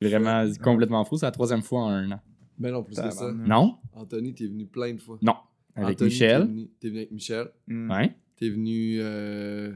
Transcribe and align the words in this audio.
Vraiment 0.00 0.44
complètement 0.62 1.04
fou. 1.04 1.16
C'est 1.18 1.26
la 1.26 1.32
troisième 1.32 1.62
fois 1.62 1.82
en 1.82 1.88
un 1.90 2.12
an. 2.12 2.20
Ben 2.58 2.72
non, 2.72 2.82
plus 2.82 2.96
que 2.96 3.10
ça. 3.10 3.32
Non? 3.32 3.76
Anthony, 3.94 4.34
t'es 4.34 4.46
venu 4.46 4.66
plein 4.66 4.94
de 4.94 5.00
fois. 5.00 5.18
Non. 5.22 5.34
Avec 5.74 5.94
Anthony, 5.94 6.10
Michel. 6.10 6.48
T'es 6.80 6.88
venu, 6.88 6.98
avec 6.98 7.12
Michel. 7.12 7.48
Mm. 7.68 7.90
Ouais. 7.90 8.16
T'es 8.36 8.48
venu. 8.50 8.98
Euh... 9.00 9.74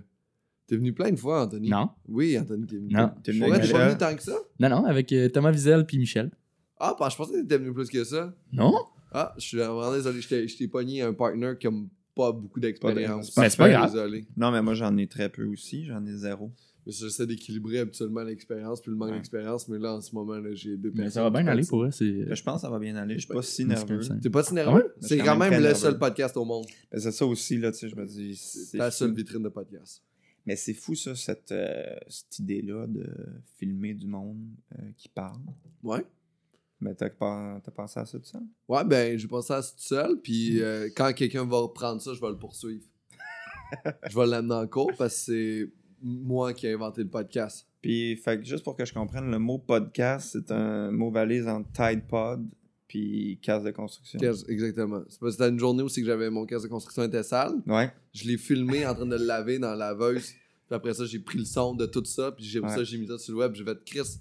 T'es 0.66 0.76
venu 0.76 0.92
plein 0.92 1.10
de 1.10 1.16
fois, 1.16 1.45
Anthony. 1.45 1.68
Non. 1.68 1.90
Oui, 2.08 2.38
Anthony, 2.38 2.66
t'es 2.66 2.76
venu. 2.76 2.88
Non. 2.92 3.10
T'es 3.22 3.32
venu 3.32 3.45
avec 3.52 3.71
pas 3.71 3.87
venu 3.88 3.98
tant 3.98 4.14
que 4.16 4.22
ça? 4.22 4.37
Non, 4.58 4.68
non, 4.71 4.84
avec 4.84 5.12
euh, 5.12 5.29
Thomas 5.29 5.50
Wiesel 5.52 5.84
puis 5.87 5.98
Michel. 5.98 6.30
Ah, 6.80 6.96
bah, 6.98 7.09
je 7.11 7.16
pensais 7.16 7.32
que 7.32 7.41
t'étais 7.43 7.59
venu 7.59 7.72
plus 7.72 7.88
que 7.88 8.02
ça. 8.04 8.34
Non? 8.52 8.75
Ah, 9.12 9.34
je 9.38 9.43
suis 9.46 9.56
vraiment 9.59 9.93
désolé. 9.93 10.20
Je 10.20 10.56
t'ai- 10.56 10.68
pogné 10.68 11.02
un 11.02 11.12
partner 11.12 11.52
qui 11.61 11.66
a 11.66 11.70
pas 12.14 12.32
beaucoup 12.32 12.61
d'expérience. 12.61 13.36
Mais 13.36 13.50
c'est 13.50 13.56
pas 13.56 13.68
grave. 13.68 13.93
Désolé. 13.93 14.27
Non, 14.36 14.50
mais 14.50 14.62
moi, 14.62 14.75
j'en 14.75 14.96
ai 14.96 15.06
très 15.06 15.29
peu 15.29 15.45
aussi. 15.45 15.84
J'en 15.84 16.04
ai 16.04 16.14
zéro. 16.16 16.50
Mais 16.87 16.93
j'essaie 16.93 17.27
d'équilibrer 17.27 17.79
habituellement 17.79 18.23
l'expérience 18.23 18.80
puis 18.82 18.91
le 18.91 18.96
manque 18.96 19.11
Ouais. 19.11 19.16
d'expérience. 19.16 19.69
Mais 19.69 19.79
là, 19.79 19.95
en 19.95 20.01
ce 20.01 20.14
moment, 20.14 20.34
là, 20.39 20.55
j'ai 20.55 20.77
deux 20.77 20.93
Mais 20.95 21.09
ça 21.11 21.23
va 21.23 21.30
bien 21.30 21.46
aller 21.46 21.64
pour 21.66 21.84
eux. 21.84 21.91
C'est. 21.91 22.11
Ben, 22.11 22.34
Je 22.34 22.42
pense 22.42 22.56
que 22.56 22.61
ça 22.62 22.70
va 22.70 22.79
bien 22.79 22.95
aller. 22.97 23.15
Je 23.15 23.20
suis 23.20 23.29
pas 23.29 23.42
si 23.42 23.65
nerveux. 23.65 24.01
T'es 24.20 24.29
pas 24.30 24.42
si 24.42 24.51
Ah 24.51 24.55
nerveux? 24.55 24.75
ouais? 24.84 24.91
C'est 25.01 25.19
quand 25.19 25.25
quand 25.25 25.37
même 25.39 25.62
le 25.62 25.75
seul 25.75 25.98
podcast 25.98 26.37
au 26.37 26.45
monde. 26.45 26.66
Ben, 26.92 27.01
c'est 27.01 27.12
ça 27.12 27.25
aussi, 27.27 27.56
là, 27.56 27.73
tu 27.73 27.78
sais, 27.78 27.89
je 27.89 27.97
me 27.97 28.05
dis. 28.06 28.37
C'est 28.37 28.78
fou. 28.78 28.91
seule 28.91 29.15
vitrine 29.15 29.42
de 29.42 29.48
podcast. 29.48 30.02
Mais 30.47 30.56
c'est 30.56 30.75
fou, 30.75 30.95
ça, 30.95 31.15
cette, 31.15 31.52
euh, 31.52 31.97
cette 32.06 32.39
idée-là 32.41 32.87
de 32.87 33.06
filmer 33.56 33.95
du 33.95 34.06
monde 34.06 34.45
euh, 34.78 34.83
qui 34.98 35.09
parle. 35.09 35.41
Ouais. 35.83 36.05
Mais 36.80 36.95
t'as 36.95 37.09
pas- 37.09 37.62
t'as 37.64 37.70
pensé 37.70 37.98
à 37.98 38.05
ça 38.05 38.19
tout 38.19 38.27
ça? 38.27 38.42
Ouais, 38.69 38.84
ben, 38.84 39.16
j'ai 39.19 39.27
pensé 39.27 39.55
à 39.55 39.62
ça 39.62 39.70
tout 39.73 39.83
seul. 39.83 40.20
Puis 40.20 40.61
euh, 40.61 40.91
quand 40.95 41.14
quelqu'un 41.14 41.47
va 41.47 41.61
reprendre 41.61 42.03
ça, 42.03 42.12
je 42.12 42.20
vais 42.20 42.28
le 42.28 42.37
poursuivre. 42.37 42.84
je 44.11 44.14
vais 44.14 44.27
l'amener 44.27 44.55
en 44.55 44.66
cours 44.66 44.92
parce 44.98 45.14
que 45.14 45.20
c'est 45.25 45.73
moi 46.04 46.52
qui 46.52 46.66
ai 46.66 46.74
inventé 46.74 47.02
le 47.02 47.08
podcast. 47.08 47.66
Puis, 47.80 48.16
fait 48.16 48.38
que 48.38 48.44
juste 48.44 48.62
pour 48.62 48.76
que 48.76 48.84
je 48.84 48.92
comprenne, 48.94 49.30
le 49.30 49.38
mot 49.38 49.58
podcast, 49.58 50.30
c'est 50.32 50.50
un 50.52 50.90
mot 50.90 51.10
valise 51.10 51.48
entre 51.48 51.70
Tide 51.72 52.06
Pod 52.06 52.46
puis 52.86 53.40
case 53.42 53.64
de 53.64 53.70
construction. 53.72 54.18
Caisse- 54.20 54.44
exactement. 54.48 55.00
C'est 55.08 55.19
parce 55.19 55.33
que 55.36 55.42
c'était 55.42 55.50
une 55.50 55.58
journée 55.58 55.83
où 55.83 55.88
c'est 55.88 56.00
que 56.02 56.06
j'avais 56.06 56.30
mon 56.30 56.44
caisse 56.46 56.62
de 56.62 56.69
construction 56.69 57.02
était 57.02 57.22
sale. 57.22 57.55
Ouais. 57.66 57.91
Je 58.12 58.28
l'ai 58.28 58.36
filmé 58.36 58.86
en 58.86 58.94
train 58.94 59.06
de 59.06 59.16
le 59.16 59.24
laver 59.24 59.58
dans 59.58 59.70
la 59.70 59.91
laveuse. 59.91 60.30
Puis 60.69 60.75
après 60.77 60.95
ça, 60.95 61.05
j'ai 61.05 61.19
pris 61.19 61.39
le 61.39 61.45
son 61.45 61.75
de 61.75 61.87
tout 61.87 62.05
ça. 62.05 62.33
Puis 62.33 62.45
j'ai 62.45 62.61
Ouais. 62.61 62.69
ça, 62.69 62.83
j'ai 62.84 62.97
mis 62.98 63.07
ça 63.07 63.19
sur 63.19 63.33
le 63.34 63.39
web. 63.41 63.55
J'ai 63.55 63.65
fait 63.65 63.79
Chris, 63.84 64.19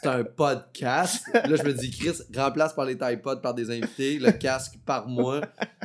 c'est 0.00 0.08
un 0.08 0.24
podcast. 0.24 1.22
Puis 1.32 1.50
là, 1.50 1.56
je 1.56 1.62
me 1.64 1.72
dis 1.72 1.90
Chris, 1.90 2.18
remplace 2.36 2.72
par 2.74 2.84
les 2.84 2.96
iPods 3.00 3.40
par 3.42 3.52
des 3.54 3.70
invités, 3.70 4.18
le 4.18 4.30
casque 4.32 4.74
par 4.86 5.08
moi. 5.08 5.40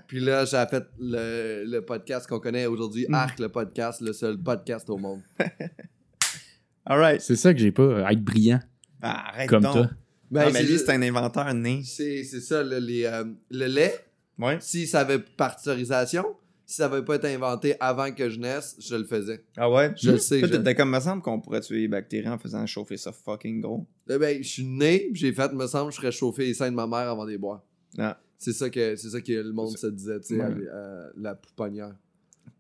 Puis 0.08 0.20
là, 0.20 0.46
j'ai 0.46 0.64
fait 0.70 0.84
le, 1.00 1.64
le 1.66 1.82
podcast 1.82 2.28
qu'on 2.28 2.40
connaît 2.40 2.66
aujourd'hui, 2.68 3.06
Mm. 3.10 3.14
Arc 3.16 3.40
le 3.40 3.50
podcast, 3.50 4.02
le 4.02 4.14
seul 4.14 4.38
podcast 4.38 4.90
au 4.90 4.98
monde. 4.98 5.22
Alright. 6.86 7.22
C'est 7.22 7.36
ça 7.36 7.54
que 7.54 7.60
j'ai 7.60 7.72
pas. 7.72 8.06
à 8.06 8.12
être 8.14 8.24
brillant 8.24 8.60
Ah, 9.02 9.30
arrête 9.30 9.50
comme 9.50 9.64
donc. 9.64 9.74
toi. 9.74 9.90
Ben, 10.32 10.42
Ah, 10.42 10.50
mais 10.52 10.60
c'est 10.62 10.68
lui, 10.68 10.78
c'est 10.78 10.92
un 10.92 11.02
inventeur 11.02 11.54
né. 11.54 11.82
c'est 11.86 12.24
c'est 12.24 12.42
ça, 12.42 12.62
les, 12.64 13.06
euh, 13.06 13.24
le 13.50 13.66
lait, 13.66 13.96
Ouais. 14.38 14.58
si 14.62 14.86
ça 14.88 15.02
avait 15.02 15.20
particularisation, 15.20 16.26
si 16.70 16.76
ça 16.76 16.86
avait 16.86 17.04
pas 17.04 17.16
été 17.16 17.34
inventé 17.34 17.76
avant 17.80 18.12
que 18.12 18.30
je 18.30 18.40
naisse, 18.40 18.76
je 18.80 18.96
le 18.96 19.06
faisais. 19.06 19.42
Ah 19.56 19.72
ouais? 19.72 19.94
Je 19.96 20.12
le 20.12 20.18
sais. 20.20 20.40
Toi, 20.42 20.50
je- 20.52 20.74
comme, 20.74 20.92
me 20.92 21.00
semble 21.00 21.22
qu'on 21.24 21.40
pourrait 21.40 21.62
tuer 21.62 21.80
les 21.80 21.88
bactéries 21.88 22.28
en 22.28 22.38
faisant 22.38 22.66
chauffer 22.68 22.98
ça 22.98 23.12
fucking 23.14 23.62
gros. 23.62 23.88
Eh 24.10 24.18
ben, 24.18 24.44
je 24.44 24.48
suis 24.48 24.66
né, 24.66 25.08
puis 25.12 25.22
j'ai 25.22 25.34
fait, 25.34 25.52
me 25.54 25.66
semble, 25.66 25.92
je 25.94 25.98
ferais 25.98 26.12
chauffer 26.12 26.46
les 26.46 26.54
seins 26.54 26.70
de 26.70 26.76
ma 26.76 26.86
mère 26.86 27.10
avant 27.10 27.26
de 27.26 27.32
les 27.32 27.38
boire. 27.38 27.64
Ah. 27.98 28.20
C'est 28.38 28.54
ça 28.54 28.70
que 28.70 28.96
c'est 28.98 29.10
ça 29.10 29.20
que 29.22 29.32
le 29.32 29.52
monde 29.54 29.76
se 29.78 29.88
disait, 29.88 30.20
tu 30.20 30.36
sais, 30.36 30.44
Ouais. 30.44 30.68
à 30.70 31.08
la 31.16 31.34
pouponnière. 31.36 31.96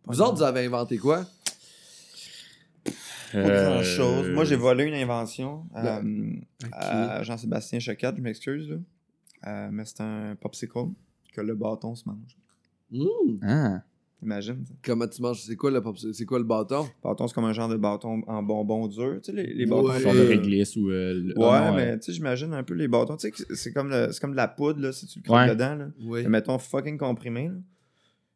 Vous 0.05 0.21
autres, 0.21 0.37
vous 0.37 0.43
avez 0.43 0.65
inventé 0.65 0.97
quoi? 0.97 1.25
Pas 3.33 3.41
grand 3.43 3.83
chose. 3.83 4.27
Euh, 4.27 4.33
Moi, 4.33 4.45
j'ai 4.45 4.55
volé 4.55 4.85
une 4.85 4.93
invention 4.93 5.65
euh, 5.75 5.81
Ben, 6.01 6.41
à 6.71 7.21
Jean-Sébastien 7.23 7.79
Choquette, 7.79 8.15
je 8.15 8.21
m'excuse. 8.21 8.69
là. 8.69 8.77
Euh, 9.47 9.69
mais 9.71 9.83
c'est 9.85 9.99
un 10.01 10.35
popsicle 10.39 10.87
que 11.33 11.41
le 11.41 11.53
bâton 11.55 11.93
se 11.93 12.03
mange. 12.07 12.37
Hum, 12.93 13.39
Ah. 13.43 13.81
Imagine. 14.23 14.65
ça. 14.65 14.73
Comment 14.83 15.07
tu 15.07 15.21
manges? 15.21 15.41
C'est 15.43 15.55
quoi 15.55 15.69
le, 15.69 15.81
c'est 16.13 16.25
quoi 16.25 16.39
le 16.39 16.43
bâton? 16.43 16.83
Le 16.83 16.89
bâton, 17.09 17.27
c'est 17.27 17.33
comme 17.35 17.45
un 17.45 17.53
genre 17.53 17.69
de 17.69 17.75
bâton 17.77 18.21
en 18.25 18.41
bonbon 18.41 18.87
dur. 18.87 19.19
Tu 19.23 19.31
sais, 19.31 19.31
les, 19.31 19.53
les 19.53 19.65
Ouais. 19.71 19.81
bâtons. 19.83 19.99
Genre 19.99 20.13
de 20.15 20.19
réglisse 20.21 20.75
ou. 20.75 20.89
euh, 20.89 21.13
le- 21.13 21.37
Ouais, 21.37 21.45
ah 21.51 21.71
mais 21.75 21.99
tu 21.99 22.05
sais, 22.05 22.13
j'imagine 22.13 22.53
un 22.53 22.63
peu 22.63 22.73
les 22.73 22.87
bâtons. 22.87 23.15
Tu 23.15 23.29
sais, 23.29 23.31
que 23.31 23.55
c'est 23.55 23.71
comme, 23.71 23.89
le- 23.89 24.11
c'est 24.11 24.19
comme 24.19 24.31
de 24.31 24.35
la 24.37 24.47
poudre, 24.47 24.81
là, 24.81 24.91
si 24.91 25.05
tu 25.05 25.19
le 25.19 25.23
croques 25.23 25.37
Ouais. 25.37 25.49
dedans. 25.49 25.75
Là. 25.75 25.87
Oui. 26.01 26.23
Mais 26.23 26.29
mettons 26.29 26.57
fucking 26.57 26.97
comprimé. 26.97 27.49
Là. 27.49 27.53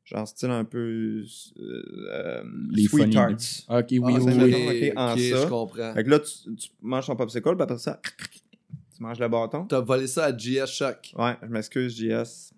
Genre 0.06 0.28
style 0.28 0.50
un 0.52 0.66
peu. 0.66 1.24
euh, 1.60 2.44
Les 2.72 2.84
sweet 2.88 3.04
funny- 3.04 3.14
tarts. 3.14 3.32
Ok, 3.80 3.86
oui, 3.92 4.00
Ah, 4.04 4.08
oui, 4.08 4.14
c'est 4.20 4.32
oui. 4.44 4.52
mettons, 4.52 4.70
ok, 4.70 4.94
en 4.98 5.14
ok, 5.14 5.20
ça. 5.20 5.42
je 5.44 5.48
comprends. 5.48 5.94
Fait 5.94 6.04
que 6.04 6.10
là, 6.10 6.20
tu, 6.20 6.56
tu 6.56 6.70
manges 6.82 7.06
ton 7.08 7.16
popsicle, 7.16 7.56
puis 7.56 7.62
après 7.64 7.78
ça, 7.78 8.00
tu 8.96 9.02
manges 9.04 9.20
le 9.20 9.28
bâton. 9.30 9.66
T'as 9.66 9.80
volé 9.80 10.08
ça 10.08 10.26
à 10.26 10.38
JS 10.38 10.68
Shock. 10.68 11.14
Ouais, 11.18 11.34
je 11.42 11.48
m'excuse, 11.48 11.96
JS. 11.96 12.51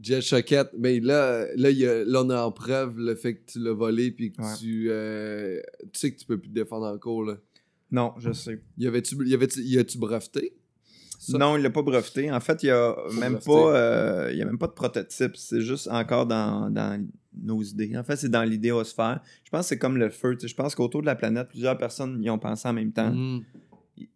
JS 0.00 0.20
Choquette. 0.22 0.70
Mais 0.78 1.00
là, 1.00 1.46
là, 1.56 1.70
il 1.70 1.78
y 1.78 1.86
a- 1.86 2.04
là, 2.04 2.22
on 2.24 2.30
a 2.30 2.42
en 2.42 2.52
preuve 2.52 2.98
le 2.98 3.14
fait 3.14 3.34
que 3.36 3.52
tu 3.52 3.58
l'as 3.58 3.72
volé 3.72 4.10
puis 4.10 4.32
que 4.32 4.40
Ouais. 4.42 4.54
tu, 4.58 4.86
euh, 4.90 5.60
tu 5.92 5.98
sais 5.98 6.12
que 6.12 6.18
tu 6.18 6.26
peux 6.26 6.38
plus 6.38 6.48
te 6.50 6.54
défendre 6.54 6.86
en 6.86 6.98
cours. 6.98 7.24
Là. 7.24 7.36
Non, 7.90 8.12
je 8.18 8.32
sais. 8.32 8.60
Y 8.78 8.86
avait-tu 8.86 9.16
y 9.26 9.34
avait-tu 9.34 9.60
y 9.62 9.78
a-tu 9.78 9.98
breveté? 9.98 10.54
Ça? 11.18 11.36
Non, 11.36 11.56
il 11.56 11.62
l'a 11.62 11.70
pas 11.70 11.82
breveté. 11.82 12.30
En 12.32 12.40
fait, 12.40 12.62
il 12.62 12.66
y 12.66 12.70
a 12.70 12.96
même 13.18 13.38
pas, 13.40 13.76
euh, 13.76 14.28
il 14.32 14.38
y 14.38 14.42
a 14.42 14.46
même 14.46 14.56
pas 14.58 14.68
de 14.68 14.72
prototype. 14.72 15.36
C'est 15.36 15.60
juste 15.60 15.86
encore 15.88 16.24
dans, 16.26 16.70
dans 16.70 17.04
nos 17.42 17.62
idées. 17.62 17.94
En 17.96 18.02
fait, 18.04 18.16
c'est 18.16 18.30
dans 18.30 18.42
l'idéosphère. 18.42 19.20
Je 19.44 19.50
pense 19.50 19.62
que 19.62 19.68
c'est 19.68 19.78
comme 19.78 19.98
le 19.98 20.08
feu. 20.08 20.36
tu. 20.38 20.48
Je 20.48 20.54
pense 20.54 20.74
qu'autour 20.74 21.02
de 21.02 21.06
la 21.06 21.14
planète, 21.16 21.48
plusieurs 21.48 21.76
personnes 21.76 22.22
y 22.22 22.30
ont 22.30 22.38
pensé 22.38 22.66
en 22.68 22.72
même 22.72 22.92
temps. 22.92 23.10
Hum. 23.12 23.42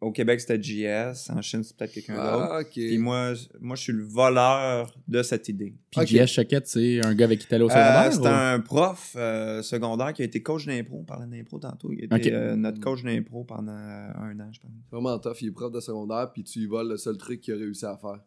Au 0.00 0.12
Québec, 0.12 0.40
c'était 0.40 0.62
JS. 0.62 1.30
En 1.30 1.42
Chine, 1.42 1.62
c'est 1.62 1.76
peut-être 1.76 1.92
quelqu'un 1.92 2.14
d'autre. 2.14 2.48
Ah, 2.52 2.60
ok. 2.60 2.70
Puis 2.72 2.98
moi, 2.98 3.34
je- 3.34 3.46
moi, 3.60 3.76
je 3.76 3.82
suis 3.82 3.92
le 3.92 4.04
voleur 4.04 4.94
de 5.08 5.22
cette 5.22 5.48
idée. 5.48 5.74
Puis 5.90 6.00
Ok. 6.00 6.06
JS 6.06 6.26
Choquette, 6.26 6.66
c'est 6.66 7.04
un 7.04 7.14
gars 7.14 7.24
avec 7.26 7.40
qui 7.40 7.46
t'allais 7.46 7.64
au 7.64 7.70
Euh, 7.70 7.70
secondaire? 7.70 8.12
c'est 8.12 8.18
ou- 8.20 8.26
un 8.26 8.60
prof 8.60 9.12
euh, 9.16 9.62
secondaire 9.62 10.12
qui 10.12 10.22
a 10.22 10.24
été 10.24 10.42
coach 10.42 10.66
d'impro. 10.66 10.98
On 11.00 11.04
parlait 11.04 11.26
d'impro 11.26 11.58
tantôt. 11.58 11.92
Il 11.92 12.00
a 12.12 12.16
été 12.16 12.28
Ok. 12.30 12.32
euh, 12.34 12.56
notre 12.56 12.80
coach 12.80 13.02
d'impro 13.02 13.44
pendant 13.44 13.72
euh, 13.72 14.08
un 14.16 14.38
an, 14.40 14.48
je 14.52 14.60
pense. 14.60 14.70
C'est 14.90 14.96
vraiment 14.96 15.18
tough. 15.18 15.40
Il 15.42 15.48
est 15.48 15.52
prof 15.52 15.72
de 15.72 15.80
secondaire, 15.80 16.30
puis 16.32 16.44
tu 16.44 16.60
y 16.60 16.66
voles 16.66 16.88
le 16.88 16.96
seul 16.96 17.16
truc 17.16 17.40
qu'il 17.40 17.54
a 17.54 17.56
réussi 17.56 17.84
à 17.86 17.96
faire. 17.96 18.20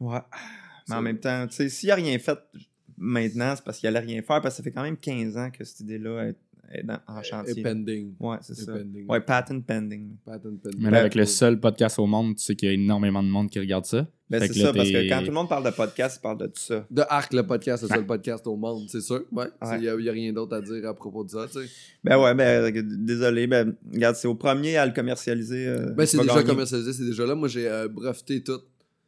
Ouais. 0.00 0.18
Mais 0.88 0.94
en 0.94 0.98
C'est- 0.98 1.02
même 1.02 1.18
temps, 1.20 1.46
tu 1.46 1.54
sais, 1.54 1.68
s'il 1.68 1.88
n'a 1.90 1.94
rien 1.94 2.18
fait 2.18 2.38
maintenant, 2.96 3.54
c'est 3.56 3.64
parce 3.64 3.78
qu'il 3.78 3.86
allait 3.88 4.00
rien 4.00 4.22
faire, 4.22 4.40
parce 4.40 4.54
que 4.54 4.56
ça 4.58 4.62
fait 4.62 4.72
quand 4.72 4.82
même 4.82 4.96
15 4.96 5.36
ans 5.36 5.50
que 5.50 5.64
cette 5.64 5.80
idée-là 5.80 6.28
est, 6.28 6.36
est 6.72 6.82
dans- 6.84 6.98
en 7.06 7.20
Et 7.20 7.24
chantier. 7.24 7.62
pending. 7.62 8.14
Ouais, 8.20 8.36
c'est 8.42 8.54
ça. 8.54 8.72
pending. 8.72 9.06
Ouais, 9.08 9.20
patent 9.20 9.60
pending. 9.66 10.16
Patent 10.24 10.56
pending. 10.62 10.78
Mais 10.80 10.90
là, 10.90 11.00
avec 11.00 11.14
le 11.14 11.24
seul 11.24 11.60
podcast 11.60 11.98
au 11.98 12.06
monde, 12.06 12.36
tu 12.36 12.42
sais 12.44 12.54
qu'il 12.56 12.68
y 12.68 12.70
a 12.70 12.74
énormément 12.74 13.22
de 13.22 13.28
monde 13.28 13.50
qui 13.50 13.58
regarde 13.58 13.84
ça. 13.84 14.06
Ben, 14.30 14.40
c'est 14.46 14.54
ça, 14.60 14.72
parce 14.72 14.88
que 14.90 15.08
quand 15.10 15.18
tout 15.20 15.26
le 15.26 15.32
monde 15.32 15.48
parle 15.48 15.64
de 15.66 15.70
podcast, 15.76 16.16
il 16.18 16.22
parle 16.22 16.38
de 16.38 16.46
tout 16.46 16.52
ça. 16.60 16.86
De 16.90 17.02
Arc, 17.08 17.34
le 17.34 17.46
podcast, 17.46 17.82
le 17.82 17.88
seul 17.90 18.06
podcast 18.06 18.46
au 18.46 18.56
monde, 18.56 18.84
c'est 18.88 19.02
sûr. 19.02 19.22
Ouais. 19.30 19.44
Ouais. 19.60 19.76
Il 19.76 19.80
n'y 19.80 19.88
a, 19.88 19.94
y 20.00 20.08
a 20.08 20.12
rien 20.12 20.32
d'autre 20.32 20.56
à 20.56 20.62
dire 20.62 20.88
à 20.88 20.94
propos 20.94 21.22
de 21.24 21.30
ça, 21.30 21.46
tu 21.52 21.60
sais. 21.60 21.68
Ben 22.02 22.18
ouais, 22.18 22.34
ben 22.34 22.64
euh, 22.74 22.82
désolé, 22.82 23.46
ben 23.46 23.76
regarde, 23.92 24.16
c'est 24.16 24.28
au 24.28 24.34
premier 24.34 24.78
à 24.78 24.86
le 24.86 24.92
commercialiser. 24.92 25.66
euh, 25.66 25.90
Ben, 25.94 26.06
c'est 26.06 26.16
déjà 26.18 26.34
gagner. 26.36 26.46
commercialisé, 26.46 26.92
c'est 26.94 27.04
déjà 27.04 27.26
là. 27.26 27.34
Moi, 27.34 27.48
j'ai 27.48 27.68
euh, 27.68 27.88
breveté 27.88 28.42
tout. 28.42 28.60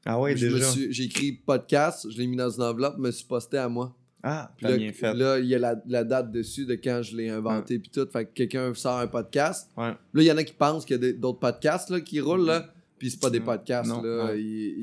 Ah 0.04 0.20
ouais, 0.20 0.34
déjà? 0.34 0.66
J'ai 0.90 1.04
écrit 1.04 1.32
podcast, 1.32 2.06
je 2.10 2.18
l'ai 2.18 2.26
mis 2.26 2.36
dans 2.36 2.50
une 2.50 2.62
enveloppe, 2.62 2.98
me 2.98 3.10
suis 3.10 3.24
posté 3.24 3.56
à 3.56 3.70
moi. 3.70 3.96
Ah, 4.26 4.50
là, 4.62 4.76
bien 4.76 4.90
fait. 4.92 5.12
là, 5.12 5.38
il 5.38 5.44
y 5.46 5.54
a 5.54 5.58
la, 5.58 5.76
la 5.86 6.02
date 6.02 6.32
dessus 6.32 6.64
de 6.64 6.74
quand 6.76 7.02
je 7.02 7.14
l'ai 7.14 7.28
inventé, 7.28 7.78
puis 7.78 7.90
tout. 7.90 8.08
Fait 8.10 8.24
que 8.24 8.30
quelqu'un 8.32 8.72
sort 8.74 8.98
un 8.98 9.06
podcast. 9.06 9.70
Ouais. 9.76 9.90
Là, 9.90 9.96
il 10.14 10.24
y 10.24 10.32
en 10.32 10.36
a 10.38 10.44
qui 10.44 10.54
pensent 10.54 10.84
qu'il 10.86 11.00
y 11.02 11.06
a 11.08 11.12
d'autres 11.12 11.38
podcasts 11.40 11.90
là, 11.90 12.00
qui 12.00 12.20
roulent, 12.20 12.46
là. 12.46 12.72
Puis 12.98 13.10
c'est 13.10 13.20
pas 13.20 13.28
des 13.28 13.40
podcasts, 13.40 13.90
Non, 13.90 14.00
là. 14.02 14.30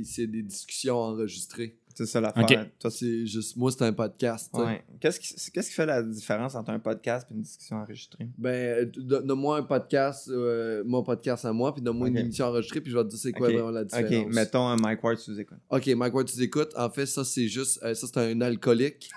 C'est 0.03 0.28
des 0.28 0.44
discussions 0.44 0.96
enregistrées. 0.97 1.75
C'est 1.94 2.06
ça 2.06 2.22
l'affaire. 2.22 2.44
Ok. 2.44 2.57
Toi, 2.79 2.90
c'est- 2.90 3.25
juste, 3.25 3.57
moi, 3.57 3.69
c'est 3.69 3.84
un 3.84 3.91
podcast. 3.91 4.50
Ouais. 4.53 4.81
Qu'est-ce 5.02 5.19
qui, 5.19 5.52
qu'est-ce 5.52 5.69
qui 5.69 5.75
fait 5.75 5.85
la 5.85 6.02
différence 6.02 6.56
entre 6.56 6.69
un 6.72 6.79
podcast 6.79 7.28
et 7.29 7.34
une 7.34 7.41
discussion 7.41 7.78
enregistrée? 7.78 8.29
Ben, 8.38 8.50
euh, 8.50 8.85
don- 8.96 9.22
donne-moi 9.25 9.58
un 9.58 9.63
podcast, 9.63 10.29
euh, 10.29 10.84
mon 10.85 11.03
podcast 11.03 11.44
à 11.44 11.52
moi, 11.52 11.73
puis 11.73 11.81
donne-moi 11.84 12.08
une 12.08 12.18
émission 12.18 12.46
enregistrée, 12.46 12.79
puis 12.79 12.91
je 12.91 12.97
vais 12.97 13.03
te 13.03 13.09
dire 13.09 13.19
c'est 13.19 13.34
quoi 13.34 13.50
vraiment 13.50 13.72
la 13.72 13.84
différence. 13.84 14.26
Ok, 14.28 14.34
mettons 14.34 14.67
un 14.67 14.78
Mike 14.78 15.03
Ward 15.03 15.17
sous 15.17 15.38
écoute. 15.38 15.58
Ok, 15.70 15.88
Mike 15.88 16.14
Ward, 16.14 16.28
tu 16.28 16.41
écoutes. 16.41 16.72
En 16.78 16.90
fait, 16.90 17.05
ça, 17.05 17.26
c'est 17.26 17.47
juste. 17.49 17.79
euh, 17.84 17.93
ça, 17.93 18.08
c'est 18.08 18.20
un 18.20 18.40
alcoolique 18.40 19.09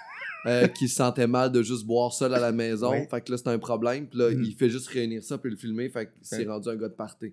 euh, 0.46 0.66
qui 0.68 0.88
se 0.88 0.96
sentait 0.96 1.26
mal 1.26 1.50
de 1.52 1.62
juste 1.62 1.86
boire 1.86 2.12
seul 2.12 2.34
à 2.34 2.40
la 2.40 2.52
maison. 2.52 2.90
Oui. 2.92 3.06
Fait 3.10 3.20
que 3.20 3.30
là, 3.32 3.38
c'est 3.38 3.48
un 3.48 3.58
problème. 3.58 4.06
Puis 4.06 4.18
là, 4.18 4.30
Mhm. 4.30 4.44
il 4.44 4.54
fait 4.54 4.68
juste 4.70 4.88
réunir 4.88 5.22
ça, 5.22 5.38
puis 5.38 5.50
le 5.50 5.56
filmer. 5.56 5.88
Fait 5.88 6.06
que 6.06 6.12
c'est 6.22 6.44
rendu 6.46 6.68
un 6.68 6.76
gars 6.76 6.88
de 6.88 6.94
party. 6.94 7.32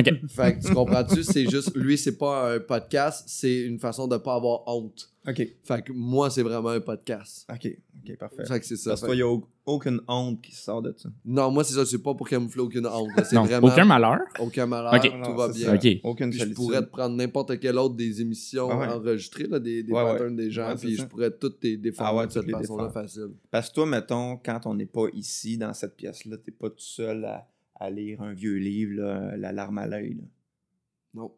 Ok. 0.00 0.10
Fait 0.28 0.58
que 0.58 0.66
tu 0.66 0.74
comprends-tu? 0.74 1.22
C'est 1.22 1.48
juste. 1.48 1.76
Lui, 1.76 1.96
c'est 1.98 2.16
pas 2.18 2.54
un 2.54 2.60
podcast, 2.60 3.24
c'est 3.26 3.60
une 3.62 3.78
façon 3.78 4.08
de 4.08 4.16
pas 4.16 4.34
avoir 4.34 4.62
honte. 4.66 5.08
Ok, 5.28 5.46
Fait 5.64 5.84
que 5.84 5.92
moi, 5.92 6.30
c'est 6.30 6.42
vraiment 6.42 6.70
un 6.70 6.80
podcast. 6.80 7.46
ok, 7.52 7.68
ok, 8.08 8.16
parfait. 8.16 8.44
Fait 8.46 8.58
que 8.58 8.64
c'est 8.66 8.76
ça. 8.76 8.92
Parce 8.92 9.02
Fait 9.02 9.08
qu'il 9.08 9.16
que- 9.16 9.16
n'y 9.16 9.22
a 9.22 9.28
au- 9.28 9.46
aucune 9.66 10.00
honte 10.08 10.40
qui 10.40 10.54
sort 10.54 10.80
de 10.80 10.94
ça. 10.96 11.10
Non, 11.26 11.50
moi, 11.50 11.62
c'est 11.62 11.74
ça. 11.74 11.84
C'est 11.84 11.98
pas 12.02 12.14
pour 12.14 12.26
camoufler 12.26 12.62
aucune 12.62 12.86
honte. 12.86 13.10
C'est 13.24 13.36
vraiment. 13.36 13.68
aucun 13.68 13.84
malheur. 13.84 14.18
aucun 14.38 14.64
malheur. 14.64 14.98
Tout 14.98 15.16
Non, 15.18 15.34
va 15.36 15.48
bien. 15.48 15.66
ça. 15.66 15.74
Ok. 15.74 15.86
Aucune 16.04 16.30
Puis 16.30 16.38
je 16.38 16.46
pourrais 16.46 16.80
te 16.80 16.86
prendre 16.90 17.14
n'importe 17.16 17.60
quelle 17.60 17.76
autre 17.78 17.96
des 17.96 18.22
émissions 18.22 18.70
Ah 18.70 18.78
ouais. 18.78 18.86
enregistrées, 18.88 19.46
là, 19.46 19.58
des, 19.60 19.82
des 19.82 19.92
Ouais, 19.92 20.02
ouais. 20.02 20.12
patterns 20.12 20.36
des 20.36 20.50
gens, 20.50 20.74
puis 20.80 20.96
je 20.96 21.04
pourrais 21.04 21.30
toutes 21.30 21.62
les 21.62 21.76
défendre 21.76 22.08
Ah 22.10 22.16
ouais, 22.16 22.26
de 22.26 22.32
cette 22.32 22.50
façon-là 22.50 22.88
facile. 22.88 23.28
Parce 23.50 23.68
que 23.68 23.74
toi, 23.74 23.84
mettons, 23.86 24.38
quand 24.38 24.60
on 24.64 24.74
n'est 24.74 24.86
pas 24.86 25.04
ici, 25.12 25.58
dans 25.58 25.74
cette 25.74 25.96
pièce-là, 25.96 26.38
t'es 26.38 26.50
pas 26.52 26.70
tout 26.70 26.76
seul 26.78 27.26
à, 27.26 27.46
à 27.80 27.90
lire 27.90 28.20
un 28.22 28.32
vieux 28.32 28.56
livre, 28.56 29.00
là, 29.02 29.36
La 29.36 29.52
larme 29.52 29.78
à 29.78 29.86
l'œil. 29.86 30.14
là. 30.14 30.24
Non. 31.14 31.32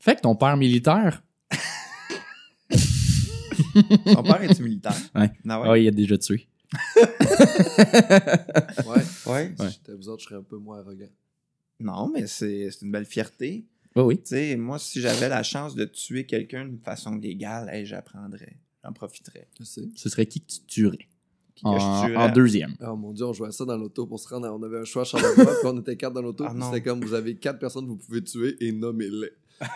Fait 0.00 0.16
que 0.16 0.20
ton 0.22 0.34
père 0.36 0.56
militaire, 0.56 1.22
Ton 4.04 4.22
père 4.22 4.42
est 4.42 4.60
militaire? 4.60 4.94
Ouais. 5.14 5.30
Ah 5.48 5.70
ouais? 5.70 5.82
il 5.84 5.88
a 5.88 5.90
déjà 5.90 6.16
tué. 6.18 6.48
Ouais. 8.86 9.02
Ouais. 9.26 9.54
Ouais. 9.58 9.70
J'étais 9.70 9.92
vous 9.94 10.08
autres, 10.08 10.22
je 10.22 10.28
serais 10.28 10.36
un 10.38 10.42
peu 10.42 10.56
moins 10.58 10.78
arrogant. 10.80 11.08
Non, 11.80 12.08
mais 12.12 12.26
c'est 12.26 12.70
c'est 12.70 12.84
une 12.84 12.92
belle 12.92 13.04
fierté. 13.04 13.66
Oui, 13.96 14.02
oui. 14.02 14.16
Tu 14.18 14.26
sais, 14.26 14.56
moi, 14.56 14.78
si 14.78 15.00
j'avais 15.00 15.28
la 15.28 15.42
chance 15.42 15.74
de 15.74 15.84
tuer 15.84 16.24
quelqu'un 16.26 16.64
d'une 16.66 16.78
façon 16.78 17.14
légale, 17.16 17.68
hey, 17.70 17.84
j'apprendrais. 17.86 18.56
J'en 18.84 18.92
profiterais. 18.92 19.48
Je 19.58 19.64
sais. 19.64 19.88
Ce 19.96 20.08
serait 20.08 20.26
qui 20.26 20.40
que 20.40 20.46
tu 20.52 20.60
tuerais? 20.66 21.08
En, 21.64 21.78
je 22.02 22.06
tuerais? 22.08 22.16
en 22.24 22.28
deuxième. 22.32 22.74
Oh 22.86 22.96
mon 22.96 23.12
dieu, 23.12 23.24
on 23.26 23.32
jouait 23.32 23.48
à 23.48 23.52
ça 23.52 23.64
dans 23.64 23.76
l'auto 23.76 24.06
pour 24.06 24.18
se 24.20 24.28
rendre. 24.28 24.46
à- 24.46 24.54
On 24.54 24.62
avait 24.62 24.78
un 24.78 24.84
choix 24.84 25.02
à 25.02 25.04
Charlevoix, 25.04 25.44
puis 25.46 25.66
on 25.66 25.78
était 25.80 25.96
quatre 25.96 26.12
dans 26.14 26.22
l'auto. 26.22 26.44
Ah 26.46 26.54
c'était 26.70 26.82
comme 26.82 27.00
vous 27.04 27.14
avez 27.14 27.34
quatre 27.36 27.58
personnes 27.58 27.84
que 27.84 27.90
vous 27.90 27.96
pouvez 27.96 28.22
tuer 28.22 28.56
et 28.60 28.72
nommez-les. 28.72 29.30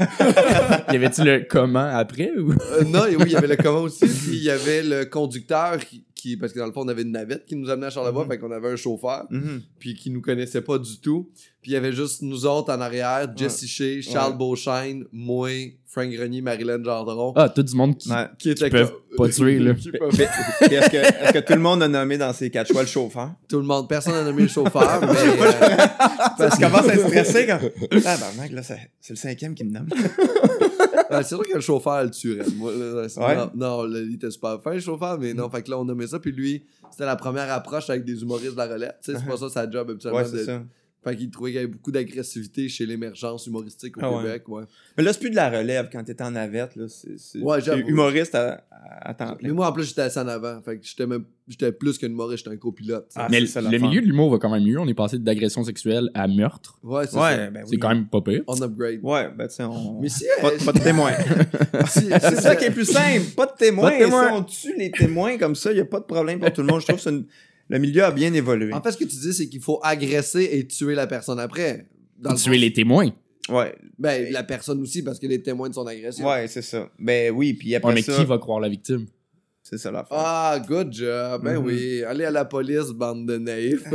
y 0.93 0.96
avait-tu 0.96 1.25
le 1.25 1.44
comment 1.50 1.81
après 1.81 2.31
ou? 2.38 2.52
Euh, 2.52 2.84
non, 2.84 3.05
et 3.06 3.17
oui, 3.17 3.25
il 3.26 3.32
y 3.32 3.37
avait 3.37 3.49
le 3.49 3.56
comment 3.56 3.81
aussi. 3.82 4.06
Puis 4.06 4.37
il 4.37 4.43
y 4.44 4.50
avait 4.50 4.82
le 4.82 5.05
conducteur 5.06 5.79
qui, 5.79 6.05
qui- 6.22 6.36
Parce 6.36 6.52
que 6.52 6.58
dans 6.58 6.66
le 6.66 6.72
fond, 6.72 6.82
on 6.84 6.88
avait 6.88 7.02
une 7.02 7.12
navette 7.12 7.44
qui 7.46 7.56
nous 7.56 7.69
amenait 7.70 7.86
à 7.86 7.90
Charlevoix, 7.90 8.24
Mhm. 8.24 8.30
fait 8.30 8.38
qu'on 8.38 8.50
avait 8.52 8.70
un 8.70 8.76
chauffeur, 8.76 9.26
Mhm. 9.30 9.60
puis 9.78 9.94
qui 9.94 10.10
nous 10.10 10.20
connaissait 10.22 10.62
pas 10.62 10.78
du 10.78 10.98
tout. 11.00 11.28
Puis 11.60 11.70
il 11.72 11.74
y 11.74 11.76
avait 11.76 11.92
juste 11.92 12.22
nous 12.22 12.46
autres 12.46 12.72
en 12.72 12.80
arrière, 12.80 13.30
Jesse 13.36 13.66
Shea, 13.66 14.00
Charles 14.02 14.32
Ouais. 14.32 14.38
Beauchesne, 14.38 15.04
moi, 15.12 15.48
Frank 15.86 16.10
Grenier, 16.10 16.40
Marilyn 16.40 16.82
Gendron. 16.82 17.32
Ah, 17.36 17.48
tout 17.48 17.62
du 17.62 17.74
monde 17.76 17.96
qui. 17.98 18.10
Ouais. 18.10 18.26
qui 18.38 18.54
peuvent 18.54 18.94
pas 19.16 19.28
tuer, 19.28 19.58
là. 19.58 19.72
Est-ce 19.72 20.90
que, 20.90 21.32
que 21.32 21.38
tout 21.40 21.52
le 21.52 21.58
monde 21.60 21.82
a 21.82 21.88
nommé 21.88 22.16
dans 22.19 22.32
ses 22.32 22.50
quatre 22.50 22.69
choix 22.72 22.80
le 22.82 22.88
chauffeur? 22.88 23.32
Tout 23.48 23.58
le 23.58 23.64
monde, 23.64 23.88
personne 23.88 24.14
n'a 24.14 24.24
nommé 24.24 24.42
le 24.42 24.48
chauffeur, 24.48 25.00
mais. 25.02 25.08
euh, 25.08 25.86
Parce 26.38 26.58
commence 26.58 26.88
à 26.88 26.94
être 26.94 27.06
stressé 27.08 27.46
quand. 27.46 27.60
Ah, 28.06 28.16
ben, 28.16 28.42
mec, 28.42 28.52
là, 28.52 28.62
c'est 28.62 28.90
c'est 29.00 29.12
le 29.12 29.19
cinquième 29.19 29.54
qui 29.54 29.64
me 29.64 29.70
nomme. 29.72 29.88
Ouais, 31.17 31.23
c'est 31.23 31.29
sûr 31.37 31.47
que 31.47 31.55
le 31.55 31.61
chauffeur 31.61 32.05
le 32.05 32.11
tuerait. 32.11 32.44
Moi, 32.56 32.73
là, 32.73 33.03
Ouais. 33.03 33.37
Non, 33.37 33.50
non, 33.55 33.82
là, 33.85 33.99
il 34.00 34.14
était 34.14 34.31
super 34.31 34.61
fin, 34.62 34.73
le 34.75 34.81
chauffeur, 34.81 35.19
mais 35.19 35.32
Mm. 35.35 35.37
non, 35.37 35.50
fait 35.50 35.62
que 35.62 35.70
là, 35.70 35.79
on 35.79 35.85
nommait 35.85 36.06
ça. 36.06 36.19
Puis 36.19 36.32
lui, 36.32 36.64
c'était 36.91 37.05
la 37.06 37.17
première 37.17 37.50
approche 37.53 37.88
avec 37.91 38.05
des 38.05 38.23
humoristes 38.23 38.53
de 38.53 38.59
la 38.59 38.67
relève. 38.67 38.94
Tu 39.03 39.12
sais, 39.12 39.19
c'est 39.19 39.26
pas 39.26 39.37
ça 39.37 39.49
sa 39.49 39.70
job 39.70 39.91
habituellement. 39.91 40.19
Uh-huh. 40.20 40.23
Ouais, 40.23 40.29
c'est 40.31 40.37
de- 40.38 40.44
ça. 40.44 40.62
Fait 41.04 41.16
qu'il 41.16 41.31
trouvait 41.31 41.50
qu'il 41.50 41.56
y 41.56 41.64
avait 41.64 41.66
beaucoup 41.72 41.90
d'agressivité 41.90 42.69
chez 42.69 42.87
l'émergence 42.87 43.46
humoristique 43.49 43.96
au 43.96 44.00
Ah 44.02 44.10
ouais. 44.12 44.22
Québec, 44.22 44.49
ouais. 44.49 44.62
Mais 44.96 45.02
là, 45.02 45.12
c'est 45.12 45.19
plus 45.19 45.31
de 45.31 45.34
la 45.34 45.50
relève 45.50 45.88
quand 45.90 46.04
t'étais 46.04 46.22
en 46.22 46.31
navette. 46.31 46.76
Là. 46.76 46.84
C'est, 46.88 47.40
Ouais, 47.40 47.58
humoriste 47.88 48.37
à, 48.37 48.64
à, 48.70 49.10
à 49.10 49.14
temps 49.14 49.31
Mais 49.43 49.49
plein. 49.49 49.52
moi, 49.54 49.69
en 49.69 49.72
plus, 49.72 49.84
j'étais 49.84 50.02
assis 50.02 50.19
en 50.20 50.28
avant. 50.28 50.60
Fait 50.62 50.78
que 50.78 50.84
j'étais 50.87 51.06
même. 51.06 51.25
J'étais 51.49 51.72
plus 51.72 51.99
qu'un 51.99 52.06
humoriste, 52.06 52.44
j'étais 52.44 52.54
un 52.54 52.58
copilote. 52.58 53.10
Ah, 53.16 53.26
Mais 53.28 53.40
le, 53.40 53.46
ça, 53.46 53.60
le 53.60 53.69
l'affaire. 53.69 53.88
milieu 53.88 54.00
de 54.00 54.06
l'humour 54.06 54.31
va 54.31 54.38
quand 54.38 54.49
même 54.49 54.62
mieux. 54.64 54.78
On 54.78 54.87
est 54.87 54.94
passé 54.94 55.19
d'agression 55.19 55.64
sexuelle 55.64 56.08
à 56.14 56.28
meurtre. 56.28 56.78
Ouais, 56.84 57.05
c'est 57.08 57.16
Ouais, 57.16 57.34
ça. 57.37 57.50
ben 57.50 57.62
C'est 57.64 57.72
oui. 57.72 57.78
quand 57.81 57.88
même 57.88 58.06
pas 58.06 58.20
pire. 58.20 58.43
On 58.46 58.62
upgrade. 58.62 59.00
Ouais, 59.02 59.28
ben 59.37 59.48
tu 59.48 59.55
sais, 59.56 59.64
on. 59.64 60.00
Mais 60.00 60.08
si. 60.08 60.25
Pas, 60.40 60.52
euh, 60.52 60.58
pas 60.64 60.72
de 60.72 60.78
témoin. 60.78 61.10
c'est 61.88 62.40
ça 62.40 62.55
qui 62.55 62.66
est 62.66 62.70
plus 62.70 62.84
simple. 62.84 63.26
Pas 63.37 63.46
de 63.46 63.52
témoin. 63.58 63.90
Pas 63.90 63.98
de 63.98 64.05
témoin. 64.05 64.28
Si 64.28 64.32
on 64.34 64.43
tue 64.72 64.78
les 64.78 64.90
témoins 64.93 65.37
comme 65.37 65.56
ça, 65.56 65.72
il 65.72 65.75
n'y 65.75 65.81
a 65.81 65.84
pas 65.84 65.98
de 65.98 66.05
problème 66.05 66.38
pour 66.38 66.52
tout 66.52 66.60
le 66.62 66.69
monde. 66.69 66.81
Je 66.81 66.87
trouve 66.87 66.96
que 66.98 67.02
c'est 67.02 67.10
une- 67.10 67.26
le 67.72 67.78
milieu 67.78 68.04
a 68.04 68.10
bien 68.10 68.32
évolué. 68.34 68.70
En 68.72 68.82
fait, 68.82 68.92
ce 68.92 68.98
que 68.98 69.04
tu 69.04 69.16
dis, 69.16 69.32
c'est 69.32 69.48
qu'il 69.48 69.62
faut 69.62 69.80
agresser 69.82 70.46
et 70.52 70.66
tuer 70.66 70.94
la 70.94 71.06
personne 71.06 71.40
après. 71.40 71.86
Dans 72.19 72.32
le 72.32 72.36
Tuer 72.36 72.58
les 72.58 72.72
témoins. 72.72 73.10
Ouais, 73.48 73.74
Ben, 73.98 74.30
la 74.30 74.44
personne 74.44 74.80
aussi, 74.82 75.02
parce 75.02 75.19
que 75.19 75.26
les 75.26 75.42
témoins 75.42 75.69
de 75.70 75.74
son 75.74 75.86
agression. 75.86 76.28
ouais, 76.28 76.46
c'est 76.48 76.62
ça. 76.62 76.88
Ben 76.98 77.32
oui, 77.34 77.54
puis 77.54 77.74
après 77.74 77.88
Ouais, 77.88 77.94
mais 77.96 78.02
ça, 78.02 78.14
qui 78.16 78.24
va 78.26 78.36
croire 78.38 78.60
la 78.60 78.69
victime? 78.69 79.06
C'est 79.72 79.78
ça 79.78 79.90
l'affaire. 79.90 80.08
Ah, 80.19 80.58
good 80.69 80.92
job. 80.92 81.42
Ben 81.42 81.58
Mhm. 81.58 81.64
oui. 81.66 82.02
Allez 82.06 82.24
à 82.26 82.30
la 82.30 82.44
police, 82.44 82.90
bande 82.90 83.26
de 83.26 83.38
naïfs. 83.38 83.84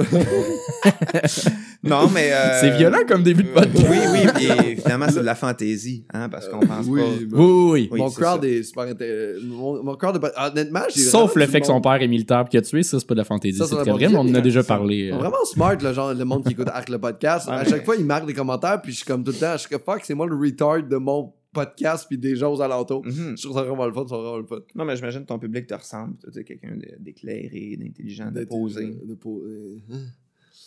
Non, 1.83 2.09
mais. 2.13 2.31
euh, 2.33 2.59
C'est 2.59 2.71
violent 2.71 2.97
comme 3.07 3.21
début 3.23 3.43
de 3.43 3.49
podcast. 3.49 3.85
Oui, 3.89 3.97
oui, 4.11 4.19
puis 4.33 4.75
finalement, 4.81 5.05
c'est 5.09 5.19
de 5.19 5.25
la 5.25 5.35
fantaisie, 5.35 6.05
hein, 6.11 6.27
parce 6.27 6.49
qu'on 6.49 6.59
pense 6.59 6.85
oui, 6.87 6.99
pas. 7.01 7.07
ben- 7.07 7.37
Oui, 7.39 7.71
oui, 7.71 7.89
oui. 7.91 7.99
Mon 7.99 8.09
crowd 8.09 8.43
est 8.43 8.63
super 8.63 8.85
intéressant. 8.85 9.45
Mon, 9.45 9.83
mon 9.83 9.95
crowd 9.95 10.15
est 10.15 10.19
pas- 10.19 10.33
Honnêtement, 10.49 10.81
j'ai 10.93 11.01
Sauf 11.01 11.35
le 11.35 11.45
fait 11.45 11.61
que 11.61 11.67
son 11.67 11.79
père 11.79 12.01
est 12.01 12.07
militaire 12.07 12.43
et 12.45 12.49
qu'il 12.49 12.59
a 12.59 12.63
tué, 12.63 12.81
ça, 12.83 12.99
c'est 12.99 13.05
pas 13.07 13.13
de 13.13 13.19
la 13.19 13.25
fantaisie. 13.25 13.59
C'est 13.63 13.75
très 13.75 13.91
vrai, 13.91 14.09
mais 14.09 14.15
on 14.17 14.21
en 14.21 14.33
a 14.35 14.41
déjà 14.41 14.63
parlé. 14.63 15.11
Euh. 15.11 15.17
vraiment 15.17 15.37
smart, 15.45 15.75
le 15.81 15.93
genre, 15.93 16.13
le 16.13 16.25
monde 16.25 16.43
qui 16.43 16.53
écoute 16.53 16.67
Arc 16.73 16.89
le 16.89 16.97
podcast. 16.99 17.47
Ouais, 17.47 17.53
à 17.53 17.63
chaque 17.63 17.85
fois, 17.85 17.95
ils 17.95 18.05
marquent 18.05 18.25
des 18.27 18.33
commentaires, 18.33 18.81
puis 18.81 18.91
je 18.91 18.97
suis 18.97 19.05
comme 19.05 19.23
tout 19.23 19.31
le 19.31 19.37
temps, 19.37 19.53
je 19.53 19.59
suis 19.59 19.69
comme 19.69 19.81
fuck, 19.85 20.01
c'est 20.03 20.15
moi 20.15 20.25
le 20.25 20.35
retard 20.35 20.81
de 20.83 20.97
mon 20.97 21.31
podcast, 21.53 22.05
puis 22.07 22.17
des 22.17 22.35
gens 22.35 22.53
aux 22.53 22.61
alentours. 22.61 23.03
Mhm. 23.05 23.35
Je 23.37 23.43
trouve 23.43 23.55
ça 23.57 23.63
vraiment 23.63 23.85
le 23.87 23.93
fun, 23.93 24.05
ça 24.07 24.15
vraiment 24.17 24.37
le 24.37 24.45
fun. 24.45 24.59
Non, 24.75 24.85
mais 24.85 24.95
j'imagine 24.95 25.21
que 25.21 25.27
ton 25.27 25.39
public 25.39 25.65
te 25.67 25.73
ressemble. 25.73 26.15
Tu 26.31 26.39
es 26.39 26.43
quelqu'un 26.43 26.77
d'éclairé, 26.99 27.77
d'intelligent, 27.79 28.31
de 28.31 28.43
posé. 28.45 28.95
De 29.03 29.15
poser. 29.15 29.81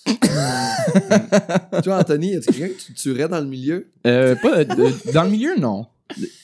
Toi, 1.85 1.99
Anthony, 1.99 2.33
y 2.35 2.41
quelqu'un 2.41 2.69
que 2.69 2.81
tu 2.81 2.95
tuerais 2.95 3.29
dans 3.29 3.41
le 3.41 3.47
milieu? 3.47 3.87
Euh, 4.07 4.35
pas, 4.37 4.65
de- 4.65 5.13
dans 5.13 5.25
le 5.25 5.31
milieu, 5.31 5.57
non. 5.59 5.87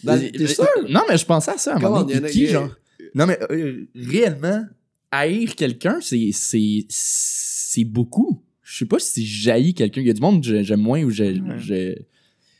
Dans- 0.05 0.12
Euh, 0.15 0.31
T'es 0.31 0.47
sûr? 0.47 0.67
Non, 0.88 1.00
mais 1.09 1.17
je 1.17 1.25
pensais 1.27 1.53
à 1.53 1.59
ça 1.59 1.73
à 1.73 1.77
un 1.77 1.81
Comment, 1.81 1.97
moment 1.97 2.05
donné. 2.05 2.19
y 2.19 2.21
en 2.21 2.25
a- 2.25 2.31
Qui, 2.31 2.47
genre? 2.47 2.69
Non, 3.15 3.27
mais 3.27 3.38
euh, 3.50 3.87
réellement, 3.94 4.65
haïr 5.11 5.55
quelqu'un, 5.56 5.99
c'est, 6.00 6.31
c'est, 6.33 6.85
c'est 6.88 7.85
beaucoup. 7.85 8.43
Je 8.62 8.79
sais 8.79 8.85
pas 8.87 8.99
si 8.99 9.25
j'haïs 9.27 9.75
quelqu'un. 9.75 10.00
Il 10.03 10.06
y 10.06 10.11
a 10.11 10.12
du 10.12 10.21
monde 10.21 10.43
que 10.44 10.62
j'aime 10.62 10.81
moins 10.81 11.03
ou 11.03 11.11
j'ai. 11.11 11.41
Ouais. 11.41 12.06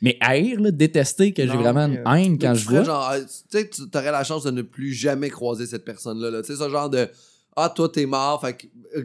Mais 0.03 0.17
haïr, 0.21 0.61
là, 0.61 0.71
détester 0.71 1.33
que 1.33 1.43
j'ai 1.43 1.57
vraiment 1.57 1.87
une 1.87 1.97
euh, 2.07 2.13
haine 2.15 2.39
quand 2.39 2.53
Tu 2.53 2.61
je 2.61 2.69
vois. 2.69 2.83
genre, 2.85 3.11
euh, 3.11 3.21
tu 3.21 3.59
sais, 3.59 3.69
tu 3.71 3.83
aurais 3.95 4.13
la 4.13 4.25
chance 4.25 4.45
de 4.45 4.51
ne 4.51 4.63
plus 4.63 4.93
jamais 4.93 5.31
croiser 5.31 5.67
cette 5.67 5.85
personne-là. 5.85 6.31
là. 6.31 6.43
Tu 6.43 6.49
sais, 6.55 6.63
ce 6.63 6.69
genre 6.69 6.91
de 6.91 7.09
Ah, 7.57 7.71
toi, 7.75 7.89
t'es 7.89 8.05
mort, 8.07 8.41
fait 8.41 8.55
que. 8.55 8.67
euh, 8.99 9.05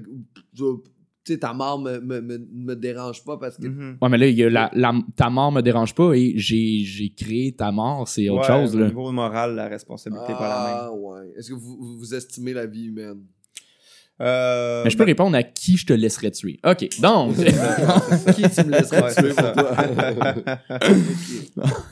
tu 1.24 1.34
sais, 1.34 1.38
ta 1.40 1.54
mort 1.54 1.78
me, 1.80 2.00
me, 2.00 2.20
me, 2.20 2.38
me 2.52 2.76
dérange 2.76 3.24
pas 3.24 3.38
parce 3.38 3.56
que. 3.56 3.68
Mhm. 3.68 3.98
Ouais, 4.02 4.10
mais 4.10 4.18
là, 4.18 4.28
il 4.28 4.36
y 4.36 4.44
a 4.44 4.50
la, 4.50 4.70
la- 4.74 4.94
ta 5.16 5.30
mort 5.30 5.52
me 5.52 5.62
dérange 5.62 5.94
pas 5.96 6.14
et 6.14 6.34
j'ai, 6.36 6.80
j'ai 6.84 7.10
créé 7.10 7.52
ta 7.54 7.72
mort, 7.72 8.08
c'est 8.08 8.28
autre 8.30 8.42
Ouais, 8.42 8.48
chose, 8.62 8.76
Au 8.76 8.80
là. 8.80 8.88
niveau 8.88 9.12
moral, 9.12 9.56
la 9.56 9.68
responsabilité 9.68 10.34
n'est 10.34 10.38
pas 10.38 10.50
la 10.50 10.64
même. 10.66 10.78
Ah, 10.78 10.92
ouais. 10.92 11.32
Est-ce 11.38 11.50
que 11.52 11.54
vous, 11.54 11.98
vous 12.00 12.14
estimez 12.16 12.54
la 12.54 12.66
vie 12.66 12.86
humaine? 12.88 13.22
Euh, 14.22 14.84
Mais 14.84 14.90
je 14.92 14.98
peux 14.98 15.04
ben, 15.04 15.10
répondre 15.10 15.36
à 15.36 15.42
qui 15.44 15.78
je 15.78 15.86
te 15.86 15.94
laisserais 15.94 16.30
tuer. 16.32 16.60
OK, 16.64 16.88
donc. 17.02 17.36
Qui 18.36 18.44
tu 18.44 18.64
me 18.66 18.72
laisserais 18.72 19.02
Ouais, 19.02 19.14
tuer 19.16 19.34
pour 19.34 19.52
toi? 19.54 19.76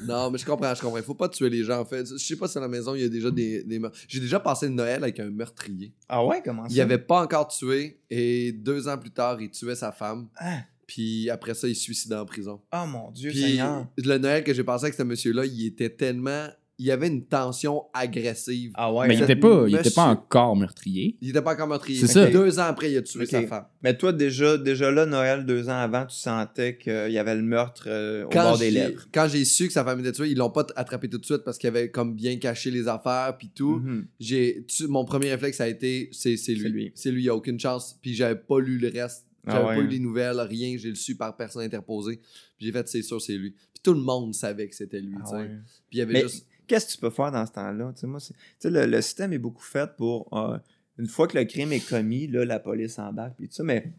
Non, 0.06 0.32
mais 0.32 0.38
je 0.38 0.46
comprends, 0.46 0.74
je 0.76 0.82
comprends. 0.82 0.98
Il 0.98 1.04
faut 1.04 1.16
pas 1.16 1.30
tuer 1.30 1.50
les 1.50 1.64
gens, 1.64 1.80
en 1.80 1.86
fait. 1.86 2.06
Je 2.08 2.18
sais 2.18 2.36
pas 2.36 2.48
si 2.48 2.58
à 2.58 2.62
la 2.62 2.68
maison, 2.68 2.96
il 2.96 3.02
y 3.02 3.06
a 3.06 3.10
déjà 3.10 3.32
des, 3.32 3.64
des 3.64 3.80
meurtres. 3.80 3.98
J'ai 4.08 4.20
déjà 4.20 4.40
passé 4.40 4.68
le 4.68 4.74
Noël 4.74 5.04
avec 5.04 5.20
un 5.20 5.30
meurtrier. 5.30 5.94
ah 6.08 6.24
ouais, 6.26 6.42
comment 6.44 6.64
ça? 6.68 6.74
Il 6.74 6.82
avait 6.82 6.98
pas 6.98 7.22
encore 7.24 7.48
tué 7.48 8.00
et 8.10 8.52
deux 8.52 8.88
ans 8.88 8.98
plus 8.98 9.12
tard, 9.12 9.42
il 9.42 9.50
tuait 9.50 9.76
sa 9.76 9.92
femme. 9.92 10.28
Ah, 10.38 10.60
Puis 10.88 11.30
après 11.30 11.54
ça, 11.54 11.68
il 11.68 11.76
se 11.76 11.82
suicidait 11.84 12.16
en 12.16 12.26
prison. 12.26 12.62
oh 12.74 12.86
mon 12.88 13.12
Dieu 13.12 13.32
Puis 13.32 13.42
Seigneur. 13.42 13.88
le 13.98 14.18
Noël 14.18 14.44
que 14.44 14.54
j'ai 14.54 14.64
passé 14.64 14.86
avec 14.86 14.96
ce 14.96 15.04
monsieur-là, 15.04 15.46
il 15.46 15.66
était 15.68 15.90
tellement. 15.90 16.48
Il 16.80 16.86
y 16.86 16.92
avait 16.92 17.08
une 17.08 17.26
tension 17.26 17.84
agressive. 17.94 18.72
Ah 18.76 18.92
ouais. 18.94 19.08
mais 19.08 19.16
il 19.16 19.22
hein? 19.22 19.26
était 19.26 19.36
pas, 19.36 19.66
il 19.68 19.76
était 19.76 19.92
pas 19.92 20.06
encore 20.08 20.56
meurtrier. 20.56 21.18
Il 21.22 21.30
était 21.30 21.42
pas 21.42 21.54
encore 21.54 21.68
meurtrier. 21.68 22.00
C'est 22.00 22.08
ça. 22.08 22.26
Deux 22.28 22.58
ans 22.58 22.64
après, 22.64 22.90
il 22.92 22.98
a 22.98 23.02
tué 23.02 23.26
sa 23.26 23.46
femme. 23.46 23.66
Mais 23.84 23.98
toi, 23.98 24.14
déjà, 24.14 24.58
déjà 24.58 24.90
là, 24.90 25.06
Noël, 25.06 25.46
deux 25.46 25.68
ans 25.70 25.78
avant, 25.78 26.06
tu 26.06 26.16
sentais 26.16 26.78
qu'il 26.78 27.12
y 27.12 27.18
avait 27.18 27.36
le 27.36 27.42
meurtre 27.42 27.84
euh, 27.88 28.26
au 28.26 28.30
Quand 28.30 28.44
bord 28.44 28.58
des 28.58 28.66
j'ai- 28.66 28.72
lèvres. 28.72 29.06
Quand 29.14 29.28
j'ai 29.28 29.44
su 29.46 29.68
que 29.68 29.74
sa 29.74 29.84
femme 29.84 30.00
était 30.00 30.14
tuée, 30.14 30.30
ils 30.30 30.38
l'ont 30.38 30.50
pas 30.50 30.66
attrapé 30.76 31.10
tout 31.10 31.18
de 31.18 31.26
suite 31.26 31.44
parce 31.44 31.58
qu'il 31.58 31.68
avait 31.68 31.92
comme 31.92 32.16
bien 32.16 32.38
caché 32.38 32.72
les 32.72 32.88
affaires 32.88 33.36
puis 33.38 33.50
tout. 33.54 33.78
Mhm. 33.84 34.08
J'ai 34.20 34.66
mon 34.88 35.04
premier 35.06 35.32
réflexe 35.32 35.60
a 35.62 35.68
été 35.68 36.10
c'est 36.14 36.38
c'est 36.38 36.54
lui. 36.54 36.92
C'est 36.96 37.12
lui. 37.12 37.24
Il 37.24 37.26
y 37.26 37.30
a 37.30 37.36
aucune 37.36 37.60
chance. 37.60 37.98
Puis 38.02 38.14
j'avais 38.14 38.40
pas 38.40 38.60
lu 38.60 38.78
le 38.78 38.88
reste. 38.90 39.26
Ah 39.46 39.52
J'avais 39.54 39.66
ouais, 39.68 39.76
pas 39.78 39.82
eu 39.82 39.88
les 39.88 40.00
nouvelles, 40.00 40.40
rien, 40.42 40.76
j'ai 40.78 40.90
le 40.90 40.96
su 40.96 41.16
par 41.16 41.36
personne 41.36 41.64
interposée. 41.64 42.18
Puis 42.58 42.66
j'ai 42.68 42.72
fait 42.72 42.88
c'est 42.88 43.02
sûr 43.02 43.22
c'est 43.22 43.38
lui. 43.38 43.52
Puis 43.52 43.82
tout 43.84 43.94
le 43.94 44.02
monde 44.02 44.34
savait 44.36 44.68
que 44.68 44.76
c'était 44.76 45.00
lui, 45.00 45.16
Ah 45.26 45.38
ouais. 45.38 45.48
Puis 45.90 45.98
il 45.98 45.98
y 46.00 46.02
avait 46.02 46.14
Mais 46.14 46.22
juste 46.24 46.46
qu'est-ce 46.70 46.86
que 46.88 46.92
tu 46.94 46.98
peux 47.00 47.10
faire 47.10 47.32
dans 47.32 47.46
ce 47.46 47.52
temps-là? 47.52 47.92
Tu 47.94 48.02
sais, 48.02 48.08
moi, 48.08 48.20
tu 48.22 48.34
sais, 48.60 48.70
le, 48.70 48.86
le 48.86 49.02
système 49.02 49.34
est 49.34 49.38
beaucoup 49.40 49.64
fait 49.64 49.90
pour, 49.98 50.30
euh, 50.38 50.58
une 50.98 51.08
fois 51.08 51.28
que 51.28 51.38
le 51.38 51.44
crime 51.46 51.74
est 51.74 51.86
commis, 51.88 52.28
là, 52.28 52.46
la 52.46 52.60
police 52.60 52.98
embarque, 53.00 53.36
puis 53.38 53.48
tout 53.50 53.56
ça, 53.56 53.64
mais 53.64 53.92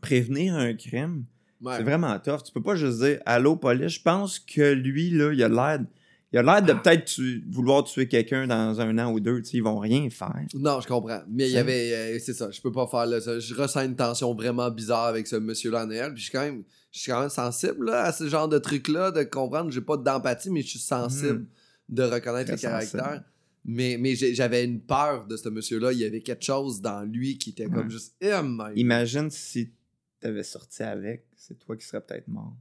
prévenir 0.00 0.54
un 0.54 0.74
crime, 0.74 1.24
ouais. 1.62 1.74
c'est 1.76 1.82
vraiment 1.82 2.18
tough. 2.18 2.42
Tu 2.44 2.52
peux 2.52 2.62
pas 2.62 2.76
juste 2.76 2.98
dire, 3.00 3.20
allô, 3.26 3.56
police, 3.56 3.92
je 3.92 4.02
pense 4.02 4.38
que 4.38 4.72
lui, 4.72 5.10
là, 5.10 5.32
il 5.32 5.42
a 5.42 5.48
l'air... 5.48 5.80
Il 6.32 6.38
a 6.40 6.42
l'air 6.42 6.60
de 6.60 6.72
peut-être 6.72 7.04
tu- 7.04 7.44
vouloir 7.48 7.84
tuer 7.84 8.08
quelqu'un 8.08 8.48
dans 8.48 8.80
un 8.80 8.98
an 8.98 9.12
ou 9.12 9.20
deux. 9.20 9.40
Ils 9.52 9.62
vont 9.62 9.78
rien 9.78 10.10
faire. 10.10 10.34
Non, 10.54 10.80
je 10.80 10.88
comprends. 10.88 11.22
Mais 11.28 11.44
il 11.46 11.50
y 11.50 11.52
C'est- 11.52 11.58
avait. 11.58 11.92
euh, 11.94 12.18
c'est 12.18 12.34
ça, 12.34 12.50
je 12.50 12.60
peux 12.60 12.72
pas 12.72 12.86
faire 12.88 13.06
là, 13.06 13.20
ça. 13.20 13.38
Je 13.38 13.54
ressens 13.54 13.84
une 13.84 13.94
tension 13.94 14.34
vraiment 14.34 14.68
bizarre 14.70 15.04
avec 15.04 15.28
ce 15.28 15.36
monsieur-là 15.36 15.84
en. 15.84 15.88
Puis 15.88 16.16
je 16.16 16.22
suis 16.24 16.32
quand 16.32 16.40
même. 16.42 16.64
Je 16.90 16.98
suis 16.98 17.12
quand 17.12 17.20
même 17.20 17.30
sensible 17.30 17.86
là, 17.86 18.02
à 18.02 18.12
ce 18.12 18.28
genre 18.28 18.48
de 18.48 18.58
truc-là, 18.58 19.12
de 19.12 19.22
comprendre. 19.22 19.70
J'ai 19.70 19.80
pas 19.80 19.96
d'empathie, 19.96 20.50
mais 20.50 20.62
je 20.62 20.70
suis 20.70 20.78
sensible 20.80 21.38
Mhm. 21.38 21.46
De 21.88 22.02
reconnaître 22.02 22.52
les 22.52 22.58
caractères. 22.58 23.24
Mais, 23.68 23.96
mais 23.98 24.14
j'avais 24.14 24.64
une 24.64 24.80
peur 24.80 25.26
de 25.26 25.36
ce 25.36 25.48
monsieur-là. 25.48 25.92
Il 25.92 25.98
y 25.98 26.04
avait 26.04 26.20
quelque 26.20 26.44
chose 26.44 26.80
dans 26.80 27.02
lui 27.02 27.36
qui 27.36 27.50
était 27.50 27.64
comme 27.66 27.84
Ouais. 27.86 27.90
juste. 27.90 28.14
Eh, 28.20 28.30
my- 28.42 28.72
Imagine 28.76 29.28
si 29.30 29.70
t'avais 30.20 30.44
sorti 30.44 30.82
avec, 30.84 31.26
c'est 31.36 31.58
toi 31.58 31.76
qui 31.76 31.84
serais 31.84 32.00
peut-être 32.00 32.28
mort. 32.28 32.54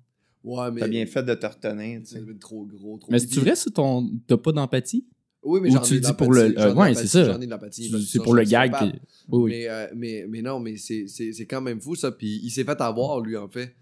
Ouais, 0.44 0.72
mais. 0.72 0.82
T'as 0.82 0.88
bien 0.88 1.06
fait 1.06 1.22
de 1.24 1.34
te 1.36 1.46
retenir. 1.46 2.02
tu 2.02 2.08
sais. 2.08 2.22
trop 2.40 2.66
gros, 2.66 2.98
trop 2.98 3.12
Mais 3.12 3.20
c'est-tu 3.20 3.40
vrai 3.40 3.56
si 3.56 3.72
ton... 3.72 4.10
t'as 4.28 4.38
pas 4.38 4.52
d'empathie? 4.52 5.06
Oui, 5.44 5.60
mais 5.62 5.70
j'en 5.70 5.82
tu 5.82 5.94
ai 5.96 6.00
dis 6.00 6.14
pour 6.14 6.34
l'empathie, 6.34 6.54
le- 6.56 6.60
euh, 6.62 6.74
ouais, 6.74 6.96
c'est 6.96 7.06
ça. 7.08 7.24
J'en 7.24 7.40
ai 7.40 7.46
de 7.46 7.52
l'empathie. 7.52 7.92
C'est 8.08 8.20
pour 8.24 8.34
le 8.34 8.44
gag. 8.44 8.74
Oui, 8.82 8.92
oui. 9.30 9.52
Mais, 9.52 9.68
euh, 9.70 9.88
mais, 9.96 10.26
mais 10.28 10.42
non, 10.42 10.60
mais 10.60 10.76
c'est- 10.78 11.08
c'est 11.08 11.34
c'est 11.34 11.46
quand 11.46 11.62
même 11.62 11.80
fou 11.80 11.96
ça. 11.96 12.12
Puis 12.12 12.40
il 12.44 12.50
s'est 12.50 12.64
fait 12.64 12.82
avoir, 12.82 13.22
lui, 13.22 13.38
en 13.38 13.48
fait. 13.48 13.76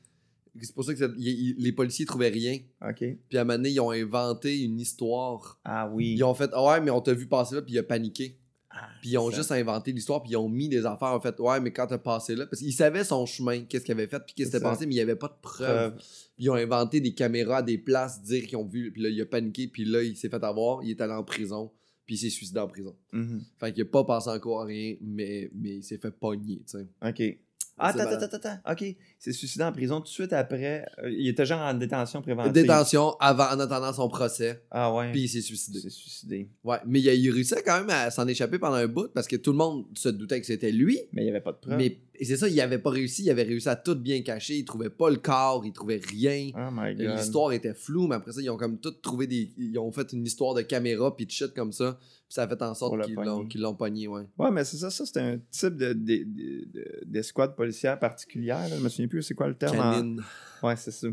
C'est 0.61 0.73
pour 0.75 0.83
ça 0.85 0.93
que 0.93 0.99
ça- 0.99 1.09
y- 1.17 1.29
y- 1.31 1.55
les 1.57 1.71
policiers 1.71 2.05
trouvaient 2.05 2.29
rien. 2.29 2.59
OK. 2.87 3.03
Puis 3.29 3.37
à 3.37 3.41
un 3.41 3.43
moment 3.43 3.57
donné, 3.57 3.71
ils 3.71 3.79
ont 3.79 3.91
inventé 3.91 4.61
une 4.61 4.79
histoire. 4.79 5.59
Ah 5.65 5.89
oui. 5.91 6.13
Ils 6.15 6.23
ont 6.23 6.33
fait 6.35 6.49
Ah 6.53 6.63
ouais, 6.65 6.81
mais 6.81 6.91
on 6.91 7.01
t'a 7.01 7.13
vu 7.13 7.27
passer 7.27 7.55
là, 7.55 7.61
puis 7.61 7.73
il 7.73 7.79
a 7.79 7.83
paniqué. 7.83 8.37
Ah, 8.75 8.89
Puis 9.01 9.11
ils 9.11 9.17
ont 9.19 9.29
ça. 9.29 9.37
juste 9.37 9.51
inventé 9.51 9.91
l'histoire, 9.91 10.23
puis 10.23 10.31
ils 10.31 10.35
ont 10.37 10.49
mis 10.49 10.67
des 10.67 10.85
affaires. 10.87 11.09
En 11.13 11.19
fait, 11.19 11.39
ouais, 11.39 11.59
mais 11.59 11.71
quand 11.71 11.85
t'as 11.85 11.99
passé 11.99 12.35
là, 12.35 12.47
parce 12.47 12.59
qu'ils 12.59 12.73
savaient 12.73 13.03
son 13.03 13.25
chemin, 13.27 13.65
qu'est-ce 13.65 13.85
qu'il 13.85 13.91
avait 13.91 14.07
fait, 14.07 14.19
puis 14.19 14.33
qu'est-ce 14.33 14.47
qui 14.47 14.51
C'est 14.51 14.57
s'était 14.57 14.63
ça. 14.63 14.71
passé, 14.71 14.87
mais 14.87 14.93
il 14.93 14.97
n'y 14.97 15.01
avait 15.01 15.15
pas 15.15 15.27
de 15.27 15.35
preuves. 15.41 15.91
Preuve. 15.91 15.97
Puis 16.35 16.45
ils 16.45 16.49
ont 16.49 16.55
inventé 16.55 16.99
des 16.99 17.13
caméras 17.13 17.57
à 17.57 17.61
des 17.61 17.77
places, 17.77 18.23
dire 18.23 18.47
qu'ils 18.47 18.57
ont 18.57 18.65
vu, 18.67 18.91
puis 18.91 19.03
là, 19.03 19.09
il 19.09 19.21
a 19.21 19.27
paniqué, 19.27 19.67
puis 19.67 19.85
là, 19.85 20.01
il 20.01 20.17
s'est 20.17 20.27
fait 20.29 20.43
avoir, 20.43 20.83
il 20.83 20.89
est 20.89 21.01
allé 21.01 21.13
en 21.13 21.23
prison, 21.23 21.71
puis 22.07 22.15
il 22.15 22.17
s'est 22.17 22.31
suicidé 22.31 22.59
en 22.61 22.67
prison. 22.67 22.95
Mhm. 23.11 23.43
Fait 23.59 23.71
qu'il 23.73 23.83
a 23.83 23.85
pas 23.85 24.05
passé 24.05 24.29
encore 24.31 24.61
à 24.61 24.65
rien, 24.65 24.95
mais, 25.01 25.51
mais 25.53 25.75
il 25.77 25.83
s'est 25.83 25.99
fait 25.99 26.11
pogner, 26.11 26.63
tu 26.67 26.79
sais. 26.79 26.87
OK. 27.07 27.39
Ah, 27.77 27.87
attends, 27.87 27.99
attends, 28.01 28.25
attends, 28.25 28.37
attends. 28.37 28.71
OK. 28.71 28.81
Il 28.81 28.95
s'est 29.17 29.31
suicidé 29.33 29.63
en 29.63 29.71
prison 29.71 29.97
tout 29.97 30.03
de 30.03 30.07
suite 30.09 30.33
après. 30.33 30.85
Euh, 31.03 31.09
il 31.11 31.27
était 31.27 31.45
genre 31.45 31.61
en 31.61 31.73
détention 31.73 32.21
préventive. 32.21 32.51
Détention 32.53 33.11
avant, 33.19 33.45
en 33.51 33.59
attendant 33.59 33.91
son 33.93 34.07
procès, 34.09 34.63
Ah 34.71 34.93
ouais. 34.93 35.11
puis 35.11 35.21
il 35.23 35.27
s'est 35.27 35.39
il 35.39 35.43
suicidé. 35.43 35.79
s'est 35.79 35.89
suicidé. 35.89 36.49
Ouais, 36.63 36.77
mais 36.85 36.99
il 37.01 37.09
a, 37.09 37.13
il 37.13 37.29
réussissait 37.31 37.63
quand 37.63 37.79
même 37.79 37.89
à 37.89 38.11
s'en 38.11 38.27
échapper 38.27 38.59
pendant 38.59 38.75
un 38.75 38.87
bout 38.87 39.07
parce 39.13 39.27
que 39.27 39.35
tout 39.35 39.51
le 39.51 39.57
monde 39.57 39.85
se 39.95 40.09
doutait 40.09 40.39
que 40.39 40.45
c'était 40.45 40.71
lui. 40.71 40.99
Mais 41.13 41.21
il 41.21 41.25
n'y 41.25 41.31
avait 41.31 41.41
pas 41.41 41.51
de 41.51 41.57
preuve. 41.57 41.77
Mais 41.77 41.97
et 42.15 42.25
c'est 42.25 42.37
ça, 42.37 42.47
il 42.47 42.59
avait 42.61 42.77
pas 42.79 42.91
réussi, 42.91 43.23
il 43.23 43.29
avait 43.29 43.43
réussi 43.43 43.67
à 43.69 43.75
tout 43.75 43.95
bien 43.95 44.21
cacher, 44.21 44.55
il 44.57 44.65
trouvait 44.65 44.89
pas 44.89 45.09
le 45.09 45.15
corps, 45.17 45.63
il 45.65 45.73
trouvait 45.73 45.99
rien. 46.09 46.51
Oh. 46.55 46.81
L'histoire 46.97 47.51
était 47.53 47.73
floue, 47.73 48.07
mais 48.07 48.15
après 48.15 48.31
ça, 48.33 48.41
ils 48.41 48.49
ont 48.49 48.57
comme 48.57 48.77
tout 48.79 48.91
trouvé 48.91 49.27
des. 49.27 49.51
Ils 49.57 49.77
ont 49.79 49.91
fait 49.91 50.13
une 50.13 50.25
histoire 50.25 50.53
de 50.53 50.61
caméra 50.61 51.15
puis 51.15 51.25
de 51.25 51.31
shit 51.31 51.53
comme 51.53 51.71
ça. 51.71 51.97
Puis 51.99 52.35
ça 52.35 52.43
a 52.43 52.47
fait 52.47 52.61
en 52.61 52.73
sorte 52.73 53.03
qu'ils 53.05 53.15
l'ont, 53.15 53.47
l'ont 53.55 53.75
pogné, 53.75 54.07
ouais. 54.07 54.23
Ouais, 54.37 54.51
mais 54.51 54.63
c'est 54.63 54.77
ça, 54.77 54.89
ça 54.89 55.05
c'est 55.05 55.19
un 55.19 55.39
type 55.51 55.75
de, 55.75 55.93
de- 55.93 56.23
de- 56.23 56.65
de- 56.73 57.01
d'escouade 57.05 57.55
policière 57.55 57.99
particulière. 57.99 58.67
Là. 58.69 58.77
Je 58.77 58.83
me 58.83 58.89
souviens 58.89 59.07
plus 59.07 59.21
c'est 59.23 59.33
quoi 59.35 59.47
le 59.47 59.55
terme. 59.55 59.79
en-. 59.79 60.67
Ouais, 60.67 60.75
c'est 60.77 60.91
ça. 60.91 61.07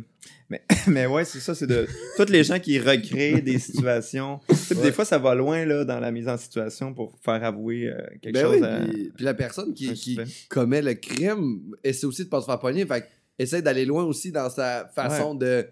Mais, 0.49 0.63
mais 0.87 1.07
ouais, 1.07 1.25
c'est 1.25 1.41
ça, 1.41 1.57
c'est 1.57 1.67
de 1.67 1.87
toutes 2.17 2.31
les 2.31 2.45
gens 2.45 2.61
qui 2.61 2.79
recréent 2.79 3.41
des 3.43 3.59
situations. 3.91 4.39
Tu 4.49 4.55
sais, 4.55 4.75
puis 4.75 4.79
Ouais. 4.81 4.87
Des 4.91 4.93
fois, 4.93 5.05
ça 5.05 5.19
va 5.19 5.35
loin 5.35 5.65
là, 5.67 5.85
dans 5.85 5.99
la 5.99 6.13
mise 6.13 6.29
en 6.29 6.37
situation 6.37 6.95
pour 6.95 7.19
faire 7.21 7.43
avouer 7.45 7.89
euh, 7.89 7.99
quelque 8.23 8.35
Ben 8.35 8.43
chose 8.45 8.57
oui, 8.61 8.65
à 8.67 8.81
puis, 8.81 9.13
puis 9.17 9.25
la 9.25 9.35
personne 9.35 9.75
qui, 9.75 9.93
qui 9.95 10.19
commet 10.49 10.81
le 10.91 10.95
crime 10.95 11.75
essaie 11.85 12.07
aussi 12.07 12.25
de 12.25 12.29
pas 12.29 12.41
se 12.41 12.47
faire 12.47 12.59
pogner. 12.59 12.87
Fait 12.87 13.07
essaie 13.39 13.63
d'aller 13.63 13.85
loin 13.85 14.05
aussi 14.05 14.33
dans 14.33 14.51
sa 14.51 14.87
façon 14.95 15.35
de 15.35 15.67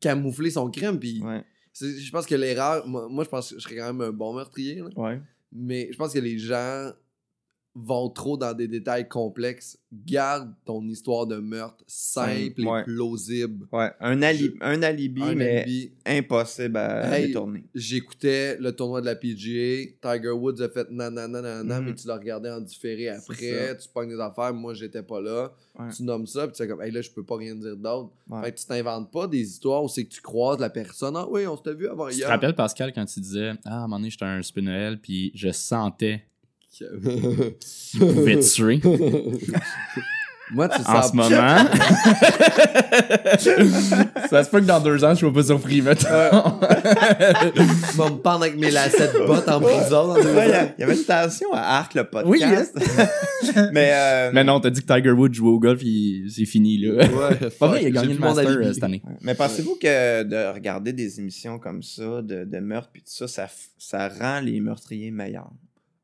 camoufler 0.00 0.50
son 0.50 0.70
crime. 0.70 0.98
Puis 0.98 1.22
Ouais, 1.22 1.42
je 1.80 2.10
pense 2.10 2.26
que 2.26 2.34
l'erreur. 2.34 2.86
Moi, 2.86 3.08
moi, 3.08 3.24
je 3.24 3.28
pense 3.28 3.50
que 3.50 3.56
je 3.58 3.60
serais 3.62 3.76
quand 3.76 3.92
même 3.92 4.00
un 4.00 4.12
bon 4.12 4.34
meurtrier. 4.34 4.76
là. 4.76 4.88
ouais. 4.96 5.20
Mais 5.52 5.88
je 5.92 5.96
pense 5.98 6.12
que 6.14 6.18
les 6.18 6.38
gens 6.38 6.90
vont 7.74 8.10
trop 8.10 8.36
dans 8.36 8.52
des 8.52 8.68
détails 8.68 9.08
complexes. 9.08 9.78
Garde 10.06 10.52
ton 10.64 10.86
histoire 10.88 11.26
de 11.26 11.36
meurtre 11.36 11.82
simple 11.86 12.60
ouais. 12.66 12.80
et 12.80 12.84
plausible. 12.84 13.66
Ouais, 13.72 13.90
un, 14.00 14.20
ali- 14.22 14.54
un 14.60 14.82
alibi, 14.82 15.22
Un 15.22 15.34
mais 15.34 15.62
alibi. 15.62 15.92
impossible 16.06 16.76
à 16.76 17.18
Hey, 17.18 17.28
détourner. 17.28 17.64
J'écoutais 17.74 18.56
le 18.58 18.72
tournoi 18.72 19.00
de 19.00 19.06
la 19.06 19.16
PGA. 19.16 19.90
Tiger 20.02 20.30
Woods 20.30 20.60
a 20.62 20.68
fait 20.68 20.90
nanana, 20.90 21.28
nanana, 21.28 21.80
Mhm. 21.80 21.86
mais 21.86 21.94
tu 21.94 22.06
l'as 22.08 22.16
regardé 22.16 22.50
en 22.50 22.60
différé 22.60 23.08
après. 23.08 23.76
Tu 23.80 23.88
pognes 23.92 24.10
des 24.10 24.20
affaires. 24.20 24.52
Moi, 24.54 24.74
j'étais 24.74 25.02
pas 25.02 25.20
là. 25.20 25.52
Ouais. 25.78 25.88
Tu 25.94 26.02
nommes 26.02 26.26
ça, 26.26 26.46
puis 26.46 26.56
tu 26.56 26.62
es 26.62 26.68
comme, 26.68 26.82
hey, 26.82 26.90
là, 26.90 27.00
je 27.02 27.10
peux 27.10 27.24
pas 27.24 27.36
rien 27.36 27.54
dire 27.54 27.76
d'autre. 27.76 28.10
Ouais. 28.28 28.42
Fait 28.44 28.52
que 28.52 28.58
tu 28.60 28.66
t'inventes 28.66 29.10
pas 29.10 29.26
des 29.26 29.40
histoires 29.40 29.82
où 29.84 29.88
c'est 29.88 30.04
que 30.04 30.10
tu 30.12 30.20
croises 30.20 30.58
la 30.58 30.70
personne. 30.70 31.14
Ah 31.16 31.26
oui, 31.28 31.46
on 31.46 31.56
s'était 31.56 31.74
vu 31.74 31.88
avant 31.88 32.08
Tu 32.08 32.14
te 32.14 32.18
hier. 32.20 32.28
rappelles, 32.28 32.54
Pascal, 32.54 32.92
quand 32.94 33.04
tu 33.06 33.20
disais 33.20 33.52
Ah, 33.64 33.72
à 33.72 33.76
un 33.78 33.80
moment 33.82 33.96
donné, 33.98 34.10
j'étais 34.10 34.24
un 34.24 34.42
spin 34.42 34.96
puis 35.02 35.32
je 35.34 35.50
sentais 35.50 36.24
qu'il 37.90 38.00
pouvait 38.00 38.40
tuer. 38.40 38.80
Moi, 40.54 40.68
tu 40.68 40.80
en 40.82 40.84
sens 40.84 41.12
ce 41.12 41.16
moment. 41.16 41.30
ça 44.28 44.44
se 44.44 44.50
peut 44.50 44.60
que 44.60 44.66
dans 44.66 44.80
deux 44.80 45.02
ans, 45.02 45.14
je 45.14 45.20
sois 45.20 45.32
pas 45.32 45.44
surpris, 45.44 45.80
mettons. 45.80 46.02
Tu 46.02 47.96
vas 47.96 48.10
me 48.10 48.16
pendre 48.18 48.42
avec 48.42 48.58
mes 48.58 48.70
lacets 48.70 49.12
de 49.14 49.26
bottes 49.26 49.48
en 49.48 49.60
prison 49.60 50.08
dans 50.08 50.14
deux 50.14 50.34
Ouais, 50.34 50.74
il 50.76 50.80
y 50.80 50.84
avait 50.84 50.94
une 50.96 51.04
tension 51.04 51.50
à 51.54 51.78
Arc, 51.78 51.94
le 51.94 52.02
Oui, 52.26 52.40
podcast. 52.40 52.76
mais, 53.72 53.92
euh, 53.94 54.30
Mais 54.34 54.44
non, 54.44 54.60
t'as 54.60 54.68
dit 54.68 54.82
que 54.82 54.92
Tiger 54.92 55.12
Woods 55.12 55.32
jouait 55.32 55.48
au 55.50 55.58
golf, 55.58 55.80
il- 55.82 56.30
c'est 56.30 56.44
fini, 56.44 56.76
là. 56.78 57.02
Ouais, 57.06 57.48
Pas 57.58 57.68
vrai, 57.68 57.84
il 57.84 57.86
a 57.86 57.90
gagné 58.02 58.12
le 58.14 58.20
Master 58.20 58.46
euh, 58.48 58.72
cette 58.74 58.84
année. 58.84 59.00
Mais 59.22 59.34
pensez-vous 59.34 59.76
que 59.80 60.22
de 60.22 60.52
regarder 60.52 60.92
des 60.92 61.18
émissions 61.18 61.58
comme 61.58 61.82
ça, 61.82 62.20
de, 62.20 62.44
de 62.44 62.58
meurtre 62.58 62.90
puis 62.92 63.00
tout 63.00 63.08
ça, 63.10 63.26
ça, 63.26 63.48
ça 63.78 64.08
rend 64.08 64.40
les 64.40 64.60
meurtriers 64.60 65.10
meilleurs? 65.10 65.50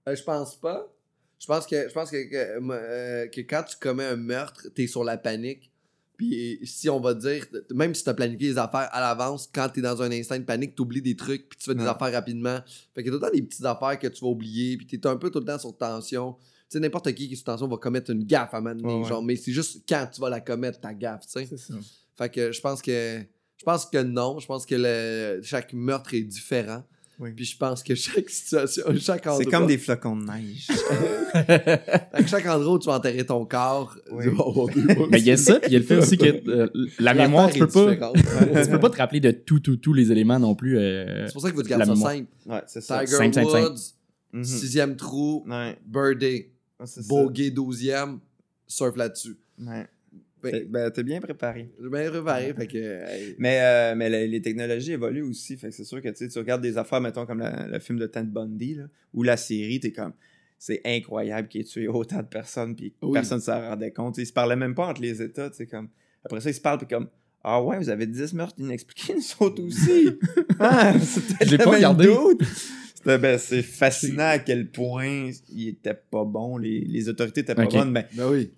Euh, 0.09 0.17
je 0.17 0.23
pense 0.23 0.57
pas. 0.57 0.93
Je 1.39 1.47
pense 1.47 1.67
que 1.67 1.89
je 1.89 1.93
pense 1.95 2.11
que, 2.11 2.29
que, 2.31 2.73
euh, 2.73 3.27
que 3.29 3.41
quand 3.43 3.63
tu 3.63 3.77
commets 3.77 4.05
un 4.05 4.17
meurtre, 4.17 4.69
t'es 4.75 4.87
sur 4.87 5.05
la 5.05 5.17
panique. 5.17 5.71
Puis 6.17 6.59
si 6.65 6.91
on 6.91 6.99
va 6.99 7.15
dire, 7.15 7.47
même 7.73 7.95
si 7.95 8.03
t'as 8.03 8.13
planifié 8.15 8.49
les 8.49 8.59
affaires 8.59 8.89
à 8.91 9.01
l'avance, 9.01 9.49
quand 9.55 9.69
t'es 9.69 9.81
dans 9.81 10.03
un 10.03 10.11
instant 10.11 10.37
de 10.37 10.43
panique, 10.43 10.75
t'oublies 10.75 11.01
des 11.03 11.15
trucs, 11.15 11.49
puis 11.49 11.57
tu 11.59 11.67
fais 11.67 11.77
des 11.77 11.83
Ouais. 11.85 11.89
affaires 11.89 12.13
rapidement. 12.13 12.59
Fait 12.93 13.05
qu'il 13.05 13.13
y 13.13 13.15
a 13.15 13.19
tout 13.19 13.25
le 13.25 13.31
temps 13.31 13.33
des 13.33 13.43
petites 13.43 13.65
affaires 13.65 13.97
que 14.01 14.09
tu 14.09 14.21
vas 14.25 14.31
oublier, 14.31 14.77
puis 14.77 14.87
t'es 14.87 15.07
un 15.07 15.17
peu 15.17 15.31
tout 15.31 15.39
le 15.39 15.45
temps 15.45 15.59
sur 15.61 15.77
tension. 15.77 16.33
Tu 16.33 16.45
sais, 16.71 16.81
n'importe 16.81 17.13
qui 17.15 17.29
qui 17.29 17.35
est 17.35 17.37
sur 17.37 17.45
tension 17.45 17.69
va 17.69 17.77
commettre 17.77 18.11
une 18.11 18.25
gaffe 18.25 18.53
à 18.53 18.57
un 18.57 18.61
moment 18.61 18.75
donné, 18.75 18.95
Ouais, 18.95 19.03
ouais. 19.03 19.09
genre, 19.09 19.23
mais 19.23 19.37
c'est 19.37 19.53
juste 19.53 19.83
quand 19.89 20.09
tu 20.13 20.21
vas 20.21 20.29
la 20.29 20.41
commettre, 20.41 20.81
ta 20.81 20.93
gaffe, 20.93 21.25
tu 21.25 21.47
sais. 21.47 21.57
ça. 21.57 21.75
Fait 22.17 22.29
que 22.31 22.51
je 22.51 22.61
pense 22.61 22.83
que 22.83 23.21
je 23.57 23.65
pense 23.65 23.87
que 23.87 23.99
non. 24.03 24.41
Je 24.41 24.47
pense 24.49 24.67
que 24.67 24.75
le, 24.77 25.41
chaque 25.45 25.73
meurtre 25.73 26.15
est 26.15 26.23
différent. 26.23 26.83
Oui. 27.21 27.33
Puis 27.35 27.45
je 27.47 27.57
pense 27.57 27.83
que 27.83 27.95
chaque 27.95 28.31
situation, 28.31 28.85
chaque 29.01 29.27
endroit. 29.27 29.43
C'est 29.45 29.51
comme 29.51 29.67
des 29.67 29.79
flocons 29.79 30.17
de 30.17 30.25
neige. 30.25 30.69
Chaque 32.29 32.47
endroit 32.47 32.75
où 32.75 32.79
tu 32.79 32.87
vas 32.87 32.97
enterrer 32.97 33.25
ton 33.27 33.45
corps, 33.45 33.97
Oui. 34.11 34.25
tu 34.25 34.31
vas 34.31 34.45
avoir 34.45 34.67
des 34.69 34.81
Mais 35.11 35.19
il 35.21 35.27
y 35.27 35.31
a 35.33 35.37
ça, 35.37 35.59
puis 35.61 35.71
il 35.71 35.73
y 35.73 35.77
a 35.77 35.79
le 35.81 35.85
fait 35.85 35.97
aussi 35.97 36.17
que 36.17 36.49
euh, 36.49 36.69
la, 36.99 37.15
mémoire, 37.15 37.51
tu 37.51 37.59
peux 37.59 37.67
pas. 37.69 38.13
tu 38.15 38.71
peux 38.71 38.81
pas 38.81 38.91
te 38.91 38.97
rappeler 38.97 39.21
de 39.21 39.31
tout, 39.31 39.61
tout, 39.61 39.77
tous 39.77 39.93
les 39.93 40.11
éléments 40.13 40.39
non 40.39 40.55
plus. 40.55 40.79
euh, 40.79 41.27
C'est 41.27 41.33
pour 41.33 41.43
ça 41.43 41.49
qu'il 41.49 41.57
faut 41.57 41.63
te 41.63 41.69
garder 41.69 41.85
La 41.85 41.87
ça 41.87 41.95
mémoire. 41.95 42.13
simple. 42.13 42.29
Ouais, 42.47 42.63
c'est 42.67 42.81
ça. 42.81 43.01
Tiger 43.05 43.17
Simple, 43.17 43.35
simple, 43.35 43.51
simple. 43.51 43.71
Woods, 43.73 43.81
Mhm. 44.33 44.45
sixième 44.45 44.97
trou, 44.97 45.45
Ouais, 45.49 45.77
ça. 46.85 47.01
bogey 47.09 47.51
douzième, 47.51 48.19
surf 48.67 48.95
là-dessus. 48.97 49.37
Ouais. 49.61 49.87
Ben, 50.43 50.51
T'es- 50.53 50.65
Ben, 50.65 50.91
t'es 50.91 51.03
bien 51.03 51.21
préparé. 51.21 51.71
J'ai 51.83 51.89
bien 51.89 52.11
préparé, 52.11 52.55
fait 52.55 52.67
que... 52.67 52.79
hey, 52.79 53.35
Mais, 53.39 53.59
euh, 53.61 53.95
mais 53.97 54.09
les, 54.09 54.29
les 54.29 54.41
technologies 54.41 54.93
évoluent 54.93 55.23
aussi. 55.23 55.57
Fait 55.57 55.69
que 55.69 55.75
c'est 55.75 55.85
sûr 55.85 56.01
que 56.01 56.09
tu 56.09 56.17
sais, 56.17 56.29
tu 56.29 56.39
regardes 56.39 56.63
des 56.63 56.79
affaires, 56.79 57.01
mettons, 57.01 57.27
comme 57.27 57.41
la- 57.41 57.67
le 57.67 57.79
film 57.81 57.99
de 57.99 58.07
Ted 58.07 58.27
Bundy, 58.29 58.75
là, 58.77 58.85
ou 59.15 59.23
la 59.23 59.37
série, 59.37 59.81
t'es 59.81 59.93
comme. 59.93 60.13
C'est 60.61 60.81
incroyable 60.85 61.47
qu'il 61.49 61.61
ait 61.61 61.65
tué 61.65 61.87
autant 61.89 62.19
de 62.19 62.27
personnes, 62.29 62.75
puis 62.75 62.93
Oui. 63.03 63.13
personne 63.13 63.39
ne 63.39 63.43
s'en 63.43 63.61
rendait 63.61 63.93
compte. 63.93 64.19
Ils 64.19 64.27
se 64.27 64.33
parlaient 64.33 64.57
même 64.57 64.75
pas 64.75 64.87
entre 64.87 65.01
les 65.03 65.23
États, 65.23 65.51
tu 65.51 65.57
sais, 65.57 65.67
comme. 65.67 65.89
Après 66.25 66.41
ça, 66.41 66.51
ils 66.51 66.55
se 66.55 66.61
parlent, 66.61 66.79
puis 66.79 66.89
comme. 66.89 67.09
Ah 67.45 67.63
ouais, 67.63 67.79
vous 67.79 67.89
avez 67.89 68.07
10 68.07 68.35
meurtres 68.35 68.57
inexpliqués, 68.59 69.15
nous 69.15 69.47
autres 69.47 69.63
aussi. 69.63 70.09
ah, 70.59 70.93
le 71.41 71.57
pas 71.59 71.71
regardé. 71.71 72.09
C'était- 73.13 73.19
ben, 73.19 73.39
c'est 73.39 73.63
fascinant 73.63 74.29
à 74.29 74.39
quel 74.39 74.71
point 74.71 75.31
il 75.51 75.69
était 75.69 75.95
pas 75.95 76.25
bon, 76.25 76.59
les, 76.59 76.81
les 76.81 77.09
autorités 77.09 77.41
étaient 77.41 77.55
pas 77.55 77.67
bonnes. 77.67 77.91
Mais 77.91 78.07
Ben 78.15 78.29
oui. 78.31 78.51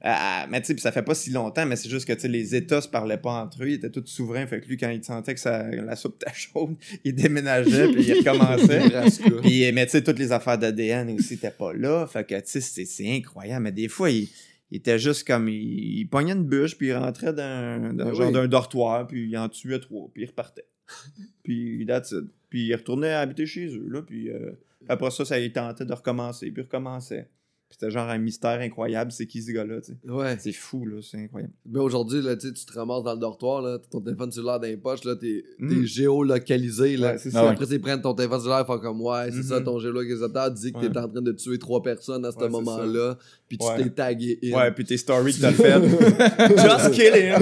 mais 0.51 0.61
tu 0.61 0.67
sais, 0.69 0.75
puis 0.75 0.83
ça 0.83 0.93
fait 0.93 1.03
pas 1.03 1.15
si 1.15 1.31
longtemps, 1.31 1.67
mais 1.67 1.77
c'est 1.77 1.89
juste 1.89 2.07
que 2.07 2.27
les 2.27 2.55
États 2.55 2.81
se 2.81 2.89
parlaient 2.89 3.17
pas 3.19 3.33
entre 3.43 3.63
eux, 3.63 3.69
ils 3.71 3.75
étaient 3.75 3.91
tous 3.91 4.07
souverains. 4.07 4.47
Fait 4.47 4.61
que 4.61 4.67
lui, 4.67 4.77
quand 4.77 4.91
il 4.91 5.03
sentait 5.05 5.35
que 5.35 5.41
ça, 5.41 5.63
la 5.71 5.97
soupe 5.97 6.17
était 6.23 6.33
chaude, 6.35 6.77
il 7.05 7.15
déménageait 7.15 7.89
puis 7.93 8.03
il 8.07 8.13
recommençait. 8.19 8.81
Puis, 9.43 9.73
mais 9.73 9.87
tu 9.87 9.93
sais, 9.93 10.03
toutes 10.03 10.19
les 10.19 10.33
affaires 10.33 10.59
d'ADN 10.59 11.11
aussi 11.11 11.35
étaient 11.35 11.51
pas 11.51 11.73
là. 11.73 12.07
Fait 12.07 12.25
que 12.27 12.35
tu 12.37 12.43
sais, 12.47 12.61
c'est- 12.61 12.85
c'est 12.85 13.11
incroyable. 13.17 13.65
Mais 13.65 13.73
des 13.73 13.89
fois, 13.89 14.11
il, 14.11 14.29
il 14.71 14.77
était 14.79 14.99
juste 14.99 15.27
comme. 15.27 15.49
Il, 15.49 15.99
il 16.01 16.05
pognait 16.07 16.33
une 16.33 16.45
bûche, 16.45 16.77
puis 16.77 16.89
il 16.89 16.95
rentrait 16.95 17.33
dans, 17.33 17.95
dans 17.95 18.05
Ben 18.07 18.15
genre 18.15 18.27
oui. 18.29 18.33
d'un 18.33 18.49
dortoir, 18.49 19.07
puis 19.07 19.29
il 19.29 19.37
en 19.39 19.49
tuait 19.49 19.81
trois, 19.81 20.11
puis 20.13 20.23
il 20.23 20.27
repartait. 20.27 20.65
puis 21.43 21.85
that's 21.87 22.13
it. 22.13 22.25
Puis 22.51 22.67
il 22.67 22.75
retournait 22.75 23.13
habiter 23.13 23.47
chez 23.47 23.67
eux, 23.77 23.87
là, 23.89 24.03
puis 24.03 24.29
euh, 24.29 24.51
après 24.89 25.11
ça, 25.11 25.25
ça 25.25 25.39
il 25.39 25.53
tentait 25.53 25.85
de 25.87 25.93
recommencer, 25.95 26.51
puis 26.51 26.63
recommençait. 26.63 27.29
Puis 27.69 27.79
c'était 27.81 27.93
genre 27.93 28.09
un 28.09 28.19
mystère 28.19 28.59
incroyable, 28.61 29.13
c'est 29.13 29.29
qui 29.29 29.41
ce 29.41 29.53
gars-là, 29.53 29.81
tu 29.81 29.93
sais. 29.93 30.11
Ouais. 30.11 30.37
C'est 30.41 30.51
fou, 30.51 30.85
là, 30.87 30.97
c'est 31.09 31.19
incroyable. 31.19 31.53
Mais 31.65 31.79
aujourd'hui, 31.79 32.21
là, 32.21 32.37
tu 32.37 32.53
te 32.53 32.73
ramasses 32.73 33.05
dans 33.05 33.13
le 33.15 33.21
dortoir, 33.21 33.63
là, 33.63 33.79
t'as 33.79 33.89
ton 33.89 34.01
téléphone 34.01 34.33
cellulaire 34.33 34.59
dans 34.59 34.67
les 34.67 34.77
poches, 34.77 35.05
là, 35.05 35.15
t'es 35.15 35.45
Mm. 35.61 35.69
t'es 35.69 35.87
géolocalisé, 35.87 36.97
là. 36.97 37.13
Ouais, 37.13 37.19
c'est 37.19 37.31
ça. 37.31 37.49
Après, 37.49 37.67
ils 37.67 37.81
prennent 37.81 38.03
ton 38.03 38.15
téléphone 38.15 38.41
cellulaire, 38.41 38.67
font 38.67 38.81
comme, 38.81 39.01
ouais, 39.01 39.31
c'est 39.31 39.45
ça, 39.45 39.61
Mhm. 39.61 39.65
ton 39.67 39.79
géolocalisateur 39.79 40.51
dit 40.51 40.73
que 40.73 40.79
Ouais. 40.79 40.91
t'es 40.91 40.99
en 40.99 41.07
train 41.09 41.23
de 41.23 41.31
tuer 41.31 41.61
trois 41.61 41.81
personnes 41.81 42.25
à 42.25 42.33
ce 42.33 42.39
Ouais, 42.39 42.49
moment-là, 42.49 43.17
puis 43.47 43.57
tu 43.57 43.67
t'es 43.85 43.91
tagué 43.91 44.41
in. 44.43 44.57
Ouais, 44.57 44.73
puis 44.73 44.85
tes 44.85 44.97
stories 44.97 45.35
que 45.37 45.41
t'as 45.43 45.53
faites. 45.53 45.85
Just 46.59 46.91
kidding! 46.91 47.33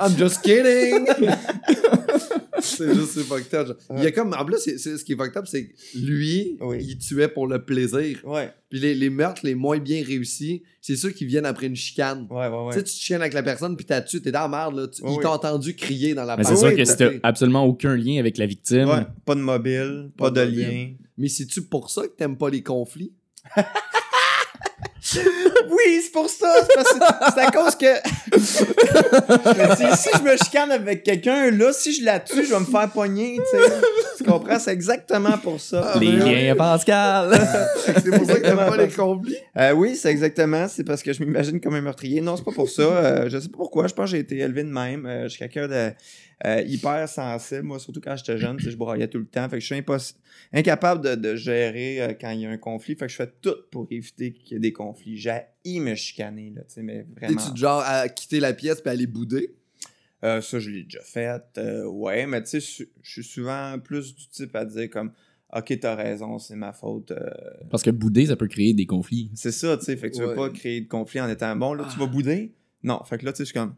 I'm 0.00 0.16
just 0.16 0.40
kidding! 0.40 1.06
c'est 2.86 2.94
juste, 2.94 3.12
c'est 3.12 3.22
fucked 3.22 3.54
up. 3.54 3.66
genre. 3.68 3.76
Il 3.98 4.04
y 4.04 4.06
a 4.06 4.10
comme, 4.12 4.34
en 4.38 4.44
plus, 4.44 4.58
c'est- 4.58 4.78
c'est- 4.78 4.96
ce 4.98 5.04
qui 5.04 5.12
est 5.12 5.16
fucked 5.16 5.36
up, 5.36 5.46
c'est 5.46 5.66
que 5.68 5.72
lui, 5.98 6.56
Oui. 6.60 6.78
il 6.80 6.98
tuait 6.98 7.28
pour 7.28 7.46
le 7.46 7.64
plaisir. 7.64 8.18
Ouais, 8.24 8.52
Puis 8.68 8.78
les, 8.80 8.94
les 8.94 9.10
meurtres 9.10 9.40
les 9.44 9.54
moins 9.54 9.78
bien 9.78 10.02
réussis, 10.04 10.62
c'est 10.80 10.96
ceux 10.96 11.10
qui 11.10 11.24
viennent 11.26 11.46
après 11.46 11.66
une 11.66 11.76
chicane. 11.76 12.26
ouais, 12.30 12.46
ouais. 12.48 12.48
Tu 12.48 12.72
sais, 12.72 12.78
ouais. 12.78 12.84
tu 12.84 12.92
te 12.94 13.00
chiennes 13.00 13.20
avec 13.20 13.32
la 13.34 13.42
personne, 13.42 13.76
puis 13.76 13.84
t'as 13.86 14.00
tué, 14.00 14.20
t'es 14.22 14.30
dans 14.32 14.42
la 14.42 14.48
merde, 14.48 14.76
là. 14.76 14.88
Tu- 14.88 15.02
Oui, 15.02 15.10
il 15.12 15.16
oui. 15.16 15.22
t'a 15.22 15.30
entendu 15.30 15.74
crier 15.74 16.14
dans 16.14 16.24
la 16.24 16.36
Mais 16.36 16.44
c'est 16.44 16.56
sûr 16.56 16.68
oui, 16.68 16.76
que 16.76 16.82
t'as 16.82 16.96
fait. 16.96 17.20
absolument 17.22 17.64
aucun 17.64 17.96
lien 17.96 18.18
avec 18.18 18.38
la 18.38 18.46
victime, 18.46 18.88
Ouais, 18.88 19.02
pas 19.24 19.34
de 19.34 19.40
mobile, 19.40 20.10
pas, 20.16 20.24
Pas 20.24 20.30
de 20.30 20.40
de 20.46 20.50
mobile. 20.50 20.68
lien. 20.68 20.88
Mais 21.18 21.28
c'est-tu 21.28 21.62
pour 21.62 21.90
ça 21.90 22.02
que 22.02 22.12
t'aimes 22.16 22.36
pas 22.38 22.48
les 22.50 22.62
conflits? 22.62 23.12
Oui, 25.70 26.00
c'est 26.02 26.12
pour 26.12 26.28
ça. 26.28 26.54
C'est 27.34 27.40
à 27.40 27.50
cause 27.50 27.76
que 27.76 27.86
si 29.96 30.08
je 30.14 30.22
me 30.22 30.36
chicane 30.36 30.70
avec 30.70 31.02
quelqu'un, 31.02 31.50
là, 31.50 31.72
si 31.72 31.94
je 31.94 32.04
la 32.04 32.20
tue, 32.20 32.44
je 32.44 32.52
vais 32.52 32.60
me 32.60 32.64
faire 32.64 32.90
pogner, 32.90 33.36
tu 33.36 33.58
sais. 33.58 33.72
Tu 34.18 34.24
comprends? 34.24 34.58
C'est 34.58 34.72
exactement 34.72 35.38
pour 35.38 35.60
ça. 35.60 35.94
Les 35.98 36.12
liens, 36.12 36.54
Pascal. 36.56 37.30
C'est 37.86 38.10
pour 38.10 38.26
ça 38.26 38.34
que 38.34 38.42
t'aimes 38.42 38.56
pas 38.56 38.76
les 38.76 38.88
conflits. 38.88 39.36
Euh, 39.56 39.72
oui, 39.72 39.96
c'est 39.96 40.10
exactement. 40.10 40.68
C'est 40.68 40.84
parce 40.84 41.02
que 41.02 41.12
je 41.12 41.22
m'imagine 41.22 41.60
comme 41.60 41.74
un 41.74 41.80
meurtrier. 41.80 42.20
Non, 42.20 42.36
c'est 42.36 42.44
pas 42.44 42.52
pour 42.52 42.68
ça. 42.68 42.82
Euh, 42.82 43.28
je 43.28 43.38
sais 43.38 43.48
pas 43.48 43.56
pourquoi. 43.56 43.86
Je 43.86 43.94
pense 43.94 44.10
que 44.10 44.16
j'ai 44.16 44.22
été 44.22 44.38
élevé 44.38 44.62
de 44.62 44.68
même. 44.68 45.06
Euh, 45.06 45.24
je 45.24 45.28
suis 45.28 45.38
quelqu'un 45.38 45.68
de 45.68 45.90
euh, 46.46 46.62
hyper 46.62 47.08
sensible. 47.08 47.62
Moi, 47.62 47.78
surtout 47.78 48.00
quand 48.00 48.16
j'étais 48.16 48.38
jeune, 48.38 48.58
je 48.58 48.74
broyais 48.76 49.08
tout 49.08 49.18
le 49.18 49.26
temps. 49.26 49.48
Fait 49.48 49.56
que 49.56 49.60
je 49.60 49.66
suis 49.66 49.74
impos- 49.74 50.14
incapable 50.52 51.04
de, 51.04 51.14
de 51.14 51.36
gérer 51.36 52.00
euh, 52.00 52.14
quand 52.18 52.30
il 52.30 52.40
y 52.40 52.46
a 52.46 52.50
un 52.50 52.56
conflit. 52.58 52.94
Fait 52.94 53.06
que 53.06 53.12
je 53.12 53.16
fais 53.16 53.30
tout 53.42 53.54
pour 53.70 53.86
éviter 53.90 54.32
qu'il 54.32 54.54
y 54.54 54.56
ait 54.56 54.60
des 54.60 54.72
conflits. 54.72 55.16
J'ai 55.18 55.40
me 55.66 55.94
chicaner, 55.94 56.52
là, 56.54 56.62
tu 56.62 56.74
sais, 56.74 56.82
mais 56.82 57.06
vraiment. 57.16 57.40
Es-tu 57.40 57.52
du 57.52 57.60
genre 57.60 57.82
à 57.84 58.08
quitter 58.08 58.40
la 58.40 58.52
pièce 58.54 58.80
puis 58.80 58.90
aller 58.90 59.06
bouder? 59.06 59.54
Euh, 60.24 60.40
ça, 60.40 60.58
je 60.58 60.70
l'ai 60.70 60.82
déjà 60.84 61.00
fait. 61.02 61.42
euh, 61.58 61.84
ouais, 61.86 62.26
mais 62.26 62.42
tu 62.42 62.58
sais, 62.58 62.60
je 62.60 62.84
je 63.02 63.10
suis 63.22 63.24
souvent 63.24 63.78
plus 63.78 64.14
du 64.14 64.26
type 64.28 64.54
à 64.56 64.64
dire 64.64 64.88
comme 64.90 65.12
Ok, 65.52 65.76
t'as 65.80 65.96
raison, 65.96 66.38
c'est 66.38 66.54
ma 66.54 66.72
faute. 66.72 67.10
euh, 67.10 67.28
Parce 67.70 67.82
que 67.82 67.90
bouder, 67.90 68.26
ça 68.26 68.36
peut 68.36 68.46
créer 68.46 68.72
des 68.72 68.86
conflits. 68.86 69.30
c'est 69.34 69.50
ça, 69.50 69.76
tu 69.76 69.84
sais. 69.86 69.96
Fait 69.96 70.08
que 70.10 70.14
tu 70.16 70.22
veux 70.22 70.28
Ouais. 70.28 70.34
pas 70.36 70.48
créer 70.50 70.80
de 70.82 70.88
conflit 70.88 71.20
en 71.20 71.28
étant 71.28 71.56
bon. 71.56 71.74
Là, 71.74 71.84
tu 71.92 71.98
vas 71.98 72.06
bouder? 72.06 72.52
Non, 72.84 73.02
fait 73.04 73.18
que 73.18 73.24
là, 73.24 73.32
tu 73.32 73.38
sais, 73.38 73.42
je 73.44 73.46
suis 73.50 73.54
comme 73.58 73.74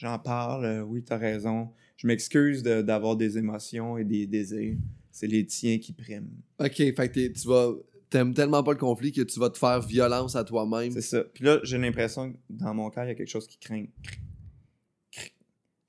J'en 0.00 0.18
parle, 0.18 0.64
euh, 0.64 0.80
oui, 0.82 1.02
t'as 1.04 1.18
raison. 1.18 1.68
Je 1.98 2.06
m'excuse 2.06 2.62
de- 2.62 2.80
d'avoir 2.80 3.16
des 3.16 3.36
émotions 3.36 3.98
et 3.98 4.04
des 4.04 4.26
désirs. 4.26 4.78
C'est 5.12 5.26
les 5.26 5.44
tiens 5.44 5.78
qui 5.78 5.92
priment. 5.92 6.30
Ok, 6.58 6.74
fait 6.76 7.12
que 7.12 7.28
tu 7.28 7.46
vas. 7.48 7.72
T'aimes 8.08 8.32
tellement 8.32 8.62
pas 8.62 8.72
le 8.72 8.78
conflit 8.78 9.12
que 9.12 9.20
tu 9.20 9.38
vas 9.38 9.50
te 9.50 9.58
faire 9.58 9.80
violence 9.82 10.36
à 10.36 10.42
toi-même. 10.44 10.90
C'est 10.92 11.02
ça. 11.02 11.22
Puis 11.34 11.44
là, 11.44 11.60
j'ai 11.64 11.76
l'impression 11.76 12.32
que 12.32 12.38
dans 12.48 12.72
mon 12.72 12.88
cœur, 12.88 13.04
il 13.04 13.08
y 13.08 13.10
a 13.10 13.14
quelque 13.14 13.28
chose 13.28 13.46
qui 13.46 13.58
craint. 13.58 13.84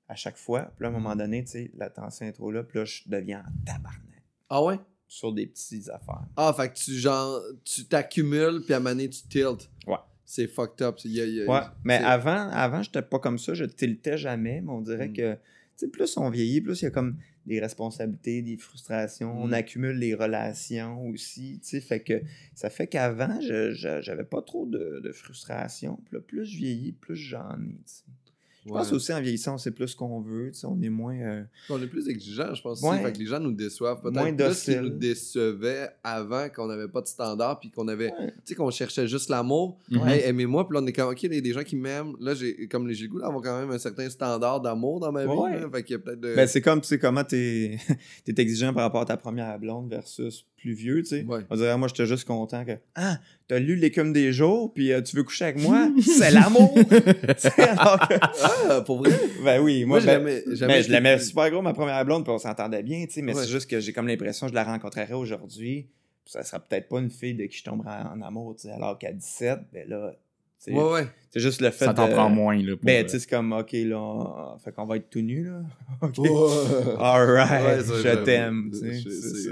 À 0.08 0.14
chaque 0.14 0.36
fois. 0.36 0.70
Puis 0.76 0.82
là, 0.82 0.88
à 0.88 0.90
un 0.90 0.94
moment 0.94 1.16
donné, 1.16 1.42
tu 1.44 1.52
sais, 1.52 1.70
la 1.74 1.88
tension 1.88 2.26
est 2.26 2.32
trop 2.32 2.50
là. 2.52 2.62
Puis 2.64 2.78
là, 2.78 2.84
je 2.84 3.00
deviens 3.06 3.40
en 3.40 3.64
tabarnak. 3.64 4.22
Ah 4.50 4.62
ouais? 4.62 4.78
Sur 5.08 5.32
des 5.32 5.46
petites 5.46 5.88
affaires. 5.88 6.26
Ah, 6.36 6.52
fait 6.54 6.68
que 6.70 6.74
tu 6.74 6.92
genre. 6.92 7.40
Tu 7.64 7.86
t'accumules 7.86 8.60
puis 8.62 8.74
à 8.74 8.76
un 8.76 8.80
moment 8.80 8.90
donné, 8.90 9.08
tu 9.08 9.22
tiltes. 9.22 9.70
Ouais. 9.86 9.96
C'est 10.34 10.46
fucked 10.46 10.80
up. 10.80 10.96
Y 11.04 11.20
a- 11.20 11.26
il 11.26 11.34
y 11.34 11.42
a- 11.42 11.46
Ouais, 11.46 11.60
mais 11.84 11.96
avant, 11.96 12.48
avant 12.48 12.82
j'étais 12.82 13.02
pas 13.02 13.18
comme 13.18 13.36
ça, 13.36 13.52
je 13.52 13.66
tiltais 13.66 14.16
jamais, 14.16 14.62
mais 14.62 14.70
on 14.70 14.80
dirait 14.80 15.08
Mm. 15.08 15.12
que, 15.12 15.38
plus 15.92 16.16
on 16.16 16.30
vieillit, 16.30 16.62
plus 16.62 16.80
il 16.80 16.84
y 16.84 16.88
a 16.88 16.90
comme 16.90 17.18
des 17.44 17.60
responsabilités, 17.60 18.40
des 18.40 18.56
frustrations, 18.56 19.30
on 19.42 19.48
Mm. 19.48 19.52
accumule 19.52 19.96
les 19.98 20.14
relations 20.14 21.06
aussi, 21.08 21.60
fait 21.82 22.00
que 22.00 22.22
ça 22.54 22.70
fait 22.70 22.86
qu'avant, 22.86 23.40
je- 23.42 23.72
j'avais 24.00 24.24
pas 24.24 24.40
trop 24.40 24.64
de, 24.64 25.00
de 25.04 25.12
frustration, 25.12 25.98
plus 26.20 26.46
je 26.46 26.56
vieillis, 26.56 26.92
plus 26.92 27.16
j'en 27.16 27.58
ai, 27.68 27.76
Je 28.64 28.70
pense 28.70 28.92
aussi 28.92 29.12
en 29.12 29.20
vieillissant, 29.20 29.54
on 29.54 29.58
sait 29.58 29.70
plus 29.72 29.88
ce 29.88 29.96
qu'on 29.96 30.20
veut, 30.20 30.50
tu 30.52 30.60
sais, 30.60 30.66
on 30.66 30.80
est 30.80 30.88
moins... 30.88 31.16
euh, 31.16 31.42
On 31.68 31.82
est 31.82 31.86
plus 31.88 32.08
exigeant, 32.08 32.54
je 32.54 32.62
pense. 32.62 32.82
aussi. 32.82 32.88
Ouais. 32.90 33.02
Fait 33.02 33.12
que 33.12 33.18
les 33.18 33.26
gens 33.26 33.40
nous 33.40 33.52
déçoivent. 33.52 34.00
Moins 34.04 34.32
Peut-être 34.32 34.50
plus 34.50 34.64
qu'ils 34.64 34.80
nous 34.80 34.88
décevaient 34.90 35.88
avant 36.04 36.48
qu'on 36.48 36.66
n'avait 36.66 36.88
pas 36.88 37.00
de 37.00 37.06
standard 37.08 37.58
puis 37.58 37.70
qu'on 37.70 37.88
avait. 37.88 38.12
Ouais. 38.12 38.26
Tu 38.28 38.32
sais, 38.44 38.54
qu'on 38.54 38.70
cherchait 38.70 39.08
juste 39.08 39.28
l'amour. 39.30 39.78
Mhm. 39.90 40.06
Hey, 40.08 40.20
aimez-moi. 40.26 40.68
Puis 40.68 40.74
là, 40.76 40.80
on 40.82 40.86
est 40.86 40.92
comme, 40.92 41.10
OK, 41.10 41.22
il 41.24 41.34
y 41.34 41.38
a 41.38 41.40
des 41.40 41.52
gens 41.52 41.64
qui 41.64 41.74
m'aiment. 41.76 42.14
Là, 42.20 42.34
j'ai 42.34 42.68
comme 42.68 42.88
j'ai 42.92 43.04
le 43.04 43.10
goût 43.10 43.20
d'avoir 43.20 43.42
quand 43.42 43.58
même 43.60 43.70
un 43.70 43.78
certain 43.78 44.08
standard 44.08 44.60
d'amour 44.60 45.00
dans 45.00 45.10
ma 45.12 45.22
vie. 45.24 45.28
Ouais. 45.32 45.58
là. 45.60 45.68
Fait 45.72 45.82
qu'il 45.82 45.94
y 45.94 45.96
a 45.96 45.98
peut-être 45.98 46.20
de. 46.20 46.34
Ben, 46.36 46.46
c'est 46.46 46.60
comme, 46.60 46.80
tu 46.80 46.86
sais, 46.88 46.98
comment 46.98 47.24
t'es 47.24 47.78
es 48.28 48.34
exigeant 48.40 48.72
par 48.72 48.84
rapport 48.84 49.00
à 49.02 49.06
ta 49.06 49.16
première 49.16 49.58
blonde 49.58 49.90
versus 49.90 50.46
plus 50.56 50.74
vieux, 50.74 51.02
tu 51.02 51.08
sais. 51.08 51.24
Ouais. 51.24 51.40
On 51.50 51.56
dirait, 51.56 51.76
moi, 51.76 51.88
j'étais 51.88 52.06
juste 52.06 52.24
content 52.24 52.64
que, 52.64 52.72
ah, 52.94 53.18
t'as 53.48 53.58
lu 53.58 53.74
l'écume 53.74 54.12
des 54.12 54.32
jours, 54.32 54.72
puis 54.72 54.92
euh, 54.92 55.02
tu 55.02 55.16
veux 55.16 55.24
coucher 55.24 55.46
avec 55.46 55.60
moi, 55.60 55.88
c'est 56.00 56.30
l'amour! 56.30 56.72
Alors 57.58 57.98
que- 58.08 58.14
Ah, 58.68 58.80
pour 58.82 58.98
vrai? 58.98 59.10
ben 59.44 59.60
oui, 59.60 59.84
moi, 59.84 59.98
Moi, 59.98 60.06
ben, 60.06 60.12
jamais. 60.12 60.42
jamais 60.56 60.74
mais 60.74 60.82
je 60.82 60.90
l'aimais 60.90 61.18
super 61.18 61.50
gros, 61.50 61.62
ma 61.62 61.72
première 61.72 62.04
blonde, 62.04 62.24
puis 62.24 62.32
on 62.32 62.38
s'entendait 62.38 62.82
bien, 62.82 63.04
tu 63.06 63.12
sais, 63.14 63.22
mais 63.22 63.34
Ouais. 63.34 63.42
c'est 63.44 63.50
juste 63.50 63.68
que 63.68 63.80
j'ai 63.80 63.92
comme 63.92 64.06
l'impression 64.06 64.46
que 64.46 64.50
je 64.50 64.54
la 64.54 64.64
rencontrerais 64.64 65.12
aujourd'hui, 65.14 65.88
ça 66.24 66.42
sera 66.44 66.60
peut-être 66.60 66.88
pas 66.88 67.00
une 67.00 67.10
fille 67.10 67.34
de 67.34 67.44
qui 67.46 67.58
je 67.58 67.64
tomberais 67.64 67.90
en 68.12 68.20
amour, 68.22 68.56
tu 68.56 68.62
sais, 68.68 68.72
alors 68.72 68.98
qu'à 68.98 69.12
17, 69.12 69.58
ben 69.72 69.88
là, 69.88 70.12
tu 70.12 70.18
sais, 70.58 70.72
Ouais, 70.72 70.92
ouais. 70.92 71.06
c'est 71.30 71.40
juste 71.40 71.60
le 71.60 71.70
fait 71.70 71.86
Ça 71.86 71.94
t'en 71.94 72.06
de... 72.08 72.12
prend 72.12 72.28
moins, 72.30 72.56
là. 72.62 72.76
pour, 72.76 72.84
Ben, 72.84 73.00
euh, 73.00 73.04
tu 73.04 73.10
sais, 73.10 73.18
c'est 73.20 73.28
comme, 73.30 73.52
OK, 73.52 73.72
là, 73.72 73.98
on- 74.00 74.58
fait 74.58 74.72
qu'on 74.72 74.86
va 74.86 74.96
être 74.96 75.10
tout 75.10 75.20
nu, 75.20 75.44
là. 75.44 75.62
OK. 76.02 76.18
Ouais, 76.18 77.82
ça, 77.82 78.02
je 78.02 78.24
t'aime, 78.24 78.70
c'est 78.72 78.92
c'est, 78.94 79.50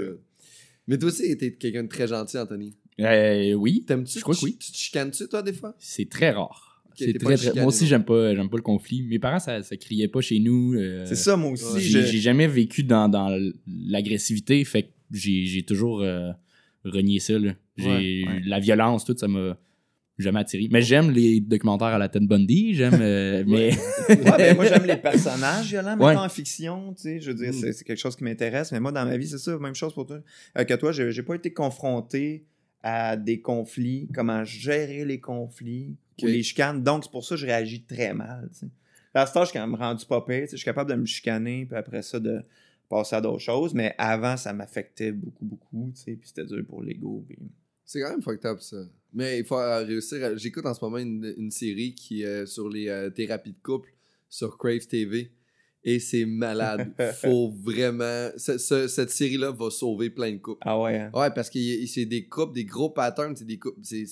Mais 0.87 0.97
toi 0.97 1.09
aussi, 1.09 1.37
t'es 1.37 1.53
quelqu'un 1.53 1.83
de 1.83 1.89
très 1.89 2.07
gentil, 2.07 2.37
Anthony. 2.37 2.75
euh, 2.99 3.53
oui, 3.53 3.83
T'aimes-tu? 3.85 4.19
Je 4.19 4.23
crois 4.23 4.35
que 4.35 4.41
oui. 4.41 4.57
Tu 4.57 4.71
te 4.71 4.77
chicanes-tu, 4.77 5.27
toi, 5.27 5.41
des 5.41 5.53
fois? 5.53 5.73
c'est 5.79 6.09
très 6.09 6.31
rare. 6.31 6.70
Très, 6.95 7.13
très- 7.13 7.53
Moi 7.55 7.65
aussi, 7.67 7.87
j'aime 7.87 8.03
pas, 8.05 8.35
j'aime 8.35 8.49
pas 8.49 8.57
le 8.57 8.63
conflit. 8.63 9.03
Mes 9.03 9.19
parents, 9.19 9.39
ça, 9.39 9.61
ça 9.63 9.75
criait 9.77 10.07
pas 10.07 10.21
chez 10.21 10.39
nous. 10.39 10.73
euh, 10.75 11.05
C'est 11.05 11.15
ça, 11.15 11.35
moi 11.37 11.51
aussi. 11.51 11.65
Ouais. 11.73 11.79
J'ai 11.79 12.01
je- 12.01 12.05
j'ai 12.07 12.19
jamais 12.19 12.47
vécu 12.47 12.83
dans, 12.83 13.07
dans 13.09 13.29
l'agressivité, 13.67 14.63
fait 14.65 14.83
que 14.83 14.89
j'ai 15.11 15.45
j'ai 15.45 15.63
toujours 15.63 16.01
euh, 16.01 16.31
renié 16.83 17.19
ça. 17.19 17.37
là. 17.39 17.53
J'ai 17.77 17.85
Ouais, 17.87 18.23
ouais. 18.33 18.41
La 18.45 18.59
violence, 18.59 19.05
tout, 19.05 19.15
ça 19.17 19.27
m'a 19.27 19.57
jamais 20.17 20.39
attiré. 20.39 20.67
Mais 20.71 20.81
j'aime 20.81 21.09
les 21.11 21.39
documentaires 21.41 21.87
à 21.87 21.97
la 21.97 22.07
Ted 22.09 22.25
Bundy, 22.27 22.73
j'aime. 22.75 22.99
euh, 23.01 23.43
mais 23.47 23.71
Ouais, 24.09 24.15
ben, 24.37 24.55
moi, 24.55 24.65
j'aime 24.65 24.85
les 24.85 24.97
personnages 24.97 25.67
violents, 25.69 25.97
Ouais. 25.97 26.09
mettons, 26.13 26.25
en 26.25 26.29
fiction, 26.29 26.93
tu 26.93 27.01
sais. 27.03 27.19
Je 27.21 27.31
veux 27.31 27.37
dire, 27.37 27.49
Mm. 27.49 27.53
c'est 27.53 27.73
c'est 27.73 27.83
quelque 27.83 27.97
chose 27.99 28.15
qui 28.15 28.23
m'intéresse. 28.23 28.71
Mais 28.71 28.79
moi, 28.79 28.91
dans 28.91 29.05
ma 29.05 29.17
vie, 29.17 29.27
c'est 29.27 29.37
ça, 29.39 29.57
même 29.57 29.75
chose 29.75 29.93
pour 29.93 30.05
toi. 30.05 30.19
euh, 30.57 30.63
que 30.63 30.73
toi, 30.75 30.91
j'ai 30.91 31.11
j'ai 31.11 31.23
pas 31.23 31.35
été 31.35 31.51
confronté 31.53 32.45
à 32.83 33.15
des 33.15 33.41
conflits, 33.41 34.09
comment 34.13 34.43
gérer 34.43 35.05
les 35.05 35.19
conflits 35.19 35.95
Ou 36.25 36.27
les 36.29 36.43
chicanes. 36.43 36.83
Donc, 36.83 37.03
c'est 37.03 37.11
pour 37.11 37.23
ça 37.25 37.35
que 37.35 37.41
je 37.41 37.45
réagis 37.45 37.83
très 37.83 38.13
mal. 38.13 38.49
À 39.13 39.25
ce 39.25 39.33
temps, 39.33 39.41
je 39.43 39.49
suis 39.49 39.59
quand 39.59 39.67
même 39.67 39.75
rendu 39.79 40.05
pas 40.05 40.21
pire, 40.21 40.47
Je 40.49 40.55
suis 40.55 40.65
capable 40.65 40.89
de 40.91 40.95
me 40.95 41.05
chicaner, 41.05 41.65
puis 41.65 41.75
après 41.77 42.01
ça, 42.01 42.19
de 42.19 42.41
passer 42.89 43.15
à 43.15 43.21
d'autres 43.21 43.39
choses. 43.39 43.73
Mais 43.73 43.93
avant, 43.97 44.37
ça 44.37 44.53
m'affectait 44.53 45.11
beaucoup, 45.11 45.45
beaucoup. 45.45 45.91
Puis 46.05 46.17
c'était 46.23 46.45
dur 46.45 46.63
pour 46.67 46.81
l'ego. 46.83 47.23
puis- 47.27 47.37
C'est 47.85 48.01
quand 48.01 48.09
même 48.11 48.21
fucked 48.21 48.45
up, 48.45 48.61
ça. 48.61 48.77
Mais 49.13 49.39
il 49.39 49.45
faut 49.45 49.57
euh, 49.59 49.83
réussir. 49.83 50.23
à- 50.23 50.35
J'écoute 50.37 50.65
en 50.65 50.73
ce 50.73 50.83
moment 50.83 50.97
une, 50.97 51.33
une 51.37 51.51
série 51.51 51.93
qui 51.93 52.23
est 52.23 52.45
sur 52.45 52.69
les 52.69 52.87
euh, 52.87 53.09
thérapies 53.09 53.51
de 53.51 53.57
couple 53.61 53.93
sur 54.29 54.57
Crave 54.57 54.87
TV. 54.87 55.31
Et 55.83 55.99
c'est 55.99 56.25
malade. 56.25 56.91
faut 57.21 57.51
vraiment. 57.63 58.29
ce- 58.37 58.57
ce- 58.59 58.87
cette 58.87 59.09
série-là 59.09 59.51
va 59.51 59.69
sauver 59.71 60.09
plein 60.11 60.31
de 60.31 60.37
couples. 60.37 60.61
Ah 60.61 60.79
ouais, 60.79 60.97
hein? 60.99 61.11
Ouais, 61.13 61.31
parce 61.31 61.49
que 61.49 61.59
c'est 61.87 62.05
des 62.05 62.25
couples, 62.27 62.53
des 62.53 62.65
gros 62.65 62.89
patterns, 62.91 63.35
c'est 63.35 63.45
des 63.47 63.57
couples, 63.57 63.79
c'est 63.83 64.05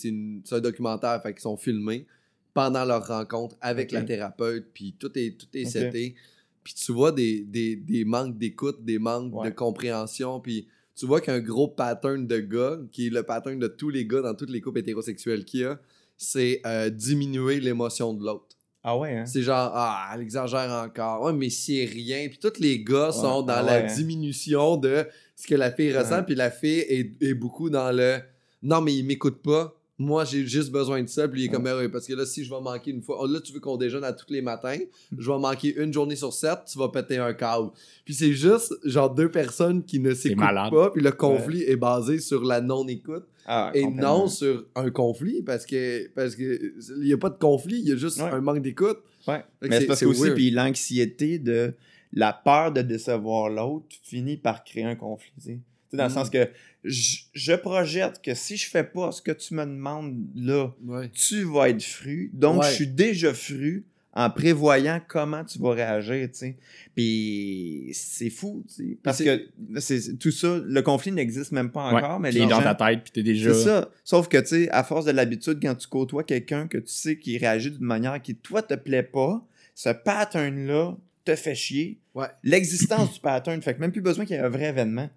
un 0.51 0.59
documentaire, 0.59 1.21
fait 1.21 1.31
qu'ils 1.33 1.41
sont 1.41 1.57
filmés 1.57 2.05
pendant 2.53 2.83
leur 2.85 3.05
rencontre 3.07 3.55
avec 3.61 3.91
la 3.91 4.01
thérapeute, 4.01 4.67
puis 4.73 4.95
tout 4.97 5.11
est 5.17 5.37
tout 5.39 5.47
est 5.53 5.65
seté. 5.65 6.15
Puis 6.63 6.73
tu 6.73 6.91
vois 6.91 7.11
des, 7.11 7.41
des, 7.41 7.75
des 7.75 8.03
manques 8.03 8.37
d'écoute, 8.37 8.83
des 8.83 8.99
manques 8.99 9.33
Ouais. 9.35 9.49
de 9.49 9.55
compréhension, 9.55 10.39
puis 10.39 10.67
tu 10.95 11.05
vois 11.05 11.21
qu'un 11.21 11.39
gros 11.39 11.67
pattern 11.67 12.25
de 12.27 12.39
gars, 12.39 12.79
qui 12.91 13.07
est 13.07 13.09
le 13.11 13.23
pattern 13.23 13.57
de 13.59 13.67
tous 13.67 13.89
les 13.89 14.05
gars 14.05 14.21
dans 14.21 14.33
tous 14.33 14.45
les 14.47 14.59
couples 14.59 14.79
hétérosexuels 14.79 15.45
qu'il 15.45 15.61
y 15.61 15.63
a, 15.65 15.79
c'est 16.17 16.61
euh, 16.65 16.89
diminuer 16.89 17.59
l'émotion 17.61 18.13
de 18.13 18.25
l'autre. 18.25 18.48
Ah 18.83 18.97
ouais, 18.97 19.17
hein? 19.17 19.25
C'est 19.25 19.41
genre, 19.41 19.71
ah, 19.73 20.11
elle 20.13 20.21
exagère 20.21 20.71
encore. 20.71 21.21
Ouais, 21.23 21.33
mais 21.33 21.49
c'est 21.49 21.85
rien. 21.85 22.27
Puis 22.29 22.39
tous 22.39 22.59
les 22.59 22.83
gars 22.83 23.11
sont 23.11 23.41
dans 23.41 23.53
ah 23.53 23.61
la 23.61 23.71
ouais, 23.73 23.87
hein? 23.89 23.93
diminution 23.93 24.77
de 24.77 25.05
ce 25.35 25.47
que 25.47 25.55
la 25.55 25.71
fille 25.71 25.95
ressent. 25.95 26.23
Puis 26.23 26.35
la 26.35 26.49
fille 26.49 26.79
est, 26.79 27.21
est 27.21 27.33
beaucoup 27.33 27.69
dans 27.69 27.91
le 27.91 28.19
non, 28.61 28.81
mais 28.81 28.95
il 28.95 29.05
m'écoute 29.05 29.41
pas. 29.41 29.73
Moi, 30.01 30.23
j'ai 30.23 30.47
juste 30.47 30.71
besoin 30.71 31.03
de 31.03 31.07
ça. 31.09 31.27
Puis 31.27 31.41
il 31.41 31.45
est 31.45 31.47
comme, 31.49 31.65
Ouais. 31.65 31.73
Ben 31.75 31.91
parce 31.91 32.07
que 32.07 32.13
là, 32.13 32.25
si 32.25 32.43
je 32.45 32.49
vais 32.49 32.61
manquer 32.61 32.91
une 32.91 33.01
fois, 33.01 33.17
oh, 33.19 33.27
là, 33.27 33.39
tu 33.41 33.51
veux 33.51 33.59
qu'on 33.59 33.75
déjeune 33.77 34.03
à 34.05 34.13
tous 34.13 34.31
les 34.31 34.41
matins, 34.41 34.77
je 35.17 35.29
vais 35.31 35.37
manquer 35.37 35.75
une 35.75 35.91
journée 35.93 36.15
sur 36.15 36.31
sept, 36.33 36.59
tu 36.71 36.79
vas 36.79 36.87
péter 36.89 37.17
un 37.17 37.33
câble. 37.33 37.69
Puis 38.05 38.13
c'est 38.13 38.31
juste, 38.31 38.73
genre, 38.85 39.13
deux 39.13 39.29
personnes 39.29 39.83
qui 39.83 39.99
ne 39.99 40.13
s'écoutent 40.13 40.39
pas. 40.71 40.91
Puis 40.91 41.03
le 41.03 41.11
conflit 41.11 41.63
est 41.63 41.75
basé 41.75 42.19
sur 42.19 42.43
la 42.45 42.61
non-écoute 42.61 43.25
Ah, 43.45 43.71
et 43.73 43.85
non 43.85 44.27
sur 44.27 44.65
un 44.75 44.89
conflit 44.91 45.41
parce 45.41 45.65
que 45.65 46.07
parce 46.15 46.35
que 46.35 46.73
il 47.01 47.07
y 47.07 47.13
a 47.13 47.17
pas 47.17 47.29
de 47.31 47.37
conflit, 47.39 47.79
il 47.79 47.87
y 47.89 47.91
a 47.91 47.95
juste 47.95 48.17
Ouais. 48.21 48.29
un 48.29 48.41
manque 48.41 48.61
d'écoute. 48.61 48.99
Mais 49.27 49.41
c'est- 49.79 49.85
parce 49.85 49.99
c'est 49.99 50.05
que 50.05 50.11
aussi, 50.11 50.21
weird. 50.21 50.35
puis 50.35 50.49
l'anxiété 50.51 51.39
de 51.39 51.73
la 52.13 52.31
peur 52.33 52.71
de 52.71 52.81
décevoir 52.81 53.49
l'autre 53.49 53.85
finit 54.03 54.37
par 54.37 54.63
créer 54.63 54.83
un 54.85 54.95
conflit. 54.95 55.59
Dans 55.97 56.03
le 56.05 56.09
Mm. 56.09 56.13
sens 56.13 56.29
que 56.29 56.49
je, 56.83 57.17
je 57.33 57.53
projette 57.53 58.21
que 58.21 58.33
si 58.33 58.55
je 58.57 58.69
fais 58.69 58.83
pas 58.83 59.11
ce 59.11 59.21
que 59.21 59.31
tu 59.31 59.53
me 59.53 59.65
demandes 59.65 60.15
là, 60.35 60.71
Ouais. 60.85 61.09
tu 61.09 61.43
vas 61.43 61.69
être 61.69 61.83
fru. 61.83 62.29
Donc, 62.33 62.61
Ouais. 62.61 62.69
je 62.69 62.73
suis 62.75 62.87
déjà 62.87 63.33
fru 63.33 63.85
en 64.13 64.29
prévoyant 64.29 64.99
comment 65.07 65.43
tu 65.45 65.59
vas 65.59 65.71
réagir, 65.71 66.27
tu 66.31 66.37
sais. 66.39 66.57
Puis 66.95 67.89
c'est 67.93 68.29
fou, 68.29 68.63
tu 68.67 68.73
sais. 68.73 68.97
Parce 69.03 69.23
que 69.23 69.47
c'est 69.79 70.17
tout 70.17 70.31
ça, 70.31 70.59
le 70.65 70.81
conflit 70.81 71.11
n'existe 71.11 71.51
même 71.51 71.71
pas 71.71 71.93
Ouais. 71.93 72.01
encore, 72.01 72.19
mais 72.19 72.29
Puis 72.31 72.39
les 72.39 72.47
dans 72.47 72.61
ta 72.61 72.75
tête, 72.75 73.01
puis 73.03 73.11
t'es 73.11 73.23
déjà. 73.23 73.53
C'est 73.53 73.63
ça. 73.63 73.89
Sauf 74.03 74.27
que, 74.27 74.37
tu 74.37 74.47
sais, 74.47 74.69
à 74.71 74.83
force 74.83 75.05
de 75.05 75.11
l'habitude, 75.11 75.59
quand 75.61 75.75
tu 75.75 75.87
côtoies 75.87 76.23
quelqu'un 76.23 76.67
que 76.67 76.77
tu 76.77 76.91
sais 76.91 77.17
qui 77.17 77.37
réagit 77.37 77.71
d'une 77.71 77.85
manière 77.85 78.21
qui, 78.21 78.35
toi, 78.35 78.61
te 78.61 78.73
plaît 78.73 79.03
pas, 79.03 79.45
ce 79.75 79.89
pattern-là 79.89 80.97
te 81.25 81.35
fait 81.35 81.55
chier. 81.55 81.99
Ouais. 82.15 82.27
L'existence 82.43 83.13
du 83.13 83.19
pattern, 83.19 83.61
fait 83.61 83.75
que 83.75 83.79
même 83.79 83.91
plus 83.91 84.01
besoin 84.01 84.25
qu'il 84.25 84.35
y 84.35 84.39
ait 84.39 84.43
un 84.43 84.49
vrai 84.49 84.65
événement. 84.69 85.09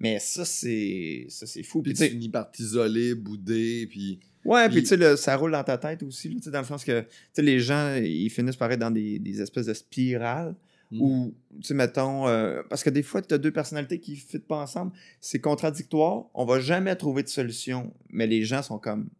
Mais 0.00 0.18
ça, 0.20 0.44
c'est 0.44 1.26
ça 1.28 1.46
c'est 1.46 1.62
fou. 1.62 1.82
Puis 1.82 1.92
Puis, 1.94 2.04
tu 2.04 2.10
finis 2.10 2.28
par 2.28 2.50
t'isoler, 2.50 3.14
bouder, 3.14 3.86
puis... 3.90 4.20
Ouais, 4.44 4.68
puis 4.68 4.82
Puis- 4.82 4.88
tu 4.88 4.96
sais, 4.98 5.16
ça 5.16 5.36
roule 5.36 5.52
dans 5.52 5.64
ta 5.64 5.76
tête 5.76 6.02
aussi, 6.04 6.28
là, 6.28 6.36
dans 6.52 6.60
le 6.60 6.64
sens 6.64 6.84
que 6.84 7.04
les 7.36 7.58
gens, 7.60 7.96
ils 7.96 8.30
finissent 8.30 8.56
par 8.56 8.70
être 8.72 8.78
dans 8.80 8.90
des, 8.92 9.18
des 9.18 9.40
espèces 9.42 9.66
de 9.66 9.74
spirales 9.74 10.54
Mm. 10.90 11.02
où, 11.02 11.34
tu 11.60 11.62
sais, 11.66 11.74
mettons, 11.74 12.26
euh, 12.28 12.62
parce 12.70 12.82
que 12.82 12.88
des 12.88 13.02
fois, 13.02 13.20
tu 13.20 13.34
as 13.34 13.36
deux 13.38 13.50
personnalités 13.50 14.00
qui 14.00 14.12
ne 14.12 14.16
fit 14.16 14.38
pas 14.38 14.56
ensemble, 14.56 14.92
c'est 15.20 15.38
contradictoire, 15.38 16.24
on 16.32 16.46
va 16.46 16.60
jamais 16.60 16.96
trouver 16.96 17.22
de 17.22 17.28
solution, 17.28 17.92
mais 18.08 18.26
les 18.26 18.42
gens 18.44 18.62
sont 18.62 18.78
comme. 18.78 19.10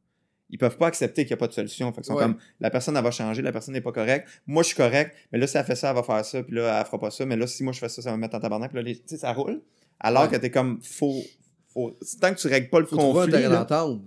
Ils 0.49 0.57
peuvent 0.57 0.79
pas 0.79 0.87
accepter 0.87 1.25
qu'il 1.27 1.33
n'y 1.33 1.35
a 1.35 1.37
pas 1.37 1.49
de 1.49 1.53
solution. 1.53 1.93
Fait 1.93 1.97
qu'ils 2.01 2.05
sont 2.07 2.15
Ouais. 2.15 2.23
comme, 2.23 2.39
la 2.61 2.71
personne, 2.71 2.97
elle 2.97 3.05
va 3.05 3.11
changer, 3.11 3.43
la 3.43 3.53
personne 3.53 3.75
n'est 3.75 3.83
pas 3.83 3.93
correcte. 3.93 4.27
Moi, 4.47 4.63
je 4.63 4.69
suis 4.69 4.77
correct, 4.79 5.15
mais 5.31 5.39
là, 5.39 5.47
si 5.47 5.59
elle 5.59 5.65
fait 5.67 5.77
ça, 5.77 5.91
elle 5.91 5.97
va 5.97 6.03
faire 6.03 6.25
ça, 6.25 6.43
puis 6.43 6.55
là, 6.55 6.79
elle 6.81 6.87
fera 6.87 6.99
pas 6.99 7.11
ça, 7.11 7.27
mais 7.27 7.37
là, 7.37 7.47
si 7.47 7.63
moi, 7.63 7.75
je 7.75 7.81
fais 7.81 7.91
ça, 7.91 8.01
ça 8.01 8.11
va 8.13 8.17
me 8.17 8.23
mettre 8.23 8.37
en 8.37 8.41
tabarnak, 8.41 8.73
puis 8.73 8.83
là, 8.83 8.91
tu 8.95 9.03
sais, 9.05 9.19
ça 9.19 9.31
roule. 9.35 9.61
Alors 10.01 10.25
Ouais. 10.25 10.29
que 10.31 10.37
tu 10.37 10.47
es 10.47 10.51
comme, 10.51 10.79
faut. 10.83 11.23
faut 11.73 11.97
tant 12.21 12.33
que 12.35 12.39
tu 12.41 12.47
règles 12.49 12.71
pas 12.71 12.81
le 12.81 12.87
Faut 12.87 12.97
trouver 12.97 13.21
conflit. 13.27 13.33
terrain 13.33 13.49
là- 13.51 13.65
d'entente. 13.65 14.03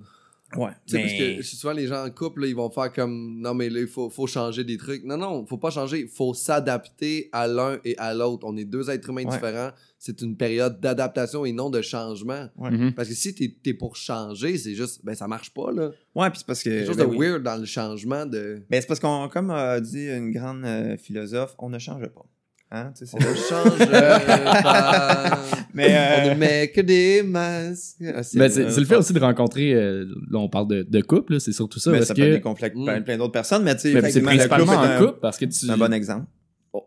Ouais, 0.57 0.71
Tu 0.85 0.97
sais, 0.97 1.03
mais- 1.05 1.35
parce 1.37 1.49
que 1.49 1.55
souvent, 1.55 1.71
les 1.71 1.87
gens 1.87 2.05
en 2.05 2.09
couple, 2.09 2.41
là, 2.41 2.47
ils 2.47 2.55
vont 2.55 2.69
faire 2.69 2.91
comme 2.91 3.39
non, 3.39 3.53
mais 3.53 3.69
là, 3.69 3.79
il 3.79 3.87
faut, 3.87 4.09
faut 4.09 4.27
changer 4.27 4.65
des 4.65 4.75
trucs. 4.75 5.05
Non, 5.05 5.15
non, 5.15 5.45
faut 5.45 5.57
pas 5.57 5.69
changer. 5.69 6.01
Il 6.01 6.07
faut 6.09 6.33
s'adapter 6.33 7.29
à 7.31 7.47
l'un 7.47 7.79
et 7.85 7.97
à 7.97 8.13
l'autre. 8.13 8.45
On 8.45 8.57
est 8.57 8.65
deux 8.65 8.89
êtres 8.89 9.09
humains 9.09 9.23
Ouais. 9.23 9.31
différents. 9.31 9.69
C'est 9.97 10.21
une 10.21 10.35
période 10.35 10.81
d'adaptation 10.81 11.45
et 11.45 11.53
non 11.53 11.69
de 11.69 11.81
changement. 11.81 12.49
Ouais. 12.57 12.69
Mhm. 12.71 12.93
Parce 12.93 13.07
que 13.07 13.13
si 13.15 13.33
t'es 13.33 13.55
es 13.65 13.73
pour 13.73 13.95
changer, 13.95 14.57
c'est 14.57 14.75
juste, 14.75 15.05
ben 15.05 15.15
ça 15.15 15.25
marche 15.29 15.51
pas, 15.53 15.71
là. 15.71 15.91
Ouais, 16.15 16.29
puis 16.29 16.39
c'est 16.39 16.47
parce 16.47 16.63
que. 16.63 16.69
Quelque 16.69 16.87
chose 16.87 16.97
ben 16.97 17.07
de 17.09 17.15
oui. 17.15 17.27
weird 17.29 17.43
dans 17.43 17.55
le 17.55 17.65
changement 17.65 18.25
de. 18.25 18.61
Ben, 18.69 18.81
c'est 18.81 18.87
parce 18.87 18.99
qu'on, 18.99 19.29
comme 19.29 19.51
a 19.51 19.79
dit 19.79 20.09
une 20.09 20.31
grande 20.31 20.65
euh, 20.65 20.97
philosophe, 20.97 21.55
on 21.59 21.69
ne 21.69 21.79
change 21.79 22.05
pas. 22.07 22.25
Hein? 22.73 22.91
tu 22.97 23.05
sais, 23.05 23.15
On 23.15 23.19
c'est- 23.19 23.29
ne 23.29 23.35
change 23.35 23.89
pas. 24.61 25.39
Mais, 25.73 25.87
euh, 25.89 26.19
On 26.25 26.29
ne 26.35 26.39
met 26.39 26.71
que 26.73 26.81
des 26.81 27.21
masques. 27.23 27.97
Ah, 28.15 28.23
c'est 28.23 28.39
euh, 28.39 28.49
c'est 28.69 28.79
le 28.79 28.85
fait 28.85 28.95
aussi 28.95 29.13
de 29.13 29.19
rencontrer. 29.19 29.73
euh, 29.73 30.05
là, 30.29 30.39
on 30.39 30.49
parle 30.49 30.67
de, 30.67 30.83
de 30.83 31.01
couple, 31.01 31.33
là, 31.33 31.39
c'est 31.39 31.51
surtout 31.51 31.79
ça. 31.79 31.91
mais 31.91 31.97
parce 31.97 32.07
ça 32.09 32.13
peut 32.15 32.21
être 32.21 32.29
que 32.29 32.33
des 32.35 32.41
conflits 32.41 32.65
avec 32.65 32.77
Mm. 32.77 32.85
plein, 32.85 33.01
plein 33.01 33.17
d'autres 33.17 33.31
personnes, 33.33 33.63
mais 33.63 33.75
tu 33.75 33.91
sais, 33.91 34.01
mais 34.01 34.09
c'est 34.11 34.21
principalement 34.21 34.71
en 34.73 34.97
couple 34.99 35.19
parce 35.21 35.37
que 35.37 35.45
tu, 35.45 35.51
C'est 35.51 35.69
un 35.69 35.77
bon 35.77 35.91
exemple. 35.93 36.25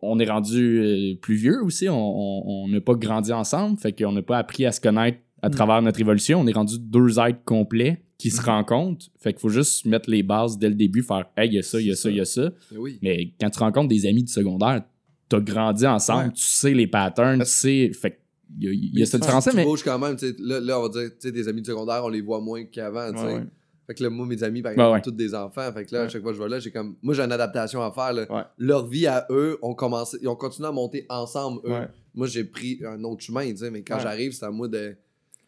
on 0.03 0.19
est 0.19 0.31
rendu 0.31 0.79
euh, 0.79 1.15
plus 1.21 1.35
vieux 1.35 1.63
aussi. 1.63 1.87
On- 1.91 2.67
n'a 2.69 2.81
pas 2.81 2.95
grandi 2.95 3.33
ensemble, 3.33 3.79
fait 3.79 3.93
qu'on 3.93 4.13
n'a 4.13 4.23
pas 4.23 4.39
appris 4.39 4.65
à 4.67 4.73
se 4.73 4.81
connaître 4.81 5.19
à 5.43 5.49
Mm. 5.49 5.53
travers 5.53 5.83
notre 5.83 6.01
évolution. 6.01 6.41
On 6.41 6.47
est 6.47 6.53
rendu 6.53 6.77
deux 6.79 7.19
êtres 7.19 7.45
complets 7.45 8.01
qui 8.17 8.31
se 8.31 8.41
Mm. 8.41 8.45
rencontrent. 8.47 9.07
Fait 9.21 9.33
qu'il 9.35 9.41
faut 9.41 9.51
juste 9.51 9.85
mettre 9.85 10.09
les 10.09 10.23
bases 10.23 10.57
dès 10.59 10.69
le 10.71 10.75
début, 10.77 11.03
faire 11.03 11.27
Hey, 11.37 11.49
il 11.51 11.55
y 11.55 11.59
a 11.59 11.63
ça, 11.63 11.79
il 11.81 11.89
y 11.89 11.91
a 11.91 11.95
ça, 11.95 12.09
il 12.11 12.17
y 12.17 12.21
a 12.21 12.25
ça. 12.25 12.51
Mais 12.73 12.79
oui. 12.79 12.99
Mais 13.03 13.33
quand 13.39 13.51
tu 13.51 13.59
rencontres 13.59 13.89
des 13.89 14.07
amis 14.07 14.23
du 14.25 14.33
secondaire, 14.33 14.83
t'as 15.29 15.41
grandi 15.41 15.87
ensemble, 15.87 16.27
Ouais. 16.29 16.33
tu 16.33 16.43
sais 16.43 16.73
les 16.75 16.87
patterns, 16.87 17.41
tu 17.41 17.47
sais. 17.47 17.91
Fait 17.95 18.19
qu'il 18.59 18.65
y 18.65 18.69
a, 18.69 18.73
il 18.73 18.99
y 18.99 19.03
a 19.03 19.07
cette 19.07 19.21
Tu- 19.21 19.27
différence-là, 19.27 19.53
mais. 19.55 19.65
bouges 19.65 19.83
quand 19.83 19.99
même. 19.99 20.17
tu 20.17 20.29
sais, 20.29 20.35
Là, 20.39 20.61
là, 20.61 20.79
on 20.79 20.83
va 20.85 20.89
dire, 20.89 21.11
tu 21.11 21.17
sais, 21.21 21.33
des 21.33 21.49
amis 21.49 21.63
du 21.63 21.71
secondaire, 21.71 22.03
on 22.05 22.09
les 22.09 22.21
voit 22.21 22.41
moins 22.41 22.65
qu'avant. 22.65 23.11
tu 23.13 23.19
sais. 23.19 23.25
Ouais, 23.25 23.35
ouais. 23.35 23.45
Fait 23.87 23.93
que 23.95 24.03
là, 24.03 24.09
moi, 24.09 24.25
mes 24.27 24.43
amis, 24.43 24.63
par 24.63 24.73
exemple, 24.73 24.93
ouais. 24.95 25.03
tous 25.03 25.11
des 25.11 25.35
enfants. 25.35 25.71
Fait 25.75 25.85
que 25.85 25.95
là, 25.95 26.03
à 26.05 26.09
chaque 26.09 26.23
fois 26.23 26.31
que 26.33 26.39
je 26.39 26.43
vais 26.43 26.49
là, 26.49 26.59
j'ai 26.59 26.71
comme. 26.71 26.97
Moi, 27.03 27.15
j'ai 27.15 27.23
une 27.23 27.33
adaptation 27.33 27.83
à 27.83 27.93
faire. 27.93 28.13
là. 28.15 28.27
Ouais. 28.33 28.43
Leur 28.59 28.87
vie 28.87 29.07
à 29.07 29.27
eux, 29.31 29.59
ont 29.61 29.75
commencé, 29.75 30.17
ils 30.23 30.29
ont 30.29 30.37
continué 30.37 30.69
à 30.69 30.73
monter 30.73 31.05
ensemble, 31.11 31.61
eux. 31.67 31.71
Ouais. 31.71 31.89
Moi, 32.15 32.27
j'ai 32.27 32.45
pris 32.45 32.81
un 32.87 33.03
autre 33.05 33.23
chemin, 33.23 33.51
tu 33.51 33.59
sais, 33.59 33.71
mais 33.71 33.83
quand 33.83 33.97
Ouais. 33.97 34.03
j'arrive, 34.03 34.33
c'est 34.33 34.47
à 34.47 34.51
moi 34.51 34.69
de 34.69 34.97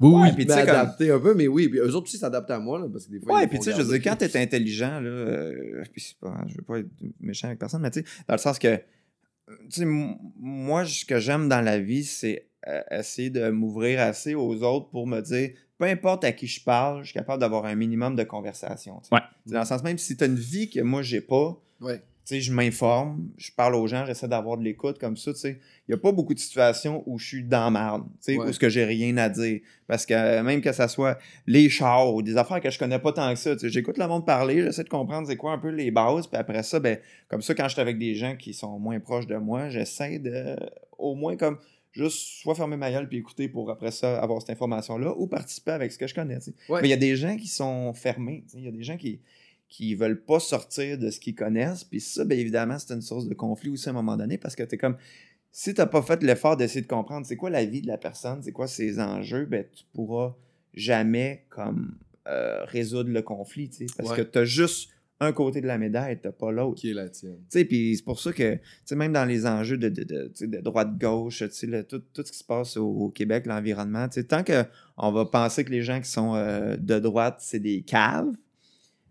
Oui, 0.01 0.11
oui. 0.23 0.29
Puis 0.35 0.45
tu 0.47 0.53
sais, 0.53 0.67
comme- 0.67 0.77
un 0.77 1.19
peu. 1.21 1.35
Mais 1.35 1.49
oui, 1.49 1.69
puis 1.69 1.79
eux 1.79 1.95
autres 1.95 2.03
aussi 2.09 2.19
s'adaptent 2.19 2.51
à 2.51 2.59
moi, 2.59 2.79
là, 2.79 2.87
parce 2.93 3.07
que 3.07 3.13
des 3.13 3.21
fois. 3.21 3.37
Ouais, 3.37 3.45
ils 3.45 3.49
puis 3.49 3.57
me 3.59 3.65
tu 3.65 3.71
sais, 3.71 3.77
je 3.79 3.83
veux 3.83 3.99
dire, 3.99 4.03
quand 4.13 4.17
t'es 4.17 4.39
intelligent, 4.39 5.01
là, 5.01 5.09
euh, 5.09 5.83
puis 5.91 6.03
c'est 6.03 6.19
pas, 6.19 6.37
je 6.49 6.57
veux 6.57 6.63
pas 6.63 6.81
être 6.81 6.89
méchant 7.21 7.47
avec 7.47 7.59
personne, 7.59 7.81
mais 7.81 7.91
tu 7.91 8.01
sais, 8.01 8.07
dans 8.29 8.35
le 8.35 8.39
sens 8.39 8.59
que, 8.59 8.79
moi, 9.85 10.85
ce 10.85 11.05
que 11.05 11.19
j'aime 11.19 11.49
dans 11.49 11.61
la 11.61 11.79
vie, 11.79 12.05
c'est 12.05 12.49
euh, 12.67 12.81
essayer 12.91 13.31
de 13.31 13.51
m'ouvrir 13.51 14.01
assez 14.01 14.35
aux 14.35 14.63
autres 14.63 14.91
pour 14.91 15.07
me 15.07 15.21
dire, 15.21 15.51
peu 15.79 15.85
importe 15.85 16.25
à 16.25 16.33
qui 16.33 16.47
je 16.47 16.63
parle, 16.63 17.01
je 17.03 17.11
suis 17.11 17.15
capable 17.15 17.41
d'avoir 17.41 17.65
un 17.67 17.75
minimum 17.75 18.17
de 18.17 18.25
conversation. 18.25 19.01
tu. 19.01 19.15
Ouais. 19.15 19.21
Dans 19.47 19.61
le 19.61 19.67
sens, 19.67 19.83
même 19.83 19.99
si 19.99 20.17
t'as 20.17 20.27
une 20.27 20.35
vie 20.35 20.69
que 20.71 20.81
moi, 20.81 21.03
j'ai 21.03 21.21
pas, 21.21 21.61
Ouais. 21.81 22.03
Tu 22.27 22.35
sais, 22.35 22.41
je 22.41 22.53
m'informe, 22.53 23.29
je 23.37 23.53
parle 23.53 23.77
aux 23.77 23.87
gens, 23.87 24.05
j'essaie 24.05 24.27
d'avoir 24.27 24.57
de 24.59 24.65
l'écoute 24.65 24.99
comme 24.99 25.17
ça, 25.17 25.33
tu 25.33 25.39
sais. 25.39 25.61
Il 25.87 25.93
n'y 25.93 25.95
a 25.95 25.99
pas 25.99 26.11
beaucoup 26.11 26.35
de 26.35 26.41
situations 26.41 27.05
où 27.07 27.21
je 27.21 27.27
suis 27.27 27.45
dans 27.45 27.71
marde, 27.71 28.03
tu 28.05 28.33
sais, 28.33 28.37
Ouais. 28.37 28.49
où 28.49 28.53
ce 28.53 28.59
que 28.59 28.69
j'ai 28.69 28.85
rien 28.85 29.17
à 29.17 29.29
dire. 29.29 29.61
Parce 29.87 30.05
que 30.05 30.13
euh, 30.13 30.43
même 30.43 30.61
que 30.61 30.73
ça 30.73 30.89
soit 30.89 31.19
les 31.47 31.69
chars 31.69 32.13
ou 32.13 32.23
des 32.23 32.37
affaires 32.37 32.61
que 32.61 32.69
je 32.69 32.79
connais 32.81 32.99
pas 32.99 33.13
tant 33.13 33.33
que 33.33 33.39
ça, 33.39 33.55
tu 33.55 33.61
sais, 33.61 33.69
j'écoute 33.69 33.97
le 33.97 34.09
monde 34.09 34.27
parler, 34.27 34.61
j'essaie 34.61 34.83
de 34.83 34.89
comprendre 34.89 35.29
c'est 35.29 35.37
quoi 35.37 35.53
un 35.53 35.59
peu 35.59 35.69
les 35.69 35.93
bases, 35.93 36.27
puis 36.27 36.37
après 36.37 36.65
ça, 36.65 36.81
ben, 36.81 36.99
comme 37.29 37.43
ça, 37.43 37.55
quand 37.55 37.69
je 37.69 37.75
suis 37.75 37.81
avec 37.81 37.97
des 37.97 38.17
gens 38.17 38.35
qui 38.35 38.55
sont 38.55 38.77
moins 38.81 38.99
proches 38.99 39.29
de 39.29 39.37
moi, 39.37 39.69
j'essaie 39.69 40.19
de, 40.19 40.57
au 40.99 41.15
moins 41.15 41.37
comme, 41.37 41.59
juste 41.93 42.43
soit 42.43 42.57
fermer 42.57 42.77
ma 42.77 42.91
gueule 42.91 43.09
puis 43.09 43.19
écouter 43.19 43.49
pour 43.49 43.71
après 43.71 43.91
ça 43.93 44.21
avoir 44.21 44.41
cette 44.41 44.51
information-là 44.51 45.15
ou 45.17 45.29
participer 45.29 45.71
avec 45.71 45.93
ce 45.93 45.99
que 45.99 46.09
je 46.09 46.15
connais, 46.15 46.39
tu 46.41 46.47
sais. 46.47 46.55
Ouais. 46.69 46.81
Mais 46.83 46.89
il 46.89 46.91
y 46.91 46.95
a 46.95 46.99
des 46.99 47.15
gens 47.15 47.37
qui 47.37 47.47
sont 47.47 47.95
fermés, 47.95 48.43
tu 48.47 48.55
sais, 48.55 48.59
il 48.59 48.65
y 48.65 48.69
a 48.69 48.73
des 48.73 48.83
gens 48.83 48.97
qui 48.97 49.21
qui 49.69 49.95
veulent 49.95 50.23
pas 50.25 50.39
sortir 50.41 50.97
de 50.99 51.11
ce 51.11 51.19
qu'ils 51.21 51.35
connaissent. 51.35 51.85
Puis 51.85 52.01
ça, 52.01 52.25
bien 52.25 52.39
évidemment, 52.39 52.79
c'est 52.79 52.95
une 52.95 53.03
source 53.03 53.27
de 53.27 53.35
conflit 53.35 53.71
aussi 53.71 53.89
à 53.89 53.91
un 53.91 53.95
moment 53.95 54.17
donné 54.17 54.39
parce 54.39 54.55
que 54.57 54.63
tu 54.63 54.75
es 54.75 54.79
comme. 54.79 54.97
Si 55.51 55.73
tu 55.73 55.87
pas 55.87 56.03
fait 56.03 56.23
l'effort 56.23 56.57
d'essayer 56.59 56.83
de 56.83 56.87
comprendre 56.87 57.27
c'est 57.27 57.37
quoi 57.37 57.49
la 57.49 57.65
vie 57.65 57.81
de 57.81 57.87
la 57.87 57.97
personne, 57.97 58.43
c'est 58.43 58.53
quoi 58.53 58.67
ses 58.67 59.01
enjeux, 59.01 59.47
ben 59.47 59.65
tu 59.75 59.85
pourras 59.95 60.35
jamais 60.75 61.47
comme 61.49 61.97
euh, 62.29 62.65
résoudre 62.65 63.11
le 63.11 63.23
conflit, 63.23 63.71
tu 63.71 63.87
sais, 63.89 63.95
parce 63.97 64.11
Ouais. 64.11 64.17
que 64.19 64.23
tu 64.23 64.39
as 64.39 64.45
juste 64.45 64.91
un 65.19 65.33
côté 65.33 65.63
de 65.63 65.67
la 65.67 65.79
médaille, 65.79 66.21
tu 66.21 66.29
pas 66.31 66.53
l'autre. 66.53 66.79
Qui 66.79 66.91
est 66.91 66.95
la 66.95 67.09
tienne. 67.09 67.39
Tu 67.51 67.59
sais, 67.61 67.65
puis 67.65 67.97
c'est 67.97 68.05
pour 68.05 68.21
ça 68.21 68.35
que, 68.35 68.57
tu 68.57 68.61
sais, 68.85 68.97
même 68.97 69.15
dans 69.15 69.25
les 69.25 69.47
enjeux 69.47 69.79
de, 69.79 69.89
de, 69.89 70.05
de, 70.05 70.31
de 70.47 70.59
droite-gauche, 70.61 71.39
tu 71.39 71.51
sais, 71.51 71.67
le- 71.67 71.85
tout, 71.85 72.01
tout 72.13 72.23
ce 72.23 72.33
qui 72.33 72.39
se 72.39 72.45
passe 72.45 72.77
au, 72.77 72.87
au 72.87 73.09
Québec, 73.09 73.47
l'environnement, 73.47 74.07
tu 74.09 74.21
sais, 74.21 74.25
tant 74.25 74.45
qu'on 74.45 75.13
va 75.13 75.25
penser 75.25 75.65
que 75.65 75.71
les 75.71 75.81
gens 75.83 76.01
qui 76.03 76.11
sont 76.11 76.35
euh, 76.35 76.77
de 76.77 76.99
droite, 76.99 77.37
c'est 77.41 77.61
des 77.61 77.81
caves, 77.81 78.31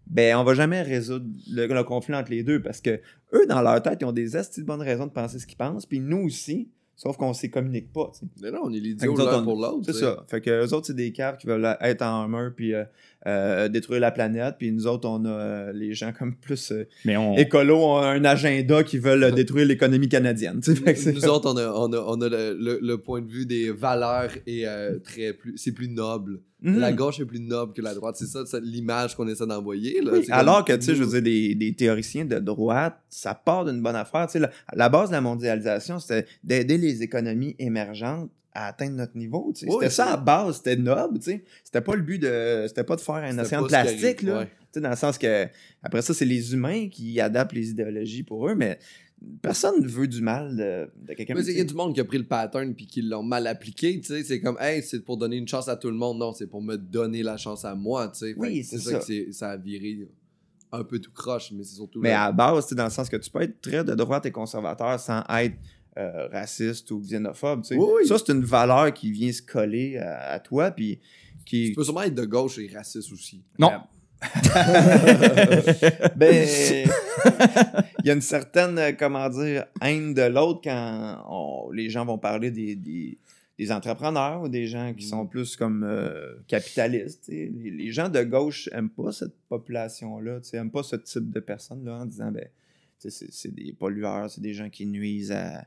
ben, 0.07 0.35
on 0.37 0.43
va 0.43 0.53
jamais 0.53 0.81
résoudre 0.81 1.25
le, 1.49 1.67
le 1.67 1.83
conflit 1.83 2.15
entre 2.15 2.31
les 2.31 2.43
deux 2.43 2.61
parce 2.61 2.81
que 2.81 2.99
eux, 3.33 3.45
dans 3.47 3.61
leur 3.61 3.81
tête, 3.81 3.99
ils 4.01 4.05
ont 4.05 4.11
des 4.11 4.37
esti 4.37 4.61
de 4.61 4.65
bonnes 4.65 4.81
raisons 4.81 5.07
de 5.07 5.11
penser 5.11 5.39
ce 5.39 5.47
qu'ils 5.47 5.57
pensent, 5.57 5.85
puis 5.85 5.99
nous 5.99 6.25
aussi, 6.25 6.69
sauf 6.95 7.17
qu'on 7.17 7.29
ne 7.29 7.33
s'y 7.33 7.49
communique 7.49 7.91
pas. 7.91 8.11
Mais 8.41 8.51
non, 8.51 8.61
on 8.63 8.73
est 8.73 8.79
l'idiot 8.79 9.15
l'un 9.15 9.43
pour 9.43 9.55
l'autre. 9.55 9.81
C'est 9.85 9.93
ça. 9.93 10.25
Fait 10.27 10.41
que 10.41 10.65
eux 10.65 10.73
autres, 10.73 10.87
c'est 10.87 10.95
des 10.95 11.11
caves 11.11 11.37
qui 11.37 11.47
veulent 11.47 11.77
être 11.81 12.01
en 12.03 12.27
mur 12.27 12.53
puis 12.55 12.73
euh, 12.73 12.85
euh, 13.27 13.67
détruire 13.69 13.99
la 13.99 14.11
planète. 14.11 14.55
Puis 14.59 14.71
nous 14.71 14.87
autres, 14.87 15.07
on 15.09 15.25
a 15.25 15.29
euh, 15.29 15.71
les 15.73 15.93
gens 15.93 16.13
comme 16.13 16.35
plus 16.35 16.71
euh, 16.71 16.87
Mais 17.05 17.17
on. 17.17 17.35
écolos 17.35 17.83
ont 17.83 17.97
un 17.97 18.23
agenda 18.25 18.83
qui 18.83 18.97
veulent 18.97 19.23
euh, 19.23 19.31
détruire 19.31 19.65
l'économie 19.65 20.09
canadienne. 20.09 20.59
tu 20.61 20.75
sais. 20.75 21.11
Nous 21.13 21.25
autres, 21.25 21.51
on 21.53 21.57
a, 21.57 21.67
on 21.71 21.91
a, 21.93 21.97
on 22.05 22.21
a 22.21 22.29
le, 22.29 22.57
le- 22.59 22.79
le 22.81 22.97
point 22.97 23.21
de 23.21 23.27
vue 23.31 23.45
des 23.45 23.71
valeurs 23.71 24.29
et 24.45 24.67
euh, 24.67 24.99
très 24.99 25.33
plus, 25.33 25.53
c'est 25.57 25.71
plus 25.71 25.89
noble. 25.89 26.39
Mhm. 26.61 26.79
La 26.79 26.91
gauche 26.93 27.19
est 27.19 27.25
plus 27.25 27.39
noble 27.41 27.73
que 27.73 27.81
la 27.81 27.93
droite. 27.93 28.15
C'est 28.17 28.25
ça, 28.25 28.43
c'est 28.45 28.61
l'image 28.63 29.15
qu'on 29.15 29.27
essaie 29.27 29.45
d'envoyer. 29.45 30.01
là. 30.01 30.13
Oui, 30.13 30.25
alors 30.31 30.63
que, 30.65 30.73
tu 30.73 30.81
sais, 30.83 30.95
je 30.95 31.03
veux 31.03 31.21
dire, 31.21 31.21
des, 31.21 31.53
des 31.55 31.73
théoriciens 31.75 32.25
de 32.25 32.39
droite, 32.39 32.97
ça 33.09 33.35
part 33.35 33.65
d'une 33.65 33.81
bonne 33.81 33.95
affaire. 33.95 34.25
Tu 34.27 34.33
sais, 34.33 34.39
la, 34.39 34.49
la 34.73 34.89
base 34.89 35.09
de 35.09 35.13
la 35.15 35.21
mondialisation, 35.21 35.99
c'était 35.99 36.25
d'aider 36.43 36.77
les 36.77 37.03
économies 37.03 37.55
émergentes 37.59 38.31
à 38.55 38.67
atteindre 38.67 38.95
notre 38.95 39.15
niveau. 39.17 39.51
tu 39.53 39.61
sais. 39.61 39.65
Oui, 39.67 39.75
c'était 39.81 39.89
ça 39.93 40.13
à 40.13 40.17
base, 40.17 40.57
c'était 40.57 40.75
noble. 40.77 41.19
tu 41.19 41.25
sais. 41.31 41.43
C'était 41.63 41.81
pas 41.81 41.95
le 41.95 42.01
but 42.01 42.19
de. 42.19 42.65
C'était 42.67 42.83
pas 42.83 42.95
de 42.95 43.01
faire 43.01 43.15
un 43.15 43.37
océan 43.37 43.61
de 43.61 43.67
plastique, 43.67 44.21
là. 44.23 44.39
ouais. 44.39 44.45
Tu 44.45 44.51
sais, 44.73 44.81
dans 44.81 44.89
le 44.89 44.95
sens 44.95 45.17
que, 45.17 45.47
après 45.83 46.01
ça, 46.01 46.13
c'est 46.13 46.25
les 46.25 46.53
humains 46.53 46.89
qui 46.89 47.19
adaptent 47.21 47.53
les 47.53 47.69
idéologies 47.69 48.23
pour 48.23 48.47
eux, 48.49 48.55
mais 48.55 48.79
personne 49.41 49.81
ne 49.81 49.87
veut 49.87 50.07
du 50.07 50.21
mal 50.21 50.55
de, 50.55 50.89
de 51.07 51.13
quelqu'un. 51.13 51.33
Mais 51.35 51.45
il 51.45 51.57
y 51.57 51.61
a 51.61 51.63
du 51.63 51.73
monde 51.73 51.93
qui 51.93 51.99
a 52.01 52.05
pris 52.05 52.17
le 52.17 52.25
pattern 52.25 52.73
puis 52.75 52.85
qui 52.87 53.01
l'ont 53.01 53.23
mal 53.23 53.47
appliqué, 53.47 53.99
tu 53.99 54.07
sais, 54.07 54.23
c'est 54.23 54.39
comme 54.41 54.57
hey, 54.59 54.83
c'est 54.83 54.99
pour 55.01 55.17
donner 55.17 55.37
une 55.37 55.47
chance 55.47 55.67
à 55.69 55.75
tout 55.77 55.89
le 55.89 55.95
monde, 55.95 56.17
non, 56.19 56.33
c'est 56.33 56.47
pour 56.47 56.61
me 56.61 56.75
donner 56.77 57.23
la 57.23 57.37
chance 57.37 57.63
à 57.65 57.73
moi, 57.75 58.09
tu 58.09 58.19
sais. 58.19 58.33
Fait 58.33 58.39
Oui, 58.39 58.63
c'est 58.63 58.77
c'est 58.77 58.91
ça, 58.91 59.01
ça. 59.01 59.07
que 59.07 59.31
ça 59.31 59.49
a 59.51 59.57
viré 59.57 60.07
un 60.71 60.83
peu 60.83 60.99
tout 60.99 61.11
croche, 61.13 61.51
mais 61.53 61.63
c'est 61.63 61.75
surtout 61.75 62.01
Mais 62.01 62.09
là- 62.09 62.23
à 62.23 62.25
la 62.27 62.31
base, 62.33 62.67
dans 62.73 62.83
le 62.83 62.89
sens 62.89 63.07
que 63.07 63.15
tu 63.15 63.29
peux 63.29 63.41
être 63.41 63.61
très 63.61 63.83
de 63.83 63.95
droite 63.95 64.25
et 64.25 64.31
conservateur 64.31 64.99
sans 64.99 65.23
être 65.39 65.55
euh, 65.97 66.27
raciste 66.27 66.91
ou 66.91 66.99
xénophobe. 66.99 67.61
tu 67.61 67.69
sais. 67.69 67.75
Oui, 67.77 67.87
oui. 68.01 68.07
Ça, 68.07 68.17
c'est 68.17 68.31
une 68.33 68.43
valeur 68.43 68.93
qui 68.93 69.11
vient 69.11 69.31
se 69.31 69.41
coller 69.41 69.97
à, 69.97 70.31
à 70.31 70.39
toi. 70.39 70.71
Puis 70.71 70.99
qui. 71.45 71.69
tu 71.69 71.73
peux 71.75 71.83
sûrement 71.83 72.01
être 72.03 72.15
de 72.15 72.25
gauche 72.25 72.57
et 72.59 72.69
raciste 72.73 73.11
aussi. 73.11 73.43
Non. 73.59 73.71
ben, 76.15 76.47
il 78.03 78.05
y 78.05 78.09
a 78.09 78.13
une 78.13 78.21
certaine, 78.21 78.77
euh, 78.79 78.91
comment 78.97 79.29
dire, 79.29 79.65
haine 79.81 80.13
de 80.13 80.23
l'autre 80.23 80.61
quand 80.63 81.23
on- 81.29 81.71
les 81.71 81.89
gens 81.89 82.05
vont 82.05 82.17
parler 82.17 82.51
des, 82.51 82.75
des, 82.75 83.17
des 83.59 83.71
entrepreneurs 83.71 84.41
ou 84.43 84.47
des 84.49 84.67
gens 84.67 84.93
qui 84.93 85.05
sont 85.05 85.25
plus 85.25 85.55
comme 85.55 85.83
euh, 85.83 86.35
capitalistes. 86.47 87.25
tu 87.25 87.31
sais. 87.33 87.51
Les, 87.55 87.71
les 87.71 87.91
gens 87.91 88.09
de 88.09 88.23
gauche 88.23 88.69
aiment 88.71 88.89
pas 88.89 89.11
cette 89.11 89.35
population-là, 89.49 90.39
tu 90.41 90.49
sais, 90.49 90.57
aiment 90.57 90.71
pas 90.71 90.83
ce 90.83 90.95
type 90.95 91.29
de 91.31 91.39
personnes-là 91.39 91.97
en 91.99 92.05
disant, 92.05 92.31
ben, 92.31 92.47
c'est 93.09 93.53
des 93.53 93.73
pollueurs, 93.73 94.29
c'est 94.29 94.41
des 94.41 94.53
gens 94.53 94.69
qui 94.69 94.85
nuisent 94.85 95.31
à, 95.31 95.65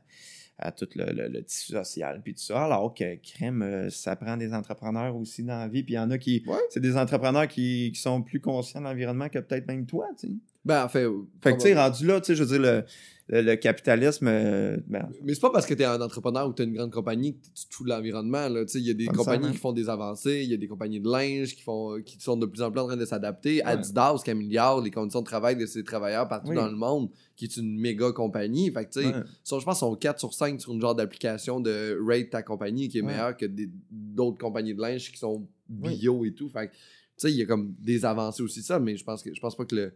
à 0.57 0.71
tout 0.71 0.87
le, 0.95 1.05
le- 1.11 1.27
le 1.29 1.43
tissu 1.43 1.71
social, 1.73 2.21
puis 2.23 2.33
tout 2.33 2.41
ça. 2.41 2.65
Alors 2.65 2.93
que 2.93 3.15
crème, 3.15 3.61
euh, 3.61 3.89
ça 3.89 4.15
prend 4.15 4.35
des 4.37 4.53
entrepreneurs 4.53 5.15
aussi 5.15 5.43
dans 5.43 5.57
la 5.59 5.67
vie, 5.67 5.83
puis 5.83 5.93
il 5.93 5.97
y 5.97 5.99
en 5.99 6.11
a 6.11 6.17
qui, 6.17 6.43
Ouais. 6.47 6.57
c'est 6.69 6.79
des 6.81 6.97
entrepreneurs 6.97 7.47
qui, 7.47 7.91
qui 7.93 7.99
sont 8.01 8.21
plus 8.21 8.41
conscients 8.41 8.81
de 8.81 8.85
l'environnement 8.85 9.29
que 9.29 9.39
peut-être 9.39 9.67
même 9.67 9.85
toi, 9.85 10.07
tu 10.19 10.27
sais. 10.27 10.33
Ben, 10.65 10.83
en 10.85 10.89
fait. 10.89 11.07
Fait 11.41 11.51
que, 11.53 11.57
tu 11.57 11.61
sais, 11.67 11.73
rendu 11.75 12.05
là, 12.05 12.19
tu 12.21 12.27
sais, 12.27 12.35
je 12.35 12.43
veux 12.43 12.49
dire, 12.59 12.61
le, 12.61 12.83
le, 13.29 13.41
le 13.41 13.55
capitalisme, 13.55 14.27
euh, 14.27 14.77
ben, 14.87 15.09
Mais 15.23 15.33
c'est 15.33 15.39
pas 15.39 15.51
parce 15.51 15.65
que 15.65 15.73
t'es 15.73 15.85
un 15.85 16.01
entrepreneur 16.01 16.47
ou 16.49 16.51
t'as 16.53 16.65
une 16.65 16.73
grande 16.73 16.91
compagnie 16.91 17.35
que 17.37 17.45
tu 17.55 17.67
te 17.67 17.73
fous 17.73 17.83
de 17.85 17.89
l'environnement. 17.89 18.49
là. 18.49 18.65
Tu 18.65 18.73
sais, 18.73 18.79
Il 18.79 18.85
y 18.87 18.89
a 18.89 18.93
des 18.93 19.05
compagnies 19.05 19.23
nécessairement. 19.37 19.51
qui 19.53 19.57
font 19.57 19.71
des 19.71 19.87
avancées, 19.87 20.41
il 20.43 20.49
y 20.49 20.53
a 20.53 20.57
des 20.57 20.67
compagnies 20.67 20.99
de 20.99 21.09
linge 21.09 21.55
qui, 21.55 21.61
font, 21.61 22.01
qui 22.03 22.19
sont 22.19 22.35
de 22.37 22.45
plus 22.45 22.61
en 22.61 22.71
plus 22.71 22.81
en 22.81 22.87
train 22.87 22.97
de 22.97 23.05
s'adapter. 23.05 23.63
Adidas 23.63 24.21
qui 24.23 24.31
améliore 24.31 24.81
les 24.81 24.91
conditions 24.91 25.21
de 25.21 25.25
travail 25.25 25.55
de 25.55 25.65
ses 25.65 25.83
travailleurs 25.83 26.27
partout 26.27 26.49
Oui. 26.49 26.55
dans 26.55 26.67
le 26.67 26.75
monde, 26.75 27.09
qui 27.37 27.45
est 27.45 27.55
une 27.57 27.79
méga 27.79 28.11
compagnie. 28.11 28.69
Fait 28.71 28.85
que, 28.85 28.91
tu 28.91 29.01
sais, 29.01 29.07
ouais. 29.07 29.13
je 29.13 29.49
pense 29.49 29.63
qu'ils 29.65 29.73
sont 29.75 29.95
4 29.95 30.19
sur 30.19 30.33
5 30.33 30.59
sur 30.59 30.73
une 30.73 30.81
genre 30.81 30.95
d'application 30.95 31.61
de 31.61 31.97
rate 32.05 32.31
ta 32.31 32.43
compagnie 32.43 32.89
qui 32.89 32.97
est 32.97 33.01
Ouais. 33.01 33.07
meilleure 33.13 33.37
que 33.37 33.45
d'autres 33.89 34.37
compagnies 34.39 34.73
de 34.75 34.81
linge 34.81 35.09
qui 35.11 35.17
sont 35.17 35.47
bio 35.69 36.25
et 36.25 36.33
tout. 36.33 36.49
Fait 36.49 36.67
que, 36.67 36.71
tu 36.73 36.79
sais, 37.17 37.31
il 37.31 37.37
y 37.37 37.41
a 37.43 37.45
comme 37.45 37.73
des 37.79 38.03
avancées 38.05 38.43
aussi, 38.43 38.61
ça, 38.61 38.79
mais 38.79 38.97
je 38.97 39.03
pense 39.05 39.23
que 39.23 39.33
je 39.33 39.39
pense 39.39 39.55
pas 39.55 39.63
que 39.65 39.75
le. 39.75 39.93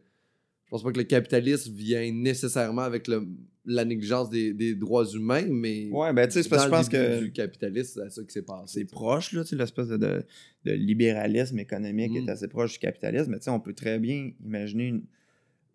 Je 0.73 0.77
pense 0.79 0.83
pas 0.85 0.91
que 0.91 0.97
le 0.97 1.03
capitalisme 1.03 1.71
vient 1.75 2.11
nécessairement 2.11 2.81
avec 2.81 3.07
le, 3.07 3.27
la 3.63 3.85
négligence 3.85 4.31
des, 4.31 4.55
des 4.55 4.73
droits 4.73 5.05
humains, 5.05 5.45
mais 5.47 5.87
Ouais, 5.91 6.11
ben, 6.13 6.27
tu 6.27 6.41
sais, 6.41 6.49
parce 6.49 6.63
que 6.63 6.67
je 6.67 6.75
pense 6.75 6.89
que 6.89 7.19
du 7.19 7.31
capitalisme, 7.31 8.01
c'est 8.09 8.09
ça 8.09 8.23
qui 8.23 8.31
s'est 8.33 8.41
passé. 8.41 8.79
c'est 8.79 8.85
proche, 8.85 9.33
là, 9.33 9.43
tu 9.43 9.49
sais, 9.49 9.55
l'espèce 9.55 9.87
de, 9.89 9.97
de, 9.97 10.25
de 10.65 10.71
libéralisme 10.71 11.59
économique 11.59 12.13
Mm. 12.13 12.27
est 12.27 12.29
assez 12.31 12.47
proche 12.47 12.73
du 12.73 12.79
capitalisme, 12.79 13.29
mais 13.29 13.37
tu 13.37 13.43
sais, 13.43 13.51
on 13.51 13.59
peut 13.59 13.75
très 13.75 13.99
bien 13.99 14.31
imaginer 14.43 14.87
une, 14.87 15.03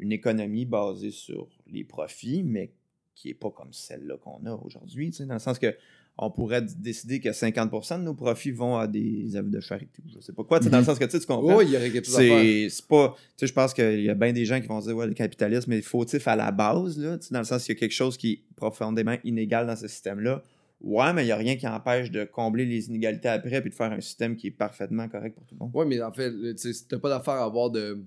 une 0.01 0.11
économie 0.11 0.65
basée 0.65 1.13
sur 1.13 1.49
les 1.71 1.85
profits, 1.85 2.43
mais 2.43 2.73
qui 3.15 3.29
est 3.29 3.35
pas 3.35 3.53
comme 3.53 3.73
celle-là 3.73 4.17
qu'on 4.17 4.45
a 4.47 4.53
aujourd'hui, 4.55 5.11
tu 5.13 5.19
sais, 5.19 5.27
dans 5.27 5.35
le 5.35 5.39
sens 5.41 5.61
que 5.61 5.77
on 6.21 6.31
pourrait 6.33 6.63
décider 6.63 7.21
que 7.21 7.29
50% 7.29 7.99
de 8.01 8.03
nos 8.03 8.15
profits 8.15 8.51
vont 8.51 8.77
à 8.77 8.87
des 8.89 9.37
œuvres 9.37 9.51
de 9.51 9.61
charité 9.61 10.03
ou 10.05 10.09
je 10.15 10.21
sais 10.21 10.33
pas 10.33 10.43
quoi, 10.43 10.59
dans 10.59 10.69
le 10.71 10.79
Mhm. 10.79 10.85
sens 10.85 10.99
que 10.99 11.05
tu 11.05 11.19
comprends? 11.21 11.57
Oui, 11.57 11.65
il 11.67 11.73
y 11.73 11.77
aurait 11.77 11.91
quelque 11.91 12.07
chose. 12.07 12.17
C'est 12.17 12.87
pas. 12.89 13.15
Tu 13.17 13.23
sais, 13.37 13.47
je 13.47 13.53
pense 13.53 13.73
qu'il 13.73 14.03
y 14.03 14.11
a 14.11 14.15
bien 14.15 14.33
des 14.33 14.45
gens 14.45 14.61
qui 14.61 14.67
vont 14.67 14.81
dire, 14.81 14.97
ouais, 14.97 15.07
le 15.07 15.15
capitalisme 15.15 15.73
est 15.73 15.83
fautif 15.83 16.27
à 16.27 16.35
la 16.35 16.51
base, 16.51 16.99
là, 16.99 17.19
dans 17.31 17.39
le 17.39 17.45
sens 17.45 17.65
qu'il 17.65 17.75
y 17.75 17.79
a 17.79 17.81
quelque 17.81 17.93
chose 17.95 18.17
qui 18.17 18.33
est 18.33 18.41
profondément 18.57 19.17
inégal 19.25 19.67
dans 19.67 19.77
ce 19.77 19.87
système-là. 19.87 20.43
Ouais, 20.81 21.13
mais 21.13 21.23
il 21.23 21.27
n'y 21.27 21.33
a 21.33 21.37
rien 21.37 21.57
qui 21.57 21.67
empêche 21.67 22.11
de 22.11 22.25
combler 22.25 22.65
les 22.65 22.87
inégalités 22.89 23.29
après 23.29 23.61
puis 23.61 23.71
de 23.71 23.75
faire 23.75 23.91
un 23.93 24.01
système 24.01 24.37
qui 24.37 24.47
est 24.49 24.53
parfaitement 24.53 25.09
correct 25.09 25.35
pour 25.35 25.45
tout 25.45 25.55
le 25.55 25.59
monde. 25.61 25.71
Oui, 25.75 25.87
mais 25.89 26.01
en 26.03 26.13
fait, 26.13 26.33
tu 26.55 26.73
t'as 26.89 26.99
pas 26.99 27.09
d'affaire 27.09 27.35
à 27.35 27.45
avoir 27.45 27.71
de, 27.71 28.05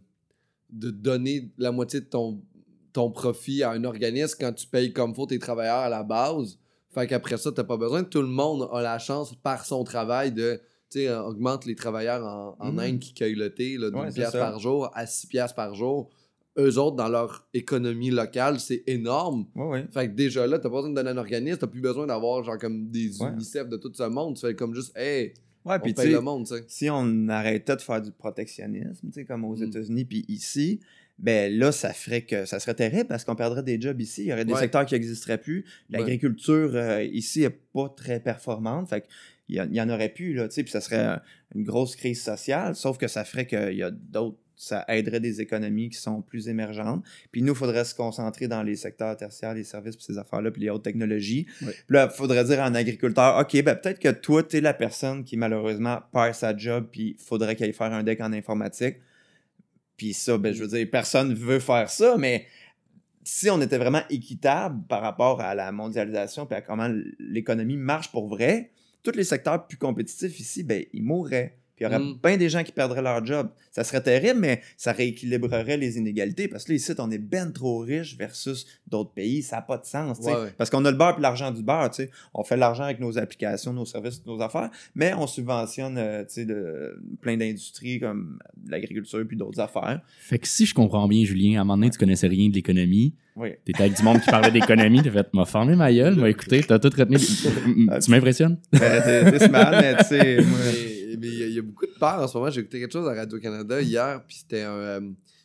de 0.69 0.89
donner 0.89 1.49
la 1.57 1.71
moitié 1.73 1.99
de 1.99 2.05
ton, 2.05 2.41
ton 2.93 3.11
profit 3.11 3.63
à 3.63 3.71
un 3.71 3.83
organisme 3.83 4.35
quand 4.39 4.53
tu 4.53 4.67
payes 4.67 4.93
comme 4.93 5.13
faut 5.13 5.25
tes 5.25 5.39
travailleurs 5.39 5.79
à 5.79 5.89
la 5.89 6.03
base. 6.03 6.57
Fait 6.93 7.07
qu'après 7.07 7.37
ça, 7.37 7.51
t'as 7.51 7.63
pas 7.63 7.77
besoin. 7.77 8.03
Tout 8.03 8.21
le 8.21 8.27
monde 8.27 8.67
a 8.71 8.81
la 8.81 8.99
chance, 8.99 9.33
par 9.35 9.65
son 9.65 9.83
travail, 9.83 10.31
de. 10.31 10.59
Tu 10.89 10.99
sais, 10.99 11.07
euh, 11.07 11.23
augmente 11.23 11.65
les 11.65 11.75
travailleurs 11.75 12.25
en, 12.25 12.55
en 12.59 12.71
Mhm. 12.73 12.79
Inde 12.79 12.99
qui 12.99 13.13
cueillent 13.13 13.35
le 13.35 13.53
thé 13.53 13.77
là, 13.77 13.89
d'une 13.91 13.99
Ouais, 14.01 14.11
pièce 14.11 14.31
par 14.33 14.59
jour 14.59 14.89
à 14.93 15.05
6 15.05 15.27
piastres 15.27 15.55
par 15.55 15.73
jour. 15.73 16.09
Eux 16.59 16.77
autres, 16.77 16.97
dans 16.97 17.07
leur 17.07 17.47
économie 17.53 18.09
locale, 18.09 18.59
c'est 18.59 18.83
énorme. 18.87 19.45
Ouais, 19.55 19.67
ouais. 19.67 19.85
Fait 19.93 20.09
que 20.09 20.13
déjà 20.15 20.45
là, 20.47 20.59
t'as 20.59 20.69
pas 20.69 20.75
besoin 20.75 20.89
de 20.89 20.95
donner 20.95 21.11
un 21.11 21.17
organisme, 21.17 21.57
t'as 21.59 21.67
plus 21.67 21.79
besoin 21.79 22.07
d'avoir 22.07 22.43
genre 22.43 22.57
comme 22.57 22.87
des. 22.87 23.21
UNICEF 23.21 23.69
de 23.69 23.77
tout 23.77 23.91
ce 23.93 24.03
monde. 24.03 24.35
Tu 24.35 24.41
fais 24.41 24.53
comme 24.53 24.75
juste, 24.75 24.91
hey, 24.97 25.33
Ouais, 25.63 25.75
on 25.81 25.93
paye 25.93 26.11
le 26.11 26.19
monde, 26.21 26.45
si 26.67 26.89
on 26.89 27.29
arrêtait 27.29 27.75
de 27.75 27.81
faire 27.81 28.01
du 28.01 28.11
protectionnisme, 28.11 29.07
tu 29.07 29.13
sais, 29.13 29.25
comme 29.25 29.45
aux 29.45 29.55
Mm. 29.55 29.63
États-Unis 29.63 30.05
puis 30.05 30.25
ici, 30.27 30.79
ben 31.21 31.57
là, 31.57 31.71
ça 31.71 31.93
ferait 31.93 32.23
que 32.23 32.45
ça 32.45 32.59
serait 32.59 32.73
terrible 32.73 33.05
parce 33.07 33.23
qu'on 33.23 33.35
perdrait 33.35 33.63
des 33.63 33.79
jobs 33.79 34.01
ici. 34.01 34.23
Il 34.23 34.27
y 34.27 34.33
aurait 34.33 34.43
des 34.43 34.53
Ouais. 34.53 34.59
secteurs 34.59 34.85
qui 34.85 34.95
n'existeraient 34.95 35.37
plus. 35.37 35.63
L'agriculture 35.89 36.71
euh, 36.73 37.03
ici 37.03 37.43
est 37.43 37.57
pas 37.73 37.89
très 37.95 38.19
performante. 38.19 38.89
Fait 38.89 39.03
en- 39.59 39.67
il 39.69 39.75
y 39.75 39.81
en 39.81 39.89
aurait 39.89 40.09
plus, 40.09 40.33
là, 40.33 40.47
tu 40.47 40.55
sais, 40.55 40.63
puis 40.63 40.71
ça 40.71 40.81
serait 40.81 41.19
une 41.55 41.63
grosse 41.63 41.95
crise 41.95 42.21
sociale, 42.23 42.75
sauf 42.75 42.97
que 42.97 43.07
ça 43.07 43.23
ferait 43.23 43.45
qu'il 43.45 43.73
y 43.75 43.83
a 43.83 43.91
d'autres. 43.91 44.37
Ça 44.55 44.85
aiderait 44.89 45.19
des 45.19 45.41
économies 45.41 45.89
qui 45.89 45.97
sont 45.97 46.21
plus 46.21 46.47
émergentes. 46.47 47.03
Puis 47.31 47.41
nous, 47.41 47.53
il 47.53 47.57
faudrait 47.57 47.83
se 47.83 47.95
concentrer 47.95 48.47
dans 48.47 48.61
les 48.61 48.75
secteurs 48.75 49.17
tertiaires, 49.17 49.55
les 49.55 49.63
services, 49.63 49.95
puis 49.95 50.05
ces 50.05 50.19
affaires-là, 50.19 50.51
puis 50.51 50.61
les 50.61 50.69
hautes 50.69 50.83
technologies. 50.83 51.47
Puis 51.59 51.67
là, 51.89 52.07
il 52.11 52.15
faudrait 52.15 52.43
dire 52.43 52.61
à 52.61 52.65
un 52.67 52.75
agriculteur, 52.75 53.39
OK, 53.39 53.59
ben 53.63 53.73
peut-être 53.75 53.97
que 53.99 54.09
toi, 54.11 54.43
tu 54.43 54.57
es 54.57 54.61
la 54.61 54.75
personne 54.75 55.23
qui 55.23 55.35
malheureusement 55.35 56.01
perd 56.13 56.35
sa 56.35 56.55
job, 56.55 56.87
puis 56.91 57.15
il 57.19 57.23
faudrait 57.23 57.55
qu'il 57.55 57.65
aille 57.65 57.73
faire 57.73 57.91
un 57.91 58.03
deck 58.03 58.21
en 58.21 58.31
informatique. 58.33 58.97
Puis 60.01 60.15
ça, 60.15 60.35
ben, 60.39 60.51
je 60.51 60.63
veux 60.63 60.67
dire, 60.67 60.87
personne 60.89 61.35
veut 61.35 61.59
faire 61.59 61.87
ça, 61.87 62.17
mais 62.17 62.47
si 63.23 63.51
on 63.51 63.61
était 63.61 63.77
vraiment 63.77 64.01
équitable 64.09 64.81
par 64.87 64.99
rapport 64.99 65.41
à 65.41 65.53
la 65.53 65.71
mondialisation 65.71 66.47
puis 66.47 66.55
à 66.55 66.61
comment 66.61 66.89
l'économie 67.19 67.77
marche 67.77 68.11
pour 68.11 68.27
vrai, 68.27 68.71
tous 69.03 69.11
les 69.11 69.23
secteurs 69.23 69.67
plus 69.67 69.77
compétitifs 69.77 70.39
ici, 70.39 70.63
ben, 70.63 70.83
ils 70.91 71.03
mourraient. 71.03 71.59
Puis 71.81 71.87
il 71.89 71.93
y 71.93 71.95
aurait 71.95 72.03
Mm. 72.13 72.17
bien 72.23 72.37
des 72.37 72.49
gens 72.49 72.63
qui 72.63 72.71
perdraient 72.71 73.01
leur 73.01 73.25
job. 73.25 73.49
Ça 73.71 73.83
serait 73.83 74.01
terrible, 74.03 74.39
mais 74.39 74.61
ça 74.77 74.91
rééquilibrerait 74.91 75.77
les 75.77 75.97
inégalités. 75.97 76.47
Parce 76.47 76.65
que 76.65 76.71
là, 76.71 76.75
ici, 76.75 76.91
on 76.99 77.09
est 77.09 77.17
ben 77.17 77.51
trop 77.51 77.79
riche 77.79 78.15
versus 78.17 78.67
d'autres 78.87 79.13
pays. 79.13 79.41
Ça 79.41 79.55
n'a 79.57 79.61
pas 79.63 79.77
de 79.77 79.85
sens. 79.85 80.19
Ouais, 80.19 80.33
ouais. 80.33 80.53
Parce 80.57 80.69
qu'on 80.69 80.85
a 80.85 80.91
le 80.91 80.97
beurre 80.97 81.15
et 81.17 81.21
l'argent 81.21 81.49
du 81.51 81.63
beurre. 81.63 81.89
tu 81.89 82.03
sais. 82.03 82.11
On 82.35 82.43
fait 82.43 82.55
de 82.55 82.59
l'argent 82.59 82.83
avec 82.83 82.99
nos 82.99 83.17
applications, 83.17 83.73
nos 83.73 83.85
services, 83.85 84.23
nos 84.27 84.39
affaires, 84.41 84.69
mais 84.93 85.13
on 85.15 85.25
subventionne 85.25 85.97
euh, 85.97 86.21
tu 86.23 86.33
sais, 86.33 86.45
de, 86.45 87.01
plein 87.21 87.37
d'industries 87.37 87.99
comme 87.99 88.37
l'agriculture 88.67 89.23
puis 89.27 89.37
d'autres 89.37 89.59
affaires. 89.59 90.01
Fait 90.19 90.37
que 90.37 90.47
si 90.47 90.65
je 90.67 90.73
comprends 90.75 91.07
bien, 91.07 91.23
Julien, 91.25 91.57
à 91.57 91.61
un 91.61 91.63
moment 91.63 91.77
donné, 91.77 91.89
tu 91.89 91.97
connaissais 91.97 92.27
rien 92.27 92.49
de 92.49 92.53
l'économie. 92.53 93.15
Oui. 93.37 93.49
T'étais 93.65 93.83
avec 93.83 93.95
du 93.95 94.03
monde 94.03 94.19
qui 94.19 94.29
parlait 94.29 94.51
d'économie. 94.51 95.01
T'as 95.01 95.09
fait, 95.11 95.33
m'a 95.33 95.45
formé 95.45 95.75
ma 95.75 95.91
gueule, 95.91 96.15
m'a 96.15 96.29
écouté, 96.35 96.61
t'as 96.67 96.77
tout 96.79 96.89
retenu. 96.95 97.17
tu 98.01 98.11
m'impressionnes? 98.11 98.57
Ben, 98.73 99.01
t'es- 99.01 99.31
t'es 99.31 99.47
smart, 99.47 99.71
mais 99.71 99.95
tu 99.97 100.03
sais, 100.03 100.41
moi, 100.41 100.59
Mais 101.19 101.27
il 101.27 101.33
y, 101.39 101.43
a- 101.43 101.47
il 101.47 101.53
y 101.53 101.59
a 101.59 101.61
beaucoup 101.61 101.85
de 101.85 101.91
peur 101.99 102.19
en 102.19 102.27
ce 102.27 102.37
moment. 102.37 102.49
J'ai 102.51 102.61
écouté 102.61 102.79
quelque 102.79 102.93
chose 102.93 103.07
à 103.07 103.13
Radio-Canada 103.13 103.81
hier, 103.81 104.23
puis 104.27 104.37
c'était 104.37 104.61
un. 104.61 104.73
euh, 104.73 105.01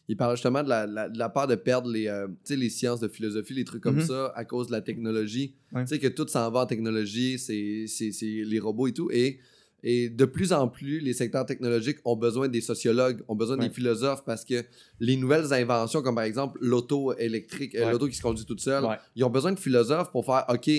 il 0.08 0.16
parlait 0.16 0.36
justement 0.36 0.62
de 0.62 0.68
la, 0.68 0.86
la, 0.86 1.08
de 1.08 1.18
la 1.18 1.28
peur 1.28 1.48
de 1.48 1.56
perdre 1.56 1.90
les, 1.90 2.06
euh, 2.06 2.28
les 2.50 2.70
sciences 2.70 3.00
de 3.00 3.08
philosophie, 3.08 3.54
les 3.54 3.64
trucs 3.64 3.82
comme 3.82 3.96
Mhm. 3.96 4.06
ça, 4.06 4.32
à 4.36 4.44
cause 4.44 4.68
de 4.68 4.72
la 4.72 4.80
technologie. 4.80 5.54
Ouais. 5.72 5.82
Tu 5.82 5.88
sais, 5.88 5.98
que 5.98 6.06
tout 6.06 6.28
s'en 6.28 6.48
va 6.52 6.60
en 6.60 6.66
technologie, 6.66 7.38
c'est 7.40 7.86
les 8.22 8.58
robots 8.60 8.86
et 8.86 8.92
tout. 8.92 9.10
Et, 9.12 9.40
et 9.82 10.08
de 10.08 10.24
plus 10.24 10.52
en 10.52 10.68
plus, 10.68 11.00
les 11.00 11.12
secteurs 11.12 11.44
technologiques 11.44 11.98
ont 12.04 12.14
besoin 12.16 12.48
des 12.48 12.60
sociologues, 12.60 13.22
ont 13.28 13.34
besoin 13.34 13.58
Ouais. 13.58 13.68
des 13.68 13.74
philosophes, 13.74 14.24
parce 14.24 14.44
que 14.44 14.64
les 15.00 15.16
nouvelles 15.16 15.52
inventions, 15.52 16.02
comme 16.02 16.14
par 16.14 16.24
exemple 16.24 16.58
l'auto 16.62 17.12
électrique, 17.18 17.74
euh, 17.74 17.86
Ouais. 17.86 17.90
l'auto 17.92 18.06
qui 18.08 18.14
se 18.14 18.22
conduit 18.22 18.44
toute 18.44 18.60
seule, 18.60 18.84
ils 19.16 19.24
ont 19.24 19.30
besoin 19.30 19.52
de 19.52 19.58
philosophes 19.58 20.10
pour 20.12 20.24
faire 20.24 20.44
OK, 20.48 20.70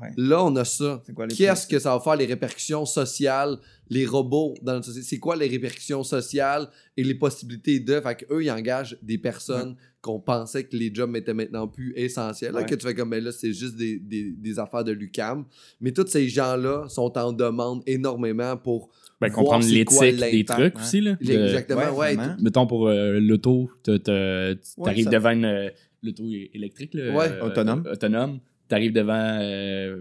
Ouais. 0.00 0.08
là, 0.16 0.44
on 0.44 0.54
a 0.56 0.64
ça. 0.64 1.02
Qu'est-ce 1.36 1.66
que 1.66 1.78
ça 1.78 1.92
va 1.94 2.00
faire 2.00 2.16
les 2.16 2.26
répercussions 2.26 2.86
sociales, 2.86 3.58
les 3.90 4.06
robots 4.06 4.54
dans 4.62 4.72
notre 4.74 4.86
société? 4.86 5.06
C'est 5.06 5.18
quoi 5.18 5.36
les 5.36 5.46
répercussions 5.48 6.02
sociales 6.02 6.68
et 6.96 7.04
les 7.04 7.14
possibilités 7.14 7.80
de? 7.80 8.00
Fait 8.00 8.14
qu'eux, 8.14 8.42
ils 8.42 8.50
engagent 8.50 8.96
des 9.02 9.18
personnes 9.18 9.76
qu'on 10.00 10.18
pensait 10.18 10.64
que 10.64 10.74
les 10.74 10.90
jobs 10.94 11.14
étaient 11.16 11.34
maintenant 11.34 11.68
plus 11.68 11.92
essentiels. 11.96 12.52
Là, 12.54 12.60
Ouais. 12.60 12.66
que 12.66 12.74
tu 12.74 12.86
fais 12.86 12.94
comme, 12.94 13.10
ben 13.10 13.22
là, 13.22 13.30
c'est 13.32 13.52
juste 13.52 13.76
des, 13.76 13.98
des- 13.98 14.30
des 14.32 14.58
affaires 14.58 14.84
de 14.84 14.92
l'UCAM. 14.92 15.44
Mais 15.82 15.92
tous 15.92 16.06
ces 16.06 16.26
gens-là 16.28 16.88
sont 16.88 17.18
en 17.18 17.32
demande 17.34 17.82
énormément 17.86 18.56
pour. 18.56 18.88
Ben, 19.20 19.28
comprendre 19.30 19.66
l'éthique 19.66 20.18
des 20.18 20.44
trucs 20.46 20.76
ouais. 20.76 20.80
aussi, 20.82 21.02
là. 21.02 21.16
De- 21.20 21.30
Exactement, 21.30 21.94
Ouais, 21.94 22.16
mettons 22.40 22.66
pour 22.66 22.88
euh, 22.88 23.20
l'auto, 23.20 23.70
t'arrives 23.84 25.04
ça- 25.04 25.10
devant 25.10 25.30
une, 25.30 25.44
euh, 25.44 25.68
l'auto 26.02 26.24
électrique, 26.54 26.94
là, 26.94 27.14
Ouais. 27.14 27.28
euh, 27.30 27.46
Autonome. 27.46 27.84
euh, 27.86 27.92
autonome. 27.92 28.38
T'arrives 28.70 28.92
devant, 28.92 29.38
euh, 29.42 29.98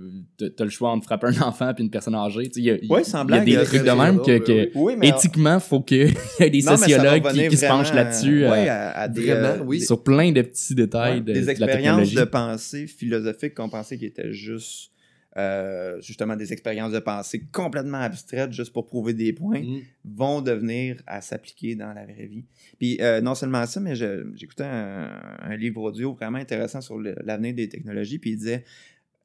t'as 0.55 0.63
le 0.63 0.69
choix 0.69 0.91
entre 0.91 1.03
frapper 1.05 1.27
un 1.27 1.41
enfant 1.47 1.73
puis 1.73 1.83
une 1.83 1.89
personne 1.89 2.15
âgée. 2.15 2.43
Tu 2.49 2.53
sais, 2.53 2.59
Il 2.61 2.63
y 2.65 2.69
a, 2.69 2.73
Ouais, 2.89 3.03
y 3.51 3.57
des 3.57 3.63
trucs 3.65 3.83
de 3.83 3.91
même 3.91 4.21
que, 4.21 4.37
que 4.37 4.69
oui. 4.75 4.93
Mais 4.97 5.09
éthiquement, 5.09 5.59
faut 5.59 5.81
qu'il 5.81 6.13
y 6.39 6.43
ait 6.43 6.49
des 6.49 6.61
Non, 6.61 6.77
sociologues 6.77 7.27
qui, 7.31 7.47
qui 7.47 7.57
se 7.57 7.65
penchent 7.65 7.93
là-dessus. 7.93 8.45
euh, 8.45 8.47
euh, 8.47 8.51
ouais, 8.51 8.69
à, 8.69 8.91
à 8.91 9.07
des, 9.07 9.21
Vraiment, 9.21 9.47
euh, 9.47 9.63
oui. 9.65 9.79
des- 9.79 9.85
sur 9.85 10.03
plein 10.03 10.31
de 10.31 10.41
petits 10.43 10.75
détails 10.75 11.15
ouais, 11.15 11.21
de, 11.21 11.33
des 11.33 11.41
de 11.41 11.45
la 11.47 11.51
expériences 11.53 12.13
de 12.13 12.23
pensée 12.25 12.87
philosophique 12.87 13.55
qu'on 13.55 13.69
pensait 13.69 13.97
qui 13.97 14.05
étaient 14.05 14.31
juste 14.31 14.91
euh, 15.39 16.01
justement 16.01 16.35
des 16.35 16.51
expériences 16.53 16.91
de 16.91 16.99
pensée 16.99 17.39
complètement 17.51 17.99
abstraites 17.99 18.51
juste 18.51 18.73
pour 18.73 18.85
prouver 18.85 19.13
des 19.13 19.31
points 19.33 19.61
Mm. 19.61 19.79
vont 20.05 20.41
devenir 20.41 21.01
à 21.07 21.21
s'appliquer 21.21 21.75
dans 21.75 21.93
la 21.93 22.03
vraie 22.05 22.25
vie. 22.27 22.45
Puis 22.79 22.97
euh, 23.01 23.21
non 23.21 23.35
seulement 23.35 23.65
ça, 23.65 23.79
mais 23.79 23.95
j'écoutais 23.95 24.65
un, 24.65 25.21
un 25.41 25.55
livre 25.55 25.81
audio 25.81 26.13
vraiment 26.13 26.37
intéressant 26.39 26.81
sur 26.81 26.99
l'avenir 26.99 27.53
des 27.53 27.69
technologies, 27.69 28.19
puis 28.19 28.31
il 28.31 28.37
disait, 28.37 28.63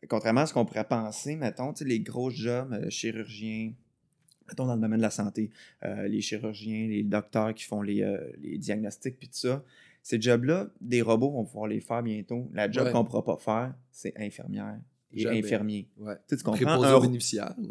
contrairement 0.09 0.43
à 0.43 0.47
ce 0.47 0.55
qu'on 0.55 0.65
pourrait 0.65 0.87
penser, 0.89 1.37
mettons, 1.37 1.73
les 1.85 2.01
gros 2.01 2.31
jobs, 2.31 2.73
euh, 2.73 2.89
chirurgiens, 2.91 3.73
mettons 4.49 4.67
dans 4.67 4.77
le 4.77 4.81
domaine 4.81 4.99
de 4.99 5.03
la 5.03 5.11
santé, 5.11 5.51
les 6.07 6.21
chirurgiens, 6.21 6.87
les 6.89 7.03
docteurs 7.03 7.55
qui 7.55 7.65
font 7.65 7.81
les, 7.83 8.05
les 8.43 8.59
diagnostics, 8.59 9.19
puis 9.19 9.29
tout 9.29 9.39
ça, 9.39 9.65
ces 10.03 10.21
jobs-là, 10.21 10.69
des 10.83 11.01
robots 11.01 11.31
vont 11.31 11.45
pouvoir 11.47 11.67
les 11.67 11.81
faire 11.81 12.03
bientôt. 12.03 12.51
La 12.53 12.71
job 12.71 12.85
Ouais. 12.85 12.93
qu'on 12.93 13.05
ne 13.05 13.09
pourra 13.09 13.25
pas 13.25 13.39
faire, 13.39 13.75
c'est 13.91 14.13
infirmière 14.21 14.79
et 15.15 15.23
Jamais. 15.23 15.39
infirmier. 15.39 15.89
Ouais. 15.99 16.15
Tu 16.15 16.21
sais, 16.31 16.37
tu 16.37 16.43
comprends? 16.43 16.83
Un 16.83 17.15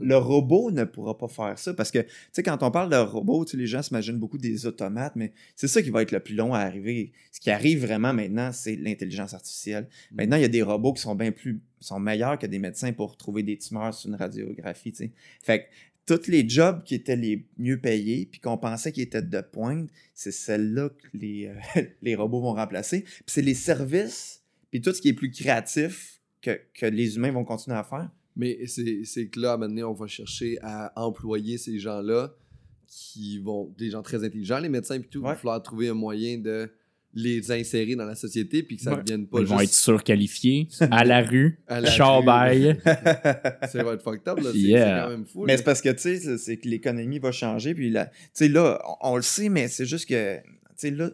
le 0.02 0.18
robot 0.18 0.72
ne 0.72 0.84
pourra 0.84 1.18
pas 1.18 1.28
faire 1.28 1.58
ça 1.60 1.74
parce 1.74 1.92
que, 1.92 2.00
tu 2.00 2.08
sais, 2.32 2.44
quand 2.44 2.62
on 2.64 2.72
parle 2.72 2.90
de 2.90 2.96
robot, 2.98 3.46
tu 3.46 3.52
sais, 3.52 3.58
les 3.58 3.68
gens 3.68 3.82
s'imaginent 3.82 4.18
beaucoup 4.18 4.38
des 4.38 4.66
automates, 4.66 5.16
mais 5.16 5.34
c'est 5.56 5.68
ça 5.68 5.82
qui 5.82 5.90
va 5.90 6.02
être 6.02 6.12
le 6.12 6.20
plus 6.20 6.36
long 6.36 6.54
à 6.54 6.60
arriver. 6.60 7.12
Ce 7.32 7.40
qui 7.40 7.52
arrive 7.52 7.86
vraiment 7.86 8.14
maintenant, 8.14 8.52
c'est 8.52 8.76
l'intelligence 8.76 9.34
artificielle. 9.34 9.88
Mm. 10.12 10.16
Maintenant, 10.16 10.36
il 10.38 10.42
y 10.42 10.46
a 10.46 10.50
des 10.50 10.62
robots 10.62 10.94
qui 10.94 11.02
sont 11.02 11.16
bien 11.16 11.32
plus, 11.32 11.62
sont 11.80 12.00
meilleurs 12.00 12.40
que 12.40 12.48
des 12.48 12.60
médecins 12.60 12.94
pour 12.94 13.18
trouver 13.18 13.44
des 13.44 13.58
tumeurs 13.58 13.94
sur 13.94 14.10
une 14.10 14.16
radiographie, 14.16 14.92
tu 14.92 15.06
sais. 15.06 15.12
Fait 15.42 15.64
que 15.64 15.66
tous 16.06 16.28
les 16.28 16.48
jobs 16.48 16.84
qui 16.84 16.96
étaient 16.96 17.16
les 17.16 17.46
mieux 17.58 17.80
payés, 17.80 18.28
puis 18.30 18.40
qu'on 18.40 18.58
pensait 18.58 18.92
qu'ils 18.92 19.04
étaient 19.04 19.22
de 19.22 19.42
pointe, 19.42 19.90
c'est 20.14 20.32
celles-là 20.32 20.90
que 20.90 21.18
les, 21.18 21.48
euh, 21.48 21.82
les 22.02 22.16
robots 22.16 22.42
vont 22.42 22.54
remplacer. 22.54 23.02
Puis 23.02 23.24
c'est 23.28 23.42
les 23.42 23.54
services, 23.54 24.42
puis 24.70 24.82
tout 24.82 24.94
ce 24.94 25.02
qui 25.02 25.10
est 25.10 25.14
plus 25.14 25.32
créatif 25.32 26.22
que, 26.44 26.60
que 26.76 26.86
les 26.86 27.16
humains 27.16 27.32
vont 27.32 27.44
continuer 27.46 27.78
à 27.78 27.84
faire. 27.84 28.10
Mais 28.36 28.60
c'est 28.68 29.28
que 29.30 29.40
là, 29.40 29.52
à 29.52 29.54
un 29.54 29.58
moment 29.58 29.70
donné, 29.70 29.84
on 29.84 29.94
va 29.94 30.06
chercher 30.08 30.58
à 30.62 30.92
employer 31.02 31.58
ces 31.58 31.80
gens-là 31.80 32.34
qui 32.88 33.40
vont. 33.40 33.74
des 33.78 33.90
gens 33.90 34.02
très 34.04 34.24
intelligents, 34.24 34.60
les 34.60 34.70
médecins, 34.70 35.00
puis 35.00 35.10
tout. 35.10 35.20
Il 35.20 35.24
va 35.24 35.36
falloir 35.36 35.62
trouver 35.64 35.90
un 35.90 35.94
moyen 35.94 36.38
de 36.38 36.70
les 37.16 37.52
insérer 37.52 37.96
dans 37.96 38.06
la 38.06 38.16
société, 38.16 38.64
puis 38.64 38.78
que 38.78 38.82
ça 38.84 38.90
ne 38.92 38.96
Ouais. 38.96 39.04
devienne 39.04 39.28
pas 39.28 39.40
Ils 39.40 39.46
vont 39.46 39.60
être 39.60 39.72
surqualifiés 39.72 40.68
à 40.80 41.04
la 41.04 41.22
rue, 41.32 41.60
à 41.68 41.80
la. 41.80 41.92
Ça 43.68 43.84
va 43.84 43.94
être 43.94 44.02
fucked 44.02 44.28
up, 44.28 44.40
là. 44.40 44.50
C'est 44.52 44.58
Yeah. 44.60 45.04
quand 45.04 45.10
même 45.12 45.26
fou. 45.26 45.44
Mais 45.46 45.58
c'est 45.58 45.64
parce 45.64 45.82
que, 45.82 45.90
tu 45.90 46.00
sais, 46.18 46.38
c'est- 46.38 46.58
que 46.58 46.68
l'économie 46.68 47.20
va 47.20 47.32
changer. 47.32 47.74
Puis 47.76 47.90
là, 47.92 48.08
tu 48.08 48.14
sais, 48.34 48.48
là, 48.50 48.82
on, 49.02 49.12
on 49.12 49.16
le 49.16 49.22
sait, 49.22 49.50
mais 49.50 49.68
c'est 49.68 49.86
juste 49.86 50.08
que, 50.10 50.38
tu 50.38 50.44
sais, 50.76 50.92
là, 50.92 51.12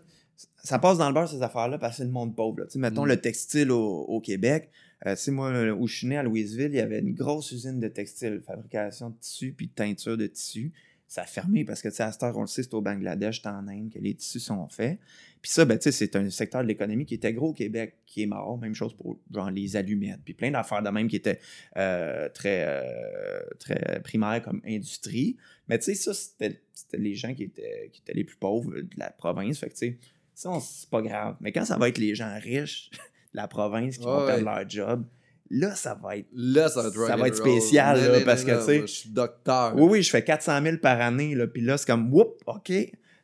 ça 0.64 0.80
passe 0.80 0.98
dans 0.98 1.08
le 1.10 1.14
beurre, 1.14 1.28
ces 1.30 1.42
affaires-là, 1.42 1.78
parce 1.78 1.94
que 1.94 1.98
c'est 1.98 2.06
le 2.06 2.12
monde 2.12 2.36
pauvre. 2.36 2.60
là. 2.60 2.66
Tu 2.66 2.74
sais, 2.74 2.80
mettons 2.80 3.04
Mm. 3.06 3.10
le 3.10 3.18
textile 3.18 3.72
au, 3.72 3.82
au 4.04 4.22
Québec. 4.22 4.70
Euh, 5.06 5.16
sais, 5.16 5.32
moi, 5.32 5.52
où 5.72 5.88
je 5.88 6.14
à 6.14 6.24
Louisville, 6.24 6.72
il 6.72 6.76
y 6.76 6.82
avait 6.82 7.00
une 7.00 7.14
grosse 7.14 7.52
usine 7.52 7.80
de 7.80 7.88
textile, 7.88 8.42
fabrication 8.46 9.12
de 9.12 9.18
tissus, 9.20 9.54
puis 9.54 9.70
teinture 9.70 10.18
de 10.18 10.28
tissus. 10.28 10.74
Ça 11.08 11.24
a 11.24 11.26
fermé 11.26 11.66
parce 11.66 11.82
que, 11.82 11.88
tu 11.88 11.96
sais, 11.96 12.04
à 12.04 12.12
cette 12.12 12.22
heure, 12.22 12.38
on 12.38 12.42
le 12.42 12.48
sait, 12.48 12.62
c'est 12.62 12.74
au 12.76 12.82
Bangladesh, 12.82 13.42
c'est 13.42 13.50
en 13.50 13.68
Inde 13.68 13.90
que 13.92 13.98
les 13.98 14.14
tissus 14.14 14.40
sont 14.40 14.68
faits. 14.68 15.00
Puis 15.42 15.50
ça, 15.50 15.66
ben, 15.66 15.78
tu 15.80 15.84
sais, 15.84 15.92
c'est 15.92 16.16
un 16.16 16.30
secteur 16.30 16.62
de 16.62 16.68
l'économie 16.68 17.06
qui 17.06 17.16
était 17.16 17.34
gros 17.34 17.50
au 17.50 17.54
Québec, 17.54 17.96
qui 18.06 18.22
est 18.22 18.26
mort. 18.28 18.60
Même 18.60 18.76
chose 18.76 18.94
pour, 18.94 19.18
genre, 19.34 19.50
les 19.50 19.76
allumettes, 19.76 20.20
puis 20.24 20.36
plein 20.36 20.52
d'affaires 20.52 20.84
de 20.84 20.90
même 20.90 21.08
qui 21.08 21.16
étaient 21.16 21.40
euh, 21.78 22.30
très, 22.30 22.66
euh, 22.68 23.42
très 23.58 24.02
primaires 24.04 24.44
comme 24.44 24.62
industrie. 24.68 25.36
Mais 25.68 25.80
tu 25.80 25.86
sais, 25.86 25.96
ça, 25.96 26.14
c'était 26.14 26.62
les 26.94 27.16
gens 27.16 27.34
qui 27.34 27.44
étaient, 27.44 27.90
qui 27.92 28.02
étaient 28.02 28.14
les 28.14 28.24
plus 28.24 28.38
pauvres 28.38 28.82
de 28.82 28.90
la 28.98 29.10
province. 29.10 29.58
Fait 29.58 29.70
que, 29.70 29.74
tu 29.74 29.78
sais, 29.78 29.98
ça, 30.36 30.60
c'est 30.62 30.90
pas 30.90 31.02
grave. 31.02 31.38
Mais 31.40 31.52
quand 31.52 31.66
ça 31.66 31.78
va 31.78 31.90
être 31.90 31.98
les 31.98 32.14
gens 32.14 32.38
riches 32.40 32.92
la 33.34 33.48
province 33.48 33.98
qui 33.98 34.04
vont 34.06 34.22
Ouais. 34.22 34.28
perdre 34.28 34.46
leur 34.46 34.70
job, 34.70 35.04
là, 35.50 35.76
ça 35.76 35.98
va 36.02 36.18
être 36.18 36.28
Là, 36.34 36.70
ça 36.70 36.82
va 36.82 36.88
être, 36.90 37.08
Ça 37.08 37.16
va 37.16 37.34
spécial, 37.34 38.12
là, 38.12 38.20
parce 38.26 38.44
que, 38.44 38.58
tu 38.60 38.66
sais- 38.66 38.82
Je 38.82 38.86
suis 38.88 39.10
docteur. 39.10 39.76
oui, 39.76 39.84
oui, 39.90 40.04
je 40.04 40.10
fais 40.10 40.24
400 40.24 40.62
000 40.64 40.78
par 40.78 41.00
année, 41.02 41.36
là, 41.36 41.48
puis 41.48 41.62
là, 41.62 41.78
c'est 41.78 41.88
comme, 41.88 42.14
whoop, 42.14 42.42
OK, 42.48 42.72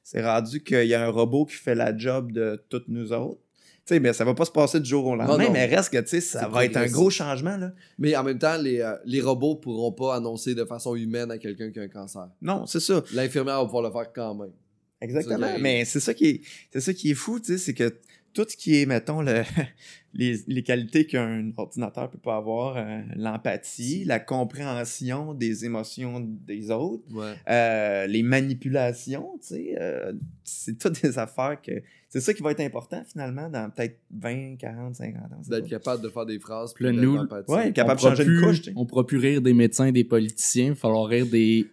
c'est 0.04 0.24
rendu 0.26 0.63
qu'il 0.63 0.86
y 0.88 0.94
a 0.94 1.04
un 1.06 1.10
robot 1.10 1.46
qui 1.46 1.56
fait 1.56 1.76
la 1.76 1.96
job 1.98 2.32
de 2.32 2.63
toutes 2.70 2.88
nous 2.88 3.12
autres. 3.12 3.39
Tu 3.88 3.94
sais, 3.94 4.00
mais 4.00 4.13
ça 4.13 4.26
va 4.26 4.34
pas 4.34 4.46
se 4.46 4.52
passer 4.52 4.80
du 4.80 4.89
jour 4.89 5.06
au 5.06 5.15
lendemain, 5.15 5.46
non. 5.46 5.52
mais 5.52 5.68
reste 5.68 5.91
que, 5.91 6.00
tu 6.00 6.08
sais, 6.08 6.22
ça 6.22 6.48
va 6.48 6.65
être 6.65 6.76
un 6.76 6.88
gros 6.88 7.12
changement, 7.12 7.56
là. 7.56 7.72
Mais 8.00 8.15
en 8.15 8.24
même 8.24 8.39
temps, 8.39 8.58
les, 8.58 8.80
euh, 8.82 8.96
les 9.06 9.22
robots 9.22 9.58
pourront 9.58 9.91
pas 9.91 10.15
annoncer 10.15 10.56
de 10.56 10.65
façon 10.65 10.96
humaine 10.96 11.30
à 11.30 11.38
quelqu'un 11.38 11.70
qui 11.70 11.80
a 11.80 11.84
un 11.84 11.88
cancer. 11.88 12.28
Non, 12.41 12.65
c'est 12.65 12.80
ça. 12.80 13.04
L'infirmière 13.13 13.60
va 13.60 13.65
pouvoir 13.65 13.84
le 13.84 13.91
faire 13.91 14.12
quand 14.12 14.34
même. 14.34 14.54
Exactement. 15.02 15.48
Mais 15.60 15.86
c'est 15.86 16.00
ça 16.00 16.15
qui 16.15 16.26
est, 16.28 16.41
c'est 16.74 16.82
ça 16.82 16.94
qui 16.96 17.12
est 17.12 17.15
fou, 17.15 17.39
tu 17.39 17.46
sais, 17.46 17.58
c'est 17.60 17.74
que 17.76 17.94
tout 18.36 18.45
ce 18.48 18.56
qui 18.58 18.82
est, 18.82 18.86
mettons, 18.86 19.21
le, 19.21 19.41
les, 20.13 20.36
les 20.48 20.62
qualités 20.63 21.08
qu'un 21.08 21.52
ordinateur 21.58 22.10
peut 22.10 22.17
pas 22.19 22.36
avoir, 22.38 22.78
euh, 22.78 23.02
l'empathie, 23.15 24.04
la 24.06 24.19
compréhension 24.19 25.34
des 25.34 25.65
émotions 25.65 26.19
des 26.19 26.69
autres, 26.69 27.04
Ouais. 27.13 27.34
euh, 27.50 28.06
les 28.08 28.21
manipulations, 28.24 29.32
tu 29.41 29.48
sais, 29.48 29.76
euh, 29.80 30.13
c'est 30.43 30.78
toutes 30.78 31.02
des 31.02 31.17
affaires 31.17 31.60
que. 31.62 31.71
C'est 32.10 32.21
ça 32.21 32.34
qui 32.34 32.41
va 32.43 32.52
être 32.52 32.62
important 32.62 33.04
finalement 33.06 33.50
dans 33.50 33.69
peut-être 33.69 34.00
20, 34.12 34.56
40, 34.58 34.95
50 34.95 35.21
ans. 35.24 35.41
D'être 35.50 35.67
capable 35.67 36.02
de 36.02 36.08
faire 36.08 36.26
des 36.26 36.39
phrases. 36.39 36.74
Puis 36.74 36.86
nous-. 36.93 37.19
Ouais, 37.50 37.74
capable 37.74 37.98
de 38.00 38.02
changer 38.06 38.24
une 38.24 38.30
plus- 38.30 38.41
couche. 38.41 38.62
tu 38.62 38.63
sais. 38.69 38.74
On 38.78 38.86
pourra 38.86 39.06
plus 39.06 39.17
rire 39.17 39.41
des 39.41 39.54
médecins, 39.54 39.91
des 39.91 40.06
politiciens, 40.06 40.65
il 40.67 40.69
va 40.69 40.76
falloir 40.76 41.08
rire 41.08 41.26
des 41.26 41.67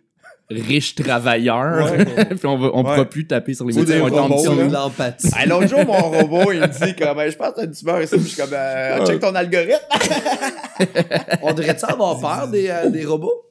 riches 0.51 0.95
travailleurs. 0.95 1.91
Ouais. 1.93 2.05
Puis 2.27 2.47
on, 2.47 2.59
va, 2.59 2.71
on 2.75 2.79
Ouais. 2.79 2.83
pourra 2.83 3.05
plus 3.05 3.27
taper 3.27 3.55
sur 3.55 3.67
les 3.67 3.73
des 3.75 4.01
on 4.01 4.09
de 4.09 4.73
l'empathie. 4.73 5.29
Hey, 5.37 5.49
L'autre 5.49 5.69
jour, 5.69 5.85
mon 5.87 6.11
robot, 6.11 6.53
il 6.53 6.61
me 6.61 6.67
dit 6.67 6.95
comme, 6.97 7.19
je 7.29 7.37
pense 7.37 7.51
que 7.51 7.57
t'as 7.57 7.65
une 7.65 7.71
tumeur 7.73 8.03
ici, 8.03 8.15
puis 8.17 8.25
je 8.25 8.29
suis 8.29 8.43
comme, 8.43 8.51
euh, 8.53 9.07
check 9.07 9.21
ton 9.21 9.35
algorithme. 9.35 9.79
On 11.43 11.53
devrait-tu 11.53 11.85
avoir 11.85 12.19
peur 12.21 12.49
des, 12.49 12.69
euh, 12.69 12.91
des 12.91 13.05
robots? 13.05 13.43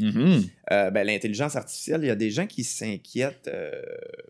Mhm. 0.00 0.42
Euh, 0.72 0.90
ben, 0.90 1.06
l'intelligence 1.06 1.56
artificielle, 1.56 2.00
il 2.02 2.06
y 2.06 2.10
a 2.10 2.16
des 2.16 2.30
gens 2.30 2.46
qui 2.46 2.64
s'inquiètent 2.64 3.48
euh, 3.52 3.70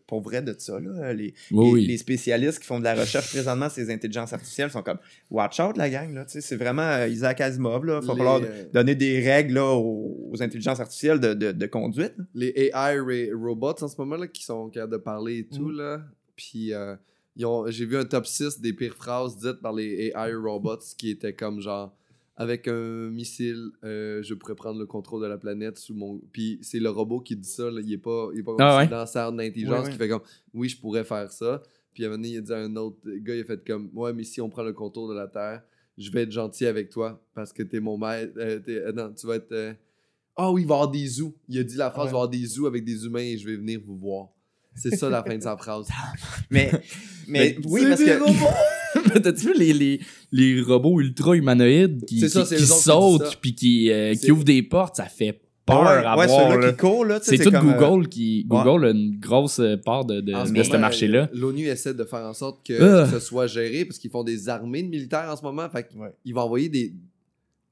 pour 0.07 0.23
vrai 0.23 0.43
de 0.43 0.55
ça. 0.59 0.79
Là. 0.81 1.13
Les, 1.13 1.35
Oui, 1.51 1.67
les, 1.67 1.73
oui. 1.73 1.87
les 1.87 1.97
spécialistes 1.99 2.59
qui 2.61 2.67
font 2.67 2.79
de 2.79 2.85
la 2.85 2.95
recherche 2.95 3.29
présentement 3.31 3.69
sur 3.69 3.85
ces 3.85 3.91
intelligences 3.93 4.33
artificielles 4.33 4.71
sont 4.71 4.83
comme 4.83 4.99
Watch 5.31 5.61
out, 5.61 5.77
la 5.77 5.91
gang. 5.91 6.25
C'est 6.27 6.57
vraiment 6.57 6.83
euh, 6.83 7.09
Isaac 7.09 7.41
Asimov. 7.41 7.83
Il 7.85 7.91
va 7.91 8.03
falloir 8.03 8.41
euh, 8.43 8.65
donner 8.73 8.95
des 8.95 9.21
règles 9.21 9.55
là, 9.55 9.67
aux, 9.75 10.31
aux 10.33 10.43
intelligences 10.43 10.81
artificielles 10.81 11.21
de, 11.21 11.35
de- 11.35 11.53
de 11.53 11.67
conduite. 11.67 12.15
là. 12.17 12.25
les 12.35 12.71
AI 12.75 13.31
robots 13.33 13.75
en 13.83 13.89
ce 13.89 13.95
moment 13.99 14.17
là, 14.17 14.27
qui 14.27 14.45
sont 14.45 14.69
capables 14.71 14.93
de 14.93 14.97
parler 14.99 15.39
et 15.39 15.47
tout. 15.47 15.69
Mm. 15.69 15.77
là. 15.77 16.03
Puis 16.37 16.73
euh, 16.73 16.97
ils 17.37 17.45
ont- 17.47 17.67
j'ai 17.71 17.85
vu 17.87 17.97
un 17.99 18.05
top 18.05 18.27
6 18.27 18.61
des 18.61 18.73
pires 18.73 18.95
phrases 18.97 19.37
dites 19.37 19.61
par 19.61 19.73
les 19.73 20.13
AI 20.15 20.33
robots 20.35 20.79
qui 20.97 21.11
étaient 21.11 21.35
comme 21.35 21.61
genre 21.61 21.95
avec 22.41 22.69
un 22.69 23.11
missile, 23.11 23.71
euh, 23.85 24.23
je 24.23 24.33
pourrais 24.33 24.55
prendre 24.55 24.79
le 24.81 24.87
contrôle 24.87 25.21
de 25.23 25.27
la 25.27 25.37
planète 25.37 25.77
sous 25.79 25.95
mon. 25.95 26.19
Puis 26.33 26.59
c'est 26.63 26.79
le 26.81 26.89
robot 26.89 27.21
qui 27.21 27.37
dit 27.37 27.47
ça, 27.49 27.71
là, 27.71 27.81
il 27.85 27.93
est 27.93 27.99
pas, 27.99 28.29
il 28.33 28.41
est 28.41 28.43
pas 28.43 28.53
comme 28.53 28.61
Ah 28.63 28.79
ouais? 28.79 28.89
dans 28.89 29.05
sa 29.05 29.31
d'intelligence 29.31 29.85
Ouais, 29.87 29.93
qui 29.93 29.99
fait 29.99 30.09
comme 30.09 30.23
oui, 30.55 30.69
je 30.71 30.79
pourrais 30.81 31.05
faire 31.05 31.31
ça. 31.31 31.63
Puis 31.93 32.03
à 32.05 32.07
un 32.07 32.11
moment 32.11 32.23
donné, 32.23 32.35
il 32.35 32.39
a 32.39 32.41
dit 32.41 32.53
à 32.53 32.57
un 32.57 32.75
autre 32.77 32.97
gars, 33.19 33.35
il 33.35 33.43
a 33.43 33.45
fait 33.45 33.63
comme 33.67 33.91
ouais, 33.93 34.15
mais 34.15 34.25
si 34.25 34.41
on 34.41 34.49
prend 34.49 34.63
le 34.63 34.73
contour 34.73 35.07
de 35.09 35.15
la 35.15 35.27
Terre, 35.27 35.63
je 35.99 36.11
vais 36.11 36.23
être 36.23 36.33
gentil 36.33 36.65
avec 36.65 36.89
toi 36.89 37.23
parce 37.35 37.53
que 37.53 37.63
t'es 37.63 37.79
mon 37.79 37.99
maître. 37.99 38.33
euh, 38.39 38.59
euh, 38.69 38.93
non, 38.93 39.13
tu 39.13 39.27
vas 39.27 39.35
être. 39.37 39.77
Ah 40.35 40.51
oui, 40.51 40.63
il 40.63 40.67
va 40.67 40.75
y 40.75 40.79
avoir 40.79 40.91
des 40.91 41.07
zoos. 41.07 41.35
Il 41.47 41.59
a 41.59 41.63
dit 41.63 41.77
la 41.77 41.91
phrase, 41.91 42.07
il 42.07 42.13
va 42.13 42.19
y 42.19 42.21
avoir 42.21 42.29
des 42.31 42.47
zoos 42.47 42.67
avec 42.67 42.85
des 42.85 43.05
humains 43.05 43.21
et 43.21 43.37
je 43.37 43.47
vais 43.47 43.57
venir 43.57 43.81
vous 43.85 43.99
voir. 43.99 44.29
C'est 44.75 44.97
ça 44.97 45.11
la 45.11 45.23
fin 45.23 45.37
de 45.37 45.43
sa 45.43 45.59
phrase. 45.59 45.89
Mais, 46.51 46.71
mais 47.29 47.53
Ben, 47.53 47.63
oui, 47.67 47.83
parce 47.87 48.03
que. 48.03 48.80
Robots! 49.11 49.21
T'as-tu 49.21 49.47
vu 49.47 49.55
les, 49.59 49.73
les, 49.73 50.01
les 50.33 50.61
robots 50.63 51.01
ultra 51.01 51.35
humanoïdes 51.37 52.05
qui, 52.07 52.29
ça, 52.29 52.43
qui- 52.45 52.65
sautent 52.67 53.39
puis 53.41 53.55
qui, 53.55 53.91
euh, 53.91 54.15
qui 54.15 54.31
ouvrent 54.31 54.45
des 54.45 54.63
portes? 54.63 54.97
Ça 54.97 55.05
fait 55.05 55.41
peur 55.67 55.83
ouais, 55.83 56.05
à 56.05 56.17
ouais, 56.19 56.27
voir. 56.27 56.59
là. 56.59 56.73
qui 56.73 56.87
là, 57.09 57.19
C'est 57.23 57.39
tout 57.39 57.51
comme, 57.51 57.71
euh, 57.71 57.79
Google 57.79 58.09
qui. 58.09 58.45
Google 58.49 58.87
a 58.87 58.91
une 58.91 59.19
grosse 59.21 59.61
euh, 59.61 59.77
part 59.77 60.05
de, 60.05 60.21
de, 60.21 60.33
ce 60.33 60.53
de 60.53 60.63
ce 60.63 60.69
moment, 60.71 60.81
marché-là. 60.81 61.29
L'ONU 61.33 61.67
essaie 61.67 61.95
de 61.95 62.05
faire 62.05 62.21
en 62.27 62.33
sorte 62.35 62.67
que 62.67 62.81
Ah. 62.81 63.07
ce 63.11 63.19
soit 63.21 63.47
géré 63.47 63.85
parce 63.85 63.99
qu'ils 63.99 64.11
font 64.11 64.25
des 64.25 64.49
armées 64.49 64.83
de 64.83 64.89
militaires 64.89 65.29
en 65.31 65.37
ce 65.37 65.43
moment. 65.43 65.69
Fait 65.71 65.87
qu'ils 65.87 66.01
Ouais. 66.01 66.13
vont 66.33 66.41
envoyer 66.43 66.69
des. 66.69 66.93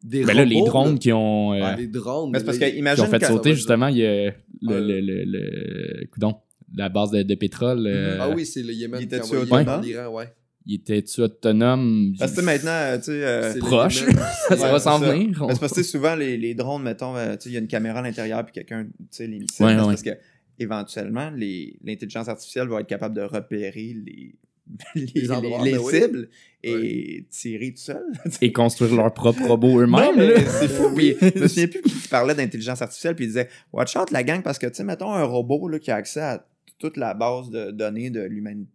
Des 0.04 0.24
Ben 0.24 0.36
là, 0.36 0.44
les 0.44 0.54
robots, 0.60 0.66
drones 0.68 0.92
là. 0.92 0.98
qui 0.98 1.12
ont, 1.12 1.54
euh, 1.54 1.60
Ouais, 1.60 1.74
des 1.76 1.88
drones. 1.88 2.30
Mais 2.30 2.38
parce 2.44 2.56
que 2.56 2.64
ils- 2.66 2.70
qui 2.72 2.78
imagine 2.78 3.02
ont 3.04 3.08
fait 3.08 3.24
sauter 3.24 3.54
justement 3.54 3.88
il 3.88 3.96
y 3.96 4.06
a 4.06 4.26
le, 4.26 4.30
Euh, 4.70 4.80
le, 4.80 5.00
le, 5.00 5.24
le- 5.24 6.06
coudon, 6.12 6.36
la 6.76 6.88
base 6.88 7.10
de, 7.10 7.22
de 7.24 7.34
pétrole. 7.34 7.84
euh, 7.84 8.16
Ah 8.20 8.30
oui, 8.32 8.46
c'est 8.46 8.62
le 8.62 8.72
Yémen 8.72 9.00
Il 9.02 9.08
qui 9.08 9.14
a 9.14 9.18
était-tu 9.18 9.34
envoyé 9.36 9.64
autonome? 9.64 9.80
en 9.80 9.82
Iran, 9.82 10.14
ouais. 10.14 10.32
Il 10.66 10.74
était-tu 10.74 11.22
autonome? 11.22 12.14
Parce 12.18 12.32
que 12.32 12.36
tu 12.36 12.40
sais, 12.42 12.46
maintenant, 12.46 12.70
euh, 12.70 12.98
tu 12.98 13.04
sais. 13.04 13.24
euh, 13.24 13.58
proche. 13.60 14.04
Ça 14.48 14.54
Ouais, 14.54 14.70
va 14.72 14.78
s'en 14.78 14.98
venir. 14.98 15.38
Parce 15.38 15.58
que 15.58 15.66
tu 15.66 15.74
sais, 15.74 15.82
souvent, 15.82 16.14
les, 16.14 16.36
les 16.36 16.54
drones, 16.54 16.82
mettons, 16.82 17.16
euh, 17.16 17.36
tu 17.36 17.44
sais, 17.44 17.50
il 17.50 17.52
y 17.54 17.56
a 17.56 17.60
une 17.60 17.68
caméra 17.68 18.00
à 18.00 18.02
l'intérieur, 18.02 18.44
puis 18.44 18.52
quelqu'un, 18.52 18.84
tu 18.84 18.90
sais, 19.10 19.26
les 19.26 19.38
missiles. 19.38 19.64
Ouais, 19.64 19.72
c'est 19.74 19.80
ouais. 19.80 19.86
parce 19.86 20.02
que, 20.02 20.10
éventuellement, 20.58 21.30
les- 21.34 21.78
l'intelligence 21.84 22.28
artificielle 22.28 22.68
va 22.68 22.80
être 22.80 22.86
capable 22.86 23.14
de 23.14 23.22
repérer 23.22 23.96
les, 24.04 24.34
les, 24.94 25.06
Les 25.14 25.30
endroits, 25.30 25.64
les 25.64 25.72
ben 25.72 25.80
oui. 25.80 25.94
cibles 26.00 26.28
et 26.62 27.26
tirer 27.30 27.70
tout 27.70 27.80
seul. 27.80 28.02
Et 28.42 28.52
construire 28.52 28.94
leur 28.94 29.14
propre 29.14 29.42
robot 29.46 29.80
eux-mêmes. 29.80 30.34
C'est 30.46 30.68
fou. 30.68 30.90
Puis, 30.94 31.16
je 31.20 31.40
me 31.40 31.48
souviens 31.48 31.68
plus 31.68 31.80
qui 31.80 32.08
parlait 32.08 32.34
d'intelligence 32.34 32.82
artificielle, 32.82 33.14
puis 33.14 33.24
il 33.24 33.28
disait 33.28 33.48
Watch 33.72 33.96
out 33.96 34.10
la 34.10 34.22
gang, 34.22 34.42
parce 34.42 34.58
que, 34.58 34.66
tu 34.66 34.74
sais, 34.74 34.84
mettons 34.84 35.12
un 35.14 35.22
robot 35.24 35.68
là, 35.68 35.78
qui 35.78 35.90
a 35.90 35.94
accès 35.96 36.20
à 36.20 36.44
toute 36.78 36.96
la 36.96 37.12
base 37.14 37.50
de 37.50 37.70
données 37.72 38.10
de 38.10 38.28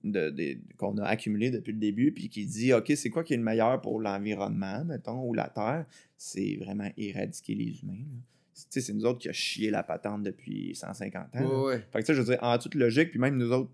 de, 0.04 0.30
de- 0.30 0.58
qu'on 0.78 0.98
a 0.98 1.06
accumulée 1.06 1.52
depuis 1.52 1.72
le 1.72 1.80
début, 1.80 2.12
puis 2.12 2.28
qui 2.30 2.46
dit 2.46 2.74
OK, 2.74 2.92
c'est 2.96 3.10
quoi 3.10 3.24
qui 3.24 3.34
est 3.34 3.38
le 3.38 3.44
meilleur 3.44 3.80
pour 3.82 4.00
l'environnement, 4.02 4.84
mettons, 4.86 5.24
ou 5.24 5.34
la 5.34 5.48
Terre? 5.50 5.86
C'est 6.18 6.58
vraiment 6.60 6.90
éradiquer 6.98 7.56
les 7.56 7.82
humains. 7.82 7.94
là. 7.94 8.20
Tu 8.56 8.62
sais, 8.70 8.82
c'est 8.82 8.94
nous 8.94 9.06
autres 9.06 9.20
qui 9.20 9.30
a 9.30 9.34
chié 9.34 9.72
la 9.72 9.82
patente 9.84 10.22
depuis 10.24 10.76
150 10.76 11.36
ans. 11.36 11.40
Ouais, 11.42 11.66
ouais. 11.76 11.84
Fait 11.92 12.00
que, 12.02 12.06
sais, 12.06 12.14
je 12.14 12.20
veux 12.22 12.26
dire, 12.28 12.38
en 12.44 12.58
toute 12.60 12.76
logique, 12.76 13.10
puis 13.10 13.20
même 13.20 13.36
nous 13.38 13.52
autres, 13.52 13.72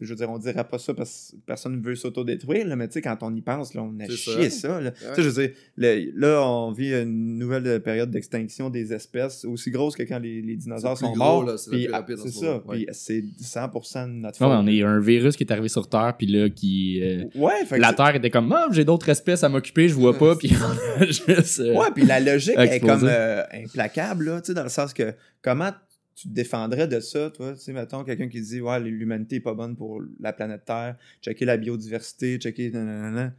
je 0.00 0.08
veux 0.08 0.16
dire, 0.16 0.28
on 0.30 0.38
dirait 0.38 0.64
pas 0.64 0.78
ça 0.78 0.92
parce 0.92 1.30
que 1.32 1.36
personne 1.46 1.78
ne 1.78 1.84
veut 1.84 1.94
s'autodétruire, 1.94 2.66
là, 2.66 2.74
mais 2.76 2.88
tu 2.88 2.94
sais, 2.94 3.02
quand 3.02 3.16
on 3.22 3.34
y 3.34 3.40
pense, 3.42 3.74
là, 3.74 3.82
on 3.82 3.94
a 4.00 4.08
chié 4.08 4.50
ça. 4.50 4.68
ça. 4.68 4.80
là. 4.80 4.90
Tu 4.90 4.98
sais, 5.14 5.22
je 5.22 5.28
veux 5.28 5.46
dire, 5.46 5.56
le- 5.76 6.10
là, 6.18 6.42
on 6.44 6.72
vit 6.72 6.92
une 6.94 7.38
nouvelle 7.38 7.80
période 7.82 8.10
d'extinction 8.10 8.70
des 8.70 8.92
espèces 8.92 9.44
aussi 9.44 9.70
grosse 9.70 9.94
que 9.94 10.02
quand 10.02 10.18
les, 10.18 10.42
les 10.42 10.56
dinosaures 10.56 10.98
sont 10.98 11.14
morts. 11.14 11.48
c'est 11.58 11.86
ah, 11.92 11.98
rapide 11.98 12.18
en 12.18 12.22
C'est 12.24 12.30
ce 12.30 12.40
ça. 12.40 12.62
ouais. 12.66 12.86
C'est 12.92 13.22
100% 13.40 14.06
de 14.06 14.12
notre 14.14 14.40
Ouais, 14.40 14.48
faute. 14.48 14.58
on 14.62 14.66
est 14.66 14.82
un 14.82 14.98
virus 14.98 15.36
qui 15.36 15.44
est 15.44 15.52
arrivé 15.52 15.68
sur 15.68 15.88
Terre, 15.88 16.14
puis 16.18 16.26
là, 16.26 16.48
qui. 16.50 17.00
euh, 17.02 17.24
Ouais, 17.36 17.64
fait 17.64 17.78
la 17.78 17.92
Terre 17.92 18.16
était 18.16 18.30
comme, 18.30 18.50
ah, 18.52 18.66
j'ai 18.72 18.84
d'autres 18.84 19.08
espèces 19.08 19.44
à 19.44 19.48
m'occuper, 19.48 19.88
je 19.88 19.94
vois 19.94 20.16
pas, 20.18 20.34
puis 20.36 20.50
on 20.60 21.02
a 21.02 21.06
juste. 21.06 21.60
euh, 21.60 21.74
Ouais, 21.74 21.88
puis 21.94 22.04
la 22.04 22.18
logique 22.20 22.58
est 22.58 22.80
comme 22.80 23.04
euh, 23.04 23.42
implacable, 23.52 24.24
là, 24.24 24.40
tu 24.40 24.48
sais, 24.48 24.54
dans 24.54 24.62
le 24.64 24.68
sens 24.68 24.92
que 24.92 25.14
comment 25.42 25.70
tu 26.14 26.28
te 26.28 26.32
défendrais 26.32 26.86
de 26.88 27.00
ça, 27.00 27.30
toi, 27.30 27.52
tu 27.54 27.60
sais, 27.60 27.72
mettons, 27.72 28.04
quelqu'un 28.04 28.28
qui 28.28 28.40
dit, 28.40 28.60
ouais, 28.60 28.78
l'humanité 28.80 29.36
est 29.36 29.40
pas 29.40 29.54
bonne 29.54 29.74
pour 29.76 30.00
la 30.20 30.32
planète 30.32 30.64
Terre, 30.64 30.96
checker 31.22 31.44
la 31.44 31.56
biodiversité, 31.56 32.38
checker, 32.38 32.70
nanana. 32.70 33.32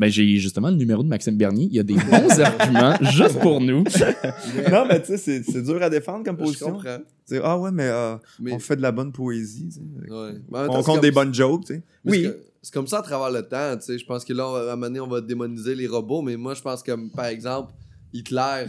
Ben, 0.00 0.08
j'ai 0.10 0.26
justement 0.38 0.70
le 0.70 0.76
numéro 0.76 1.02
de 1.04 1.08
Maxime 1.08 1.36
Bernier. 1.36 1.66
Il 1.66 1.74
y 1.74 1.78
a 1.78 1.84
des 1.84 1.94
bons 1.94 2.40
arguments 2.40 2.96
juste 3.12 3.38
pour 3.38 3.60
nous. 3.60 3.84
non, 4.70 4.84
mais 4.88 5.00
tu 5.00 5.16
sais, 5.16 5.42
c'est- 5.42 5.62
dur 5.62 5.80
à 5.82 5.90
défendre 5.90 6.24
comme 6.24 6.36
Je 6.38 6.42
position. 6.44 6.72
comprends. 6.72 6.98
Tu 6.98 7.36
sais, 7.36 7.40
ah 7.44 7.56
ouais, 7.58 7.70
mais, 7.70 7.86
euh, 7.88 8.16
Mais, 8.40 8.52
on 8.52 8.58
fait 8.58 8.74
de 8.76 8.82
la 8.82 8.90
bonne 8.90 9.12
poésie. 9.12 9.68
tu 9.68 9.74
sais. 9.74 10.10
ouais. 10.12 10.32
Mais 10.50 10.58
en 10.58 10.62
même 10.62 10.70
temps, 10.70 10.78
On 10.80 10.82
compte 10.82 11.02
des 11.02 11.12
bonnes 11.12 11.32
jokes, 11.32 11.66
tu 11.66 11.74
sais. 11.74 11.82
mais 12.04 12.10
Oui. 12.10 12.28
c'est 12.62 12.72
comme 12.74 12.86
ça 12.88 12.98
à 12.98 13.02
travers 13.02 13.30
le 13.30 13.46
temps, 13.46 13.76
tu 13.76 13.84
sais. 13.84 13.98
Je 13.98 14.04
pense 14.06 14.24
que 14.24 14.32
là, 14.32 14.48
on 14.48 14.52
va- 14.52 14.58
à 14.70 14.72
un 14.72 14.76
moment 14.76 14.86
donné, 14.86 15.00
on 15.00 15.06
va 15.06 15.20
démoniser 15.20 15.74
les 15.76 15.86
robots, 15.86 16.22
mais 16.22 16.36
moi, 16.36 16.54
je 16.54 16.62
pense 16.62 16.82
que, 16.82 16.92
par 17.14 17.26
exemple, 17.26 17.72
Hitler, 18.12 18.64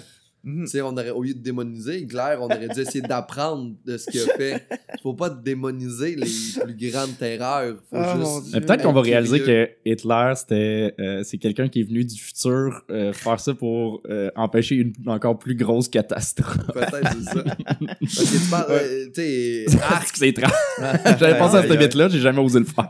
Tu 0.46 0.68
sais, 0.68 0.82
on 0.82 0.92
aurait, 0.92 1.12
au 1.12 1.24
lieu 1.24 1.34
de 1.34 1.40
démoniser 1.40 2.00
Hitler, 2.00 2.36
on 2.38 2.46
aurait 2.46 2.68
dû 2.68 2.82
essayer 2.82 3.02
d'apprendre 3.02 3.76
de 3.86 3.98
ce 3.98 4.12
qu'il 4.12 4.20
a 4.22 4.26
fait. 4.36 4.68
Faut 5.02 5.14
pas 5.14 5.30
démoniser 5.30 6.18
les 6.18 6.28
plus 6.62 6.92
grandes 6.92 7.18
terreurs. 7.18 7.76
Faut 7.90 7.98
mon 7.98 8.42
juste. 8.42 8.60
Peut-être 8.60 8.84
qu'on 8.84 8.92
va 8.92 9.02
réaliser 9.02 9.42
que 9.42 9.70
Hitler, 9.86 10.34
c'était, 10.36 10.96
euh, 11.00 11.24
c'est 11.24 11.38
quelqu'un 11.38 11.70
qui 11.70 11.80
est 11.80 11.84
venu 11.84 12.04
du 12.04 12.20
futur 12.20 12.82
euh, 12.92 13.14
faire 13.14 13.40
ça 13.40 13.54
pour 13.54 14.02
euh, 14.10 14.32
empêcher 14.36 14.76
une 14.76 14.94
encore 15.08 15.40
plus 15.40 15.56
grosse 15.56 15.88
catastrophe. 15.88 16.58
Peut-être, 16.74 17.16
c'est 17.20 17.34
ça. 17.34 17.44
Parce 18.02 18.32
que 18.32 18.44
tu 18.44 18.50
parles, 18.50 18.66
euh, 18.72 19.06
tu 19.06 19.22
sais, 19.22 19.66
c'est 20.14 20.36
J'avais 21.20 21.38
pensé 21.38 21.58
à 21.58 21.62
cette 21.62 21.80
bête-là, 21.80 22.10
j'ai 22.10 22.20
jamais 22.20 22.40
osé 22.40 22.60
le 22.60 22.66
faire. 22.66 22.90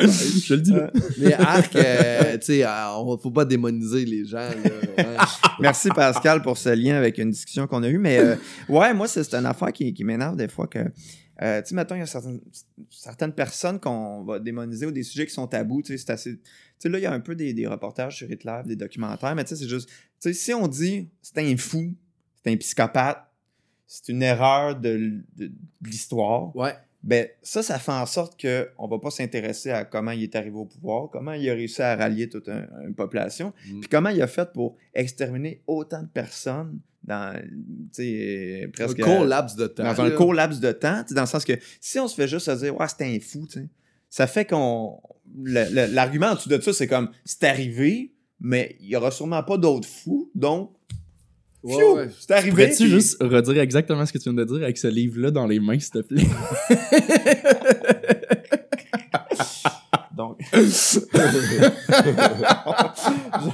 Je 0.00 0.48
te 0.48 0.54
le 0.54 0.60
dis 0.60 0.72
là. 0.72 0.90
Mais 1.18 1.34
Arc, 1.34 1.76
euh, 1.76 2.38
tu 2.38 2.46
sais, 2.46 2.64
euh, 2.64 3.16
faut 3.22 3.30
pas 3.30 3.44
démoniser 3.44 4.06
les 4.06 4.24
gens. 4.24 4.38
Là, 4.38 4.70
ouais. 4.98 5.16
Merci 5.60 5.88
Pascal 5.90 6.21
pour 6.42 6.56
ce 6.58 6.68
lien 6.70 6.96
avec 6.96 7.18
une 7.18 7.30
discussion 7.30 7.66
qu'on 7.66 7.82
a 7.82 7.88
eue. 7.88 7.98
Mais 7.98 8.18
euh, 8.18 8.36
ouais, 8.68 8.92
moi, 8.94 9.08
c'est 9.08 9.34
une 9.34 9.46
affaire 9.46 9.72
qui, 9.72 9.92
qui 9.92 10.04
m'énerve 10.04 10.36
des 10.36 10.48
fois 10.48 10.66
que. 10.66 10.78
euh, 11.42 11.60
tu 11.62 11.68
sais, 11.68 11.74
mettons, 11.74 11.94
il 11.94 11.98
y 11.98 12.02
a 12.02 12.06
certaines, 12.06 12.40
certaines 12.90 13.32
personnes 13.32 13.80
qu'on 13.80 14.22
va 14.24 14.38
démoniser 14.38 14.86
ou 14.86 14.92
des 14.92 15.02
sujets 15.02 15.26
qui 15.26 15.32
sont 15.34 15.46
tabous. 15.46 15.82
Tu 15.82 15.92
sais, 15.92 15.98
c'est 16.06 16.12
assez. 16.12 16.36
Tu 16.36 16.42
sais, 16.78 16.88
là, 16.88 16.98
il 16.98 17.02
y 17.02 17.06
a 17.06 17.12
un 17.12 17.20
peu 17.20 17.34
des, 17.34 17.52
des 17.52 17.66
reportages 17.66 18.16
sur 18.16 18.30
Hitler, 18.30 18.60
des 18.66 18.76
documentaires, 18.76 19.34
mais 19.34 19.44
tu 19.44 19.50
sais, 19.50 19.56
c'est 19.62 19.68
juste. 19.68 19.88
Tu 19.88 19.94
sais, 20.20 20.32
si 20.34 20.54
on 20.54 20.68
dit 20.68 21.08
c'est 21.20 21.38
un 21.38 21.56
fou, 21.56 21.94
c'est 22.44 22.52
un 22.52 22.56
psychopathe, 22.56 23.24
c'est 23.86 24.08
une 24.08 24.22
erreur 24.22 24.76
de, 24.76 25.22
de- 25.36 25.48
de 25.48 25.52
l'histoire, 25.88 26.54
Ouais. 26.56 26.74
Ben 27.04 27.26
ça, 27.42 27.62
ça 27.62 27.78
fait 27.78 27.92
en 27.92 28.06
sorte 28.06 28.40
qu'on 28.40 28.86
va 28.88 28.98
pas 28.98 29.10
s'intéresser 29.10 29.70
à 29.70 29.84
comment 29.84 30.12
il 30.12 30.22
est 30.22 30.36
arrivé 30.36 30.56
au 30.56 30.64
pouvoir, 30.66 31.10
comment 31.10 31.32
il 31.32 31.48
a 31.50 31.54
réussi 31.54 31.82
à 31.82 31.96
rallier 31.96 32.28
toute 32.28 32.48
un- 32.48 32.66
une 32.86 32.94
population, 32.94 33.52
Mm. 33.68 33.80
puis 33.80 33.88
comment 33.90 34.08
il 34.10 34.22
a 34.22 34.26
fait 34.28 34.52
pour 34.52 34.76
exterminer 34.94 35.62
autant 35.66 36.02
de 36.02 36.08
personnes 36.08 36.78
dans, 37.04 37.34
presque... 38.72 39.00
Un 39.00 39.04
court 39.04 39.24
laps 39.24 39.56
de 39.56 39.66
temps. 39.66 39.82
dans 39.82 40.00
un 40.00 40.10
court 40.12 40.34
laps 40.34 40.60
de 40.60 40.70
temps, 40.72 41.02
dans 41.10 41.22
le 41.22 41.26
sens 41.26 41.44
que 41.44 41.54
si 41.80 41.98
on 41.98 42.06
se 42.08 42.14
fait 42.14 42.28
juste 42.28 42.46
se 42.46 42.52
dire 42.64 42.76
«Ouais, 42.78 42.86
c'était 42.88 43.04
un 43.06 43.18
fou», 43.20 43.46
ça 44.08 44.26
fait 44.26 44.44
qu'on... 44.44 45.00
L'argument 45.44 46.28
en 46.28 46.34
dessous 46.34 46.48
de 46.48 46.60
ça, 46.60 46.72
c'est 46.72 46.86
comme 46.86 47.10
«C'est 47.24 47.44
arrivé, 47.44 48.12
mais 48.40 48.76
il 48.80 48.86
y 48.88 48.96
aura 48.96 49.10
sûrement 49.10 49.42
pas 49.42 49.56
d'autres 49.58 49.88
fous, 49.88 50.30
donc... 50.34 50.72
Ouais, 51.64 51.74
phew, 51.74 51.94
ouais. 51.96 52.08
C'est 52.18 52.30
arrivé. 52.32 52.50
Pourrais-tu 52.50 52.76
puis- 52.84 52.90
juste 52.90 53.16
redire 53.22 53.60
exactement 53.60 54.04
ce 54.06 54.12
que 54.12 54.18
tu 54.18 54.24
viens 54.24 54.34
de 54.34 54.44
dire 54.44 54.62
avec 54.64 54.76
ce 54.78 54.88
livre-là 54.88 55.30
dans 55.30 55.46
les 55.46 55.60
mains, 55.60 55.78
s'il 55.78 55.90
te 55.92 55.98
plaît? 56.00 56.22
Donc. 60.16 60.38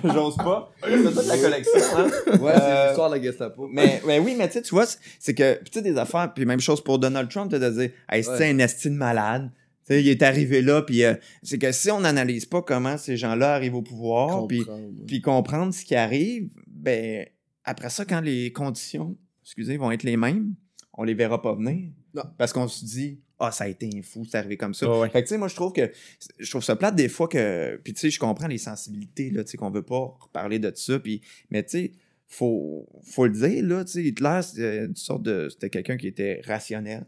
J'ose 0.05 0.37
pas. 0.37 0.73
C'est 0.83 1.03
toute 1.03 1.27
la 1.27 1.39
collection, 1.39 1.81
hein. 1.97 2.09
Ouais, 2.41 2.53
c'est 2.55 2.63
Euh, 2.63 2.87
l'histoire 2.87 3.11
de 3.11 3.17
la 3.17 3.23
Gestapo. 3.23 3.69
Mais, 3.73 4.03
mais 4.07 4.19
oui, 4.19 4.35
mais 4.37 4.49
tu 4.49 4.55
sais, 4.55 4.63
tu 4.63 4.71
vois, 4.75 4.87
c'est- 4.87 4.99
c'est 5.21 5.35
que, 5.35 5.55
tu 5.65 5.71
sais, 5.73 5.83
des 5.83 5.97
affaires, 5.97 6.33
puis 6.35 6.45
même 6.47 6.61
chose 6.61 6.83
pour 6.83 6.99
Donald 6.99 7.29
Trump, 7.31 7.51
t'as 7.51 7.59
de 7.59 7.71
dire, 7.71 7.91
hey, 8.11 8.25
c'est 8.25 8.31
Ouais. 8.31 8.51
un 8.51 8.59
estime 8.59 8.95
malade. 8.95 9.51
Tu 9.87 9.95
sais, 9.95 10.03
il 10.03 10.09
est 10.09 10.23
arrivé 10.23 10.61
là, 10.61 10.83
puis 10.83 11.05
euh, 11.05 11.15
c'est 11.43 11.59
que 11.59 11.71
si 11.73 11.91
on 11.91 12.01
n'analyse 12.01 12.45
pas 12.45 12.61
comment 12.63 12.99
ces 12.99 13.17
gens-là 13.17 13.55
arrivent 13.55 13.77
au 13.77 13.83
pouvoir, 13.83 14.47
puis 14.47 14.59
Comprendre. 14.59 14.89
puis 15.07 15.21
comprendre 15.23 15.73
ce 15.73 15.85
qui 15.85 15.95
arrive, 15.95 16.49
ben, 16.67 17.25
après 17.69 17.91
ça, 17.91 18.05
quand 18.05 18.21
les 18.21 18.53
conditions, 18.53 19.17
excusez, 19.43 19.77
vont 19.77 19.91
être 19.91 20.03
les 20.03 20.17
mêmes, 20.17 20.55
on 20.95 21.05
les 21.05 21.15
verra 21.15 21.41
pas 21.43 21.55
venir. 21.55 21.91
Non. 22.15 22.23
Parce 22.39 22.53
qu'on 22.53 22.67
se 22.67 22.85
dit, 22.85 23.21
ah, 23.39 23.53
ça 23.53 23.65
a 23.65 23.69
été 23.69 23.89
un 23.95 24.03
fou, 24.03 24.25
c'est 24.25 24.37
arrivé 24.39 24.57
comme 24.57 24.75
ça. 24.75 24.91
Ouais. 24.99 25.09
Fait 25.11 25.23
que, 25.23 25.29
tu 25.29 25.35
sais, 25.35 25.39
moi, 25.39 25.49
je 25.49 25.55
trouve 25.55 25.73
que, 25.73 25.91
je 26.39 26.51
trouve 26.51 26.65
ça 26.65 26.75
plate 26.77 26.97
des 26.97 27.09
fois 27.09 27.29
que, 27.29 27.79
puis 27.85 27.93
tu 27.93 28.01
sais, 28.01 28.11
je 28.11 28.19
comprends 28.19 28.49
les 28.49 28.59
sensibilités, 28.59 29.31
là, 29.31 29.45
tu 29.45 29.51
sais, 29.51 29.57
qu'on 29.57 29.71
veut 29.71 29.83
pas 29.85 30.17
reparler 30.19 30.59
de 30.59 30.73
ça, 30.75 30.99
puis, 30.99 31.21
mais 31.51 31.63
tu 31.63 31.71
sais, 31.71 31.93
faut, 32.27 32.89
faut 33.05 33.27
le 33.27 33.33
dire, 33.33 33.65
là, 33.65 33.85
tu 33.85 33.93
sais, 33.93 34.05
Hitler, 34.05 34.41
c'était 34.43 34.85
une 34.87 34.97
sorte 34.97 35.23
de, 35.23 35.49
c'était 35.51 35.71
quelqu'un 35.71 35.97
qui 35.97 36.09
était 36.09 36.41
rationnel, 36.45 37.07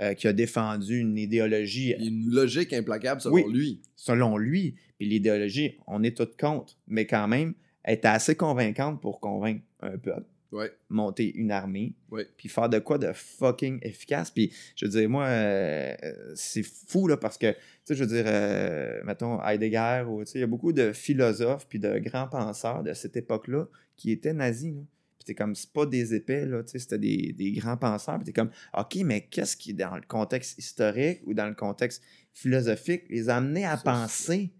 euh, 0.00 0.14
qui 0.14 0.28
a 0.28 0.32
défendu 0.32 0.98
une 0.98 1.18
idéologie 1.18 1.94
une 1.98 2.30
logique 2.30 2.72
implacable 2.72 3.20
selon 3.20 3.34
Oui. 3.34 3.44
lui. 3.52 3.82
selon 3.96 4.38
lui. 4.38 4.76
Puis 4.98 5.08
l'idéologie, 5.08 5.78
on 5.86 6.02
est 6.02 6.16
tous 6.16 6.36
contre, 6.38 6.78
mais 6.86 7.06
quand 7.06 7.26
même, 7.28 7.54
était 7.86 8.08
assez 8.08 8.34
convaincante 8.34 9.00
pour 9.00 9.20
convaincre 9.20 9.62
un 9.80 9.96
peuple, 9.98 10.26
Ouais. 10.52 10.70
monter 10.88 11.32
une 11.36 11.52
armée, 11.52 11.94
Ouais. 12.10 12.26
puis 12.36 12.48
faire 12.48 12.68
de 12.68 12.78
quoi 12.80 12.98
de 12.98 13.12
fucking 13.12 13.78
efficace. 13.82 14.30
Puis 14.32 14.52
je 14.76 14.84
veux 14.86 14.90
dire, 14.90 15.08
moi, 15.08 15.26
euh, 15.26 15.94
c'est 16.34 16.64
fou, 16.64 17.06
là, 17.06 17.16
parce 17.16 17.38
que, 17.38 17.52
tu 17.52 17.58
sais, 17.84 17.94
je 17.94 18.02
veux 18.04 18.10
dire, 18.10 18.24
euh, 18.26 19.00
mettons, 19.04 19.40
Heidegger, 19.42 20.04
ou, 20.08 20.24
tu 20.24 20.32
sais, 20.32 20.38
il 20.38 20.40
y 20.40 20.44
a 20.44 20.48
beaucoup 20.48 20.72
de 20.72 20.92
philosophes 20.92 21.66
puis 21.68 21.78
de 21.78 21.98
grands 21.98 22.28
penseurs 22.28 22.82
de 22.82 22.92
cette 22.94 23.16
époque-là 23.16 23.66
qui 23.96 24.10
étaient 24.10 24.32
nazis, 24.34 24.74
là. 24.74 24.82
Puis 25.18 25.26
t'es 25.26 25.34
comme, 25.34 25.54
c'est 25.54 25.70
pas 25.70 25.84
des 25.84 26.14
épais, 26.14 26.46
là, 26.46 26.62
tu 26.64 26.70
sais, 26.72 26.78
c'était 26.78 26.98
des, 26.98 27.34
des 27.36 27.52
grands 27.52 27.76
penseurs. 27.76 28.16
Puis 28.16 28.24
t'es 28.24 28.32
comme, 28.32 28.50
OK, 28.76 28.96
mais 29.04 29.20
qu'est-ce 29.26 29.54
qui, 29.56 29.74
dans 29.74 29.94
le 29.94 30.02
contexte 30.08 30.58
historique 30.58 31.20
ou 31.26 31.34
dans 31.34 31.46
le 31.46 31.54
contexte 31.54 32.02
philosophique, 32.32 33.02
les 33.10 33.28
a 33.28 33.36
amenés 33.36 33.66
à 33.66 33.76
penser 33.76 34.50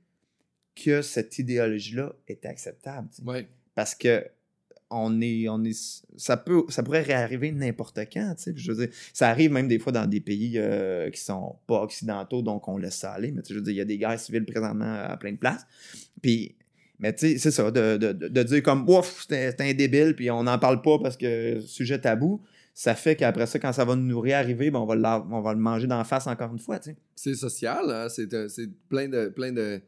que 0.82 1.02
cette 1.02 1.38
idéologie-là 1.38 2.12
était 2.28 2.48
acceptable. 2.48 3.08
Ouais. 3.24 3.48
Parce 3.74 3.94
que 3.94 4.24
on 4.90 5.20
est, 5.20 5.48
on 5.48 5.62
est, 5.62 6.04
ça, 6.16 6.36
peut, 6.36 6.64
ça 6.68 6.82
pourrait 6.82 7.02
réarriver 7.02 7.52
n'importe 7.52 8.00
quand. 8.12 8.34
tu 8.36 8.42
sais. 8.42 8.52
Puis 8.52 8.62
Je 8.62 8.72
veux 8.72 8.86
dire, 8.86 8.94
ça 9.12 9.28
arrive 9.28 9.52
même 9.52 9.68
des 9.68 9.78
fois 9.78 9.92
dans 9.92 10.06
des 10.06 10.20
pays 10.20 10.54
euh, 10.56 11.10
qui 11.10 11.20
sont 11.20 11.56
pas 11.68 11.82
occidentaux, 11.82 12.42
donc 12.42 12.66
on 12.66 12.76
laisse 12.76 12.96
ça 12.96 13.12
aller. 13.12 13.30
Mais 13.30 13.42
je 13.48 13.54
veux 13.54 13.62
dire, 13.62 13.72
il 13.72 13.76
y 13.76 13.80
a 13.80 13.84
des 13.84 13.98
guerres 13.98 14.18
civiles 14.18 14.44
présentement 14.44 14.92
à 15.04 15.16
plein 15.16 15.32
de 15.32 15.36
places. 15.38 15.64
Puis, 16.20 16.56
mais 16.98 17.14
tu 17.14 17.28
sais, 17.28 17.38
c'est 17.38 17.52
ça, 17.52 17.70
de, 17.70 17.96
de, 17.96 18.12
de- 18.12 18.42
dire 18.42 18.62
comme, 18.62 18.88
ouf, 18.88 19.22
c'était 19.22 19.54
un 19.60 19.74
débile, 19.74 20.14
puis 20.16 20.30
on 20.30 20.42
n'en 20.42 20.58
parle 20.58 20.82
pas 20.82 20.98
parce 20.98 21.16
que 21.16 21.60
sujet 21.60 22.00
tabou, 22.00 22.42
ça 22.74 22.94
fait 22.94 23.14
qu'après 23.14 23.46
ça, 23.46 23.58
quand 23.58 23.72
ça 23.72 23.84
va 23.84 23.94
nous 23.94 24.20
réarriver, 24.20 24.70
ben, 24.70 24.80
on, 24.80 24.86
va 24.86 24.96
le, 24.96 25.34
on 25.34 25.40
va 25.40 25.52
le 25.54 25.60
manger 25.60 25.86
d'en 25.86 26.02
face 26.04 26.26
encore 26.26 26.52
une 26.52 26.58
fois. 26.58 26.78
tu 26.78 26.90
sais. 26.90 26.96
C'est 27.14 27.34
social, 27.34 27.90
hein? 27.90 28.08
c'est, 28.08 28.32
euh, 28.34 28.48
c'est 28.48 28.68
plein 28.88 29.08
de 29.08 29.28
plein 29.28 29.52
de 29.52 29.80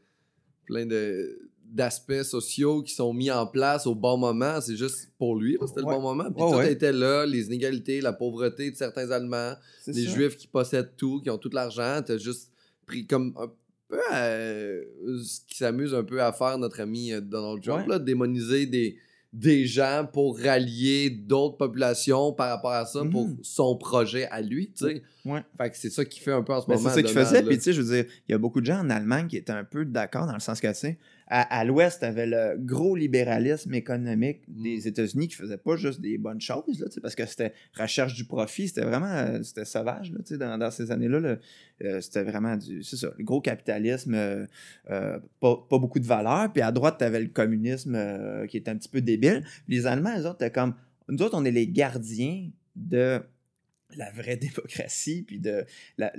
plein 0.73 0.87
de 0.87 1.39
d'aspects 1.65 2.23
sociaux 2.23 2.83
qui 2.83 2.93
sont 2.93 3.15
mis 3.15 3.31
en 3.31 3.47
place 3.47 3.87
au 3.87 3.95
bon 3.95 4.19
moment, 4.19 4.61
c'est 4.61 4.77
juste 4.77 5.09
pour 5.17 5.37
lui, 5.37 5.57
parce 5.57 5.71
que 5.73 5.79
c'était 5.81 5.89
Ouais. 5.89 5.95
le 5.95 6.01
bon 6.03 6.15
moment. 6.15 6.31
Puis 6.31 6.43
Ouais, 6.45 6.51
tout 6.51 6.57
ouais. 6.59 6.73
était 6.73 6.93
là, 6.93 7.25
les 7.25 7.47
inégalités, 7.47 8.03
la 8.03 8.13
pauvreté 8.13 8.71
de 8.71 8.77
certains 8.77 9.11
Allemands, 9.11 9.55
les 9.87 10.05
ça. 10.05 10.11
Juifs 10.11 10.37
qui 10.37 10.47
possèdent 10.49 10.93
tout, 10.99 11.21
qui 11.23 11.31
ont 11.31 11.39
tout 11.39 11.49
l'argent, 11.51 12.03
t'as 12.05 12.19
juste 12.19 12.51
pris 12.87 13.07
comme 13.07 13.33
un 13.39 13.49
peu 13.89 13.97
euh, 14.15 14.83
ce 15.23 15.41
qui 15.47 15.57
s'amuse 15.57 15.95
un 15.95 16.05
peu 16.05 16.23
à 16.23 16.31
faire 16.33 16.59
notre 16.59 16.81
ami 16.81 17.11
euh, 17.13 17.23
Donald 17.23 17.63
Trump, 17.63 17.87
là, 17.89 17.99
démoniser 17.99 18.67
des, 18.67 18.99
des 19.33 19.65
gens 19.67 20.07
pour 20.13 20.39
rallier 20.39 21.09
d'autres 21.09 21.57
populations 21.57 22.33
par 22.35 22.51
rapport 22.51 22.73
à 22.73 22.85
ça, 22.85 23.03
pour 23.11 23.29
Mhm. 23.29 23.39
son 23.43 23.77
projet 23.77 24.27
à 24.29 24.43
lui, 24.43 24.71
tu 24.77 24.85
sais. 24.87 25.03
Ouais. 25.25 25.43
Fait 25.57 25.71
que 25.71 25.77
c'est 25.79 25.89
ça 25.89 26.05
qu'il 26.05 26.23
fait 26.23 26.33
un 26.33 26.43
peu 26.43 26.53
en 26.53 26.61
ce 26.61 26.67
Ben, 26.67 26.75
moment. 26.75 26.89
c'est 26.91 26.97
ça 26.97 27.03
qu'il 27.03 27.13
faisait. 27.19 27.43
Puis, 27.43 27.57
tu 27.57 27.63
sais, 27.63 27.73
je 27.73 27.81
veux 27.81 27.95
dire, 28.03 28.05
il 28.29 28.33
y 28.33 28.35
a 28.35 28.39
beaucoup 28.39 28.61
de 28.61 28.67
gens 28.67 28.81
en 28.81 28.91
Allemagne 28.91 29.29
qui 29.29 29.39
étaient 29.39 29.53
un 29.53 29.65
peu 29.65 29.85
d'accord 29.87 30.27
dans 30.27 30.35
le 30.35 30.41
sens 30.41 30.61
que, 30.61 30.67
tu 30.69 30.75
sais, 30.75 30.99
à, 31.29 31.59
à 31.59 31.65
l'Ouest, 31.65 32.01
tu 32.01 32.07
avais 32.07 32.27
le 32.27 32.57
gros 32.59 32.97
libéralisme 32.97 33.75
économique 33.75 34.43
Mm. 34.49 34.63
des 34.63 34.89
États-Unis 34.89 35.29
qui 35.29 35.37
faisait 35.37 35.57
pas 35.57 35.77
juste 35.77 36.01
des 36.01 36.19
bonnes 36.19 36.41
choses, 36.41 36.81
là, 36.81 36.87
parce 37.01 37.15
que 37.15 37.27
c'était 37.27 37.53
recherche 37.75 38.15
du 38.15 38.25
profit. 38.25 38.69
C'était 38.69 38.85
vraiment 38.85 39.07
euh, 39.07 39.43
c'était 39.43 39.65
sauvage, 39.65 40.13
là, 40.13 40.37
dans, 40.37 40.59
dans 40.59 40.71
ces 40.71 40.91
années-là. 40.91 41.21
là. 41.21 41.37
Euh, 41.85 42.01
c'était 42.01 42.23
vraiment 42.23 42.57
du. 42.57 42.83
C'est 42.83 42.97
ça, 42.97 43.13
le 43.17 43.25
gros 43.25 43.41
capitalisme, 43.41 44.15
euh, 44.15 44.47
euh, 44.91 45.19
pas, 45.41 45.67
pas 45.69 45.79
beaucoup 45.79 46.01
de 46.01 46.07
valeur. 46.07 46.53
Puis 46.53 46.63
à 46.63 46.73
droite, 46.73 46.97
tu 46.99 47.05
avais 47.05 47.21
le 47.21 47.29
communisme 47.29 48.47
qui 48.49 48.57
était 48.57 48.71
un 48.71 48.77
petit 48.77 48.89
peu 48.89 49.01
débile. 49.01 49.43
Puis 49.67 49.77
les 49.77 49.87
Allemands, 49.87 50.19
eux 50.19 50.27
autres, 50.27 50.43
étaient 50.43 50.53
comme. 50.53 50.75
Nous 51.09 51.23
autres, 51.23 51.37
on 51.37 51.45
est 51.45 51.51
les 51.51 51.67
gardiens 51.67 52.49
de 52.77 53.21
la 53.97 54.11
vraie 54.13 54.37
démocratie 54.39 55.23
puis 55.23 55.39
de 55.39 55.65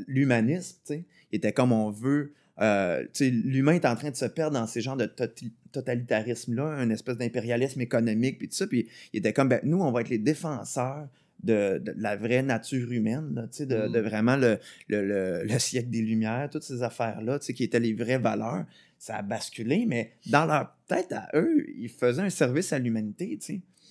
l'humanisme, 0.08 0.78
tu 0.86 0.93
sais. 0.93 1.06
Il 1.32 1.38
était 1.38 1.54
comme 1.54 1.72
on 1.72 1.89
veut. 1.89 2.34
Euh, 2.62 3.04
l'humain 3.20 3.74
est 3.74 3.86
en 3.86 3.95
train 3.95 4.12
de 4.12 4.16
se 4.16 4.26
perdre 4.26 4.54
dans 4.60 4.68
ces 4.68 4.82
genres 4.82 4.97
de 4.97 5.06
toti- 5.06 5.51
totalitarisme-là, 5.72 6.64
un 6.66 6.89
espèce 6.89 7.18
d'impérialisme 7.18 7.82
économique, 7.82 8.38
puis 8.38 8.47
tout 8.49 8.56
ça. 8.56 8.68
Puis 8.68 8.88
il 9.14 9.20
était 9.20 9.34
comme, 9.34 9.49
ben, 9.49 9.60
nous, 9.64 9.80
on 9.82 9.91
va 9.91 10.01
être 10.01 10.10
les 10.10 10.18
défenseurs 10.20 11.08
de, 11.43 11.80
de 11.80 11.93
la 11.97 12.16
vraie 12.16 12.41
nature 12.43 12.91
humaine, 12.91 13.32
là, 13.36 13.47
sais, 13.51 13.66
de, 13.66 13.88
Mm. 13.88 13.91
de 13.91 13.99
vraiment 13.99 14.36
le, 14.38 14.60
le, 14.88 15.06
le- 15.06 15.43
le 15.51 15.60
siècle 15.60 15.89
des 15.89 16.01
Lumières, 16.01 16.49
toutes 16.51 16.64
ces 16.64 16.84
affaires-là, 16.84 17.39
qui 17.39 17.64
étaient 17.64 17.80
les 17.80 17.93
vraies 17.93 18.18
valeurs. 18.20 18.66
Ça 18.99 19.18
a 19.18 19.22
basculé, 19.22 19.86
mais 19.86 20.14
dans 20.30 20.45
leur 20.45 20.74
tête 20.88 21.12
à 21.12 21.28
eux, 21.34 21.66
ils 21.78 21.89
faisaient 21.89 22.22
un 22.22 22.30
service 22.30 22.72
à 22.72 22.80
l'humanité. 22.80 23.38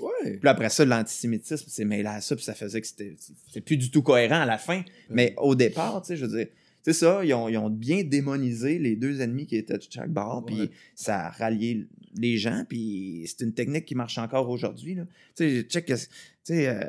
Ouais. 0.01 0.39
Puis 0.39 0.49
après 0.49 0.71
ça, 0.71 0.87
l'antisémitisme 0.87 1.69
s'est 1.69 1.85
mêlé 1.85 2.07
à 2.09 2.23
ça, 2.23 2.35
puis 2.35 2.45
ça 2.45 2.55
faisait 2.55 2.81
que 2.81 2.87
c'était 2.87 3.61
plus 3.61 3.77
du 3.77 3.91
tout 3.91 4.03
cohérent 4.03 4.41
à 4.41 4.47
la 4.47 4.57
fin. 4.57 4.83
Mais 5.11 5.35
au 5.37 5.55
départ, 5.55 6.03
je 6.09 6.15
veux 6.25 6.35
dire, 6.39 6.47
c'est 6.83 6.93
ça, 6.93 7.24
ils 7.24 7.33
ont, 7.35 7.49
ils 7.49 7.57
ont 7.59 7.70
bien 7.70 8.03
démonisé 8.05 8.78
les 8.78 8.97
deux 8.97 9.20
ennemis 9.20 9.47
qui 9.47 9.57
étaient 9.57 9.78
de 9.78 9.85
chaque 9.89 10.11
bord, 10.11 10.45
puis 10.45 10.70
ça 10.95 11.26
a 11.26 11.30
rallié 11.30 11.87
les 12.16 12.37
gens, 12.37 12.64
puis 12.68 13.24
c'est 13.26 13.45
une 13.45 13.55
technique 13.55 13.85
qui 13.87 13.95
marche 13.95 14.18
encore 14.18 14.49
aujourd'hui. 14.51 14.97
Tu 15.35 15.61
sais, 15.61 15.62
check, 15.62 15.87
que- 15.87 15.95
tu 15.95 16.09
sais, 16.45 16.68
euh, 16.68 16.80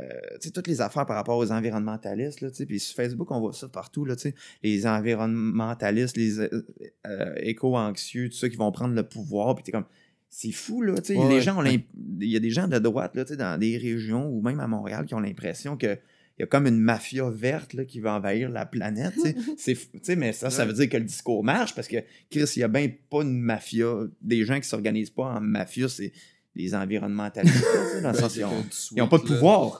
tu 0.41 0.47
sais, 0.47 0.51
toutes 0.51 0.67
les 0.67 0.81
affaires 0.81 1.05
par 1.05 1.15
rapport 1.15 1.37
aux 1.37 1.51
environnementalistes, 1.51 2.41
là, 2.41 2.49
tu 2.49 2.57
sais, 2.57 2.65
puis 2.65 2.79
sur 2.79 2.95
Facebook, 2.95 3.29
on 3.31 3.39
voit 3.39 3.53
ça 3.53 3.69
partout, 3.69 4.03
là, 4.03 4.15
tu 4.15 4.23
sais, 4.23 4.35
les 4.63 4.85
environnementalistes, 4.87 6.17
les 6.17 6.39
euh, 6.39 6.65
euh, 7.07 7.33
éco-anxieux, 7.37 8.29
tout 8.29 8.35
ça, 8.35 8.49
qui 8.49 8.55
vont 8.57 8.71
prendre 8.71 8.95
le 8.95 9.03
pouvoir, 9.03 9.55
puis 9.55 9.63
t'es 9.63 9.71
comme, 9.71 9.85
c'est 10.29 10.51
fou, 10.51 10.81
là, 10.81 10.95
tu 10.95 11.13
sais, 11.13 11.17
Ouais, 11.19 11.29
les 11.29 11.35
ouais. 11.35 11.41
gens 11.41 11.63
il 11.63 11.83
y 12.29 12.35
a 12.35 12.39
des 12.39 12.49
gens 12.49 12.67
de 12.67 12.79
droite, 12.79 13.15
là, 13.15 13.23
tu 13.23 13.33
sais, 13.33 13.37
dans 13.37 13.57
des 13.59 13.77
régions, 13.77 14.27
ou 14.27 14.41
même 14.41 14.59
à 14.59 14.67
Montréal, 14.67 15.05
qui 15.05 15.13
ont 15.13 15.19
l'impression 15.19 15.77
que 15.77 15.97
il 16.37 16.41
y 16.41 16.43
a 16.43 16.47
comme 16.47 16.65
une 16.67 16.79
mafia 16.79 17.29
verte 17.29 17.73
là, 17.73 17.85
qui 17.85 17.99
va 17.99 18.15
envahir 18.15 18.49
la 18.49 18.65
planète. 18.65 19.13
tu 19.13 19.21
sais. 19.21 19.35
C'est 19.57 19.75
fou, 19.75 19.87
tu 19.93 19.99
sais, 20.03 20.15
mais 20.15 20.33
ça, 20.33 20.49
ça 20.49 20.65
veut 20.65 20.73
dire 20.73 20.89
que 20.89 20.97
le 20.97 21.03
discours 21.03 21.43
marche 21.43 21.75
parce 21.75 21.87
que, 21.87 21.97
Chris, 22.31 22.45
il 22.55 22.59
n'y 22.59 22.63
a 22.63 22.67
bien 22.67 22.89
pas 23.09 23.21
une 23.21 23.39
mafia. 23.39 23.93
Des 24.21 24.43
gens 24.43 24.55
qui 24.55 24.61
ne 24.61 24.65
s'organisent 24.65 25.11
pas 25.11 25.25
en 25.35 25.41
mafia, 25.41 25.87
c'est 25.87 26.11
les 26.55 26.73
environnementalistes. 26.75 27.63
dans 28.01 28.11
le 28.11 28.17
sens, 28.17 28.35
ils 28.35 28.97
n'ont 28.97 29.07
pas 29.07 29.17
de 29.19 29.23
pouvoir. 29.23 29.79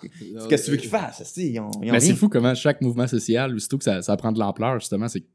Qu'est-ce 0.50 0.62
que 0.62 0.66
tu 0.66 0.72
veux 0.72 0.78
qu'ils 0.78 0.90
fassent? 0.90 1.34
Ils 1.38 1.60
ont, 1.60 1.72
ils 1.82 1.90
ont 1.90 1.92
Mais 1.94 2.00
c'est 2.00 2.14
fou 2.16 2.30
comment 2.30 2.54
chaque 2.56 2.82
mouvement 2.82 3.08
social, 3.08 3.56
aussitôt 3.56 3.78
que 3.80 3.84
ça, 3.84 4.02
ça 4.02 4.16
prend 4.18 4.32
de 4.32 4.40
l'ampleur, 4.40 4.80
justement, 4.80 5.08
c'est 5.08 5.22
que 5.22 5.28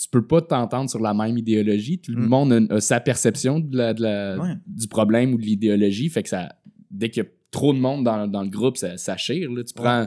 tu 0.00 0.08
peux 0.10 0.26
pas 0.26 0.40
t'entendre 0.40 0.88
sur 0.88 1.00
la 1.00 1.12
même 1.12 1.36
idéologie. 1.36 1.98
Tout 1.98 2.12
le 2.12 2.22
Mm. 2.22 2.26
monde 2.28 2.52
a, 2.70 2.74
a 2.76 2.80
sa 2.80 3.00
perception 3.00 3.60
de 3.60 3.76
la- 3.76 3.94
de 3.94 4.02
la- 4.02 4.38
Ouais. 4.38 4.54
du 4.66 4.88
problème 4.88 5.34
ou 5.34 5.38
de 5.38 5.42
l'idéologie. 5.42 6.08
Fait 6.08 6.22
que 6.22 6.28
ça, 6.30 6.54
dès 6.90 7.10
qu'il 7.10 7.22
y 7.22 7.26
a 7.26 7.28
trop 7.50 7.72
de 7.72 7.78
monde 7.78 8.04
dans, 8.04 8.26
dans 8.26 8.42
le 8.42 8.48
groupe, 8.50 8.76
ça, 8.76 8.96
ça 8.96 9.16
chire. 9.16 9.50
là. 9.52 9.62
Tu 9.64 9.74
prends 9.74 10.06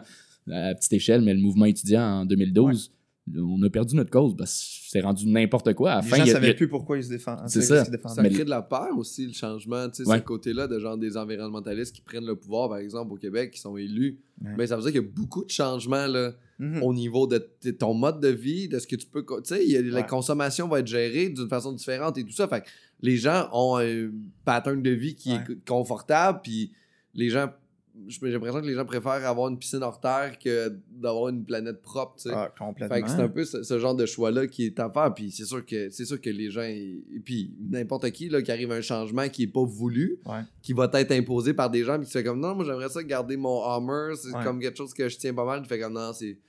à 0.51 0.75
petite 0.75 0.93
échelle, 0.93 1.21
mais 1.21 1.33
le 1.33 1.39
mouvement 1.41 1.65
étudiant 1.65 2.03
en 2.03 2.25
2012, 2.25 2.91
on 3.37 3.61
a 3.63 3.69
perdu 3.69 3.95
notre 3.95 4.09
cause. 4.11 4.35
parce 4.35 4.51
que 4.59 4.89
c'est 4.89 4.99
rendu 5.01 5.25
n'importe 5.27 5.73
quoi. 5.73 5.93
À 5.93 6.01
Les 6.01 6.07
fin, 6.07 6.17
gens 6.17 6.25
ne 6.25 6.29
savaient 6.31 6.49
a- 6.49 6.53
plus 6.53 6.67
pourquoi 6.67 6.97
ils 6.97 7.03
se 7.05 7.09
défendent. 7.09 7.47
C'est 7.47 7.61
ça. 7.61 7.85
Ça 7.85 8.21
Mais- 8.21 8.29
crée 8.29 8.43
de 8.43 8.49
la 8.49 8.61
peur 8.61 8.89
aussi, 8.97 9.25
le 9.25 9.33
changement. 9.33 9.87
Tu 9.89 10.03
sais, 10.03 10.09
Ouais. 10.09 10.17
ce 10.19 10.23
côté-là 10.23 10.67
de 10.67 10.77
genre 10.79 10.97
des 10.97 11.15
environnementalistes 11.15 11.95
qui 11.95 12.01
prennent 12.01 12.25
le 12.25 12.35
pouvoir, 12.35 12.67
par 12.69 12.79
exemple, 12.79 13.13
au 13.13 13.15
Québec, 13.15 13.51
qui 13.51 13.59
sont 13.61 13.77
élus. 13.77 14.19
Ouais. 14.43 14.51
Mais 14.57 14.67
ça 14.67 14.75
veut 14.75 14.81
dire 14.83 14.91
qu'il 14.91 15.01
y 15.01 15.05
a 15.05 15.07
beaucoup 15.09 15.45
de 15.45 15.49
changements 15.49 16.05
là, 16.07 16.33
Mhm. 16.59 16.83
au 16.83 16.93
niveau 16.93 17.25
de 17.25 17.37
t- 17.37 17.73
ton 17.73 17.93
mode 17.93 18.19
de 18.19 18.27
vie, 18.27 18.67
de 18.67 18.77
ce 18.79 18.85
que 18.87 18.97
tu 18.97 19.07
peux. 19.07 19.23
Tu 19.25 19.55
sais, 19.55 19.81
la 19.81 20.01
Ouais. 20.01 20.05
consommation 20.05 20.67
va 20.67 20.79
être 20.81 20.87
gérée 20.87 21.29
d'une 21.29 21.47
façon 21.47 21.71
différente 21.71 22.17
et 22.17 22.23
tout 22.25 22.31
ça. 22.33 22.47
Fait 22.49 22.61
que 22.61 22.67
les 23.01 23.15
gens 23.15 23.47
ont 23.53 23.77
un 23.79 24.11
pattern 24.45 24.81
de 24.81 24.89
vie 24.91 25.15
qui 25.15 25.31
Ouais. 25.31 25.37
est 25.49 25.65
confortable, 25.67 26.41
puis 26.43 26.71
les 27.14 27.30
gens. 27.30 27.49
J'ai 28.07 28.32
l'impression 28.32 28.59
que 28.59 28.66
les 28.66 28.74
gens 28.74 28.86
préfèrent 28.86 29.24
avoir 29.28 29.49
une 29.49 29.59
piscine 29.59 29.84
hors 29.84 29.99
terre 29.99 30.39
que 30.43 30.76
d'avoir 30.89 31.30
une 31.30 31.45
planète 31.45 31.80
propre, 31.84 32.16
tu 32.16 32.24
sais. 32.24 32.32
Ah, 32.34 32.51
complètement. 32.57 32.95
Fait 32.95 33.03
que 33.03 33.07
c'est 33.07 33.22
un 33.22 33.28
peu 33.30 33.45
ce, 33.45 33.61
ce 33.61 33.78
genre 33.78 33.93
de 33.93 34.07
choix-là 34.07 34.47
qui 34.47 34.66
est 34.66 34.80
à 34.80 34.89
faire. 34.89 35.14
Puis 35.14 35.30
c'est 35.30 35.45
sûr 35.45 35.64
que 35.64 35.91
c'est 35.91 36.05
sûr 36.05 36.20
que 36.20 36.32
les 36.32 36.49
gens. 36.49 36.64
Et 36.64 37.03
puis 37.24 37.53
n'importe 37.70 38.09
qui 38.09 38.30
là, 38.30 38.41
qui 38.41 38.51
arrive 38.51 38.72
à 38.72 38.76
un 38.76 38.82
changement 38.82 39.30
qui 39.30 39.43
est 39.43 39.47
pas 39.47 39.64
voulu, 39.64 40.18
Ouais. 40.26 40.39
qui 40.64 40.74
va 40.74 40.89
être 40.91 41.11
imposé 41.11 41.53
par 41.53 41.70
des 41.70 41.84
gens, 41.84 41.97
puis 41.99 42.07
qui 42.07 42.14
fait 42.14 42.24
comme 42.24 42.39
non, 42.39 42.55
moi 42.55 42.66
j'aimerais 42.66 42.89
ça 42.89 43.03
garder 43.03 43.38
mon 43.38 43.61
Hummer, 43.64 44.16
c'est 44.16 44.36
Ouais. 44.36 44.43
comme 44.43 44.59
quelque 44.59 44.78
chose 44.78 44.93
que 44.95 45.07
je 45.07 45.16
tiens 45.20 45.36
pas 45.36 45.45
mal. 45.45 45.61
Tu 45.61 45.68
fais 45.70 45.80
comme 45.80 45.93
non, 45.93 46.14
c'est. 46.14 46.39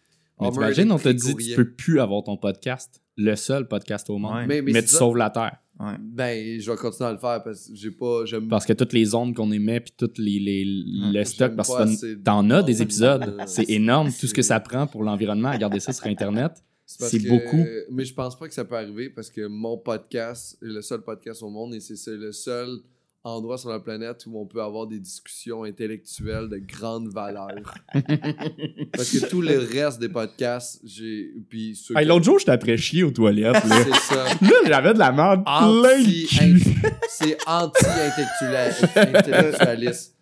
Mais 0.41 0.51
t'imagines, 0.51 0.91
on 0.91 0.99
te 0.99 1.11
dit 1.11 1.31
courrier. 1.31 1.51
tu 1.57 1.62
peux 1.62 1.71
plus 1.73 2.01
avoir 2.01 2.25
ton 2.25 2.39
podcast, 2.39 3.03
le 3.17 3.37
seul 3.37 3.69
podcast 3.69 4.09
au 4.11 4.19
monde, 4.19 4.35
Ouais. 4.35 4.47
Mais- 4.47 4.62
mais, 4.62 4.73
mais 4.73 4.83
tu 4.83 4.89
ça. 4.89 4.99
sauves 4.99 5.17
la 5.17 5.31
Terre. 5.31 5.57
Ouais. 5.81 5.95
Ben, 6.01 6.61
je 6.61 6.71
vais 6.71 6.77
continuer 6.77 7.09
à 7.09 7.12
le 7.12 7.19
faire 7.19 7.43
parce 7.43 7.69
que 7.69 7.75
j'ai 7.75 7.91
pas. 7.91 8.25
J'aime 8.27 8.47
Parce 8.49 8.65
que 8.65 8.73
toutes 8.73 8.93
les 8.93 9.12
ondes 9.15 9.35
qu'on 9.35 9.51
émet, 9.51 9.81
puis 9.81 9.93
tout 9.97 10.11
les, 10.19 10.39
les- 10.39 10.65
le 10.65 11.25
stock, 11.25 11.49
J'aime 11.49 11.57
parce 11.57 11.69
que 11.69 12.15
t'en- 12.23 12.43
t'en 12.43 12.51
as 12.51 12.62
des 12.62 12.75
de- 12.77 12.83
épisodes. 12.83 13.23
de- 13.23 13.37
C'est 13.47 13.69
énorme, 13.71 14.11
tout 14.12 14.27
ce 14.29 14.35
que 14.35 14.43
ça 14.43 14.61
prend 14.61 14.87
pour 14.87 15.03
l'environnement 15.03 15.49
à 15.49 15.59
garder 15.59 15.81
ça 15.81 15.93
sur 15.93 16.07
Internet. 16.07 16.53
parce 16.99 17.11
C'est 17.11 17.19
que- 17.19 17.29
beaucoup. 17.29 17.65
Mais 17.91 18.05
je 18.05 18.15
pense 18.15 18.39
pas 18.39 18.47
que 18.47 18.55
ça 18.55 18.65
peut 18.65 18.77
arriver 18.77 19.09
parce 19.11 19.31
que 19.31 19.47
mon 19.49 19.79
podcast 19.79 20.57
est 20.62 20.67
le 20.67 20.83
seul 20.83 21.01
podcast 21.03 21.43
au 21.43 21.49
monde 21.51 21.75
et 21.75 21.81
c'est 21.81 21.97
c'est 21.97 22.17
le 22.17 22.31
seul 22.31 22.79
endroit 23.25 23.57
sur 23.59 23.70
la 23.70 23.81
planète 23.81 24.25
où 24.27 24.39
on 24.39 24.45
peut 24.47 24.61
avoir 24.62 24.87
des 24.87 24.99
discussions 24.99 25.64
intellectuelles 25.64 26.49
de 26.51 26.59
grande 26.59 27.09
valeur. 27.09 27.49
parce 28.93 29.11
que 29.11 29.27
tout 29.29 29.41
le 29.41 29.59
reste 29.59 29.99
des 29.99 30.09
podcasts, 30.11 30.81
j'ai. 30.85 31.31
Puis 31.49 31.75
ceux 31.75 31.97
Hey, 31.97 32.07
L'autre 32.07 32.25
jour, 32.25 32.39
j'étais 32.39 32.53
après 32.53 32.77
chier 32.77 33.03
aux 33.03 33.11
toilettes. 33.11 33.64
Là, 33.64 33.77
C'est 33.85 33.95
ça. 34.14 34.25
Là, 34.25 34.51
j'avais 34.66 34.93
de 34.95 34.99
la 34.99 35.11
merde 35.12 35.43
plein 35.45 35.57
Anti- 35.57 36.22
de 36.22 36.29
cul. 36.61 36.62
C'est 37.09 37.39
anti-intellectualiste. 37.47 40.14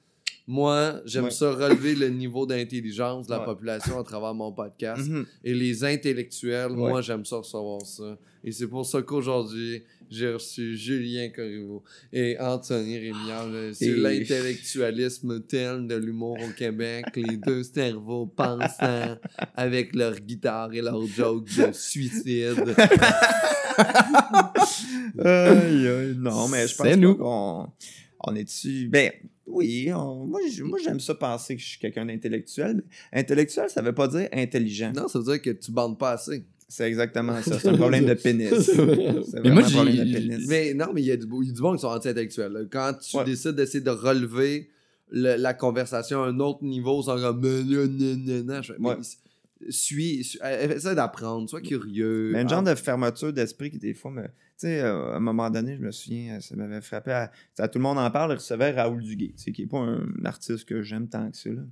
Moi, 0.52 1.00
j'aime 1.06 1.24
Ouais. 1.24 1.30
ça 1.30 1.50
relever 1.50 1.94
le 1.94 2.10
niveau 2.10 2.44
d'intelligence 2.44 3.26
de 3.26 3.32
la 3.32 3.38
Ouais. 3.38 3.46
population 3.46 3.98
à 3.98 4.02
travers 4.04 4.34
mon 4.34 4.52
podcast. 4.52 5.08
Mhm. 5.08 5.24
Et 5.44 5.54
les 5.54 5.82
intellectuels, 5.82 6.72
Ouais. 6.72 6.90
moi, 6.90 7.00
j'aime 7.00 7.24
ça 7.24 7.36
recevoir 7.36 7.80
ça. 7.86 8.18
Et 8.44 8.52
c'est 8.52 8.66
pour 8.66 8.84
ça 8.84 9.00
qu'aujourd'hui, 9.00 9.82
j'ai 10.10 10.30
reçu 10.34 10.76
Julien 10.76 11.30
Corriveau 11.30 11.82
et 12.12 12.36
Anthony 12.38 12.98
Rémillard 12.98 13.48
sur 13.74 13.88
Et- 13.88 13.96
l'intellectualisme 13.96 15.40
tel 15.48 15.86
de 15.86 15.94
l'humour 15.94 16.36
au 16.46 16.52
Québec. 16.52 17.06
les 17.16 17.38
deux 17.38 17.62
cerveaux 17.62 18.26
pensants 18.26 19.16
avec 19.56 19.94
leur 19.94 20.16
guitare 20.20 20.74
et 20.74 20.82
leur 20.82 21.06
joke 21.06 21.46
de 21.56 21.72
suicide. 21.72 22.62
Non, 25.16 26.48
mais 26.48 26.68
je 26.68 26.76
pense 26.76 26.86
C'est 26.86 27.00
qu'on 27.00 27.68
on 28.24 28.36
est 28.36 28.44
dessus. 28.44 28.88
Ben 28.90 29.10
oui, 29.46 29.90
on- 29.92 30.26
moi, 30.26 30.40
j'aime 30.82 31.00
ça 31.00 31.14
penser 31.14 31.56
que 31.56 31.62
je 31.62 31.66
suis 31.68 31.78
quelqu'un 31.78 32.06
d'intellectuel. 32.06 32.82
Intellectuel, 33.12 33.68
ça 33.68 33.82
veut 33.82 33.94
pas 33.94 34.08
dire 34.08 34.28
intelligent. 34.32 34.92
Non, 34.94 35.08
ça 35.08 35.18
veut 35.18 35.24
dire 35.24 35.42
que 35.42 35.50
tu 35.50 35.72
bandes 35.72 35.98
pas 35.98 36.12
assez. 36.12 36.44
C'est 36.68 36.84
exactement 36.88 37.40
ça. 37.42 37.58
C'est 37.58 37.68
un 37.68 37.76
problème 37.76 38.06
de 38.06 38.14
pénis. 38.14 38.50
Mais 38.50 38.84
vraiment 38.84 39.54
moi, 39.60 39.64
un 39.66 39.70
problème 39.70 39.96
de 39.96 40.12
pénis. 40.14 40.46
Mais 40.48 40.72
non, 40.74 40.86
mais 40.94 41.02
il 41.02 41.06
y, 41.06 41.10
a 41.10 41.16
du 41.18 41.26
il 41.42 41.48
y 41.48 41.50
a 41.50 41.52
du 41.52 41.60
monde 41.60 41.76
qui 41.76 41.82
sont 41.82 41.88
anti-intellectuels. 41.88 42.68
Quand 42.70 42.94
tu 42.94 43.16
Ouais. 43.18 43.24
décides 43.24 43.52
d'essayer 43.56 43.82
de 43.84 43.90
relever 43.90 44.70
le- 45.10 45.36
la 45.36 45.52
conversation 45.52 46.22
à 46.22 46.28
un 46.28 46.40
autre 46.40 46.64
niveau 46.64 47.02
sans 47.02 47.20
comme 47.20 47.40
Ouais. 48.80 48.96
suis, 49.68 50.24
suis- 50.24 50.38
euh, 50.42 50.74
essaie 50.76 50.94
d'apprendre, 50.94 51.48
sois 51.50 51.60
curieux. 51.60 52.30
Mais 52.32 52.44
Ah, 52.46 52.48
genre 52.48 52.62
de 52.62 52.74
fermeture 52.74 53.32
d'esprit 53.32 53.70
qui, 53.70 53.78
des 53.78 53.94
fois, 53.94 54.10
me. 54.10 54.22
Tu 54.62 54.68
sais, 54.68 54.80
euh, 54.80 55.14
à 55.14 55.16
un 55.16 55.20
moment 55.20 55.50
donné, 55.50 55.74
je 55.74 55.82
me 55.82 55.90
souviens, 55.90 56.36
euh, 56.36 56.40
ça 56.40 56.54
m'avait 56.54 56.80
frappé. 56.80 57.10
À, 57.58 57.66
tout 57.66 57.80
le 57.80 57.82
monde 57.82 57.98
en 57.98 58.08
parle, 58.12 58.30
il 58.30 58.34
recevait 58.36 58.70
Raoul 58.70 59.02
Duguay, 59.02 59.32
qui 59.36 59.60
n'est 59.60 59.66
pas 59.66 59.78
un 59.78 60.06
artiste 60.24 60.66
que 60.66 60.82
j'aime 60.82 61.08
tant 61.08 61.28
que 61.32 61.36
ça. 61.36 61.50
là. 61.50 61.62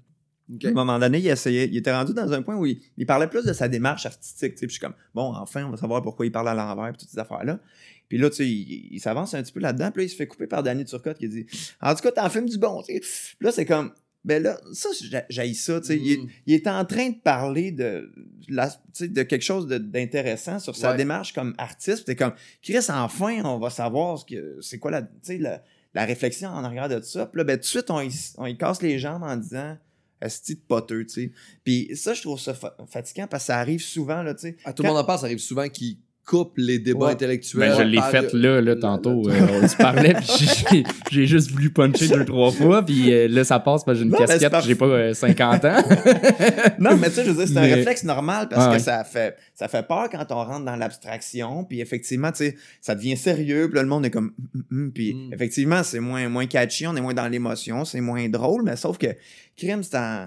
À 0.64 0.66
un 0.66 0.72
moment 0.72 0.98
donné, 0.98 1.20
il 1.20 1.28
essayait, 1.28 1.68
il 1.68 1.76
était 1.76 1.92
rendu 1.92 2.14
dans 2.14 2.32
un 2.32 2.42
point 2.42 2.56
où 2.56 2.66
il, 2.66 2.80
il 2.96 3.06
parlait 3.06 3.28
plus 3.28 3.44
de 3.44 3.52
sa 3.52 3.68
démarche 3.68 4.06
artistique. 4.06 4.56
Puis 4.56 4.66
je 4.66 4.72
suis 4.72 4.80
comme, 4.80 4.96
bon, 5.14 5.32
enfin, 5.36 5.64
on 5.64 5.70
va 5.70 5.76
savoir 5.76 6.02
pourquoi 6.02 6.26
il 6.26 6.32
parle 6.32 6.48
à 6.48 6.54
l'envers 6.54 6.88
et 6.88 6.92
toutes 6.94 7.08
ces 7.08 7.20
affaires-là. 7.20 7.60
Puis 8.08 8.18
là, 8.18 8.28
tu 8.28 8.36
sais, 8.36 8.48
il, 8.48 8.88
il 8.90 8.98
s'avance 8.98 9.34
un 9.34 9.42
petit 9.44 9.52
peu 9.52 9.60
là-dedans. 9.60 9.92
Puis 9.92 10.02
là, 10.02 10.06
il 10.06 10.10
se 10.10 10.16
fait 10.16 10.26
couper 10.26 10.48
par 10.48 10.64
Danny 10.64 10.84
Turcotte 10.84 11.18
qui 11.18 11.28
dit, 11.28 11.46
en 11.80 11.94
tout 11.94 12.02
cas, 12.02 12.10
t'en 12.10 12.28
filmes 12.28 12.48
du 12.48 12.58
bon. 12.58 12.82
tu 12.82 12.94
sais. 12.94 13.00
Puis 13.38 13.46
là, 13.46 13.52
c'est 13.52 13.64
comme, 13.64 13.92
ben 14.24 14.42
là, 14.42 14.60
ça, 14.72 14.88
j'a- 15.02 15.24
j'haïs 15.30 15.54
ça. 15.54 15.80
tu 15.80 15.86
sais. 15.88 15.96
Il, 15.98 16.12
est- 16.12 16.16
Mm. 16.18 16.28
il 16.46 16.54
est 16.54 16.66
en 16.66 16.84
train 16.84 17.08
de 17.10 17.16
parler 17.16 17.72
de, 17.72 18.12
la, 18.48 18.70
de 19.00 19.22
quelque 19.22 19.42
chose 19.42 19.66
d'intéressant 19.66 20.58
sur 20.58 20.76
sa 20.76 20.90
Ouais. 20.92 20.96
démarche 20.96 21.32
comme 21.32 21.54
artiste. 21.58 22.04
T'es 22.06 22.16
comme, 22.16 22.34
Chris, 22.62 22.76
enfin, 22.90 23.42
on 23.44 23.58
va 23.58 23.70
savoir 23.70 24.18
ce 24.18 24.24
que 24.24 24.58
c'est 24.60 24.78
quoi 24.78 24.90
la, 24.90 25.02
tu 25.02 25.08
sais, 25.22 25.38
la, 25.38 25.62
la 25.94 26.04
réflexion 26.04 26.48
en 26.50 26.62
arrière 26.64 26.88
de 26.88 27.00
ça. 27.00 27.26
Puis 27.26 27.38
là, 27.38 27.44
ben, 27.44 27.56
tout 27.56 27.62
de 27.62 27.66
suite, 27.66 27.90
on, 27.90 28.00
y- 28.00 28.32
on 28.38 28.46
y 28.46 28.56
casse 28.56 28.82
les 28.82 28.98
jambes 28.98 29.22
en 29.22 29.36
disant, 29.36 29.76
Esti 30.22 30.54
de 30.56 30.60
poteux, 30.60 31.06
tu 31.06 31.14
sais. 31.14 31.32
Puis 31.64 31.96
ça, 31.96 32.12
je 32.12 32.20
trouve 32.20 32.38
ça 32.38 32.52
fa- 32.52 32.76
fatigant 32.90 33.26
parce 33.26 33.44
que 33.44 33.46
ça 33.46 33.58
arrive 33.58 33.80
souvent, 33.82 34.22
là, 34.22 34.34
tu 34.34 34.42
sais. 34.42 34.56
À 34.66 34.74
tout 34.74 34.82
le 34.82 34.88
monde 34.90 34.98
en 34.98 35.04
parle, 35.04 35.18
ça 35.18 35.24
arrive 35.24 35.38
souvent 35.38 35.66
qu'ils 35.70 35.96
coupent 36.30 36.52
les 36.58 36.78
débats 36.78 37.06
Ouais. 37.06 37.12
intellectuels. 37.12 37.70
Ben, 37.70 37.78
je 37.78 37.82
l'ai 37.82 38.00
fait 38.02 38.32
là, 38.34 38.60
là, 38.60 38.76
tantôt. 38.76 39.28
euh, 39.28 39.60
on 39.62 39.66
se 39.66 39.76
parlait, 39.76 40.14
puis 40.14 40.46
j'ai- 40.70 40.84
j'ai 41.10 41.26
juste 41.26 41.50
voulu 41.50 41.70
puncher 41.70 42.06
deux, 42.06 42.24
trois 42.24 42.52
fois, 42.52 42.84
puis 42.84 43.12
euh, 43.12 43.26
là, 43.26 43.42
ça 43.42 43.58
passe 43.58 43.82
parce 43.82 43.98
que 43.98 44.04
j'ai 44.04 44.08
une 44.08 44.12
Non, 44.12 44.18
casquette, 44.18 44.52
j'ai 44.64 44.76
pas 44.76 44.84
euh, 44.86 45.12
50 45.14 45.64
ans. 45.64 45.82
Non, 46.78 46.96
mais 46.96 47.08
tu 47.08 47.16
sais, 47.16 47.24
je 47.24 47.30
veux 47.30 47.44
dire, 47.44 47.48
c'est 47.48 47.58
un 47.58 47.62
Mais- 47.62 47.74
réflexe 47.74 48.04
normal 48.04 48.48
parce 48.48 48.62
Ah 48.64 48.68
que 48.68 48.72
ouais. 48.74 48.78
ça 48.78 49.02
fait, 49.04 49.36
ça 49.54 49.66
fait 49.68 49.86
peur 49.86 50.08
quand 50.10 50.24
on 50.30 50.44
rentre 50.44 50.64
dans 50.64 50.76
l'abstraction. 50.76 51.64
Puis 51.64 51.80
effectivement, 51.80 52.30
tu 52.30 52.38
sais, 52.44 52.56
ça 52.80 52.94
devient 52.94 53.16
sérieux. 53.16 53.66
Puis 53.68 53.76
là, 53.76 53.82
le 53.82 53.88
monde 53.88 54.06
est 54.06 54.10
comme. 54.10 54.32
Hum, 54.54 54.62
hum, 54.70 54.78
hum. 54.84 54.92
Puis 54.92 55.14
Mm. 55.14 55.32
effectivement, 55.34 55.82
c'est 55.82 56.00
moins, 56.00 56.28
moins 56.28 56.46
catchy, 56.46 56.86
on 56.86 56.94
est 56.96 57.00
moins 57.00 57.14
dans 57.14 57.26
l'émotion, 57.28 57.84
c'est 57.84 58.00
moins 58.00 58.28
drôle. 58.28 58.62
Mais 58.62 58.76
sauf 58.76 58.98
que 58.98 59.08
crime, 59.56 59.82
c'est 59.82 59.96
en. 59.96 60.26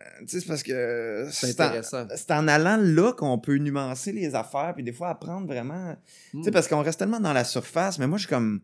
Euh, 0.00 0.04
Tu 0.20 0.28
sais, 0.28 0.40
c'est 0.40 0.46
parce 0.46 0.62
que. 0.62 1.26
C'est 1.30 1.46
en- 1.60 1.64
intéressant. 1.64 2.06
C'est 2.14 2.30
en 2.32 2.48
allant 2.48 2.76
là 2.76 3.12
qu'on 3.12 3.38
peut 3.38 3.56
nuancer 3.56 4.12
les 4.12 4.34
affaires, 4.34 4.72
puis 4.74 4.82
des 4.84 4.92
fois 4.92 5.08
apprendre 5.10 5.46
vraiment. 5.46 5.96
Tu 6.32 6.42
sais, 6.42 6.50
Mm. 6.50 6.52
parce 6.52 6.68
qu'on 6.68 6.82
reste 6.82 6.98
tellement 6.98 7.20
dans 7.20 7.32
la 7.32 7.44
surface, 7.44 7.98
mais 7.98 8.06
moi, 8.06 8.18
je 8.18 8.22
suis 8.26 8.30
comme. 8.30 8.60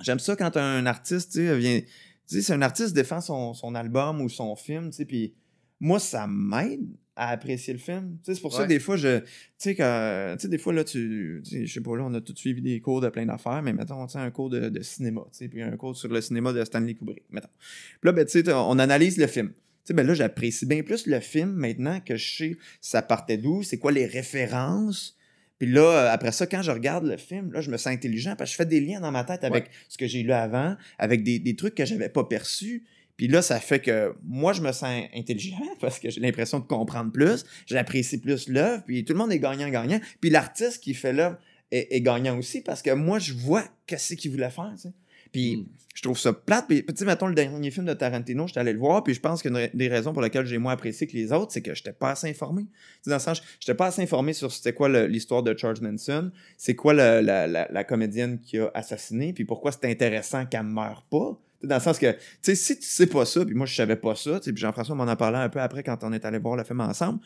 J'aime 0.00 0.18
ça 0.18 0.36
quand 0.36 0.56
un 0.56 0.86
artiste, 0.86 1.32
tu 1.32 1.46
sais, 1.46 1.58
vient. 1.58 1.80
Tu 1.80 2.36
sais, 2.36 2.42
si 2.42 2.52
un 2.52 2.62
artiste 2.62 2.94
défend 2.94 3.20
son, 3.20 3.54
son 3.54 3.74
album 3.74 4.20
ou 4.20 4.28
son 4.28 4.54
film, 4.56 4.90
tu 4.90 4.96
sais, 4.98 5.04
puis 5.04 5.34
moi, 5.80 5.98
ça 5.98 6.26
m'aide 6.28 6.86
à 7.16 7.30
apprécier 7.30 7.72
le 7.74 7.78
film. 7.78 8.16
Tu 8.22 8.26
sais, 8.30 8.34
c'est 8.36 8.40
pour 8.40 8.52
ça 8.52 8.60
Ouais. 8.60 8.64
que 8.64 8.68
des 8.70 8.78
fois, 8.78 8.96
je. 8.96 9.18
Tu 9.20 9.26
sais, 9.58 9.74
que. 9.74 10.34
Tu 10.36 10.40
sais, 10.42 10.48
des 10.48 10.58
fois, 10.58 10.72
là, 10.72 10.84
tu. 10.84 11.40
tu 11.44 11.50
sais, 11.50 11.66
je 11.66 11.72
sais 11.74 11.80
pas, 11.80 11.96
là, 11.96 12.04
on 12.06 12.14
a 12.14 12.20
tous 12.20 12.34
suivi 12.36 12.62
des 12.62 12.80
cours 12.80 13.00
de 13.00 13.08
plein 13.08 13.26
d'affaires, 13.26 13.62
mais 13.62 13.72
mettons, 13.72 14.06
tu 14.06 14.12
sais, 14.12 14.18
un 14.18 14.30
cours 14.30 14.48
de, 14.48 14.68
de 14.70 14.82
cinéma, 14.82 15.22
tu 15.32 15.38
sais, 15.38 15.48
puis 15.48 15.60
un 15.62 15.76
cours 15.76 15.96
sur 15.96 16.08
le 16.08 16.20
cinéma 16.20 16.52
de 16.52 16.64
Stanley 16.64 16.94
Kubrick, 16.94 17.24
mettons. 17.30 17.48
Puis 17.58 18.06
là, 18.08 18.12
ben, 18.12 18.24
tu 18.24 18.42
sais, 18.42 18.52
on 18.52 18.78
analyse 18.78 19.18
le 19.18 19.26
film. 19.26 19.52
Sais, 19.84 19.94
ben 19.94 20.06
là, 20.06 20.14
j'apprécie 20.14 20.66
bien 20.66 20.82
plus 20.82 21.06
le 21.06 21.20
film 21.20 21.50
maintenant 21.50 22.00
que 22.00 22.16
je 22.16 22.36
sais 22.36 22.56
ça 22.80 23.02
partait 23.02 23.36
d'où, 23.36 23.62
c'est 23.62 23.78
quoi 23.78 23.92
les 23.92 24.06
références. 24.06 25.16
Puis 25.58 25.70
là, 25.70 25.82
euh, 25.82 26.12
après 26.12 26.32
ça, 26.32 26.46
quand 26.46 26.62
je 26.62 26.70
regarde 26.70 27.04
le 27.04 27.16
film, 27.16 27.52
là, 27.52 27.60
je 27.60 27.70
me 27.70 27.76
sens 27.76 27.88
intelligent 27.88 28.34
parce 28.36 28.50
que 28.50 28.52
je 28.52 28.56
fais 28.56 28.66
des 28.66 28.80
liens 28.80 29.00
dans 29.00 29.12
ma 29.12 29.24
tête 29.24 29.44
avec 29.44 29.70
ce 29.88 29.98
que 29.98 30.06
j'ai 30.06 30.22
lu 30.22 30.32
avant, 30.32 30.76
avec 30.98 31.22
des, 31.22 31.38
des 31.38 31.54
trucs 31.54 31.74
que 31.74 31.84
j'avais 31.84 32.08
pas 32.08 32.24
perçus. 32.24 32.84
Puis 33.16 33.28
là, 33.28 33.42
ça 33.42 33.60
fait 33.60 33.80
que 33.80 34.14
moi, 34.24 34.54
je 34.54 34.62
me 34.62 34.72
sens 34.72 35.04
intelligent 35.14 35.58
parce 35.80 35.98
que 35.98 36.08
j'ai 36.08 36.20
l'impression 36.20 36.60
de 36.60 36.64
comprendre 36.64 37.12
plus, 37.12 37.44
j'apprécie 37.66 38.18
plus 38.18 38.48
l'œuvre, 38.48 38.82
puis 38.86 39.04
tout 39.04 39.12
le 39.12 39.18
monde 39.18 39.32
est 39.32 39.38
gagnant-gagnant. 39.38 40.00
Puis 40.22 40.30
l'artiste 40.30 40.82
qui 40.82 40.94
fait 40.94 41.12
l'œuvre 41.12 41.36
est, 41.70 41.94
est 41.94 42.00
gagnant 42.00 42.38
aussi 42.38 42.62
parce 42.62 42.80
que 42.80 42.92
moi, 42.92 43.18
je 43.18 43.34
vois 43.34 43.64
qu'est-ce 43.86 44.14
qu'il 44.14 44.30
voulait 44.30 44.48
faire, 44.48 44.72
tu 44.76 44.88
sais. 44.88 44.92
Puis 45.32 45.56
Mm. 45.56 45.66
je 45.94 46.02
trouve 46.02 46.18
ça 46.18 46.32
plate. 46.32 46.66
Puis, 46.68 46.84
tu 46.84 46.94
sais, 46.96 47.04
mettons, 47.04 47.26
le 47.26 47.34
dernier 47.34 47.70
film 47.70 47.84
de 47.86 47.92
Tarantino, 47.94 48.46
j'étais 48.46 48.60
allé 48.60 48.72
le 48.72 48.78
voir, 48.78 49.02
puis 49.04 49.12
je 49.14 49.20
pense 49.20 49.42
qu'une 49.42 49.68
des 49.74 49.88
raisons 49.88 50.12
pour 50.12 50.22
lesquelles 50.22 50.46
j'ai 50.46 50.58
moins 50.58 50.72
apprécié 50.72 51.06
que 51.06 51.12
les 51.12 51.32
autres, 51.32 51.52
c'est 51.52 51.62
que 51.62 51.74
j'étais 51.74 51.92
pas 51.92 52.10
assez 52.10 52.28
informé. 52.30 52.62
Tu 52.62 52.68
sais, 53.02 53.10
dans 53.10 53.16
le 53.16 53.20
sens, 53.20 53.42
j'étais 53.60 53.74
pas 53.74 53.86
assez 53.86 54.02
informé 54.02 54.32
sur 54.32 54.50
c'était 54.52 54.72
quoi 54.72 54.88
l'histoire 55.06 55.42
de 55.42 55.56
Charles 55.56 55.78
Manson, 55.82 56.30
c'est 56.56 56.74
quoi 56.74 56.94
le- 56.94 57.20
la, 57.20 57.46
la- 57.46 57.68
la 57.70 57.84
comédienne 57.84 58.38
qui 58.40 58.58
a 58.58 58.70
assassiné, 58.74 59.32
puis 59.32 59.44
pourquoi 59.44 59.72
c'est 59.72 59.84
intéressant 59.90 60.46
qu'elle 60.46 60.62
meure 60.64 61.04
pas. 61.10 61.38
Tu 61.60 61.62
sais, 61.62 61.68
Dans 61.68 61.76
le 61.76 61.80
sens 61.82 61.98
que, 61.98 62.12
tu 62.12 62.18
sais, 62.42 62.54
si 62.54 62.78
tu 62.78 62.86
sais 62.86 63.06
pas 63.06 63.24
ça, 63.26 63.44
puis 63.44 63.54
moi 63.54 63.66
je 63.66 63.74
savais 63.74 63.96
pas 63.96 64.14
ça, 64.14 64.40
puis 64.40 64.56
Jean-François 64.56 64.94
m'en 64.94 65.04
a 65.08 65.16
parlé 65.16 65.38
un 65.38 65.48
peu 65.50 65.60
après 65.60 65.82
quand 65.82 66.02
on 66.04 66.12
est 66.12 66.24
allé 66.24 66.38
voir 66.38 66.56
le 66.56 66.64
film 66.64 66.80
ensemble, 66.80 67.18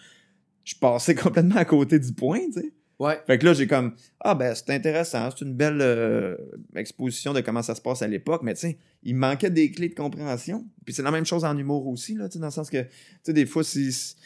je 0.65 0.75
passais 0.75 1.15
complètement 1.15 1.57
à 1.57 1.65
côté 1.65 1.99
du 2.01 2.13
point, 2.13 2.41
tu 2.47 2.61
sais. 2.61 2.73
Ouais. 3.01 3.21
Fait 3.27 3.39
que 3.39 3.45
là, 3.45 3.55
j'ai 3.55 3.67
comme, 3.67 3.95
ah 4.21 4.35
ben, 4.35 4.55
c'est 4.55 4.71
intéressant, 4.71 5.29
c'est 5.31 5.45
une 5.45 5.55
belle 5.55 5.81
euh, 5.81 6.37
exposition 6.77 7.33
de 7.33 7.41
comment 7.41 7.63
ça 7.63 7.75
se 7.75 7.81
passe 7.81 8.03
à 8.03 8.07
l'époque, 8.07 8.43
mais 8.45 8.55
tu 8.55 8.61
sais, 8.61 8.79
il 9.03 9.17
manquait 9.17 9.51
des 9.51 9.71
clés 9.73 9.89
de 9.89 9.95
compréhension. 9.95 10.65
Puis 10.85 10.95
c'est 10.95 11.03
la 11.03 11.11
même 11.11 11.27
chose 11.27 11.45
en 11.45 11.57
humour 11.59 11.87
aussi, 11.89 12.15
là, 12.15 12.29
tu 12.29 12.35
sais, 12.35 12.39
dans 12.39 12.47
le 12.47 12.53
sens 12.53 12.71
que, 12.71 12.83
tu 12.83 12.89
sais, 13.25 13.33
des 13.33 13.47
fois, 13.47 13.65
si, 13.65 13.93
si 13.93 14.17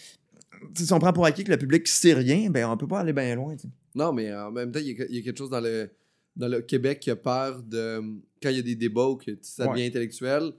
on 0.93 0.99
prend 0.99 1.13
pour 1.13 1.25
acquis 1.25 1.45
que 1.45 1.51
le 1.51 1.57
public 1.57 1.87
sait 1.89 2.15
rien, 2.15 2.51
ben, 2.51 2.67
on 2.69 2.77
peut 2.77 2.87
pas 2.89 3.01
aller 3.01 3.13
bien 3.13 3.35
loin, 3.35 3.55
tu 3.57 3.63
sais. 3.63 3.69
Non, 3.95 4.13
mais 4.13 4.33
en 4.35 4.51
même 4.51 4.71
temps, 4.71 4.81
il 4.81 4.89
y, 4.89 5.01
a, 5.03 5.07
il 5.09 5.17
y 5.17 5.19
a 5.19 5.23
quelque 5.23 5.39
chose 5.39 5.51
dans 5.51 5.61
le, 5.61 5.91
dans 6.37 6.49
le 6.49 6.61
Québec 6.61 7.01
qui 7.01 7.11
a 7.11 7.17
peur 7.17 7.63
de. 7.63 8.01
Quand 8.41 8.51
il 8.51 8.57
y 8.57 8.61
a 8.61 8.63
des 8.63 8.77
débats 8.77 9.07
ou 9.09 9.17
que 9.17 9.33
ça 9.43 9.67
devient 9.67 9.81
Ouais. 9.83 9.87
intellectuel, 9.89 10.53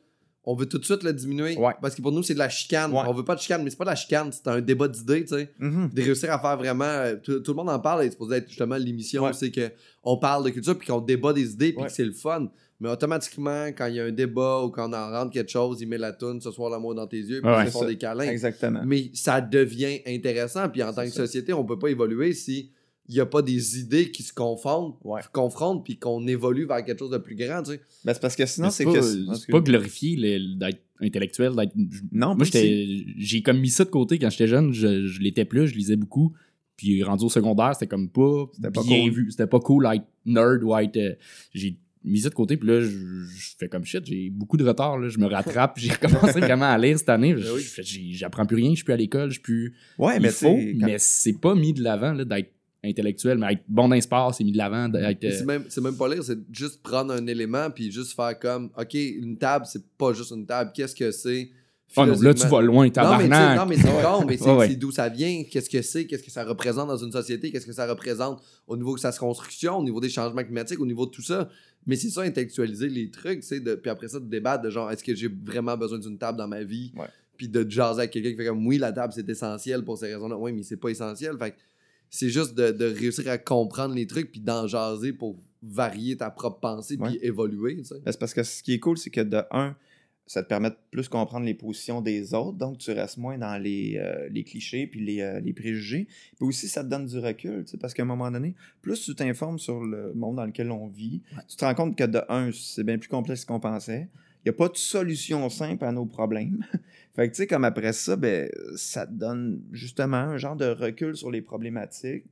on 0.45 0.55
veut 0.55 0.65
tout 0.67 0.77
de 0.79 0.85
suite 0.85 1.03
le 1.03 1.13
diminuer. 1.13 1.57
Ouais. 1.57 1.73
Parce 1.81 1.93
que 1.95 2.01
pour 2.01 2.11
nous, 2.11 2.23
c'est 2.23 2.33
de 2.33 2.39
la 2.39 2.49
chicane. 2.49 2.91
Ouais. 2.91 3.01
On 3.07 3.13
veut 3.13 3.25
pas 3.25 3.35
de 3.35 3.41
chicane, 3.41 3.63
mais 3.63 3.69
c'est 3.69 3.77
pas 3.77 3.83
de 3.85 3.89
la 3.89 3.95
chicane, 3.95 4.31
c'est 4.31 4.47
un 4.47 4.61
débat 4.61 4.87
d'idées, 4.87 5.21
tu 5.25 5.35
sais. 5.35 5.53
Mhm. 5.59 5.89
De 5.93 6.01
réussir 6.01 6.31
à 6.31 6.39
faire 6.39 6.57
vraiment. 6.57 6.85
euh, 6.85 7.15
Tout, 7.21 7.39
tout 7.41 7.51
le 7.51 7.57
monde 7.57 7.69
en 7.69 7.79
parle, 7.79 8.01
et 8.01 8.05
c'est 8.05 8.11
supposé 8.11 8.37
être 8.37 8.47
justement 8.47 8.77
l'émission, 8.77 9.23
Ouais. 9.25 9.33
c'est 9.33 9.51
qu'on 9.51 10.17
parle 10.17 10.45
de 10.45 10.49
culture, 10.49 10.77
puis 10.77 10.87
qu'on 10.87 11.01
débat 11.01 11.33
des 11.33 11.51
idées, 11.51 11.73
puis 11.73 11.83
que 11.85 11.91
c'est 11.91 12.05
le 12.05 12.13
fun. 12.13 12.47
Mais 12.81 12.87
automatiquement, 12.89 13.67
quand 13.77 13.87
il 13.87 13.95
y 13.95 13.99
a 13.99 14.05
un 14.05 14.11
débat 14.11 14.61
ou 14.63 14.69
quand 14.69 14.89
on 14.89 14.93
en 14.93 15.11
rentre 15.11 15.31
quelque 15.33 15.51
chose, 15.51 15.81
il 15.81 15.89
met 15.89 15.97
la 15.97 16.13
toune, 16.13 16.39
ce 16.39 16.49
soir 16.49 16.69
l'amour 16.69 16.95
dans 16.95 17.07
tes 17.07 17.17
yeux, 17.17 17.41
puis 17.41 17.51
ils 17.65 17.71
font 17.71 17.81
ça. 17.81 17.85
des 17.87 17.97
câlins. 17.97 18.23
Exactement. 18.29 18.81
Mais 18.85 19.11
ça 19.13 19.41
devient 19.41 19.99
intéressant. 20.07 20.69
Puis 20.69 20.81
en 20.81 20.93
tant 20.93 21.03
que 21.03 21.09
ça. 21.09 21.25
société, 21.25 21.51
on 21.51 21.65
peut 21.65 21.77
pas 21.77 21.89
évoluer 21.89 22.31
si 22.33 22.71
il 23.09 23.15
n'y 23.15 23.19
a 23.21 23.25
pas 23.25 23.41
des 23.41 23.79
idées 23.79 24.11
qui 24.11 24.23
se 24.23 24.31
confondent, 24.31 24.93
Ouais. 25.03 25.19
confrontent, 25.33 25.83
puis 25.83 25.97
qu'on 25.97 26.25
évolue 26.27 26.65
vers 26.65 26.85
quelque 26.85 26.99
chose 26.99 27.09
de 27.09 27.17
plus 27.17 27.35
grand. 27.35 27.63
Tu 27.63 27.71
sais. 27.71 27.81
Ben, 28.05 28.13
c'est 28.13 28.21
parce 28.21 28.35
que 28.35 28.45
sinon, 28.45 28.69
c'est 28.69 28.85
pas, 28.85 28.93
que. 28.93 29.01
c'est 29.01 29.51
pas 29.51 29.59
glorifié 29.61 30.15
le- 30.15 30.55
d'être 30.57 30.79
intellectuel. 31.01 31.55
d'être- 31.55 31.73
Non, 32.11 32.35
Moi, 32.35 32.45
j'ai 33.17 33.41
comme 33.41 33.59
mis 33.59 33.69
ça 33.69 33.83
de 33.85 33.89
côté 33.89 34.19
quand 34.19 34.29
j'étais 34.29 34.47
jeune. 34.47 34.71
Je, 34.73 35.07
je 35.07 35.19
l'étais 35.21 35.45
plus, 35.45 35.67
je 35.67 35.75
lisais 35.75 35.95
beaucoup. 35.95 36.33
Puis 36.77 37.03
rendu 37.03 37.25
au 37.25 37.29
secondaire, 37.29 37.71
c'était 37.73 37.87
comme 37.87 38.09
pas, 38.09 38.45
C'était 38.53 38.71
pas 38.71 38.83
bien 38.83 39.01
cool. 39.03 39.11
vu. 39.11 39.31
C'était 39.31 39.47
pas 39.47 39.59
cool 39.59 39.85
être 39.93 40.05
nerd 40.25 40.63
ou 40.63 40.75
être. 40.77 40.95
euh, 40.97 41.15
j'ai 41.53 41.75
mis 42.05 42.19
ça 42.21 42.29
de 42.29 42.33
côté, 42.35 42.55
puis 42.55 42.69
là, 42.69 42.79
je, 42.79 42.87
je 42.87 43.51
fais 43.59 43.67
comme 43.67 43.83
shit. 43.83 44.05
J'ai 44.05 44.29
beaucoup 44.29 44.55
de 44.55 44.63
retard. 44.63 44.97
Là, 44.97 45.09
je 45.09 45.17
me 45.17 45.25
rattrape. 45.25 45.77
j'ai 45.77 45.89
recommencé 46.01 46.39
vraiment 46.39 46.71
à 46.71 46.77
lire 46.77 46.97
cette 46.97 47.09
année. 47.09 47.35
Je- 47.37 47.43
Ben 47.81 47.85
j'apprends 48.13 48.45
plus 48.45 48.55
rien. 48.55 48.69
Je 48.69 48.75
suis 48.75 48.83
plus 48.85 48.93
à 48.93 48.97
l'école. 48.97 49.29
Je 49.29 49.33
suis 49.33 49.41
plus. 49.41 49.73
Ouais, 49.97 50.19
mais 50.21 50.29
faut, 50.29 50.57
mais 50.75 50.95
c'est 50.99 51.33
pas 51.39 51.55
mis 51.55 51.73
de 51.73 51.81
l'avant 51.83 52.13
là, 52.13 52.23
d'être 52.23 52.51
intellectuel. 52.83 53.37
Mais 53.37 53.53
être 53.53 53.63
bon 53.67 53.87
dans 53.89 53.95
le 53.95 54.01
sport, 54.01 54.33
c'est 54.33 54.43
mis 54.43 54.51
de 54.51 54.57
l'avant. 54.57 54.89
euh, 54.93 55.13
C'est 55.21 55.45
même, 55.45 55.65
c'est 55.69 55.81
même 55.81 55.95
pas 55.97 56.07
lire, 56.07 56.23
c'est 56.23 56.39
juste 56.51 56.81
prendre 56.81 57.13
un 57.13 57.25
élément, 57.27 57.69
puis 57.69 57.91
juste 57.91 58.13
faire 58.15 58.37
comme, 58.39 58.69
OK, 58.77 58.93
une 58.93 59.37
table, 59.37 59.65
c'est 59.67 59.83
pas 59.97 60.13
juste 60.13 60.31
une 60.31 60.45
table. 60.45 60.71
Qu'est-ce 60.73 60.95
que 60.95 61.11
c'est? 61.11 61.49
oh 61.97 62.05
non, 62.05 62.19
là, 62.21 62.33
tu 62.35 62.47
vas 62.47 62.61
loin, 62.61 62.85
Non, 62.85 62.85
mais, 62.85 62.89
tu 62.89 62.93
sais, 62.93 63.29
tabarnak. 63.29 63.57
non, 63.57 63.65
mais 63.65 63.75
c'est 63.77 64.03
con, 64.03 64.25
mais 64.27 64.37
c'est 64.41 64.51
Ouais, 64.51 64.67
c'est 64.69 64.75
d'où 64.75 64.91
ça 64.91 65.09
vient, 65.09 65.43
qu'est-ce 65.49 65.69
que 65.69 65.81
c'est, 65.81 66.05
qu'est-ce 66.05 66.23
que 66.23 66.31
ça 66.31 66.43
représente 66.45 66.87
dans 66.87 66.97
une 67.03 67.11
société, 67.11 67.51
qu'est-ce 67.51 67.65
que 67.65 67.73
ça 67.73 67.87
représente 67.87 68.41
au 68.67 68.77
niveau 68.77 68.95
de 68.95 68.99
sa 68.99 69.11
construction, 69.11 69.77
au 69.79 69.83
niveau 69.83 69.99
des 69.99 70.09
changements 70.09 70.43
climatiques, 70.43 70.79
au 70.79 70.85
niveau 70.85 71.05
de 71.07 71.11
tout 71.11 71.23
ça. 71.23 71.49
Mais 71.87 71.95
c'est 71.95 72.09
ça, 72.09 72.21
intellectualiser 72.21 72.89
les 72.89 73.09
trucs, 73.09 73.39
tu 73.41 73.47
sais, 73.47 73.59
de- 73.59 73.73
puis 73.75 73.89
après 73.89 74.07
ça, 74.07 74.19
de 74.19 74.25
débattre 74.25 74.63
de 74.63 74.69
genre, 74.69 74.91
est-ce 74.91 75.03
que 75.03 75.15
j'ai 75.15 75.29
vraiment 75.29 75.75
besoin 75.77 75.97
d'une 75.97 76.17
table 76.17 76.37
dans 76.37 76.47
ma 76.47 76.61
vie? 76.63 76.91
Ouais. 76.95 77.07
Puis 77.37 77.47
de 77.49 77.67
jaser 77.69 77.99
avec 78.01 78.11
quelqu'un 78.11 78.31
qui 78.31 78.35
fait 78.35 78.45
comme, 78.45 78.67
oui, 78.67 78.77
la 78.77 78.91
table, 78.91 79.13
c'est 79.15 79.27
essentiel 79.27 79.83
pour 79.83 79.97
ces 79.97 80.13
raisons-là. 80.13 80.37
Oui, 80.37 80.51
mais 80.51 80.61
c'est 80.61 80.77
pas 80.77 80.89
essentiel. 80.89 81.37
Fait 81.39 81.51
que 81.51 81.55
c'est 82.09 82.29
juste 82.29 82.53
de, 82.55 82.71
de 82.71 82.85
réussir 82.85 83.27
à 83.29 83.37
comprendre 83.37 83.95
les 83.95 84.07
trucs, 84.07 84.31
puis 84.31 84.41
d'en 84.41 84.67
jaser 84.67 85.13
pour 85.13 85.37
varier 85.61 86.15
ta 86.17 86.29
propre 86.29 86.59
pensée, 86.59 86.97
puis 86.97 87.13
Ouais. 87.13 87.19
évoluer, 87.21 87.77
tu 87.77 87.85
sais. 87.85 87.95
Ben, 88.05 88.11
c'est 88.11 88.19
parce 88.19 88.33
que 88.33 88.43
ce 88.43 88.63
qui 88.63 88.73
est 88.73 88.79
cool, 88.79 88.97
c'est 88.97 89.09
que 89.09 89.21
de 89.21 89.41
un, 89.51 89.75
ça 90.25 90.43
te 90.43 90.47
permet 90.47 90.69
de 90.69 90.75
plus 90.91 91.09
comprendre 91.09 91.45
les 91.45 91.55
positions 91.55 92.01
des 92.01 92.33
autres, 92.35 92.57
donc 92.57 92.77
tu 92.77 92.91
restes 92.91 93.17
moins 93.17 93.37
dans 93.37 93.57
les, 93.61 93.97
euh, 93.97 94.29
les 94.29 94.43
clichés 94.43 94.85
puis 94.87 95.03
les, 95.03 95.21
euh, 95.21 95.39
les 95.39 95.53
préjugés. 95.53 96.07
Puis 96.37 96.47
aussi, 96.47 96.67
ça 96.67 96.83
te 96.83 96.89
donne 96.89 97.07
du 97.07 97.17
recul, 97.17 97.63
tu 97.65 97.71
sais, 97.71 97.77
parce 97.77 97.93
qu'à 97.95 98.03
un 98.03 98.05
moment 98.05 98.29
donné, 98.29 98.53
plus 98.81 99.01
tu 99.03 99.15
t'informes 99.15 99.57
sur 99.59 99.83
le 99.83 100.13
monde 100.13 100.35
dans 100.37 100.45
lequel 100.45 100.69
on 100.71 100.87
vit, 100.87 101.21
tu 101.47 101.55
te 101.57 101.65
rends 101.65 101.73
compte 101.75 101.95
que 101.97 102.03
de 102.03 102.21
un, 102.29 102.51
c'est 102.53 102.83
bien 102.83 102.97
plus 102.99 103.09
complexe 103.09 103.43
qu'on 103.43 103.59
pensait. 103.59 104.07
Il 104.39 104.49
n'y 104.49 104.55
a 104.55 104.57
pas 104.57 104.69
de 104.69 104.77
solution 104.77 105.49
simple 105.49 105.83
à 105.83 105.91
nos 105.91 106.05
problèmes. 106.05 106.65
fait 107.15 107.27
que 107.27 107.33
tu 107.33 107.37
sais, 107.37 107.47
comme 107.47 107.65
après 107.65 107.93
ça, 107.93 108.15
ben, 108.15 108.49
ça 108.75 109.05
te 109.05 109.11
donne 109.11 109.61
justement 109.71 110.17
un 110.17 110.37
genre 110.37 110.55
de 110.55 110.65
recul 110.65 111.15
sur 111.15 111.29
les 111.29 111.41
problématiques. 111.41 112.25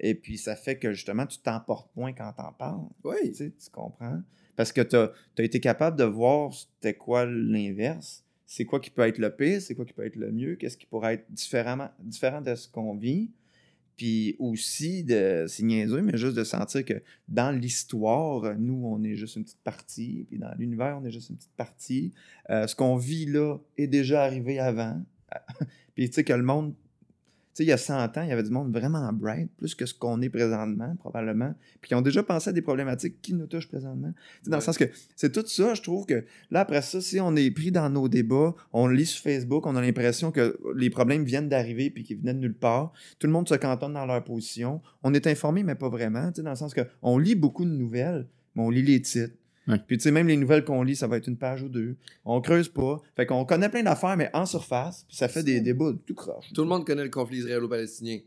Et 0.00 0.14
puis 0.14 0.38
ça 0.38 0.54
fait 0.54 0.78
que 0.78 0.92
justement, 0.92 1.26
tu 1.26 1.38
t'emportes 1.38 1.90
moins 1.96 2.12
quand 2.12 2.32
t'en 2.32 2.52
parles. 2.52 2.86
Oui. 3.04 3.16
Tu 3.30 3.34
sais, 3.34 3.50
tu 3.50 3.70
comprends? 3.70 4.22
Parce 4.56 4.72
que 4.72 4.80
tu 4.80 4.96
as, 4.96 5.12
été 5.38 5.60
capable 5.60 5.96
de 5.96 6.04
voir 6.04 6.52
c'était 6.52 6.94
quoi 6.94 7.26
l'inverse. 7.26 8.24
C'est 8.44 8.64
quoi 8.64 8.80
qui 8.80 8.90
peut 8.90 9.02
être 9.02 9.18
le 9.18 9.30
pire, 9.30 9.60
c'est 9.60 9.74
quoi 9.74 9.84
qui 9.84 9.92
peut 9.92 10.06
être 10.06 10.16
le 10.16 10.32
mieux, 10.32 10.56
qu'est-ce 10.56 10.76
qui 10.76 10.86
pourrait 10.86 11.14
être 11.14 11.30
différemment, 11.30 11.90
différent 12.00 12.40
de 12.40 12.54
ce 12.54 12.66
qu'on 12.66 12.96
vit? 12.96 13.30
Puis 13.98 14.36
aussi, 14.38 15.02
de, 15.02 15.46
c'est 15.48 15.64
niaiseux, 15.64 16.02
mais 16.02 16.16
juste 16.16 16.36
de 16.36 16.44
sentir 16.44 16.84
que 16.84 17.02
dans 17.26 17.50
l'histoire, 17.50 18.56
nous, 18.56 18.86
on 18.86 19.02
est 19.02 19.16
juste 19.16 19.34
une 19.34 19.42
petite 19.42 19.62
partie, 19.64 20.24
puis 20.28 20.38
dans 20.38 20.54
l'univers, 20.56 21.00
on 21.02 21.04
est 21.04 21.10
juste 21.10 21.30
une 21.30 21.36
petite 21.36 21.56
partie. 21.56 22.12
Euh, 22.48 22.68
ce 22.68 22.76
qu'on 22.76 22.94
vit 22.94 23.26
là 23.26 23.58
est 23.76 23.88
déjà 23.88 24.22
arrivé 24.22 24.60
avant. 24.60 25.02
puis 25.96 26.08
tu 26.08 26.14
sais 26.14 26.24
que 26.24 26.32
le 26.32 26.44
monde, 26.44 26.74
sais, 27.58 27.64
il 27.64 27.68
y 27.68 27.72
a 27.72 27.76
100 27.76 28.16
ans, 28.16 28.22
il 28.22 28.28
y 28.28 28.32
avait 28.32 28.42
du 28.42 28.50
monde 28.50 28.72
vraiment 28.72 29.12
bright, 29.12 29.50
plus 29.56 29.74
que 29.74 29.86
ce 29.86 29.94
qu'on 29.94 30.20
est 30.22 30.28
présentement, 30.28 30.94
probablement, 30.98 31.54
puis 31.80 31.88
qui 31.88 31.94
ont 31.94 32.00
déjà 32.00 32.22
pensé 32.22 32.50
à 32.50 32.52
des 32.52 32.62
problématiques 32.62 33.20
qui 33.20 33.34
nous 33.34 33.46
touchent 33.46 33.68
présentement. 33.68 34.12
Dans 34.46 34.56
le 34.56 34.62
sens 34.62 34.78
que 34.78 34.84
c'est 35.16 35.32
tout 35.32 35.46
ça, 35.46 35.74
je 35.74 35.82
trouve 35.82 36.06
que 36.06 36.24
là, 36.50 36.60
après 36.60 36.82
ça, 36.82 37.00
si 37.00 37.20
on 37.20 37.34
est 37.36 37.50
pris 37.50 37.70
dans 37.70 37.90
nos 37.90 38.08
débats, 38.08 38.54
on 38.72 38.86
lit 38.86 39.06
sur 39.06 39.22
Facebook, 39.22 39.66
on 39.66 39.76
a 39.76 39.80
l'impression 39.80 40.30
que 40.30 40.58
les 40.76 40.90
problèmes 40.90 41.24
viennent 41.24 41.48
d'arriver 41.48 41.90
puis 41.90 42.04
qu'ils 42.04 42.18
venaient 42.18 42.34
de 42.34 42.40
nulle 42.40 42.54
part. 42.54 42.92
Tout 43.18 43.26
le 43.26 43.32
monde 43.32 43.48
se 43.48 43.54
cantonne 43.54 43.92
dans 43.92 44.06
leur 44.06 44.22
position. 44.24 44.80
On 45.02 45.12
est 45.14 45.26
informé, 45.26 45.62
mais 45.62 45.74
pas 45.74 45.88
vraiment, 45.88 46.28
tu 46.28 46.36
sais, 46.36 46.42
dans 46.42 46.50
le 46.50 46.56
sens 46.56 46.74
que 46.74 46.82
on 47.02 47.18
lit 47.18 47.34
beaucoup 47.34 47.64
de 47.64 47.70
nouvelles, 47.70 48.26
mais 48.54 48.62
on 48.62 48.70
lit 48.70 48.82
les 48.82 49.02
titres. 49.02 49.34
Ouais. 49.68 49.78
Puis, 49.86 49.98
tu 49.98 50.04
sais, 50.04 50.10
même 50.10 50.26
les 50.26 50.36
nouvelles 50.36 50.64
qu'on 50.64 50.82
lit, 50.82 50.96
ça 50.96 51.06
va 51.06 51.18
être 51.18 51.28
une 51.28 51.36
page 51.36 51.62
ou 51.62 51.68
deux. 51.68 51.96
On 52.24 52.40
creuse 52.40 52.68
pas. 52.68 53.00
Fait 53.14 53.26
qu'on 53.26 53.44
connaît 53.44 53.68
plein 53.68 53.82
d'affaires, 53.82 54.16
mais 54.16 54.30
en 54.32 54.46
surface, 54.46 55.04
puis 55.06 55.16
ça 55.16 55.28
fait 55.28 55.42
des 55.42 55.60
débats 55.60 55.92
tout 56.06 56.14
croche. 56.14 56.52
Tout 56.54 56.62
le 56.62 56.68
monde 56.68 56.86
connaît 56.86 57.04
le 57.04 57.10
conflit 57.10 57.38
israélo-palestinien. 57.38 58.18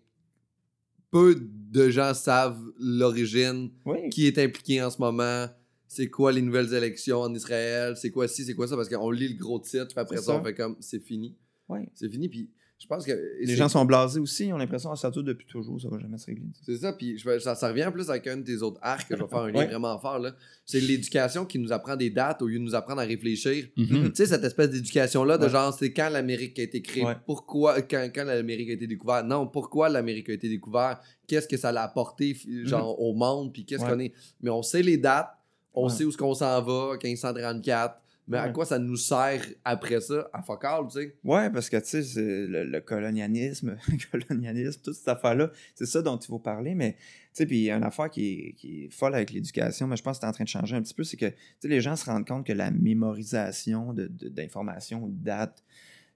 Peu 1.09 1.35
de 1.41 1.89
gens 1.89 2.13
savent 2.13 2.61
l'origine, 2.79 3.71
Oui. 3.85 4.09
qui 4.11 4.27
est 4.27 4.37
impliqué 4.37 4.81
en 4.81 4.89
ce 4.89 4.99
moment, 4.99 5.47
c'est 5.87 6.09
quoi 6.09 6.31
les 6.31 6.41
nouvelles 6.41 6.73
élections 6.73 7.19
en 7.19 7.33
Israël, 7.33 7.97
c'est 7.97 8.11
quoi 8.11 8.27
ci, 8.29 8.45
c'est 8.45 8.53
quoi 8.53 8.67
ça, 8.67 8.77
parce 8.77 8.87
qu'on 8.87 9.11
lit 9.11 9.27
le 9.27 9.35
gros 9.37 9.59
titre, 9.59 9.87
puis 9.87 9.99
après 9.99 10.17
ça. 10.17 10.39
on 10.39 10.43
fait 10.43 10.53
comme 10.53 10.77
c'est 10.79 11.01
fini. 11.03 11.35
Ouais. 11.67 11.89
C'est 11.95 12.07
fini, 12.09 12.29
puis 12.29 12.49
je 12.81 12.87
pense 12.87 13.05
que. 13.05 13.11
Les 13.39 13.55
gens 13.55 13.69
sont 13.69 13.85
blasés 13.85 14.19
aussi, 14.19 14.47
ils 14.47 14.53
ont 14.53 14.57
l'impression 14.57 14.91
que 14.91 14.97
ça 14.97 15.11
dure 15.11 15.23
depuis 15.23 15.45
toujours, 15.45 15.79
ça 15.79 15.87
va 15.89 15.99
jamais 15.99 16.17
se 16.17 16.25
régler. 16.25 16.47
C'est 16.65 16.77
ça, 16.77 16.93
puis 16.93 17.17
je 17.17 17.39
ça, 17.39 17.53
ça 17.55 17.67
revient 17.69 17.85
en 17.85 17.91
plus 17.91 18.09
avec 18.09 18.25
un 18.27 18.37
de 18.37 18.43
tes 18.43 18.61
autres 18.61 18.79
arcs 18.81 19.07
que 19.07 19.15
je 19.15 19.21
vais 19.21 19.29
faire 19.29 19.39
un 19.39 19.51
lien 19.51 19.59
Ouais. 19.59 19.67
vraiment 19.67 19.97
fort. 19.99 20.17
là. 20.19 20.33
C'est 20.65 20.79
l'éducation 20.79 21.45
qui 21.45 21.59
nous 21.59 21.71
apprend 21.71 21.95
des 21.95 22.09
dates 22.09 22.41
au 22.41 22.47
lieu 22.47 22.57
de 22.57 22.63
nous 22.63 22.73
apprendre 22.75 23.01
à 23.01 23.05
réfléchir. 23.05 23.67
Mhm. 23.77 24.09
Tu 24.09 24.15
sais, 24.15 24.25
cette 24.25 24.43
espèce 24.43 24.69
d'éducation-là, 24.71 25.37
de 25.37 25.43
Ouais. 25.45 25.49
genre, 25.49 25.73
c'est 25.73 25.93
quand 25.93 26.09
l'Amérique 26.09 26.57
a 26.59 26.63
été 26.63 26.81
créée, 26.81 27.05
Ouais. 27.05 27.15
pourquoi, 27.25 27.81
quand, 27.83 28.09
quand 28.13 28.23
l'Amérique 28.23 28.69
a 28.69 28.73
été 28.73 28.87
découverte? 28.87 29.25
Non, 29.27 29.47
pourquoi 29.47 29.89
l'Amérique 29.89 30.29
a 30.29 30.33
été 30.33 30.49
découverte, 30.49 31.01
qu'est-ce 31.27 31.47
que 31.47 31.57
ça 31.57 31.71
l'a 31.71 31.83
apporté, 31.83 32.33
f- 32.33 32.65
genre, 32.67 32.99
au 32.99 33.13
monde, 33.13 33.53
puis 33.53 33.63
qu'est-ce 33.65 33.83
Mhm. 33.83 33.89
Qu'on 33.89 33.99
est? 33.99 34.13
Mais 34.41 34.49
on 34.49 34.63
sait 34.63 34.81
les 34.81 34.97
dates, 34.97 35.29
on 35.73 35.87
sait 35.87 36.03
où 36.03 36.09
est-ce 36.09 36.17
qu'on 36.17 36.33
s'en 36.33 36.61
va, 36.61 36.97
1534, 37.01 38.00
mais 38.27 38.37
à 38.37 38.49
quoi 38.49 38.65
ça 38.65 38.79
nous 38.79 38.95
sert 38.97 39.41
après 39.65 39.99
ça, 40.01 40.29
à 40.31 40.41
fuck 40.41 40.63
all, 40.63 40.85
tu 40.87 40.99
sais? 40.99 41.15
Ouais, 41.23 41.49
parce 41.49 41.69
que 41.69 41.77
tu 41.77 41.85
sais, 41.85 42.03
c'est 42.03 42.47
le, 42.47 42.63
le 42.63 42.81
colonialisme, 42.81 43.77
colonialisme, 44.11 44.81
toute 44.83 44.93
cette 44.95 45.07
affaire-là, 45.07 45.51
c'est 45.75 45.85
ça 45.85 46.01
dont 46.01 46.17
il 46.17 46.27
faut 46.27 46.39
parler, 46.39 46.75
mais 46.75 46.93
tu 46.93 46.99
sais, 47.33 47.45
puis 47.45 47.57
il 47.57 47.63
y 47.63 47.71
a 47.71 47.75
une 47.77 47.83
affaire 47.83 48.09
qui 48.09 48.31
est, 48.33 48.53
qui 48.53 48.83
est 48.85 48.89
folle 48.89 49.15
avec 49.15 49.31
l'éducation, 49.31 49.87
mais 49.87 49.97
je 49.97 50.03
pense 50.03 50.17
que 50.17 50.21
c'est 50.21 50.27
en 50.29 50.31
train 50.33 50.43
de 50.43 50.49
changer 50.49 50.75
un 50.75 50.81
petit 50.81 50.93
peu, 50.93 51.03
c'est 51.03 51.17
que 51.17 51.25
tu 51.27 51.35
sais, 51.59 51.67
les 51.67 51.81
gens 51.81 51.95
se 51.95 52.05
rendent 52.05 52.27
compte 52.27 52.45
que 52.45 52.53
la 52.53 52.71
mémorisation 52.71 53.93
de- 53.93 54.07
de- 54.07 54.29
d'informations 54.29 55.03
ou 55.03 55.09
de 55.09 55.23
dates, 55.23 55.63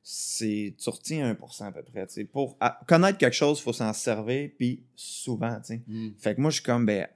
c'est 0.08 0.76
tu 0.78 0.90
retiens 0.90 1.34
1% 1.34 1.66
à 1.66 1.72
peu 1.72 1.82
près. 1.84 2.06
tu 2.08 2.14
sais. 2.14 2.26
Pour 2.26 2.56
à- 2.60 2.80
connaître 2.88 3.18
quelque 3.18 3.34
chose, 3.34 3.58
il 3.60 3.64
faut 3.64 3.74
s'en 3.74 3.92
servir, 3.92 4.52
puis 4.58 4.84
souvent. 4.96 5.56
tu 5.62 5.66
sais. 5.76 5.82
Mm. 5.88 6.10
Fait 6.20 6.36
que 6.36 6.42
moi, 6.42 6.52
je 6.52 6.56
suis 6.56 6.64
comme, 6.64 6.86
ben, 6.86 7.08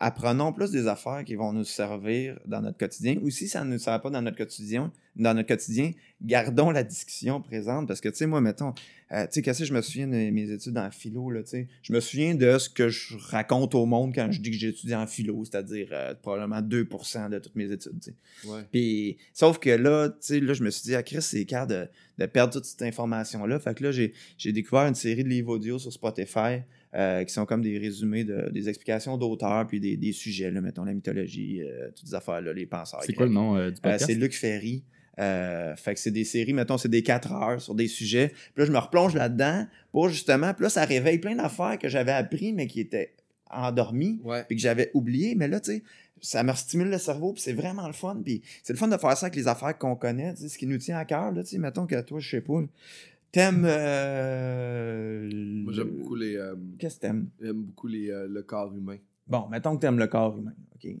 apprenons 0.00 0.52
plus 0.54 0.70
des 0.70 0.86
affaires 0.86 1.24
qui 1.24 1.34
vont 1.34 1.52
nous 1.52 1.64
servir 1.64 2.40
dans 2.46 2.62
notre 2.62 2.78
quotidien. 2.78 3.16
Ou 3.22 3.28
si 3.28 3.48
ça 3.48 3.62
ne 3.64 3.72
nous 3.72 3.78
sert 3.78 4.00
pas 4.00 4.08
dans 4.08 4.22
notre 4.22 4.38
quotidien, 4.38 4.90
dans 5.14 5.34
notre 5.34 5.48
quotidien, 5.48 5.92
gardons 6.22 6.70
la 6.70 6.82
discussion 6.82 7.42
présente. 7.42 7.86
Parce 7.86 8.00
que, 8.00 8.08
tu 8.08 8.16
sais, 8.16 8.26
moi, 8.26 8.40
mettons, 8.40 8.72
euh, 9.12 9.24
tu 9.24 9.32
sais, 9.32 9.42
qu'est-ce 9.42 9.58
que 9.58 9.64
je 9.66 9.74
me 9.74 9.82
souviens 9.82 10.06
de 10.06 10.30
mes 10.30 10.50
études 10.50 10.78
en 10.78 10.90
philo, 10.90 11.30
là, 11.30 11.42
tu 11.42 11.50
sais? 11.50 11.68
Je 11.82 11.92
me 11.92 12.00
souviens 12.00 12.34
de 12.34 12.56
ce 12.56 12.70
que 12.70 12.88
je 12.88 13.14
raconte 13.18 13.74
au 13.74 13.84
monde 13.84 14.14
quand 14.14 14.32
je 14.32 14.40
dis 14.40 14.50
que 14.50 14.56
j'ai 14.56 14.68
étudié 14.68 14.96
en 14.96 15.06
philo, 15.06 15.44
c'est-à-dire 15.44 15.88
euh, 15.92 16.14
probablement 16.14 16.62
2% 16.62 17.28
de 17.28 17.38
toutes 17.38 17.56
mes 17.56 17.70
études, 17.70 18.00
tu 18.00 18.12
sais. 18.12 18.48
Ouais. 18.48 18.62
Puis, 18.72 19.18
sauf 19.34 19.58
que 19.58 19.68
là, 19.68 20.08
tu 20.08 20.16
sais, 20.20 20.40
là, 20.40 20.54
je 20.54 20.64
me 20.64 20.70
suis 20.70 20.84
dit, 20.84 20.94
ah, 20.94 21.02
Chris, 21.02 21.20
c'est 21.20 21.44
clair 21.44 21.66
de, 21.66 21.86
de 22.16 22.24
perdre 22.24 22.54
toute 22.54 22.64
cette 22.64 22.82
information-là. 22.82 23.58
Fait 23.58 23.76
que 23.76 23.84
là, 23.84 23.92
j'ai, 23.92 24.14
j'ai 24.38 24.52
découvert 24.52 24.86
une 24.86 24.94
série 24.94 25.24
de 25.24 25.28
livres 25.28 25.52
audio 25.52 25.78
sur 25.78 25.92
Spotify 25.92 26.62
euh, 26.94 27.24
qui 27.24 27.32
sont 27.32 27.46
comme 27.46 27.62
des 27.62 27.78
résumés, 27.78 28.24
de, 28.24 28.50
des 28.50 28.68
explications 28.68 29.16
d'auteurs, 29.16 29.66
puis 29.66 29.78
des, 29.80 29.96
des 29.96 30.12
sujets, 30.12 30.50
là, 30.50 30.60
mettons 30.60 30.84
la 30.84 30.92
mythologie, 30.94 31.62
euh, 31.62 31.88
toutes 31.94 32.08
ces 32.08 32.14
affaires-là, 32.14 32.52
les 32.52 32.66
penseurs. 32.66 33.02
C'est 33.04 33.12
quoi 33.12 33.26
le 33.26 33.32
nom 33.32 33.56
euh, 33.56 33.70
du 33.70 33.76
Euh, 33.78 33.80
podcast? 33.82 34.06
c'est 34.06 34.14
Luc 34.14 34.34
Ferry. 34.34 34.82
Euh, 35.18 35.76
fait 35.76 35.94
que 35.94 36.00
c'est 36.00 36.10
des 36.10 36.24
séries, 36.24 36.52
mettons, 36.54 36.78
c'est 36.78 36.88
des 36.88 37.02
4 37.02 37.32
heures 37.32 37.60
sur 37.60 37.74
des 37.74 37.88
sujets. 37.88 38.28
Puis 38.28 38.52
là, 38.56 38.64
je 38.64 38.72
me 38.72 38.78
replonge 38.78 39.14
là-dedans 39.14 39.66
pour 39.92 40.08
justement. 40.08 40.54
Puis 40.54 40.62
là, 40.62 40.68
ça 40.70 40.84
réveille 40.84 41.18
plein 41.18 41.36
d'affaires 41.36 41.78
que 41.78 41.88
j'avais 41.88 42.12
appris, 42.12 42.52
mais 42.54 42.66
qui 42.66 42.80
étaient 42.80 43.14
endormies 43.50 44.20
Ouais. 44.24 44.44
puis 44.46 44.56
que 44.56 44.62
j'avais 44.62 44.90
oublié, 44.94 45.34
mais 45.34 45.48
là, 45.48 45.60
tu 45.60 45.72
sais, 45.72 45.82
ça 46.22 46.42
me 46.42 46.52
stimule 46.54 46.88
le 46.88 46.98
cerveau, 46.98 47.32
puis 47.32 47.42
c'est 47.42 47.52
vraiment 47.52 47.86
le 47.86 47.92
fun. 47.92 48.20
Puis 48.24 48.42
c'est 48.62 48.72
le 48.72 48.78
fun 48.78 48.88
de 48.88 48.96
faire 48.96 49.16
ça 49.16 49.26
avec 49.26 49.36
les 49.36 49.48
affaires 49.48 49.76
qu'on 49.76 49.96
connaît, 49.96 50.34
ce 50.36 50.56
qui 50.56 50.66
nous 50.66 50.78
tient 50.78 50.96
à 50.98 51.04
cœur, 51.04 51.32
là, 51.32 51.42
tu 51.42 51.50
sais, 51.50 51.58
mettons 51.58 51.86
que 51.86 52.00
toi, 52.00 52.18
je 52.20 52.30
sais 52.30 52.40
pas, 52.40 52.62
t'aimes... 53.32 53.64
euh, 53.64 55.28
Moi, 55.32 55.72
j'aime 55.72 55.90
beaucoup 55.90 56.14
les. 56.16 56.36
euh, 56.36 56.54
Qu'est-ce 56.78 56.96
que 56.96 57.00
t'aimes? 57.02 57.28
j'aime 57.40 57.62
beaucoup 57.62 57.86
les, 57.86 58.10
euh, 58.10 58.26
le 58.28 58.42
corps 58.42 58.74
humain. 58.74 58.96
Bon, 59.26 59.48
mettons 59.48 59.76
que 59.76 59.80
t'aimes 59.82 59.98
le 59.98 60.06
corps 60.08 60.36
humain, 60.38 60.54
OK? 60.74 60.84
Yeah. 60.84 60.98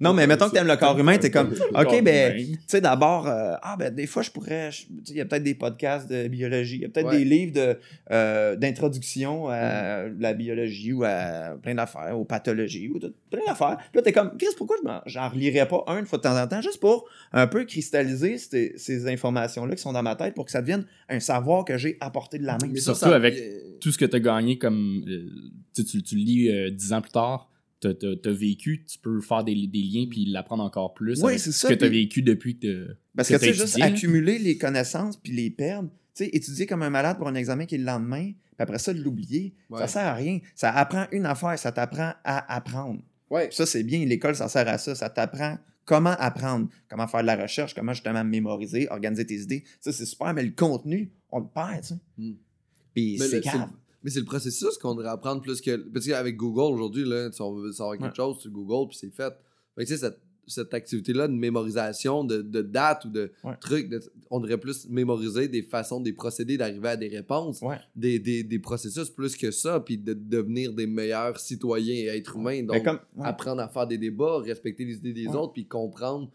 Non, 0.00 0.12
mais 0.12 0.26
mettons 0.26 0.48
que 0.48 0.54
t'aimes 0.54 0.66
le 0.66 0.76
corps 0.76 0.98
humain, 0.98 1.16
t'es 1.18 1.30
comme, 1.30 1.52
OK, 1.74 2.02
ben, 2.02 2.34
tu 2.36 2.58
sais, 2.66 2.80
d'abord, 2.80 3.28
euh, 3.28 3.54
ah, 3.62 3.76
ben, 3.78 3.94
des 3.94 4.06
fois, 4.08 4.22
je 4.22 4.30
pourrais, 4.30 4.72
je- 4.72 4.82
tu 4.86 4.92
sais, 5.04 5.12
il 5.12 5.16
y 5.16 5.20
a 5.20 5.24
peut-être 5.24 5.44
des 5.44 5.54
podcasts 5.54 6.10
de 6.10 6.26
biologie, 6.26 6.76
il 6.76 6.82
y 6.82 6.84
a 6.84 6.88
peut-être 6.88 7.06
Ouais. 7.06 7.18
des 7.18 7.24
livres 7.24 7.52
de, 7.52 7.78
euh, 8.10 8.56
d'introduction 8.56 9.48
à 9.48 10.08
la 10.18 10.34
biologie 10.34 10.92
ou 10.92 11.04
à 11.04 11.56
plein 11.62 11.74
d'affaires, 11.76 12.18
aux 12.18 12.24
pathologies, 12.24 12.88
ou 12.88 12.98
tout- 12.98 13.14
plein 13.30 13.40
d'affaires. 13.46 13.76
Puis 13.78 13.90
là, 13.96 14.02
t'es 14.02 14.12
comme, 14.12 14.36
Chris, 14.36 14.48
pourquoi 14.56 14.76
je 14.82 14.88
m'en, 14.88 15.00
j'en 15.06 15.28
relirais 15.28 15.68
pas 15.68 15.84
un 15.86 16.00
une 16.00 16.06
fois 16.06 16.18
de 16.18 16.24
temps 16.24 16.36
en 16.40 16.46
temps, 16.48 16.60
juste 16.60 16.80
pour 16.80 17.08
un 17.32 17.46
peu 17.46 17.64
cristalliser 17.64 18.38
ces, 18.38 18.72
ces 18.76 19.06
informations-là 19.06 19.76
qui 19.76 19.82
sont 19.82 19.92
dans 19.92 20.02
ma 20.02 20.16
tête 20.16 20.34
pour 20.34 20.44
que 20.44 20.50
ça 20.50 20.60
devienne 20.60 20.84
un 21.08 21.20
savoir 21.20 21.64
que 21.64 21.78
j'ai 21.78 21.96
apporté 22.00 22.38
de 22.38 22.44
la 22.44 22.54
main. 22.58 22.68
Mais 22.72 22.80
surtout 22.80 23.04
avec 23.06 23.36
Tout 23.80 23.92
ce 23.92 23.98
que 23.98 24.04
tu 24.06 24.16
as 24.16 24.20
gagné 24.20 24.58
comme. 24.58 25.04
euh, 25.08 25.28
tu, 25.74 25.84
tu, 25.84 26.02
tu 26.02 26.16
le 26.16 26.20
lis 26.22 26.48
euh, 26.50 26.70
dix 26.70 26.92
ans 26.92 27.00
plus 27.00 27.10
tard, 27.12 27.48
tu 27.88 28.28
as, 28.28 28.32
vécu, 28.32 28.84
tu 28.84 28.98
peux 28.98 29.20
faire 29.20 29.44
des, 29.44 29.54
des 29.66 29.82
liens 29.82 30.06
puis 30.08 30.24
l'apprendre 30.26 30.62
encore 30.62 30.94
plus. 30.94 31.18
Oui, 31.20 31.30
avec 31.30 31.38
c'est 31.40 31.52
ce 31.52 31.58
ça, 31.60 31.68
que 31.68 31.74
tu 31.74 31.84
as 31.84 31.88
puis- 31.88 32.02
vécu 32.02 32.22
depuis 32.22 32.58
que 32.58 32.86
t'as- 32.88 32.94
Parce 33.16 33.28
que 33.28 33.34
que 33.34 33.38
tu 33.40 33.46
sais, 33.46 33.52
t'as 33.52 33.64
juste 33.64 33.80
accumuler 33.82 34.38
les 34.38 34.56
connaissances 34.58 35.16
puis 35.16 35.32
les 35.32 35.50
perdre, 35.50 35.88
tu 36.14 36.24
sais, 36.24 36.30
étudier 36.32 36.66
comme 36.66 36.82
un 36.82 36.90
malade 36.90 37.18
pour 37.18 37.28
un 37.28 37.34
examen 37.34 37.66
qui 37.66 37.74
est 37.76 37.78
le 37.78 37.84
lendemain, 37.84 38.32
puis 38.32 38.56
après 38.58 38.78
ça, 38.78 38.92
de 38.94 39.00
l'oublier, 39.00 39.54
Ouais. 39.70 39.80
ça 39.80 39.88
sert 39.88 40.06
à 40.06 40.14
rien. 40.14 40.38
Ça 40.54 40.70
apprend 40.70 41.06
une 41.12 41.26
affaire, 41.26 41.58
ça 41.58 41.72
t'apprend 41.72 42.12
à 42.24 42.54
apprendre. 42.54 43.00
Ouais. 43.30 43.48
Ça, 43.50 43.64
c'est 43.66 43.82
bien, 43.82 44.04
l'école, 44.04 44.34
ça 44.36 44.48
sert 44.48 44.68
à 44.68 44.76
ça. 44.78 44.94
Ça 44.94 45.08
t'apprend 45.08 45.58
comment 45.84 46.14
apprendre, 46.18 46.68
comment 46.88 47.06
faire 47.08 47.22
de 47.22 47.26
la 47.26 47.36
recherche, 47.36 47.74
comment 47.74 47.92
justement 47.94 48.22
mémoriser, 48.24 48.88
organiser 48.90 49.26
tes 49.26 49.36
idées. 49.40 49.64
Ça, 49.80 49.90
c'est 49.90 50.04
super, 50.06 50.32
mais 50.34 50.42
le 50.44 50.50
contenu, 50.52 51.10
on 51.30 51.40
le 51.40 51.46
perd, 51.52 51.80
tu 51.80 51.88
sais. 51.88 51.94
Mm. 52.18 52.32
Puis 52.94 53.16
Mais 53.18 53.26
c'est 53.26 53.36
le- 53.36 53.40
grave. 53.42 53.70
Mais 54.04 54.10
c'est 54.10 54.20
le 54.20 54.24
processus 54.26 54.76
qu'on 54.78 54.94
devrait 54.94 55.10
apprendre 55.10 55.40
plus 55.42 55.60
que. 55.60 55.76
Parce 55.76 56.06
qu'avec 56.06 56.36
Google 56.36 56.72
aujourd'hui, 56.74 57.04
là, 57.04 57.30
si 57.32 57.40
on 57.42 57.54
veut 57.54 57.72
savoir 57.72 57.96
quelque 57.96 58.08
Ouais. 58.08 58.14
chose, 58.16 58.38
tu 58.40 58.50
Google, 58.50 58.88
puis 58.88 58.98
c'est 58.98 59.10
fait. 59.14 59.32
Fait 59.76 59.84
que 59.84 59.88
tu 59.88 59.94
sais, 59.94 59.96
cette, 59.98 60.18
cette 60.48 60.74
activité-là 60.74 61.28
de 61.28 61.32
mémorisation, 61.34 62.24
de, 62.24 62.42
de 62.42 62.62
dates 62.62 63.04
ou 63.04 63.10
de 63.10 63.30
Ouais. 63.44 63.54
trucs, 63.60 63.88
de- 63.88 64.00
on 64.28 64.40
devrait 64.40 64.58
plus 64.58 64.88
mémoriser 64.88 65.46
des 65.46 65.62
façons, 65.62 66.00
des 66.00 66.12
procédés 66.12 66.56
d'arriver 66.56 66.88
à 66.88 66.96
des 66.96 67.06
réponses, 67.08 67.62
Ouais. 67.62 67.78
des, 67.94 68.18
des, 68.18 68.42
des 68.42 68.58
processus 68.58 69.08
plus 69.08 69.36
que 69.36 69.52
ça, 69.52 69.78
puis 69.78 69.98
de 69.98 70.14
devenir 70.14 70.72
des 70.72 70.88
meilleurs 70.88 71.38
citoyens 71.38 71.94
et 71.94 72.06
êtres 72.16 72.36
humains. 72.36 72.64
Donc, 72.64 72.84
comme, 72.84 72.98
apprendre 73.20 73.62
à 73.62 73.68
faire 73.68 73.86
des 73.86 73.98
débats, 73.98 74.38
respecter 74.40 74.84
les 74.84 74.96
idées 74.96 75.12
des 75.12 75.28
autres, 75.28 75.52
puis 75.52 75.66
comprendre 75.66 76.28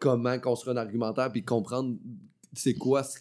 comment 0.00 0.36
construire 0.40 0.76
un 0.76 0.80
argumentaire, 0.80 1.30
puis 1.30 1.44
comprendre 1.44 1.96
c'est 2.52 2.74
quoi, 2.74 3.04
ce- 3.04 3.18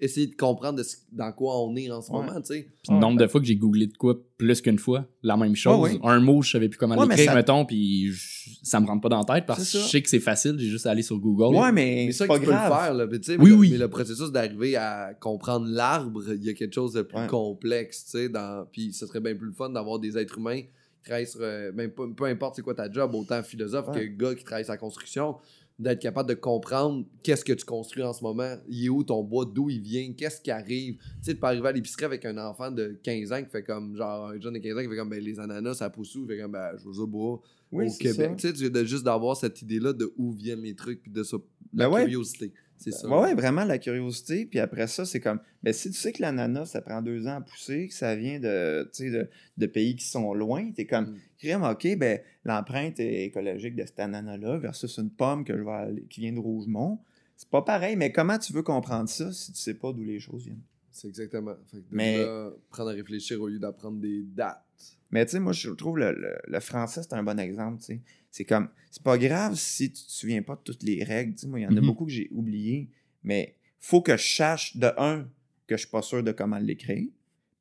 essayer 0.00 0.26
de 0.28 0.34
comprendre 0.34 0.78
de 0.78 0.82
ce- 0.82 0.96
dans 1.12 1.30
quoi 1.32 1.62
on 1.62 1.76
est 1.76 1.90
en 1.90 2.00
ce 2.00 2.10
Ouais. 2.10 2.18
moment, 2.18 2.40
tu 2.40 2.54
sais. 2.54 2.68
Puis 2.82 2.92
le 2.94 2.98
nombre 2.98 3.18
de 3.20 3.26
fois 3.26 3.40
que 3.40 3.46
j'ai 3.46 3.56
googlé 3.56 3.86
de 3.86 3.96
quoi 3.96 4.16
plus 4.38 4.60
qu'une 4.62 4.78
fois, 4.78 5.06
la 5.22 5.36
même 5.36 5.54
chose. 5.54 5.78
Ouais, 5.78 5.92
ouais. 5.92 6.00
Un 6.02 6.20
mot, 6.20 6.40
je 6.42 6.50
savais 6.52 6.68
plus 6.70 6.78
comment 6.78 6.94
l'écrire, 7.04 7.26
ça- 7.30 7.34
mettons, 7.34 7.66
puis 7.66 8.08
je- 8.12 8.50
ça 8.62 8.80
me 8.80 8.86
rentre 8.86 9.02
pas 9.02 9.08
dans 9.10 9.18
la 9.26 9.34
tête 9.34 9.44
parce 9.46 9.62
C'est 9.62 9.78
que 9.78 9.84
je 9.84 9.88
sais 9.90 10.02
que 10.02 10.08
c'est 10.08 10.20
facile, 10.20 10.56
j'ai 10.58 10.68
juste 10.68 10.86
à 10.86 10.90
aller 10.92 11.02
sur 11.02 11.18
Google. 11.18 11.54
Ouais, 11.56 11.70
mais, 11.70 12.04
Mais 12.06 12.12
ça, 12.12 12.24
c'est 12.24 12.28
pas 12.28 12.34
tu 12.38 12.46
peux 12.46 12.50
le 12.50 12.56
grave. 12.56 12.82
faire, 12.84 12.94
là. 12.94 13.06
Mais, 13.06 13.18
tu 13.20 13.26
sais, 13.26 13.36
Oui, 13.38 13.44
mais 13.44 13.50
le- 13.50 13.56
oui. 13.56 13.68
mais 13.72 13.78
le 13.78 13.88
processus 13.88 14.32
d'arriver 14.32 14.76
à 14.76 15.12
comprendre 15.20 15.66
l'arbre, 15.68 16.22
il 16.32 16.44
y 16.44 16.48
a 16.48 16.54
quelque 16.54 16.74
chose 16.74 16.94
de 16.94 17.02
plus 17.02 17.18
Ouais. 17.18 17.26
complexe, 17.26 18.04
tu 18.06 18.10
sais. 18.12 18.28
Dans... 18.30 18.66
Puis 18.72 18.92
ce 18.94 19.06
serait 19.06 19.20
bien 19.20 19.34
plus 19.34 19.46
le 19.48 19.52
fun 19.52 19.68
d'avoir 19.70 19.98
des 19.98 20.16
êtres 20.16 20.38
humains 20.38 20.62
qui 20.62 21.04
travaillent 21.04 21.26
sur. 21.26 21.40
euh, 21.42 21.72
même 21.74 21.90
peu, 21.90 22.12
peu 22.14 22.24
importe 22.24 22.56
c'est 22.56 22.62
quoi 22.62 22.74
ta 22.74 22.90
job, 22.90 23.14
autant 23.14 23.42
philosophe 23.42 23.88
Ouais. 23.88 24.08
que 24.08 24.22
gars 24.22 24.34
qui 24.34 24.44
travaille 24.44 24.64
sa 24.64 24.76
construction, 24.76 25.36
d'être 25.80 25.98
capable 26.00 26.28
de 26.28 26.34
comprendre 26.34 27.04
qu'est-ce 27.22 27.44
que 27.44 27.52
tu 27.54 27.64
construis 27.64 28.02
en 28.02 28.12
ce 28.12 28.22
moment, 28.22 28.54
il 28.68 28.84
est 28.84 28.88
où 28.90 29.02
ton 29.02 29.24
bois, 29.24 29.44
d'où 29.52 29.70
il 29.70 29.80
vient, 29.80 30.12
qu'est-ce 30.12 30.40
qui 30.40 30.50
arrive. 30.50 30.96
Tu 30.96 31.02
sais, 31.22 31.34
de 31.34 31.38
pas 31.38 31.48
arriver 31.48 31.68
à 31.68 31.72
l'épicerie 31.72 32.04
avec 32.04 32.24
un 32.26 32.36
enfant 32.38 32.70
de 32.70 32.98
15 33.02 33.32
ans 33.32 33.42
qui 33.42 33.50
fait 33.50 33.62
comme, 33.64 33.96
genre, 33.96 34.28
un 34.28 34.40
jeune 34.40 34.54
de 34.54 34.58
15 34.58 34.76
ans 34.76 34.82
qui 34.82 34.88
fait 34.88 34.96
comme, 34.96 35.08
ben, 35.08 35.22
les 35.24 35.40
ananas, 35.40 35.74
ça 35.74 35.88
pousse 35.90 36.14
où? 36.16 36.22
Il 36.22 36.28
fait 36.28 36.38
comme, 36.38 36.52
ben, 36.52 36.72
je 36.76 36.92
sais 36.92 37.00
pas, 37.10 37.40
Oui, 37.72 37.88
au 37.88 37.92
Québec. 37.98 38.30
ça. 38.40 38.52
Tu 38.52 38.56
sais, 38.58 38.70
de 38.70 38.84
juste 38.84 39.04
d'avoir 39.04 39.36
cette 39.36 39.62
idée-là 39.62 39.92
de 39.94 40.12
où 40.18 40.32
viennent 40.32 40.62
les 40.62 40.74
trucs, 40.74 41.02
puis 41.02 41.10
de 41.10 41.22
ça, 41.22 41.38
la 41.72 41.88
Ben 41.88 41.94
ouais. 41.94 42.02
curiosité. 42.04 42.52
C'est 42.82 42.92
ça. 42.92 43.06
Ouais, 43.08 43.20
ouais, 43.20 43.34
vraiment 43.34 43.64
la 43.64 43.78
curiosité. 43.78 44.46
Puis 44.46 44.58
après 44.58 44.86
ça, 44.86 45.04
c'est 45.04 45.20
comme, 45.20 45.38
ben, 45.62 45.72
si 45.74 45.90
tu 45.90 45.98
sais 45.98 46.12
que 46.12 46.22
l'ananas, 46.22 46.66
ça 46.66 46.80
prend 46.80 47.02
deux 47.02 47.26
ans 47.26 47.36
à 47.36 47.40
pousser, 47.42 47.88
que 47.88 47.94
ça 47.94 48.16
vient 48.16 48.40
de, 48.40 48.90
de, 48.98 49.28
de 49.58 49.66
pays 49.66 49.94
qui 49.96 50.06
sont 50.06 50.32
loin, 50.32 50.70
t'es 50.72 50.86
comme, 50.86 51.14
Mm. 51.44 51.62
ok, 51.64 51.96
ben, 51.98 52.20
l'empreinte 52.44 52.98
écologique 52.98 53.76
de 53.76 53.84
cet 53.84 54.00
ananas-là 54.00 54.56
versus 54.58 54.96
une 54.98 55.10
pomme 55.10 55.44
que 55.44 55.56
je 55.56 55.62
vais 55.62 55.70
aller- 55.70 56.04
qui 56.08 56.20
vient 56.20 56.32
de 56.32 56.38
Rougemont, 56.38 56.98
c'est 57.36 57.48
pas 57.50 57.62
pareil. 57.62 57.96
Mais 57.96 58.12
comment 58.12 58.38
tu 58.38 58.52
veux 58.54 58.62
comprendre 58.62 59.08
ça 59.10 59.30
si 59.32 59.52
tu 59.52 59.58
sais 59.58 59.74
pas 59.74 59.92
d'où 59.92 60.02
les 60.02 60.18
choses 60.20 60.44
viennent? 60.44 60.62
C'est 60.90 61.08
exactement. 61.08 61.54
Fait 61.66 61.76
que 61.78 61.82
de 61.82 61.86
Mais- 61.90 62.18
là, 62.24 62.50
prendre 62.70 62.90
à 62.90 62.92
réfléchir 62.94 63.40
au 63.42 63.48
lieu 63.48 63.58
d'apprendre 63.58 63.98
des 64.00 64.22
dates. 64.22 64.64
Mais 65.10 65.24
tu 65.26 65.32
sais, 65.32 65.40
moi, 65.40 65.52
je 65.52 65.70
trouve 65.70 65.98
le, 65.98 66.12
le, 66.12 66.36
le 66.46 66.60
français, 66.60 67.02
c'est 67.02 67.12
un 67.14 67.22
bon 67.22 67.38
exemple, 67.38 67.78
tu 67.80 67.84
sais. 67.86 68.00
C'est 68.30 68.44
comme, 68.44 68.68
c'est 68.90 69.02
pas 69.02 69.18
grave 69.18 69.54
si 69.56 69.90
tu 69.92 70.04
te 70.04 70.10
souviens 70.10 70.42
pas 70.42 70.54
de 70.56 70.60
toutes 70.62 70.82
les 70.82 71.02
règles, 71.04 71.34
tu 71.34 71.40
sais. 71.42 71.46
Moi, 71.48 71.60
il 71.60 71.62
y 71.64 71.66
en 71.66 71.76
a 71.76 71.80
Mhm. 71.80 71.86
beaucoup 71.86 72.04
que 72.06 72.12
j'ai 72.12 72.28
oubliées, 72.32 72.88
mais 73.22 73.56
faut 73.78 74.02
que 74.02 74.16
je 74.16 74.34
sache, 74.34 74.76
de 74.76 74.92
un, 74.98 75.28
que 75.66 75.76
je 75.76 75.80
suis 75.82 75.90
pas 75.90 76.02
sûr 76.02 76.22
de 76.22 76.32
comment 76.32 76.58
l'écrire, 76.58 77.08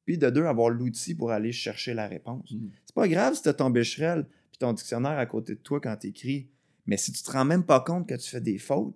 puis 0.05 0.17
de 0.17 0.29
deux, 0.29 0.45
avoir 0.45 0.69
l'outil 0.69 1.15
pour 1.15 1.31
aller 1.31 1.51
chercher 1.51 1.93
la 1.93 2.07
réponse. 2.07 2.51
Mhm. 2.51 2.71
C'est 2.85 2.95
pas 2.95 3.07
grave 3.07 3.35
si 3.35 3.41
t'as 3.43 3.53
ton 3.53 3.69
bécherel 3.69 4.25
puis 4.51 4.57
ton 4.59 4.73
dictionnaire 4.73 5.17
à 5.17 5.25
côté 5.25 5.53
de 5.55 5.59
toi 5.59 5.79
quand 5.79 5.95
t'écris, 5.95 6.47
mais 6.85 6.97
si 6.97 7.11
tu 7.11 7.21
te 7.23 7.31
rends 7.31 7.45
même 7.45 7.63
pas 7.63 7.79
compte 7.81 8.07
que 8.07 8.15
tu 8.15 8.29
fais 8.29 8.41
des 8.41 8.57
fautes, 8.57 8.95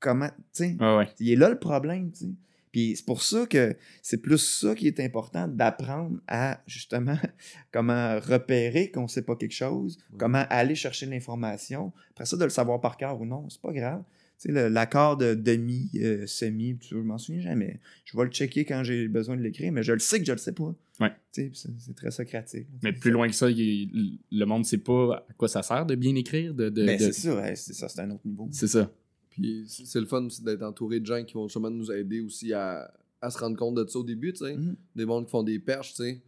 comment, 0.00 0.28
tu 0.28 0.34
sais, 0.52 0.76
ouais. 0.80 1.08
il 1.20 1.30
est 1.30 1.36
là 1.36 1.48
le 1.48 1.58
problème, 1.58 2.10
tu 2.12 2.18
sais. 2.26 2.30
Puis 2.72 2.96
c'est 2.96 3.04
pour 3.04 3.22
ça 3.22 3.44
que 3.46 3.76
c'est 4.00 4.16
plus 4.22 4.38
ça 4.38 4.74
qui 4.74 4.86
est 4.86 4.98
important 4.98 5.46
d'apprendre 5.46 6.18
à 6.26 6.60
justement 6.66 7.18
comment 7.72 8.18
repérer 8.18 8.90
qu'on 8.90 9.08
sait 9.08 9.22
pas 9.22 9.36
quelque 9.36 9.52
chose, 9.54 9.98
comment 10.18 10.44
aller 10.50 10.74
chercher 10.74 11.06
l'information. 11.06 11.92
Après 12.10 12.24
ça, 12.26 12.36
de 12.36 12.44
le 12.44 12.50
savoir 12.50 12.80
par 12.80 12.96
cœur 12.96 13.20
ou 13.20 13.26
non, 13.26 13.48
c'est 13.50 13.60
pas 13.60 13.72
grave. 13.72 14.02
Tu 14.40 14.52
sais, 14.52 14.70
l'accord 14.70 15.16
de 15.16 15.34
demi, 15.34 15.88
euh, 15.96 16.26
semi, 16.26 16.76
tu 16.78 16.88
je 16.94 16.96
m'en 16.96 17.16
souviens 17.18 17.42
jamais. 17.42 17.78
Je 18.04 18.16
vais 18.16 18.24
le 18.24 18.30
checker 18.30 18.64
quand 18.64 18.82
j'ai 18.82 19.06
besoin 19.06 19.36
de 19.36 19.42
l'écrire, 19.42 19.70
mais 19.70 19.84
je 19.84 19.92
le 19.92 20.00
sais 20.00 20.18
que 20.18 20.24
je 20.24 20.32
le 20.32 20.38
sais 20.38 20.50
pas. 20.52 20.74
Ouais. 20.98 21.12
Tu 21.32 21.54
sais, 21.54 21.70
c'est 21.78 21.94
très 21.94 22.10
socratique. 22.10 22.66
Mais 22.82 22.92
plus 22.92 23.12
loin 23.12 23.28
que 23.28 23.34
ça, 23.34 23.48
il- 23.50 24.18
le 24.32 24.44
monde 24.44 24.64
sait 24.64 24.78
pas 24.78 25.24
à 25.28 25.32
quoi 25.36 25.46
ça 25.48 25.62
sert 25.62 25.86
de 25.86 25.94
bien 25.94 26.14
écrire. 26.16 26.54
De, 26.54 26.70
de- 26.70 26.84
Ben, 26.86 26.98
de- 26.98 27.04
c'est 27.04 27.12
ça, 27.12 27.36
ouais, 27.36 27.54
c'est 27.54 27.72
ça, 27.72 27.88
c'est 27.88 28.00
un 28.00 28.10
autre 28.10 28.26
niveau. 28.26 28.48
C'est 28.50 28.66
ça. 28.66 28.90
Puis 29.32 29.64
c'est 29.68 30.00
le 30.00 30.06
fun 30.06 30.24
aussi 30.26 30.42
d'être 30.42 30.62
entouré 30.62 31.00
de 31.00 31.06
gens 31.06 31.24
qui 31.24 31.34
vont 31.34 31.48
sûrement 31.48 31.70
nous 31.70 31.90
aider 31.90 32.20
aussi 32.20 32.52
à, 32.52 32.92
à 33.20 33.30
se 33.30 33.38
rendre 33.38 33.56
compte 33.56 33.74
de 33.76 33.86
ça 33.86 33.98
au 33.98 34.04
début, 34.04 34.32
tu 34.32 34.44
sais. 34.44 34.56
Mhm. 34.56 34.76
Des 34.94 35.04
mondes 35.06 35.24
qui 35.24 35.30
font 35.30 35.42
des 35.42 35.58
perches, 35.58 35.90
tu 35.94 36.02
sais. 36.02 36.20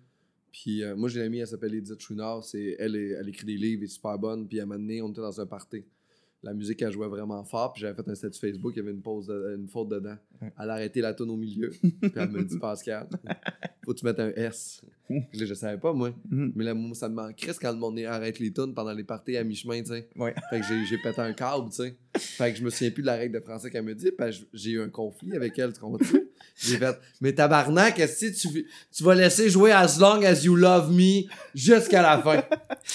Puis 0.52 0.82
euh, 0.82 0.94
moi, 0.96 1.08
j'ai 1.08 1.20
une 1.20 1.26
amie, 1.26 1.38
elle 1.38 1.46
s'appelle 1.48 1.74
Edith 1.74 2.00
Chouinard. 2.00 2.44
C'est, 2.44 2.76
elle, 2.78 2.94
est- 2.96 3.10
elle 3.10 3.28
écrit 3.28 3.44
des 3.46 3.56
livres, 3.56 3.80
elle 3.82 3.84
est 3.86 3.88
super 3.92 4.18
bonne. 4.18 4.46
Puis 4.48 4.60
à 4.60 4.62
un 4.62 4.66
moment 4.66 4.78
donné, 4.78 5.02
on 5.02 5.10
était 5.10 5.20
dans 5.20 5.40
un 5.40 5.46
party. 5.46 5.82
La 6.44 6.52
musique, 6.54 6.80
elle 6.82 6.92
jouait 6.92 7.08
vraiment 7.08 7.42
fort. 7.44 7.72
Puis 7.72 7.80
j'avais 7.80 7.94
fait 7.94 8.08
un 8.08 8.14
statut 8.14 8.38
Facebook, 8.38 8.72
il 8.76 8.78
y 8.78 8.80
avait 8.82 8.92
une, 8.92 9.00
pause 9.02 9.26
de- 9.26 9.54
une 9.58 9.66
faute 9.68 9.88
dedans. 9.88 10.16
Elle 10.42 10.70
a 10.70 10.74
arrêté 10.74 11.00
la 11.00 11.14
tonne 11.14 11.30
au 11.30 11.36
milieu. 11.36 11.70
puis 11.80 12.12
elle 12.14 12.30
me 12.30 12.44
dit, 12.44 12.58
Pascal, 12.58 13.08
faut 13.84 13.92
que 13.94 13.98
tu 13.98 14.04
mettes 14.04 14.20
un 14.20 14.30
S. 14.36 14.82
Je, 15.32 15.44
je 15.46 15.54
savais 15.54 15.78
pas, 15.78 15.92
moi. 15.92 16.12
Mhm. 16.30 16.52
Mais 16.54 16.64
là, 16.64 16.74
ça 16.94 17.08
me 17.08 17.14
manquerait 17.14 17.52
quand 17.60 17.72
le 17.72 17.78
monde 17.78 17.98
arrête 18.00 18.38
les 18.38 18.52
tunes 18.52 18.74
pendant 18.74 18.92
les 18.92 19.04
parties 19.04 19.36
à 19.36 19.44
mi-chemin, 19.44 19.80
tu 19.82 19.88
sais. 19.88 20.08
Ouais. 20.16 20.34
Fait 20.50 20.60
que 20.60 20.66
j'ai- 20.66 20.98
pété 20.98 21.20
un 21.20 21.32
câble, 21.32 21.68
tu 21.70 21.76
sais. 21.76 21.96
Fait 22.16 22.52
que 22.52 22.58
je 22.58 22.64
me 22.64 22.70
souviens 22.70 22.90
plus 22.90 23.02
de 23.02 23.06
la 23.06 23.14
règle 23.16 23.34
de 23.34 23.40
français 23.40 23.70
qu'elle 23.70 23.84
me 23.84 23.94
dit, 23.94 24.10
que 24.16 24.30
j'ai 24.52 24.70
eu 24.72 24.80
un 24.82 24.88
conflit 24.88 25.34
avec 25.34 25.58
elle, 25.58 25.72
tu 25.72 25.80
comprends-tu? 25.80 26.23
J'ai 26.56 26.78
fait, 26.78 26.96
mais 27.20 27.32
tabarnak, 27.32 27.98
est-ce 27.98 28.26
que 28.26 28.48
tu, 28.48 28.66
tu 28.92 29.02
vas 29.02 29.14
laisser 29.16 29.50
jouer 29.50 29.72
As 29.72 29.98
Long 29.98 30.22
As 30.22 30.44
You 30.44 30.54
Love 30.54 30.92
Me 30.92 31.22
jusqu'à 31.54 32.00
la 32.00 32.22
fin? 32.22 32.44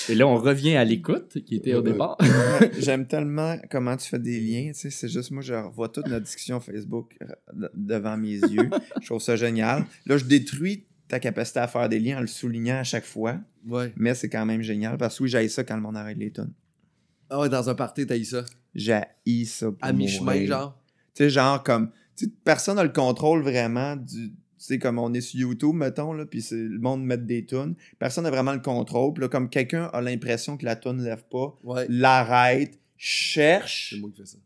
Et 0.08 0.16
là, 0.16 0.26
on 0.28 0.38
revient 0.38 0.78
à 0.78 0.86
l'écoute, 0.86 1.44
qui 1.46 1.56
était 1.58 1.74
au 1.74 1.82
départ. 1.82 2.18
J'aime 2.80 3.06
tellement 3.06 3.58
comment 3.70 3.98
tu 3.98 4.08
fais 4.08 4.18
des 4.20 4.40
liens. 4.40 4.68
Tu 4.72 4.80
sais, 4.80 4.90
c'est 4.90 5.10
juste 5.10 5.32
moi, 5.32 5.42
je 5.42 5.54
revois 5.54 5.90
toute 5.90 6.08
notre 6.08 6.24
discussion 6.26 6.60
Facebook 6.62 7.16
euh, 7.22 7.26
de- 7.54 7.72
devant 7.76 8.16
mes 8.16 8.36
yeux. 8.40 8.70
Je 9.02 9.06
trouve 9.08 9.22
ça 9.22 9.36
génial. 9.36 9.86
Là, 10.06 10.18
je 10.18 10.24
détruis 10.24 10.86
ta 11.10 11.20
capacité 11.20 11.60
à 11.60 11.68
faire 11.68 11.90
des 11.90 12.00
liens 12.00 12.20
en 12.20 12.22
le 12.22 12.28
soulignant 12.28 12.78
à 12.78 12.84
chaque 12.86 13.06
fois. 13.06 13.38
Ouais. 13.68 13.92
Mais 13.98 14.16
c'est 14.16 14.30
quand 14.30 14.46
même 14.46 14.62
génial 14.62 14.98
parce 14.98 15.18
que 15.18 15.24
oui, 15.24 15.30
j'haïs 15.30 15.50
ça 15.50 15.66
quand 15.66 15.76
le 15.76 15.82
monde 15.82 15.98
arrête 15.98 16.18
les 16.18 16.32
tonnes. 16.32 16.54
Ah 17.30 17.42
ouais, 17.42 17.50
dans 17.50 17.70
un 17.70 17.76
party, 17.76 18.08
t'as 18.08 18.16
eu 18.16 18.24
ça? 18.24 18.46
J'haïs 18.74 19.46
ça. 19.48 19.66
pour 19.68 19.78
À 19.82 19.92
mi-chemin, 19.92 20.46
genre? 20.46 20.80
Tu 21.14 21.24
sais, 21.26 21.30
genre 21.30 21.62
comme. 21.62 21.90
Personne 22.44 22.76
n'a 22.78 22.84
le 22.84 22.90
contrôle 22.90 23.42
vraiment 23.42 23.96
du. 23.96 24.30
Tu 24.32 24.66
sais, 24.66 24.78
comme 24.80 25.00
on 25.00 25.14
est 25.14 25.22
sur 25.22 25.40
YouTube, 25.40 25.74
mettons, 25.74 26.12
là, 26.12 26.26
puis 26.26 26.42
c'est- 26.42 26.56
le 26.58 26.80
monde 26.80 27.06
met 27.06 27.18
des 27.18 27.46
tunes. 27.46 27.76
Personne 27.98 28.26
n'a 28.26 28.30
vraiment 28.30 28.52
le 28.52 28.60
contrôle. 28.60 29.14
Puis 29.14 29.22
là, 29.22 29.30
comme 29.30 29.50
quelqu'un 29.50 29.86
a 29.94 30.02
l'impression 30.02 30.58
que 30.58 30.66
la 30.66 30.76
tune 30.76 30.98
ne 30.98 31.04
lève 31.06 31.24
pas, 31.32 31.58
Ouais. 31.64 31.86
l'arrête, 31.88 32.78
cherche, 32.98 33.92
C'est 33.94 34.00
moi 34.02 34.10
qui 34.14 34.18
fais 34.22 34.26
ça. 34.26 34.38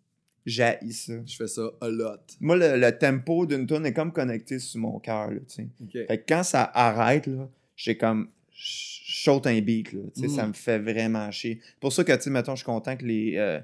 j'haïs 0.46 0.94
ça. 0.94 1.14
Je 1.26 1.36
fais 1.36 1.48
ça 1.48 1.64
a 1.82 1.90
lot. 1.90 2.20
Moi, 2.40 2.58
le, 2.58 2.78
le 2.78 2.92
tempo 2.98 3.48
d'une 3.48 3.66
tune 3.66 3.86
est 3.88 3.94
comme 3.94 4.12
connecté 4.14 4.60
sur 4.60 4.80
mon 4.82 5.00
cœur, 5.00 5.30
tu 5.32 5.40
sais. 5.48 5.68
Fait 6.08 6.20
que 6.20 6.24
quand 6.28 6.44
ça 6.44 6.70
arrête, 6.76 7.26
là, 7.26 7.50
j'ai 7.76 7.98
comme... 7.98 8.30
Je 8.52 8.93
saute 9.22 9.48
un 9.48 9.60
beat, 9.62 9.94
là. 9.94 10.00
Tu 10.16 10.22
sais, 10.22 10.28
Mm. 10.28 10.36
ça 10.36 10.48
me 10.48 10.54
fait 10.54 10.80
vraiment 10.80 11.30
chier. 11.32 11.60
pour 11.80 11.92
ça 11.94 12.04
que, 12.04 12.12
tu 12.14 12.22
sais, 12.22 12.30
mettons, 12.30 12.54
je 12.56 12.58
suis 12.58 12.66
content 12.66 12.96
que 12.98 13.06
les, 13.06 13.36
euh, 13.38 13.60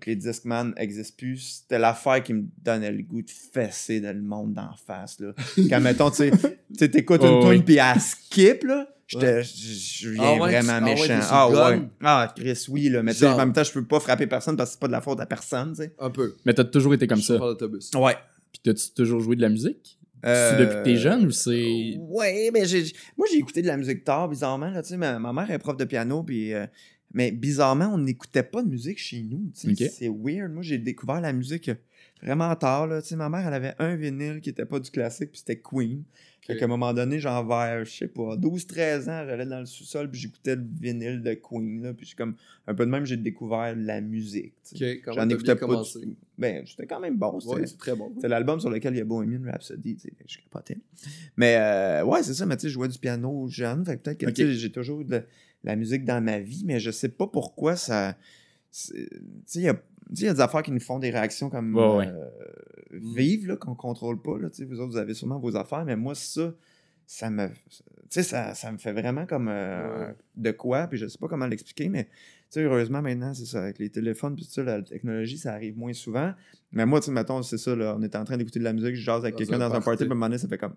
que 0.00 0.08
les 0.10 0.16
Discman 0.16 0.72
existent 0.76 1.14
plus. 1.18 1.60
C'était 1.62 1.78
l'affaire 1.78 2.22
qui 2.22 2.34
me 2.34 2.44
donnait 2.64 2.92
le 2.92 3.02
goût 3.02 3.22
de 3.22 3.30
fesser 3.30 4.00
dans 4.00 4.14
le 4.16 4.22
monde 4.22 4.54
d'en 4.54 4.74
face, 4.86 5.18
là. 5.20 5.32
Quand, 5.68 5.80
mettons, 5.80 6.10
tu 6.10 6.16
sais, 6.16 6.30
tu 6.30 6.38
sais, 6.78 6.88
t'écoutes 6.88 7.22
une 7.22 7.28
Oh, 7.28 7.40
tune 7.42 7.50
oui. 7.50 7.62
puis 7.62 7.76
elle 7.76 8.00
skip, 8.00 8.64
là, 8.64 8.88
je 9.06 9.18
je 9.42 10.10
viens 10.10 10.22
Ah 10.22 10.32
ouais, 10.34 10.38
vraiment 10.60 10.62
tu- 10.62 10.70
ah 10.70 10.84
ouais, 10.84 10.94
méchant. 11.08 11.28
Ah 11.30 11.48
ouais. 11.50 11.78
gun? 11.78 11.88
Ah, 12.02 12.32
Chris, 12.36 12.64
oui, 12.68 12.88
là. 12.90 13.02
Mais 13.02 13.12
tu 13.12 13.18
sais, 13.18 13.26
Genre. 13.26 13.34
en 13.34 13.38
même 13.38 13.52
temps, 13.52 13.64
je 13.64 13.72
peux 13.72 13.84
pas 13.84 13.98
frapper 14.00 14.26
personne 14.28 14.56
parce 14.56 14.70
que 14.70 14.72
c'est 14.74 14.80
pas 14.80 14.86
de 14.86 14.92
la 14.92 15.00
faute 15.00 15.18
à 15.18 15.26
personne, 15.26 15.70
tu 15.72 15.82
sais. 15.82 15.94
Un 15.98 16.10
peu. 16.10 16.36
Mais 16.46 16.54
t'as 16.54 16.62
toujours 16.64 16.94
été 16.94 17.06
comme 17.08 17.18
Je 17.20 17.24
ça. 17.24 17.98
Ouais. 18.00 18.14
Puis 18.52 18.60
t'as-tu 18.64 18.90
toujours 18.94 19.20
joué 19.20 19.34
de 19.36 19.40
la 19.42 19.48
musique? 19.48 19.98
Euh, 20.24 20.50
C'est 20.50 20.64
depuis 20.64 20.76
que 20.76 20.84
t'es 20.84 20.96
jeune 20.96 21.26
ou 21.26 21.30
c'est. 21.30 21.96
Ouais, 21.98 22.50
mais 22.52 22.66
j'ai, 22.66 22.84
moi 23.16 23.26
j'ai 23.30 23.38
écouté 23.38 23.62
de 23.62 23.66
la 23.66 23.76
musique 23.76 24.04
tard, 24.04 24.28
bizarrement. 24.28 24.70
Là, 24.70 24.82
ma, 24.96 25.18
ma 25.18 25.32
mère 25.32 25.50
est 25.50 25.58
prof 25.58 25.76
de 25.76 25.84
piano, 25.84 26.22
puis, 26.22 26.52
euh, 26.52 26.66
mais 27.12 27.30
bizarrement, 27.32 27.90
on 27.92 27.98
n'écoutait 27.98 28.42
pas 28.42 28.62
de 28.62 28.68
musique 28.68 28.98
chez 28.98 29.22
nous. 29.22 29.50
C'est 29.54 30.08
weird. 30.08 30.52
Moi, 30.52 30.62
j'ai 30.62 30.78
découvert 30.78 31.20
la 31.20 31.32
musique 31.32 31.70
vraiment 32.22 32.54
tard. 32.56 32.86
Là, 32.86 33.00
tu 33.02 33.08
sais, 33.08 33.16
ma 33.16 33.28
mère, 33.28 33.46
elle 33.46 33.54
avait 33.54 33.74
un 33.78 33.96
vinyle 33.96 34.40
qui 34.40 34.50
était 34.50 34.64
pas 34.66 34.80
du 34.80 34.90
classique, 34.90 35.30
puis 35.30 35.38
c'était 35.38 35.58
Queen. 35.60 36.04
Fait 36.46 36.56
qu'à 36.56 36.64
un 36.64 36.68
moment 36.68 36.92
donné, 36.92 37.20
genre 37.20 37.46
vers, 37.46 37.84
je 37.84 37.90
sais 37.92 38.08
pas, 38.08 38.34
12-13 38.36 39.02
ans, 39.08 39.24
j'allais 39.26 39.46
dans 39.46 39.60
le 39.60 39.66
sous-sol, 39.66 40.10
puis 40.10 40.20
j'écoutais 40.20 40.56
le 40.56 40.64
vinyle 40.80 41.22
de 41.22 41.34
Queen. 41.34 41.82
Là, 41.82 41.94
puis 41.94 42.12
comme, 42.16 42.34
un 42.66 42.74
peu 42.74 42.86
de 42.86 42.90
même, 42.90 43.04
j'ai 43.06 43.16
découvert 43.18 43.76
la 43.76 44.00
musique. 44.00 44.54
J'en 45.06 45.28
écoutais 45.28 45.54
pas 45.54 45.66
commencé? 45.66 46.00
du 46.00 46.16
Ben, 46.38 46.64
c'était 46.66 46.86
quand 46.86 46.98
même 46.98 47.16
bon. 47.18 47.38
c'était- 47.40 47.54
Ouais, 47.54 47.66
très 47.78 47.94
bon. 47.94 48.12
c'est 48.20 48.26
l'album 48.28 48.58
sur 48.58 48.70
lequel 48.70 48.94
il 48.94 48.98
y 48.98 49.00
a 49.00 49.04
Bohemian 49.04 49.42
Rhapsody, 49.44 49.94
tu 49.96 50.08
sais, 50.08 50.12
je 50.26 50.38
capotais. 50.38 50.78
Mais 51.36 51.56
euh, 51.58 52.04
ouais, 52.04 52.22
c'est 52.24 52.34
ça, 52.34 52.46
mais 52.46 52.56
tu 52.56 52.62
sais, 52.62 52.68
je 52.68 52.74
jouais 52.74 52.88
du 52.88 52.98
piano 52.98 53.46
jeune, 53.48 53.84
fait 53.84 53.96
peut-être 53.98 54.18
que 54.18 54.50
j'ai 54.52 54.72
toujours 54.72 55.04
de 55.04 55.22
la 55.62 55.76
musique 55.76 56.04
dans 56.04 56.22
ma 56.24 56.40
vie, 56.40 56.64
mais 56.64 56.80
je 56.80 56.90
sais 56.90 57.10
pas 57.10 57.26
pourquoi 57.28 57.76
ça. 57.76 58.16
Tu 58.72 58.78
sais, 59.46 59.58
il 59.58 59.62
y 59.62 59.68
a, 59.68 59.80
il 60.12 60.20
y 60.22 60.28
a 60.28 60.34
des 60.34 60.40
affaires 60.40 60.62
qui 60.62 60.72
nous 60.72 60.80
font 60.80 60.98
des 60.98 61.10
réactions 61.10 61.50
comme 61.50 61.74
ouais. 61.76 62.06
euh, 62.08 62.28
vives, 62.92 63.46
là, 63.46 63.56
qu'on 63.56 63.74
contrôle 63.74 64.20
pas, 64.20 64.38
là, 64.38 64.50
tu 64.50 64.56
sais, 64.56 64.64
vous 64.64 64.80
autres, 64.80 64.92
vous 64.92 64.96
avez 64.98 65.14
sûrement 65.14 65.38
vos 65.38 65.56
affaires, 65.56 65.84
mais 65.84 65.96
moi, 65.96 66.14
ça, 66.14 66.52
ça 67.06 67.30
me. 67.30 67.48
Tu 67.48 67.54
sais, 68.10 68.22
ça, 68.22 68.54
ça 68.54 68.72
me 68.72 68.78
fait 68.78 68.92
vraiment 68.92 69.26
comme 69.26 69.48
euh, 69.48 70.08
Ouais. 70.08 70.14
de 70.36 70.50
quoi, 70.50 70.86
puis 70.88 70.98
je 70.98 71.06
sais 71.06 71.18
pas 71.18 71.28
comment 71.28 71.46
l'expliquer, 71.46 71.88
mais 71.88 72.04
tu 72.04 72.10
sais, 72.50 72.62
heureusement, 72.64 73.00
maintenant, 73.02 73.32
c'est 73.34 73.46
ça, 73.46 73.62
avec 73.62 73.78
les 73.78 73.90
téléphones, 73.90 74.34
puis 74.34 74.44
ça, 74.44 74.62
la 74.64 74.82
technologie, 74.82 75.38
ça 75.38 75.52
arrive 75.52 75.78
moins 75.78 75.92
souvent. 75.92 76.32
Mais 76.72 76.86
moi, 76.86 77.00
tu 77.00 77.06
sais, 77.06 77.12
mettons, 77.12 77.42
c'est 77.42 77.58
ça, 77.58 77.76
là, 77.76 77.94
on 77.96 78.02
était 78.02 78.18
en 78.18 78.24
train 78.24 78.36
d'écouter 78.36 78.58
de 78.58 78.64
la 78.64 78.72
musique, 78.72 78.94
je 78.96 79.02
jase 79.02 79.22
avec 79.22 79.34
Dans 79.34 79.38
quelqu'un 79.38 79.54
un 79.56 79.58
dans 79.58 79.64
un 79.66 79.70
party. 79.80 79.84
party, 79.84 79.96
puis 80.04 80.08
à 80.08 80.12
un 80.12 80.14
moment 80.14 80.26
donné, 80.26 80.38
ça 80.38 80.48
fait 80.48 80.58
comme. 80.58 80.74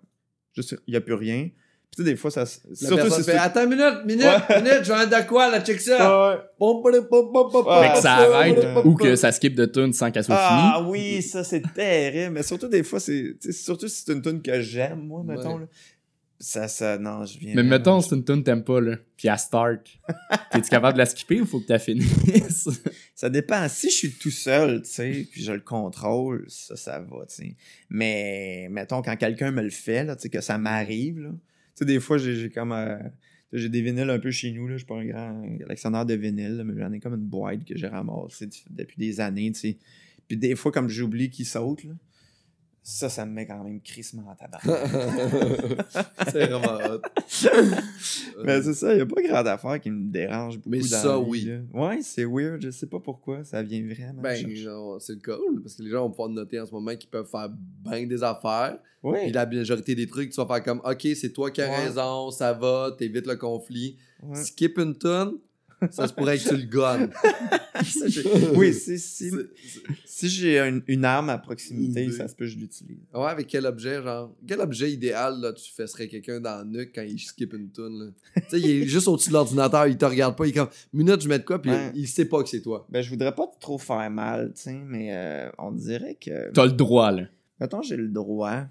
Juste, 0.52 0.76
il 0.86 0.92
n'y 0.92 0.96
a 0.96 1.00
plus 1.00 1.14
rien. 1.14 1.50
Puis 1.94 2.02
tu 2.02 2.02
sais, 2.02 2.10
des 2.10 2.16
fois, 2.16 2.30
ça. 2.32 2.44
Surtout 2.46 3.08
si 3.08 3.16
fait, 3.18 3.22
c'est. 3.22 3.36
Attends 3.38 3.62
une 3.64 3.70
minute, 3.70 4.04
minute, 4.04 4.24
Ouais. 4.24 4.56
minute, 4.62 4.80
je 4.82 4.92
viens 4.92 5.06
de 5.06 5.26
quoi, 5.28 5.48
là, 5.48 5.60
check 5.60 5.80
ça. 5.80 5.96
Ah, 6.00 6.44
Fait 6.60 7.92
que 7.94 8.00
ça 8.00 8.12
arrête 8.14 8.66
ou 8.84 8.94
que 8.94 9.14
ça 9.14 9.30
skip 9.30 9.54
de 9.54 9.66
tune 9.66 9.92
sans 9.92 10.10
qu'elle 10.10 10.24
soit 10.24 10.36
Ah 10.38 10.74
finie. 10.78 10.90
oui, 10.90 11.22
ça 11.22 11.44
c'est 11.44 11.62
terrible. 11.74 12.32
Mais 12.34 12.42
surtout 12.42 12.68
des 12.68 12.82
fois, 12.82 12.98
c'est. 12.98 13.36
Surtout 13.52 13.86
si 13.88 14.02
c'est 14.04 14.12
une 14.12 14.22
tune 14.22 14.42
que 14.42 14.60
j'aime, 14.60 15.06
moi, 15.06 15.22
mettons. 15.24 15.58
Là. 15.58 15.66
Ça, 16.40 16.66
ça. 16.66 16.98
Non, 16.98 17.24
je 17.24 17.38
viens. 17.38 17.52
Mais 17.54 17.62
mettons, 17.62 18.00
c'est 18.00 18.16
une 18.16 18.24
tune 18.24 18.40
que 18.40 18.46
t'aimes 18.46 18.64
pas, 18.64 18.80
là. 18.80 18.96
Puis 19.16 19.28
elle 19.28 19.38
start. 19.38 19.80
T'es-tu 20.50 20.68
capable 20.68 20.94
de 20.94 20.98
la 20.98 21.06
skipper 21.06 21.40
ou 21.40 21.46
faut 21.46 21.60
que 21.60 21.66
tu 21.66 21.72
la 21.72 21.78
finisses? 21.78 22.68
Ça 23.14 23.30
dépend. 23.30 23.66
Si 23.68 23.88
je 23.88 23.94
suis 23.94 24.12
tout 24.12 24.30
seul, 24.32 24.82
tu 24.82 24.90
sais, 24.90 25.28
puis 25.30 25.42
je 25.44 25.52
le 25.52 25.60
contrôle, 25.60 26.44
ça, 26.48 26.74
ça 26.74 26.98
va, 26.98 27.24
tu 27.26 27.36
sais. 27.36 27.56
Mais, 27.88 28.66
mettons, 28.70 29.00
quand 29.00 29.16
quelqu'un 29.16 29.52
me 29.52 29.62
le 29.62 29.70
fait, 29.70 30.02
là, 30.04 30.16
tu 30.16 30.22
sais, 30.22 30.28
que 30.28 30.40
ça 30.40 30.58
m'arrive, 30.58 31.20
là. 31.20 31.30
Sais, 31.74 31.84
des 31.84 32.00
fois, 32.00 32.18
j'ai 32.18 32.50
comme. 32.50 32.72
euh, 32.72 32.98
j'ai 33.52 33.68
des 33.68 33.82
vinyles 33.82 34.10
un 34.10 34.18
peu 34.18 34.30
chez 34.30 34.50
nous, 34.52 34.66
là. 34.66 34.74
Je 34.74 34.78
suis 34.78 34.86
pas 34.86 34.96
un 34.96 35.06
grand 35.06 35.58
collectionneur 35.58 36.04
de 36.04 36.14
vinyles, 36.14 36.62
mais 36.64 36.80
j'en 36.80 36.92
ai 36.92 36.98
comme 37.00 37.14
une 37.14 37.26
boîte 37.26 37.64
que 37.64 37.76
j'ai 37.76 37.86
ramassée 37.86 38.48
depuis 38.70 38.96
des 38.98 39.20
années. 39.20 39.52
Puis 40.26 40.36
des 40.36 40.56
fois, 40.56 40.72
comme 40.72 40.88
j'oublie 40.88 41.30
qu'ils 41.30 41.46
sautent, 41.46 41.84
là. 41.84 41.94
Ça, 42.86 43.08
ça 43.08 43.24
me 43.24 43.32
met 43.32 43.46
quand 43.46 43.64
même 43.64 43.80
crissement 43.80 44.24
en 44.30 44.34
tabac. 44.34 44.60
c'est 46.30 46.46
vraiment 46.46 46.78
hot. 46.84 47.00
Mais 48.44 48.60
c'est 48.62 48.74
ça, 48.74 48.94
il 48.94 49.00
a 49.00 49.06
pas 49.06 49.22
grande 49.22 49.46
affaire 49.48 49.80
qui 49.80 49.90
me 49.90 50.10
dérange 50.12 50.56
beaucoup 50.58 50.68
Mais 50.68 50.80
dans 50.80 50.86
ça, 50.86 51.18
oui. 51.18 51.44
là. 51.46 51.58
Ouais, 51.72 52.02
c'est 52.02 52.26
weird, 52.26 52.60
je 52.60 52.70
sais 52.70 52.86
pas 52.86 53.00
pourquoi, 53.00 53.42
ça 53.42 53.62
vient 53.62 53.82
vraiment. 53.86 54.18
me 54.18 54.22
Ben, 54.22 54.54
genre, 54.54 55.00
c'est 55.00 55.20
cool, 55.22 55.62
parce 55.62 55.76
que 55.76 55.82
les 55.82 55.88
gens 55.90 56.02
vont 56.02 56.10
pouvoir 56.10 56.28
noter 56.28 56.60
en 56.60 56.66
ce 56.66 56.72
moment 56.72 56.94
qu'ils 56.94 57.08
peuvent 57.08 57.26
faire 57.28 57.48
bien 57.50 58.06
des 58.06 58.22
affaires. 58.22 58.78
Ouais. 59.02 59.22
Puis 59.24 59.32
la 59.32 59.46
majorité 59.46 59.94
des 59.94 60.06
trucs, 60.06 60.30
tu 60.30 60.36
vas 60.36 60.46
faire 60.46 60.62
comme, 60.62 60.82
OK, 60.84 61.08
c'est 61.14 61.32
toi 61.32 61.50
qui 61.50 61.62
as 61.62 61.70
Ouais. 61.70 61.86
raison, 61.86 62.30
ça 62.30 62.52
va, 62.52 62.94
t'évites 62.98 63.26
le 63.26 63.36
conflit. 63.36 63.96
Ouais. 64.22 64.36
Skip 64.36 64.76
une 64.78 64.94
tonne, 64.96 65.34
ça 65.90 66.08
se 66.08 66.12
pourrait 66.12 66.38
que 66.38 66.48
tu 66.48 66.56
le 66.56 66.64
j'ai- 68.08 68.22
oui, 68.56 68.72
si, 68.72 68.98
si, 68.98 69.30
si 70.04 70.28
j'ai 70.28 70.58
une, 70.60 70.82
une 70.86 71.04
arme 71.04 71.30
à 71.30 71.38
proximité, 71.38 72.06
Oui. 72.06 72.12
ça 72.12 72.28
se 72.28 72.34
peut 72.34 72.44
que 72.44 72.50
je 72.50 72.58
l'utilise. 72.58 72.98
Ouais, 73.12 73.26
avec 73.28 73.46
quel 73.46 73.66
objet, 73.66 74.02
genre, 74.02 74.34
quel 74.46 74.60
objet 74.60 74.90
idéal, 74.92 75.40
là, 75.40 75.52
tu 75.52 75.72
fesserais 75.72 76.08
quelqu'un 76.08 76.40
dans 76.40 76.58
le 76.64 76.78
nuque 76.78 76.92
quand 76.94 77.02
il 77.02 77.18
skip 77.18 77.52
une 77.52 77.70
toune, 77.70 77.98
là? 78.34 78.40
tu 78.42 78.48
sais, 78.50 78.60
il 78.60 78.70
est 78.82 78.86
juste 78.86 79.08
au-dessus 79.08 79.28
de 79.28 79.34
l'ordinateur, 79.34 79.86
il 79.86 79.96
te 79.96 80.04
regarde 80.04 80.36
pas, 80.36 80.46
il 80.46 80.50
est 80.50 80.52
comme, 80.52 80.68
minute, 80.92 81.20
je 81.20 81.28
mets 81.28 81.38
de 81.38 81.44
quoi, 81.44 81.60
puis 81.60 81.70
Ouais. 81.70 81.92
il 81.94 82.06
sait 82.08 82.26
pas 82.26 82.42
que 82.42 82.48
c'est 82.48 82.62
toi. 82.62 82.86
Ben, 82.90 83.02
je 83.02 83.10
voudrais 83.10 83.34
pas 83.34 83.46
trop 83.60 83.78
faire 83.78 84.10
mal, 84.10 84.52
tu 84.54 84.62
sais, 84.62 84.72
mais 84.74 85.08
euh, 85.12 85.48
on 85.58 85.72
dirait 85.72 86.14
que. 86.16 86.50
T'as 86.52 86.66
le 86.66 86.72
droit, 86.72 87.10
là. 87.12 87.28
Mettons, 87.60 87.82
j'ai 87.82 87.96
le 87.96 88.08
droit. 88.08 88.64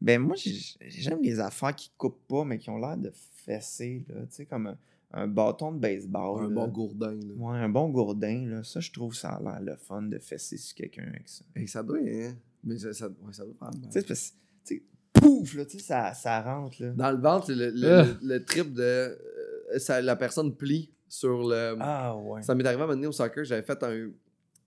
Ben, 0.00 0.20
moi, 0.20 0.36
j'ai- 0.36 0.58
j'aime 0.88 1.22
les 1.22 1.40
affaires 1.40 1.74
qui 1.74 1.90
coupent 1.96 2.26
pas, 2.28 2.44
mais 2.44 2.58
qui 2.58 2.68
ont 2.70 2.78
l'air 2.78 2.96
de 2.96 3.10
fesser, 3.46 4.04
là. 4.08 4.22
Tu 4.22 4.36
sais, 4.36 4.46
comme 4.46 4.74
un, 5.14 5.26
bâton 5.28 5.72
de 5.72 5.78
baseball. 5.78 6.44
un 6.44 6.48
là. 6.48 6.54
bon 6.54 6.68
gourdin, 6.68 7.12
là. 7.14 7.34
Ouais, 7.36 7.58
un 7.58 7.68
bon 7.68 7.88
gourdin, 7.88 8.46
là. 8.46 8.62
Ça, 8.64 8.80
je 8.80 8.90
trouve 8.92 9.14
ça 9.14 9.30
a 9.30 9.40
l'air 9.42 9.60
le 9.62 9.76
fun 9.76 10.02
de 10.02 10.18
fesser 10.18 10.56
sur 10.56 10.74
quelqu'un 10.74 11.04
avec 11.08 11.28
ça. 11.28 11.44
Et 11.56 11.66
ça 11.66 11.82
doit, 11.82 11.98
hein? 11.98 12.34
Mais 12.62 12.78
ça, 12.78 12.92
ça, 12.92 13.08
ouais, 13.08 13.32
ça 13.32 13.44
doit 13.44 13.54
faire 13.54 13.70
mal. 13.70 13.90
Tu 13.92 14.00
sais, 14.00 14.02
parce 14.02 14.32
que, 14.68 14.74
pouf, 15.12 15.54
là, 15.54 15.64
tu 15.64 15.78
sais, 15.78 15.84
ça, 15.84 16.12
ça 16.14 16.40
rentre, 16.42 16.82
là. 16.82 16.90
Dans 16.90 17.10
le 17.12 17.18
ventre, 17.18 17.52
le, 17.52 17.70
le, 17.70 17.88
Ah. 17.92 18.02
le- 18.22 18.28
le 18.34 18.44
trip 18.44 18.72
de. 18.72 18.82
euh, 18.82 19.78
ça- 19.78 20.00
la 20.02 20.16
personne 20.16 20.54
plie 20.54 20.90
sur 21.08 21.46
le. 21.48 21.76
Ah, 21.80 22.16
ouais. 22.16 22.42
Ça 22.42 22.54
m'est 22.54 22.64
arrivé 22.66 22.80
à 22.80 22.84
un 22.84 22.86
moment 22.86 22.96
donné 22.96 23.06
au 23.06 23.12
soccer, 23.12 23.44
j'avais 23.44 23.62
fait 23.62 23.82
un. 23.82 24.10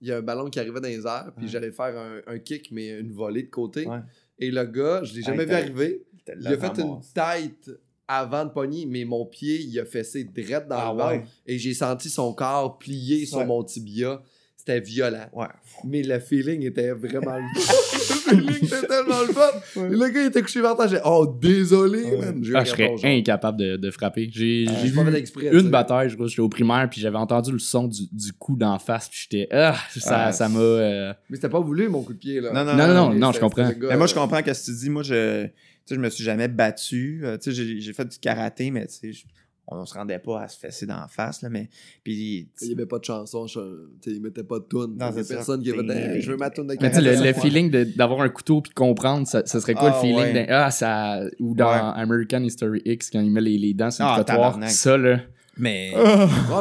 Il 0.00 0.06
y 0.06 0.12
a 0.12 0.18
un 0.18 0.22
ballon 0.22 0.48
qui 0.48 0.60
arrivait 0.60 0.80
dans 0.80 0.86
les 0.88 1.04
airs, 1.06 1.32
puis 1.36 1.46
Ouais. 1.46 1.50
j'allais 1.50 1.72
faire 1.72 1.98
un, 1.98 2.20
un 2.32 2.38
kick, 2.38 2.70
mais 2.70 3.00
une 3.00 3.10
volée 3.10 3.42
de 3.42 3.50
côté. 3.50 3.84
Ouais. 3.86 3.98
Et 4.38 4.50
le 4.52 4.64
gars, 4.64 5.02
je 5.02 5.12
l'ai 5.14 5.22
jamais 5.22 5.44
vu 5.44 5.52
arriver. 5.52 6.06
Il 6.40 6.46
a 6.46 6.56
fait 6.56 6.80
une 6.80 7.00
tête 7.12 7.70
avant 8.08 8.46
de 8.46 8.50
pogner, 8.50 8.86
mais 8.86 9.04
mon 9.04 9.26
pied, 9.26 9.60
il 9.60 9.78
a 9.78 9.84
fessé 9.84 10.24
direct 10.24 10.66
dans 10.68 10.76
Ah 10.76 10.92
le 10.92 10.98
ventre. 10.98 11.10
ouais? 11.10 11.24
Et 11.46 11.58
j'ai 11.58 11.74
senti 11.74 12.08
son 12.08 12.32
corps 12.32 12.78
plier 12.78 13.26
sur 13.26 13.44
mon 13.44 13.62
tibia. 13.62 14.22
c'était 14.56 14.80
violent. 14.80 15.26
Ouais. 15.34 15.46
Mais 15.84 16.02
le 16.02 16.18
feeling 16.18 16.62
était 16.64 16.90
vraiment 16.92 17.36
le 17.38 17.44
feeling 18.28 18.64
était 18.64 18.86
tellement 18.86 19.20
le 19.26 19.32
fun. 19.32 19.40
Ouais. 19.76 19.86
Et 19.88 19.90
le 19.96 20.08
gars, 20.08 20.20
il 20.22 20.26
était 20.26 20.42
couché 20.42 20.60
par 20.62 20.76
terre. 20.76 20.88
J'ai 20.88 21.00
oh, 21.04 21.26
désolé, 21.40 22.02
Ouais. 22.04 22.18
man. 22.32 22.42
Ah, 22.54 22.64
je 22.64 22.70
serais 22.70 22.94
incapable 23.04 23.58
de, 23.58 23.76
de 23.76 23.90
frapper. 23.90 24.28
J'ai 24.32 24.66
Euh, 24.68 24.72
vu 24.82 25.58
une 25.60 25.70
bataille, 25.70 26.10
je 26.10 26.14
crois, 26.14 26.26
j'étais 26.28 26.40
au 26.40 26.48
primaire, 26.48 26.88
puis 26.90 27.00
j'avais 27.00 27.16
entendu 27.18 27.52
le 27.52 27.58
son 27.58 27.88
du, 27.88 28.02
du 28.12 28.32
coup 28.32 28.56
d'en 28.56 28.78
face, 28.78 29.08
puis 29.08 29.26
j'étais. 29.30 29.48
Ah, 29.52 29.74
ça 29.96 30.32
ça 30.32 30.48
m'a. 30.48 30.58
euh, 30.60 31.12
Mais 31.30 31.36
c'était 31.36 31.48
pas 31.48 31.60
voulu, 31.60 31.88
mon 31.88 32.02
coup 32.02 32.12
de 32.12 32.18
pied, 32.18 32.40
là. 32.40 32.52
Non, 32.52 32.64
non, 32.64 32.76
Non, 32.76 32.94
non, 32.94 33.14
non, 33.14 33.32
je 33.32 33.40
comprends. 33.40 33.68
gars, 33.68 33.74
Mais 33.88 33.96
moi, 33.96 34.06
je 34.06 34.14
comprends 34.14 34.38
ce 34.38 34.42
que 34.42 34.64
tu 34.72 34.76
dis. 34.76 34.90
Moi, 34.90 35.02
je, 35.02 35.44
tu 35.46 35.50
sais, 35.86 35.94
je 35.94 36.00
me 36.00 36.10
suis 36.10 36.24
jamais 36.24 36.48
battu. 36.48 37.22
Euh, 37.24 37.36
tu 37.38 37.50
sais, 37.50 37.56
j'ai- 37.56 37.80
j'ai 37.80 37.92
fait 37.92 38.04
du 38.04 38.18
karaté, 38.18 38.70
mais 38.70 38.86
tu 38.86 38.94
sais, 38.94 39.12
je- 39.12 39.24
on 39.70 39.84
se 39.84 39.94
rendait 39.94 40.18
pas 40.18 40.42
à 40.42 40.48
se 40.48 40.58
fesser 40.58 40.86
d'en 40.86 41.06
face, 41.08 41.42
là, 41.42 41.48
mais... 41.50 41.68
Puis, 42.02 42.48
Il 42.62 42.68
n'y 42.68 42.74
avait 42.74 42.86
pas 42.86 42.98
de 42.98 43.04
chanson, 43.04 43.46
je- 43.46 43.88
il 44.06 44.20
mettait 44.22 44.42
pas 44.42 44.58
de 44.58 44.64
tune. 44.68 44.96
Non, 44.98 45.10
c'est 45.14 45.28
personne 45.28 45.62
qui 45.62 45.70
avait 45.70 46.20
je 46.20 46.30
veux 46.30 46.36
ma 46.38 46.50
tune 46.50 46.66
de 46.66 46.76
Mais 46.80 47.00
le, 47.00 47.24
le 47.24 47.32
feeling 47.34 47.70
de- 47.70 47.84
d'avoir 47.84 48.22
un 48.22 48.28
couteau 48.30 48.60
puis 48.62 48.72
comprendre, 48.72 49.26
ça, 49.26 49.42
ça 49.44 49.60
serait 49.60 49.74
quoi 49.74 49.90
Ah, 49.92 49.94
le 49.96 50.00
feeling 50.00 50.34
ouais. 50.34 50.46
d'un- 50.46 50.52
Ah, 50.54 50.70
ça. 50.70 51.20
Ou 51.38 51.54
dans 51.54 51.68
Ouais. 51.70 52.00
American 52.00 52.42
History 52.42 52.80
X, 52.84 53.10
quand 53.10 53.20
il 53.20 53.30
met 53.30 53.40
les, 53.42 53.58
les 53.58 53.74
dents 53.74 53.90
sur 53.90 54.04
le 54.04 54.10
Ah, 54.10 54.24
trottoir. 54.24 54.58
Ça, 54.70 54.96
là. 54.96 55.20
mais... 55.56 55.92
Ouais, 55.94 56.02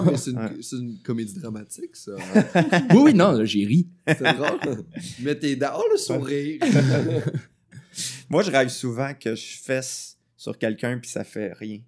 mais 0.06 0.18
c'est 0.18 0.32
une, 0.32 0.38
Ouais. 0.40 0.52
c'est 0.62 0.76
une 0.76 0.98
comédie 1.04 1.40
dramatique, 1.40 1.96
ça. 1.96 2.12
Oui, 2.92 2.98
oui, 3.06 3.14
non, 3.14 3.32
là, 3.32 3.46
j'ai 3.46 3.66
ri. 3.66 3.88
C'est 4.08 4.22
drôle. 4.36 4.84
Mets 5.22 5.36
tes 5.40 5.56
dents. 5.56 5.74
Oh, 5.78 5.84
le 5.92 5.98
sourire. 5.98 6.60
Moi, 8.30 8.44
je 8.44 8.52
rêve 8.52 8.70
souvent 8.70 9.12
que 9.20 9.36
je 9.36 9.58
fesse 9.64 10.18
sur 10.36 10.58
quelqu'un 10.58 10.98
puis 11.00 11.10
ça 11.10 11.24
fait 11.24 11.54
rien. 11.54 11.80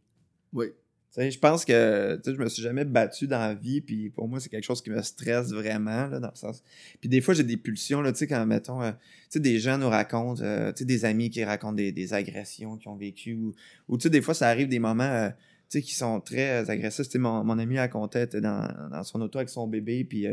oui. 0.53 0.67
Sais, 1.12 1.32
je 1.32 1.39
pense 1.39 1.66
que 1.66 2.20
je 2.24 2.32
me 2.34 2.47
suis 2.49 2.62
jamais 2.62 2.86
battu 2.86 3.26
dans 3.26 3.39
la 3.39 3.55
vie, 3.55 3.82
puis 3.82 4.12
pour 4.12 4.28
moi, 4.28 4.39
c'est 4.39 4.49
quelque 4.49 4.64
chose 4.64 4.82
qui 4.82 4.91
me 4.91 5.01
stresse 5.01 5.51
vraiment, 5.51 6.05
là, 6.07 6.20
dans 6.20 6.30
le 6.30 6.36
sens... 6.36 6.64
Puis 6.99 7.10
des 7.10 7.20
fois, 7.20 7.34
j'ai 7.34 7.43
des 7.43 7.57
pulsions, 7.57 8.01
là, 8.01 8.12
tu 8.12 8.20
sais, 8.20 8.28
quand, 8.28 8.45
mettons, 8.45 8.84
euh, 8.84 8.91
tu 8.91 8.97
sais, 9.30 9.39
des 9.39 9.57
gens 9.57 9.80
nous 9.80 9.89
racontent, 9.89 10.43
euh, 10.43 10.72
des 10.72 11.05
amis 11.05 11.32
qui 11.32 11.43
racontent 11.43 11.74
des, 11.74 12.14
agressions 12.14 12.78
qu'ils 12.78 12.89
ont 12.89 12.95
vécues, 12.95 13.34
ou, 13.34 13.55
ou 13.88 13.97
des 13.97 14.22
fois, 14.22 14.36
ça 14.36 14.49
arrive 14.49 14.68
des 14.68 14.78
moments, 14.78 15.03
euh, 15.03 15.30
qui 15.72 15.95
sont 15.95 16.20
très 16.22 16.70
agressifs. 16.70 17.14
Mon, 17.16 17.43
mon 17.43 17.57
ami 17.57 17.80
racontait, 17.80 18.28
dans, 18.28 18.68
dans 18.91 19.03
son 19.03 19.20
auto 19.22 19.39
avec 19.39 19.49
son 19.49 19.68
bébé, 19.68 20.03
puis, 20.03 20.28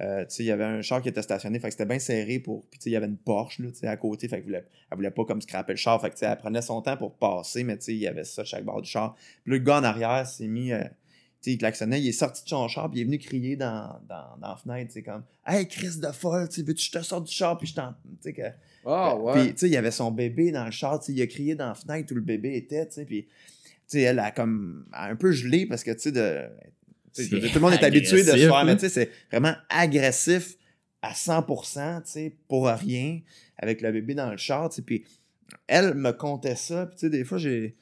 euh, 0.00 0.22
euh, 0.22 0.24
il 0.38 0.44
y 0.44 0.50
avait 0.50 0.64
un 0.64 0.82
char 0.82 1.00
qui 1.02 1.08
était 1.08 1.22
stationné, 1.22 1.58
fait 1.58 1.68
que 1.68 1.72
c'était 1.72 1.86
bien 1.86 1.98
serré 1.98 2.38
pour... 2.38 2.64
Puis, 2.66 2.80
il 2.86 2.92
y 2.92 2.96
avait 2.96 3.06
une 3.06 3.16
Porsche, 3.16 3.60
là, 3.60 3.70
tu 3.70 3.78
sais, 3.78 3.86
à 3.86 3.96
côté, 3.96 4.28
fait 4.28 4.36
qu'elle 4.36 4.44
voulait, 4.44 4.64
elle 4.90 4.96
voulait 4.96 5.10
pas 5.10 5.24
comme 5.24 5.40
scraper 5.40 5.74
le 5.74 5.76
char, 5.76 6.00
fait 6.00 6.10
que, 6.10 6.14
tu 6.14 6.20
sais, 6.20 6.26
elle 6.26 6.36
prenait 6.36 6.62
son 6.62 6.82
temps 6.82 6.96
pour 6.96 7.14
passer, 7.14 7.62
mais, 7.64 7.78
tu 7.78 7.84
sais, 7.84 7.94
il 7.94 8.00
y 8.00 8.06
avait 8.06 8.24
ça 8.24 8.42
à 8.42 8.44
chaque 8.44 8.64
bord 8.64 8.82
du 8.82 8.90
char. 8.90 9.14
Puis 9.44 9.52
le 9.52 9.58
gars 9.58 9.78
en 9.78 9.84
arrière 9.84 10.26
s'est 10.26 10.48
mis... 10.48 10.72
euh, 10.72 10.82
tu 10.82 11.50
sais, 11.50 11.52
il 11.52 11.58
klaxonnait, 11.58 12.00
il 12.00 12.08
est 12.08 12.12
sorti 12.12 12.42
de 12.42 12.48
son 12.48 12.66
char, 12.68 12.90
puis 12.90 13.00
il 13.00 13.02
est 13.02 13.04
venu 13.04 13.18
crier 13.18 13.54
dans, 13.54 14.00
dans, 14.08 14.36
dans 14.40 14.48
la 14.48 14.56
fenêtre, 14.56 14.88
tu 14.88 14.94
sais, 14.94 15.02
comme 15.02 15.22
«Hey, 15.46 15.68
Chris 15.68 15.98
de 16.00 16.10
folle, 16.10 16.48
tu 16.48 16.62
veux-tu 16.62 16.90
que 16.90 16.96
je 16.96 16.98
te 16.98 17.04
sorte 17.04 17.26
du 17.26 17.32
char, 17.32 17.58
puis 17.58 17.66
je 17.66 17.74
t'en...» 17.74 17.92
Tu 18.02 18.16
sais, 18.20 18.32
que... 18.32 18.42
Ah, 18.86 19.14
Puis, 19.16 19.24
ouais. 19.24 19.52
tu 19.52 19.58
sais, 19.58 19.66
il 19.68 19.72
y 19.72 19.76
avait 19.76 19.90
son 19.90 20.10
bébé 20.10 20.50
dans 20.52 20.64
le 20.64 20.70
char, 20.70 21.00
il 21.08 21.22
a 21.22 21.26
crié 21.26 21.54
dans 21.54 21.68
la 21.68 21.74
fenêtre 21.74 22.12
où 22.12 22.16
le 22.16 22.20
bébé 22.20 22.56
était, 22.56 22.86
tu 22.86 22.94
sais, 22.94 23.04
puis... 23.04 23.26
Tu 23.86 23.98
sais, 23.98 24.00
elle 24.00 24.18
a 24.18 24.30
comme... 24.30 24.86
elle 24.94 24.98
a 24.98 25.04
un 25.04 25.16
peu 25.16 25.30
gelé, 25.30 25.66
parce 25.66 25.84
que, 25.84 25.90
tu 25.90 26.10
sais, 26.10 26.50
tout 27.14 27.54
le 27.54 27.60
monde 27.60 27.74
est 27.74 27.84
habitué 27.84 28.22
de 28.22 28.30
se 28.30 28.36
faire, 28.36 28.64
mais 28.64 28.72
hein. 28.72 28.76
tu 28.76 28.88
sais, 28.88 28.88
c'est 28.88 29.10
vraiment 29.30 29.54
agressif 29.68 30.56
à 31.02 31.12
100%, 31.12 32.02
tu 32.02 32.10
sais, 32.10 32.36
pour 32.48 32.66
rien, 32.66 33.20
avec 33.58 33.82
le 33.82 33.92
bébé 33.92 34.14
dans 34.14 34.30
le 34.30 34.36
char, 34.36 34.68
tu 34.70 34.76
sais, 34.76 34.82
puis 34.82 35.04
elle 35.66 35.94
me 35.94 36.12
contait 36.12 36.56
ça, 36.56 36.86
puis 36.86 36.96
tu 36.96 37.00
sais, 37.02 37.10
des 37.10 37.24
fois, 37.24 37.38
j'ai... 37.38 37.76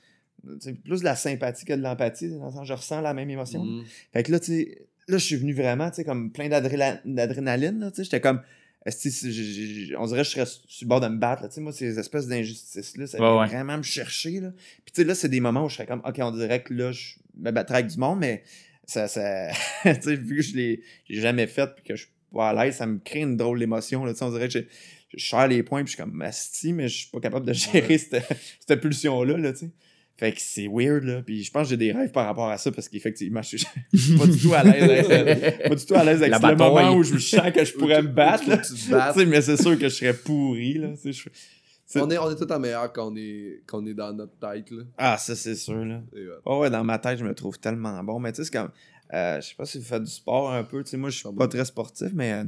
plus 0.85 1.01
de 1.01 1.05
la 1.05 1.17
sympathie 1.17 1.65
que 1.65 1.73
de 1.73 1.83
l'empathie, 1.83 2.31
dans 2.31 2.47
le 2.47 2.53
sens, 2.53 2.67
je 2.67 2.73
ressens 2.73 3.01
la 3.01 3.15
même 3.15 3.31
émotion. 3.31 3.65
Mm. 3.65 3.85
Fait 4.13 4.23
que 4.25 4.33
là, 4.33 4.41
tu 4.41 4.47
sais, 4.47 4.89
là, 5.09 5.19
je 5.19 5.25
suis 5.25 5.37
venu 5.37 5.55
vraiment, 5.55 5.89
tu 5.91 5.97
sais, 5.97 6.05
comme 6.05 6.33
plein 6.33 6.49
d'adrénaline, 6.49 7.91
tu 7.91 7.97
sais, 7.97 8.05
j'étais 8.05 8.21
comme, 8.21 8.41
on 8.85 8.91
dirait 10.07 10.23
que 10.23 10.25
je 10.25 10.31
serais 10.31 10.47
sur 10.47 10.85
le 10.85 10.89
bord 10.89 11.01
de 11.01 11.07
me 11.07 11.19
battre, 11.19 11.43
là, 11.43 11.49
tu 11.49 11.55
sais, 11.55 11.61
moi, 11.61 11.73
ces 11.73 11.99
espèces 11.99 12.27
d'injustices-là, 12.27 13.07
ça 13.07 13.19
Ouais, 13.19 13.25
vient 13.25 13.41
ouais. 13.41 13.47
vraiment 13.47 13.79
me 13.79 13.85
chercher, 13.85 14.41
là. 14.41 14.51
Puis, 14.85 14.93
tu 14.93 15.03
sais, 15.03 15.05
là, 15.05 15.15
c'est 15.15 15.29
des 15.29 15.41
moments 15.41 15.65
où 15.65 15.69
je 15.69 15.77
serais 15.77 15.87
comme, 15.87 16.03
OK, 16.05 16.17
on 16.19 16.33
dirait 16.33 16.65
que 16.65 16.75
là, 16.75 16.91
je 16.91 17.15
me 17.39 17.53
battrais 17.53 17.77
avec 17.77 17.87
du 17.87 17.99
monde, 17.99 18.19
mais 18.19 18.43
ça, 18.87 19.09
ça, 19.09 19.49
tu 19.85 19.91
sais, 20.03 20.17
vu 20.17 20.37
que 20.37 20.43
je 20.43 20.57
l'ai 20.57 20.83
jamais 21.09 21.47
fait, 21.47 21.69
puis 21.75 21.85
que 21.85 21.97
je 21.97 22.03
suis 22.03 22.13
pas 22.33 22.51
à 22.51 22.65
l'aise, 22.65 22.77
ça 22.77 22.87
me 22.87 22.99
crée 22.99 23.21
une 23.21 23.37
drôle 23.37 23.59
d'émotion, 23.59 24.05
là, 24.05 24.13
tu 24.13 24.19
sais, 24.19 24.25
on 24.25 24.31
dirait 24.31 24.49
que 24.49 24.59
je 25.15 25.25
serre 25.25 25.49
les 25.49 25.63
points, 25.63 25.85
puis 25.85 25.93
je 25.93 25.97
suis 25.97 26.03
comme, 26.03 26.21
asti, 26.23 26.73
mais 26.73 26.89
je 26.89 26.99
suis 26.99 27.11
pas 27.11 27.21
capable 27.21 27.47
de 27.47 27.53
gérer 27.53 27.99
cette, 27.99 28.23
cette 28.67 28.81
pulsion-là, 28.81 29.37
là, 29.37 29.53
tu 29.53 29.61
sais. 29.61 29.71
Fait 30.19 30.31
que 30.31 30.41
c'est 30.41 30.69
weird, 30.71 31.05
là. 31.05 31.23
Puis 31.23 31.43
je 31.43 31.51
pense 31.51 31.65
que 31.65 31.71
j'ai 31.71 31.77
des 31.79 31.91
rêves 31.91 32.11
par 32.13 32.27
rapport 32.27 32.49
à 32.49 32.59
ça 32.59 32.71
parce 32.71 32.89
qu'effectivement, 32.89 33.41
je 33.43 33.57
suis 33.57 34.17
pas 34.19 34.27
du 34.27 34.39
tout 34.39 34.53
à 34.55 34.63
l'aise 34.63 35.11
avec, 35.11 35.69
pas 35.69 35.75
du 35.75 35.85
tout 35.87 35.95
à 35.95 36.05
l'aise 36.05 36.23
avec 36.23 36.31
le 36.51 36.57
moment 36.57 36.95
où 36.95 37.03
je 37.03 37.19
sens 37.19 37.51
que 37.51 37.65
je 37.65 37.73
pourrais 37.73 38.03
me 38.03 38.09
battre, 38.09 38.49
là. 38.49 38.61
Mais 39.27 39.41
c'est 39.41 39.57
sûr 39.57 39.77
que 39.79 39.89
je 39.89 39.95
serais 39.95 40.15
pourri, 40.15 40.75
là. 40.75 40.91
Je- 41.05 41.11
On 41.97 42.11
est, 42.11 42.19
on 42.19 42.31
est 42.31 42.37
tout 42.37 42.51
en 42.51 42.59
meilleur 42.59 42.93
quand 42.93 43.13
on 43.13 43.17
est, 43.17 43.63
quand 43.67 43.83
on 43.83 43.87
est 43.87 43.95
dans 43.95 44.13
notre 44.13 44.37
tête, 44.39 44.71
là. 44.71 44.83
Ah, 44.99 45.19
ça, 45.19 45.35
c'est 45.37 45.55
sûr, 45.55 45.85
là. 45.85 46.01
Oh 46.45 46.61
ouais, 46.61 46.71
dans 46.71 46.85
ma 46.85 46.99
tête, 46.99 47.19
je 47.19 47.25
me 47.25 47.35
trouve 47.35 47.59
tellement 47.59 48.03
bon. 48.05 48.19
Mais 48.19 48.33
tu 48.33 48.37
sais, 48.37 48.45
c'est 48.45 48.59
comme. 48.59 48.71
euh, 49.15 49.41
je 49.41 49.49
sais 49.49 49.55
pas 49.55 49.67
si 49.67 49.79
vous 49.79 49.85
faites 49.85 50.03
du 50.03 50.11
sport 50.11 50.51
un 50.53 50.65
peu. 50.65 50.83
Tu 50.83 50.91
sais, 50.91 50.97
moi, 50.97 51.11
je 51.11 51.19
suis 51.19 51.29
pas 51.37 51.49
très 51.49 51.65
sportif, 51.65 52.09
mais 52.15 52.33
euh, 52.33 52.45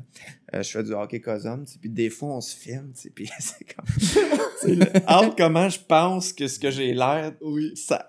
euh, 0.54 0.62
je 0.62 0.70
fais 0.70 0.82
du 0.82 0.92
hockey 0.92 1.20
cosum. 1.20 1.64
Puis 1.80 1.90
des 1.90 2.08
fois, 2.10 2.36
on 2.36 2.40
se 2.40 2.56
filme. 2.56 2.92
Puis 3.14 3.28
c'est 3.38 3.66
comme. 3.74 4.82
entre 5.06 5.36
comment 5.36 5.68
je 5.68 5.80
pense 5.80 6.32
que 6.32 6.46
ce 6.48 6.58
que 6.58 6.70
j'ai 6.70 6.94
l'air. 6.94 7.32
Oui. 7.42 7.72
Ça, 7.76 8.06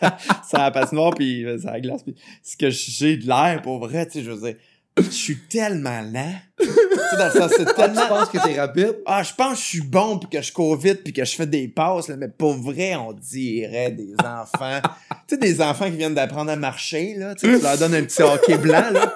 ça, 0.44 0.58
la 0.58 0.70
patinoire, 0.70 1.14
puis 1.14 1.44
euh, 1.46 1.58
ça 1.58 1.80
glace. 1.80 2.02
Puis 2.02 2.14
ce 2.42 2.56
que 2.56 2.68
j'ai 2.70 3.16
de 3.16 3.26
l'air, 3.26 3.62
pour 3.62 3.78
vrai, 3.78 4.06
tu 4.06 4.12
sais, 4.12 4.22
je 4.22 4.30
veux 4.30 4.40
dire. 4.40 4.56
Je 4.96 5.10
suis 5.10 5.38
tellement 5.48 6.00
lent. 6.02 6.32
tu 6.60 6.66
sais, 6.66 7.16
dans 7.18 7.24
le 7.26 7.30
sens, 7.32 7.52
c'est 7.56 7.66
Ah, 7.68 7.72
tellement. 7.74 8.06
penses 8.06 8.28
que 8.28 8.38
t'es 8.38 8.60
rapide? 8.60 8.96
Ah, 9.06 9.22
je 9.24 9.32
pense 9.34 9.54
que 9.54 9.58
je 9.64 9.68
suis 9.68 9.80
bon 9.80 10.18
puis 10.20 10.28
que 10.30 10.40
je 10.40 10.52
cours 10.52 10.76
vite 10.76 11.02
puis 11.02 11.12
que 11.12 11.24
je 11.24 11.34
fais 11.34 11.46
des 11.46 11.66
passes, 11.66 12.08
là, 12.08 12.16
mais 12.16 12.28
pour 12.28 12.54
vrai, 12.54 12.94
on 12.94 13.12
dirait 13.12 13.90
des 13.90 14.14
enfants. 14.24 14.80
tu 15.26 15.34
sais, 15.34 15.36
des 15.38 15.60
enfants 15.60 15.86
qui 15.90 15.96
viennent 15.96 16.14
d'apprendre 16.14 16.52
à 16.52 16.56
marcher, 16.56 17.14
là. 17.16 17.34
Tu 17.34 17.50
sais, 17.50 17.58
tu 17.58 17.62
leur 17.64 17.76
donnes 17.76 17.94
un 17.94 18.02
petit 18.04 18.22
hockey 18.22 18.56
blanc, 18.58 18.90
là. 18.92 19.14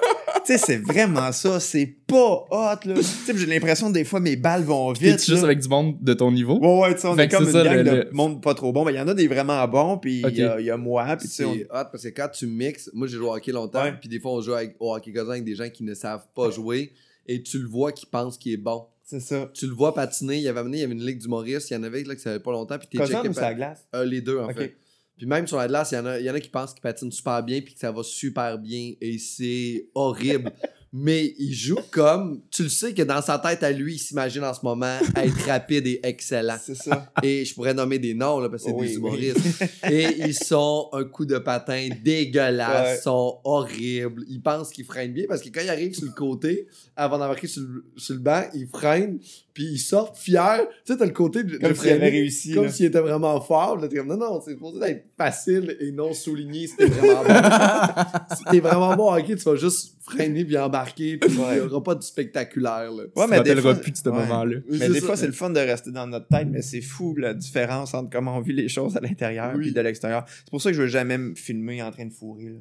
Tu 0.49 0.57
sais, 0.57 0.65
c'est 0.65 0.77
vraiment 0.79 1.31
ça. 1.33 1.61
C'est 1.61 1.85
pas 2.07 2.47
hot, 2.51 2.79
là. 2.87 2.95
Tu 2.95 3.03
sais, 3.03 3.37
j'ai 3.37 3.45
l'impression 3.47 3.91
des 3.91 4.05
fois 4.05 4.19
mes 4.19 4.37
balles 4.37 4.63
vont 4.63 4.95
T'es 4.95 5.11
vite. 5.11 5.19
juste 5.19 5.31
là. 5.43 5.45
avec 5.45 5.61
du 5.61 5.69
monde 5.69 5.97
de 6.01 6.15
ton 6.15 6.33
niveau? 6.33 6.59
Ouais, 6.59 6.81
ouais, 6.89 6.95
tu 6.95 7.03
sais, 7.03 7.09
on 7.09 7.15
Fait 7.17 7.25
est 7.25 7.29
comme 7.29 7.45
c'est 7.45 7.51
une 7.51 7.57
ça, 7.59 7.65
gang 7.65 7.77
le- 7.77 7.85
de 7.85 7.91
le- 7.97 8.09
monde 8.13 8.43
pas 8.43 8.55
trop 8.55 8.73
bon. 8.73 8.83
Ben, 8.85 8.93
il 8.93 8.97
y 8.97 9.01
en 9.01 9.09
a 9.09 9.13
des 9.15 9.29
vraiment 9.29 9.69
bons, 9.69 9.99
puis 9.99 10.23
il 10.27 10.37
y, 10.39 10.43
a, 10.43 10.59
il 10.59 10.65
y 10.67 10.71
a 10.71 10.77
moi, 10.79 11.05
puis 11.19 11.29
tu 11.29 11.35
sais, 11.35 11.43
C'est 11.43 11.49
on- 11.49 11.53
hot 11.81 11.85
parce 11.93 12.03
que 12.03 12.09
quand 12.09 12.29
tu 12.33 12.47
mixes, 12.47 12.91
moi 12.95 13.07
j'ai 13.07 13.19
joué 13.19 13.27
au 13.27 13.35
hockey 13.35 13.53
longtemps, 13.53 13.85
puis 14.01 14.09
des 14.09 14.21
fois 14.21 14.33
on 14.33 14.41
joue 14.41 14.55
avec, 14.55 14.75
au 14.81 14.95
hockey 14.95 15.13
cousin 15.13 15.31
avec 15.33 15.45
des 15.45 15.55
gens 15.55 15.69
qui 15.69 15.85
ne 15.85 15.93
savent 15.95 16.25
pas 16.35 16.51
jouer 16.51 16.93
et 17.27 17.43
tu 17.43 17.59
le 17.59 17.69
vois 17.69 17.93
qui 17.93 18.07
pensent 18.07 18.39
qu'il 18.39 18.53
est 18.53 18.57
bon. 18.57 18.85
c'est 19.05 19.21
ça. 19.21 19.51
Tu 19.53 19.67
le 19.67 19.73
vois 19.75 19.93
patiner, 19.95 20.37
il 20.37 20.43
y 20.43 20.49
avait 20.49 20.61
amené, 20.61 20.79
il 20.79 20.81
y 20.81 20.85
avait 20.85 20.93
une 20.95 21.05
ligue 21.05 21.19
d'humoristes, 21.19 21.71
il 21.71 21.75
y 21.75 21.77
en 21.77 21.83
avait 21.83 22.03
là, 22.05 22.15
qui 22.15 22.23
savait 22.23 22.41
pas 22.41 22.53
longtemps, 22.53 22.79
puis 22.79 22.89
t'es 22.91 22.99
checké 23.07 23.29
ou 23.29 23.33
pa- 23.35 23.41
la 23.43 23.55
glace? 23.55 23.87
Euh, 23.95 24.05
les 24.05 24.21
deux 24.23 24.39
en 24.39 24.49
fait. 24.49 24.75
Puis 25.19 25.27
même 25.27 25.47
sur 25.47 25.59
la 25.59 25.66
glace, 25.69 25.91
il 25.93 25.97
y 25.97 25.99
en 25.99 26.07
a, 26.07 26.21
y 26.21 26.31
en 26.31 26.35
a 26.35 26.41
qui 26.41 26.49
pensent 26.49 26.73
qu'ils 26.73 26.81
patinent 26.83 27.12
super 27.12 27.43
bien 27.43 27.61
puis 27.61 27.75
que 27.75 27.81
ça 27.81 27.91
va 27.93 28.03
super 28.03 28.57
bien 28.59 28.93
et 29.01 29.19
c'est 29.19 29.89
horrible. 29.95 30.53
Mais 30.91 31.35
il 31.39 31.53
joue 31.53 31.77
comme 31.91 32.41
tu 32.51 32.62
le 32.62 32.71
sais 32.71 32.95
que 32.95 33.03
dans 33.03 33.21
sa 33.21 33.39
tête 33.39 33.62
à 33.62 33.71
lui, 33.71 33.97
il 33.97 33.99
s'imagine 33.99 34.43
en 34.43 34.55
ce 34.55 34.61
moment 34.62 34.99
être 35.16 35.47
rapide 35.47 35.87
et 35.87 36.01
excellent. 36.03 36.57
C'est 36.64 36.75
ça. 36.77 37.12
Et 37.23 37.45
je 37.45 37.53
pourrais 37.55 37.75
nommer 37.75 37.99
des 37.99 38.14
noms 38.14 38.41
là, 38.41 38.49
parce 38.49 38.62
que 38.64 38.71
c'est 38.71 38.75
Oui, 38.75 38.87
des 38.87 38.93
oui. 38.97 38.99
humoristes. 38.99 39.64
Et 39.91 40.07
ils 40.27 40.33
sont 40.35 40.89
un 40.95 41.05
coup 41.05 41.27
de 41.27 41.37
patin 41.37 41.91
dégueulasse, 42.03 42.97
Ouais. 42.97 43.03
sont 43.03 43.39
horribles. 43.45 44.25
Ils 44.31 44.41
pensent 44.41 44.71
qu'ils 44.71 44.87
freinent 44.87 45.12
bien 45.12 45.27
parce 45.29 45.43
que 45.43 45.51
quand 45.51 45.61
ils 45.62 45.69
arrivent 45.69 45.95
sur 45.95 46.07
le 46.07 46.12
côté, 46.12 46.66
avant 46.97 47.19
d'embarquer 47.19 47.49
sur, 47.49 47.64
sur 47.99 48.14
le 48.14 48.21
banc, 48.21 48.45
ils 48.55 48.66
freinent, 48.66 49.19
puis 49.59 49.67
ils 49.73 49.79
sortent 49.79 50.17
fiers. 50.17 50.69
Tu 50.87 50.93
sais, 50.93 50.97
t'as 51.01 51.05
le 51.05 51.11
côté 51.11 51.43
de, 51.43 51.57
Comme 51.57 51.75
s'il 51.75 51.89
avait 51.89 51.99
freiner 51.99 52.11
réussi. 52.21 52.55
comme 52.55 52.69
s'il 52.69 52.87
était 52.87 53.01
vraiment 53.01 53.41
fort. 53.41 53.77
Là, 53.77 53.89
t'es 53.89 53.97
comme, 53.97 54.07
non, 54.07 54.17
non, 54.17 54.41
c'est 54.41 54.53
supposé 54.53 54.79
être 54.87 55.05
facile 55.19 55.77
et 55.81 55.91
non 55.91 56.13
souligné 56.15 56.69
si 56.69 56.77
t'es 56.77 56.87
vraiment 56.87 57.25
bon. 57.25 57.35
si 58.37 58.45
t'es 58.45 58.61
vraiment 58.61 58.95
bon 58.95 59.13
hockey, 59.13 59.35
tu 59.35 59.43
vas 59.43 59.57
juste 59.57 59.97
freiner 60.01 60.45
puis 60.45 60.57
embarquer, 60.57 61.17
puis 61.17 61.29
il 61.33 61.41
Ouais. 61.41 61.57
y 61.57 61.61
aura 61.61 61.83
pas 61.83 61.97
de 61.97 62.03
spectaculaire. 62.05 62.93
Là. 62.93 63.03
Ouais, 63.17 63.25
tu 63.25 63.31
mais 63.31 63.43
des 63.43 63.57
fois- 63.61 63.75
plus 63.75 63.91
de 63.91 63.97
ce 63.97 64.09
ouais. 64.09 64.15
moment-là. 64.15 64.59
Mais 64.71 64.79
C'est 64.79 64.89
des 64.93 65.01
ça. 65.01 65.07
fois, 65.07 65.17
c'est 65.17 65.27
le 65.27 65.33
fun 65.33 65.51
de 65.51 65.59
rester 65.59 65.91
dans 65.91 66.07
notre 66.07 66.29
tête, 66.29 66.47
mais 66.49 66.63
c'est 66.63 66.81
fou 66.81 67.17
la 67.17 67.35
différence 67.35 67.95
entre 67.95 68.11
comment 68.11 68.37
on 68.37 68.41
vit 68.41 68.53
les 68.53 68.69
choses 68.69 68.97
à 68.97 69.01
l'intérieur 69.01 69.55
Oui. 69.57 69.71
et 69.71 69.73
de 69.73 69.81
l'extérieur. 69.81 70.25
C'est 70.29 70.51
pour 70.51 70.63
ça 70.63 70.71
que 70.71 70.77
je 70.77 70.83
veux 70.83 70.89
jamais 70.89 71.19
me 71.19 71.35
filmer 71.35 71.83
en 71.83 71.91
train 71.91 72.07
de 72.07 72.13
fourrer. 72.13 72.45
Là. 72.45 72.59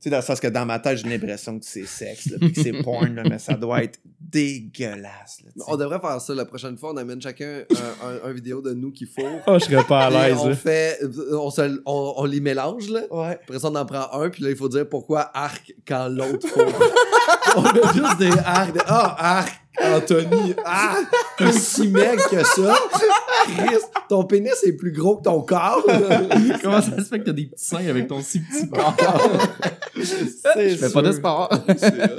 Tu 0.00 0.04
sais, 0.04 0.10
dans 0.10 0.18
le 0.18 0.22
sens 0.22 0.38
que 0.38 0.46
dans 0.46 0.64
ma 0.64 0.78
tête, 0.78 0.98
j'ai 0.98 1.08
l'impression 1.08 1.58
que 1.58 1.64
c'est 1.64 1.84
sexe, 1.86 2.30
là, 2.30 2.36
puis 2.38 2.52
que 2.52 2.62
c'est 2.62 2.82
porn, 2.84 3.12
là, 3.16 3.24
mais 3.28 3.40
ça 3.40 3.54
doit 3.54 3.82
être 3.82 3.98
dégueulasse. 4.30 5.40
Là. 5.44 5.64
On 5.68 5.76
devrait 5.76 6.00
faire 6.00 6.20
ça 6.20 6.34
la 6.34 6.44
prochaine 6.44 6.76
fois. 6.76 6.92
On 6.92 6.96
amène 6.96 7.20
chacun 7.20 7.62
un, 7.70 8.06
un- 8.06 8.28
un 8.30 8.32
vidéo 8.32 8.60
de 8.60 8.72
nous 8.74 8.90
qui 8.92 9.06
fourre. 9.06 9.26
Oh, 9.46 9.58
je 9.58 9.64
serais 9.64 9.84
pas 9.84 10.06
à 10.06 10.10
l'aise. 10.10 10.36
on 10.40 10.48
là. 10.48 10.54
fait, 10.56 10.98
on, 11.32 11.50
se- 11.50 11.80
on, 11.86 12.14
on 12.16 12.24
les 12.24 12.40
mélange 12.40 12.88
là. 12.90 13.00
Ouais. 13.10 13.38
Après 13.42 13.58
ça, 13.58 13.68
on 13.68 13.74
en 13.74 13.86
prend 13.86 14.12
un, 14.12 14.28
puis 14.30 14.42
là, 14.42 14.50
il 14.50 14.56
faut 14.56 14.68
dire 14.68 14.88
pourquoi 14.88 15.30
arc 15.34 15.72
quand 15.86 16.08
l'autre 16.08 16.46
fourre. 16.48 16.66
on 17.56 17.64
a 17.64 17.92
juste 17.92 18.18
des 18.18 18.30
arcs. 18.44 18.74
de- 18.74 18.80
Ah, 18.86 19.38
arc, 19.38 19.52
Anthony, 19.80 20.54
ah, 20.64 20.96
t'es 21.38 21.52
si 21.52 21.86
mec 21.88 22.18
que 22.30 22.42
ça. 22.44 22.74
Chris, 23.56 23.76
ton 24.08 24.24
pénis 24.24 24.52
est 24.64 24.72
plus 24.72 24.90
gros 24.92 25.16
que 25.18 25.22
ton 25.22 25.40
corps. 25.42 25.84
Comment 26.62 26.82
ça 26.82 26.96
se 26.98 27.02
fait 27.04 27.20
que 27.20 27.24
t'as 27.26 27.32
des 27.32 27.46
petits 27.46 27.64
seins 27.64 27.86
avec 27.88 28.08
ton 28.08 28.20
si 28.20 28.40
petit 28.40 28.68
corps? 28.68 28.96
C'est 29.94 30.70
Je 30.70 30.76
fais 30.76 30.90
pas 30.90 31.02
de 31.02 31.12
sport. 31.12 31.48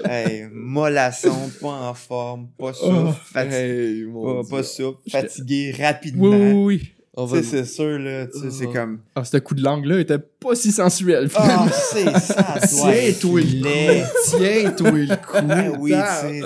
Hey, 0.05 0.47
mollasson, 0.51 1.49
pas 1.61 1.67
en 1.67 1.93
forme, 1.99 2.47
pas 2.57 2.73
souple, 2.73 2.95
Oh, 3.09 3.13
fati- 3.33 3.51
Hey, 3.53 4.03
mon 4.05 4.43
pas, 4.43 4.49
pas 4.49 4.61
Dieu. 4.61 4.69
souple, 4.71 5.09
fatigué 5.09 5.73
Oui, 5.77 5.83
rapidement. 5.85 6.29
oui, 6.29 6.53
oui. 6.79 6.91
Tu 7.17 7.35
sais, 7.35 7.43
c'est 7.43 7.65
sûr, 7.65 7.99
là, 7.99 8.27
tu 8.27 8.39
sais, 8.39 8.45
c'est 8.49 8.65
Oh. 8.67 8.71
comme... 8.73 8.99
Ah, 9.13 9.25
ce 9.25 9.35
coup 9.37 9.53
de 9.53 9.61
langue-là 9.61 9.99
était 9.99 10.19
pas 10.19 10.55
si 10.55 10.71
sensuel. 10.71 11.29
Ah, 11.35 11.65
c'est 11.91 12.05
ça, 12.17 12.55
toi, 13.19 13.41
le 13.41 13.61
laid. 13.61 14.03
cou. 14.03 14.37
Tiens, 14.37 14.71
toi, 14.71 14.91
le 14.91 15.15
cou. 15.15 15.37
Ah 15.49 15.63
oui, 15.79 15.91
tu 15.91 15.97
sais. 15.97 16.41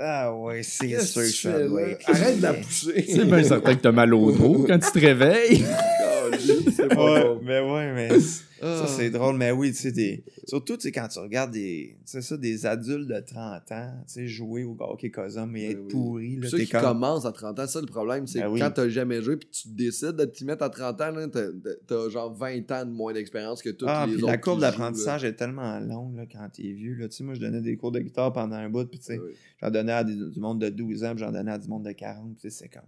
Ah 0.00 0.34
ouais, 0.34 0.62
c'est 0.64 1.00
sûr 1.00 1.22
que 1.22 1.26
que 1.28 1.32
tu 1.32 1.42
ça 1.42 1.60
doit 1.68 1.80
Arrête 2.06 2.36
de 2.38 2.42
la 2.42 2.54
pousser. 2.54 3.04
C'est 3.08 3.24
bien 3.26 3.44
certain 3.44 3.74
que 3.76 3.80
t'as 3.80 3.92
mal 3.92 4.12
au 4.12 4.32
dos 4.32 4.64
quand 4.66 4.78
tu 4.80 4.90
te 4.90 4.98
réveilles. 4.98 5.64
Ouais, 6.96 7.38
mais 7.42 7.60
ouais, 7.60 7.92
mais 7.94 8.08
Ah. 8.64 8.76
ça 8.76 8.86
c'est 8.86 9.10
drôle, 9.10 9.36
mais 9.36 9.50
oui, 9.50 9.72
tu 9.72 9.78
sais, 9.78 9.90
des... 9.90 10.22
surtout 10.46 10.76
tu 10.76 10.82
sais, 10.82 10.92
quand 10.92 11.08
tu 11.08 11.18
regardes 11.18 11.50
des, 11.50 11.96
tu 12.06 12.12
sais, 12.12 12.22
ça, 12.22 12.36
des 12.36 12.64
adultes 12.64 13.08
de 13.08 13.18
30 13.18 13.72
ans, 13.72 13.92
tu 14.06 14.12
sais, 14.14 14.28
jouer 14.28 14.62
au 14.62 14.76
hockey 14.78 15.10
Cosum 15.10 15.56
et 15.56 15.70
être 15.72 15.80
oui. 15.80 15.88
pourri, 15.90 16.36
là, 16.36 16.48
ceux 16.48 16.58
qui 16.58 16.68
comme... 16.68 16.80
commencent 16.82 17.26
à 17.26 17.32
30 17.32 17.58
ans, 17.58 17.66
ça 17.66 17.80
le 17.80 17.86
problème, 17.88 18.28
c'est 18.28 18.38
Ben 18.38 18.46
que 18.46 18.52
oui. 18.52 18.60
quand 18.60 18.70
t'as 18.70 18.88
jamais 18.88 19.20
joué 19.20 19.36
puis 19.36 19.48
tu 19.48 19.68
décides 19.70 20.12
de 20.12 20.24
t'y 20.26 20.44
mettre 20.44 20.62
à 20.62 20.70
30 20.70 21.00
ans, 21.00 21.12
t'as, 21.88 22.08
genre 22.08 22.32
20 22.32 22.70
ans 22.70 22.84
de 22.86 22.92
moins 22.92 23.12
d'expérience 23.12 23.62
que 23.62 23.70
tous 23.70 23.86
Ah, 23.88 24.06
les 24.08 24.14
autres. 24.18 24.26
la 24.26 24.38
courbe 24.38 24.60
d'apprentissage 24.60 25.24
est 25.24 25.34
tellement 25.34 25.80
longue 25.80 26.14
là, 26.14 26.26
quand 26.30 26.48
t'es 26.52 26.70
vieux. 26.70 26.94
Là. 26.94 27.08
Tu 27.08 27.16
sais, 27.16 27.24
moi, 27.24 27.34
je 27.34 27.40
donnais 27.40 27.62
des 27.62 27.76
cours 27.76 27.90
de 27.90 27.98
guitare 27.98 28.32
pendant 28.32 28.54
un 28.54 28.70
bout, 28.70 28.84
puis 28.88 29.00
tu 29.00 29.06
sais, 29.06 29.16
là. 29.16 29.22
Ouais. 29.24 29.32
j'en 29.60 29.70
donnais 29.72 29.92
à 29.92 30.04
des- 30.04 30.14
du 30.14 30.38
monde 30.38 30.60
de 30.60 30.68
12 30.68 31.02
ans, 31.02 31.10
puis 31.16 31.24
j'en 31.24 31.32
donnais 31.32 31.50
à 31.50 31.58
du 31.58 31.66
monde 31.66 31.84
de 31.84 31.90
40. 31.90 32.36
Tu 32.36 32.42
sais, 32.42 32.50
c'est 32.50 32.68
comme... 32.68 32.82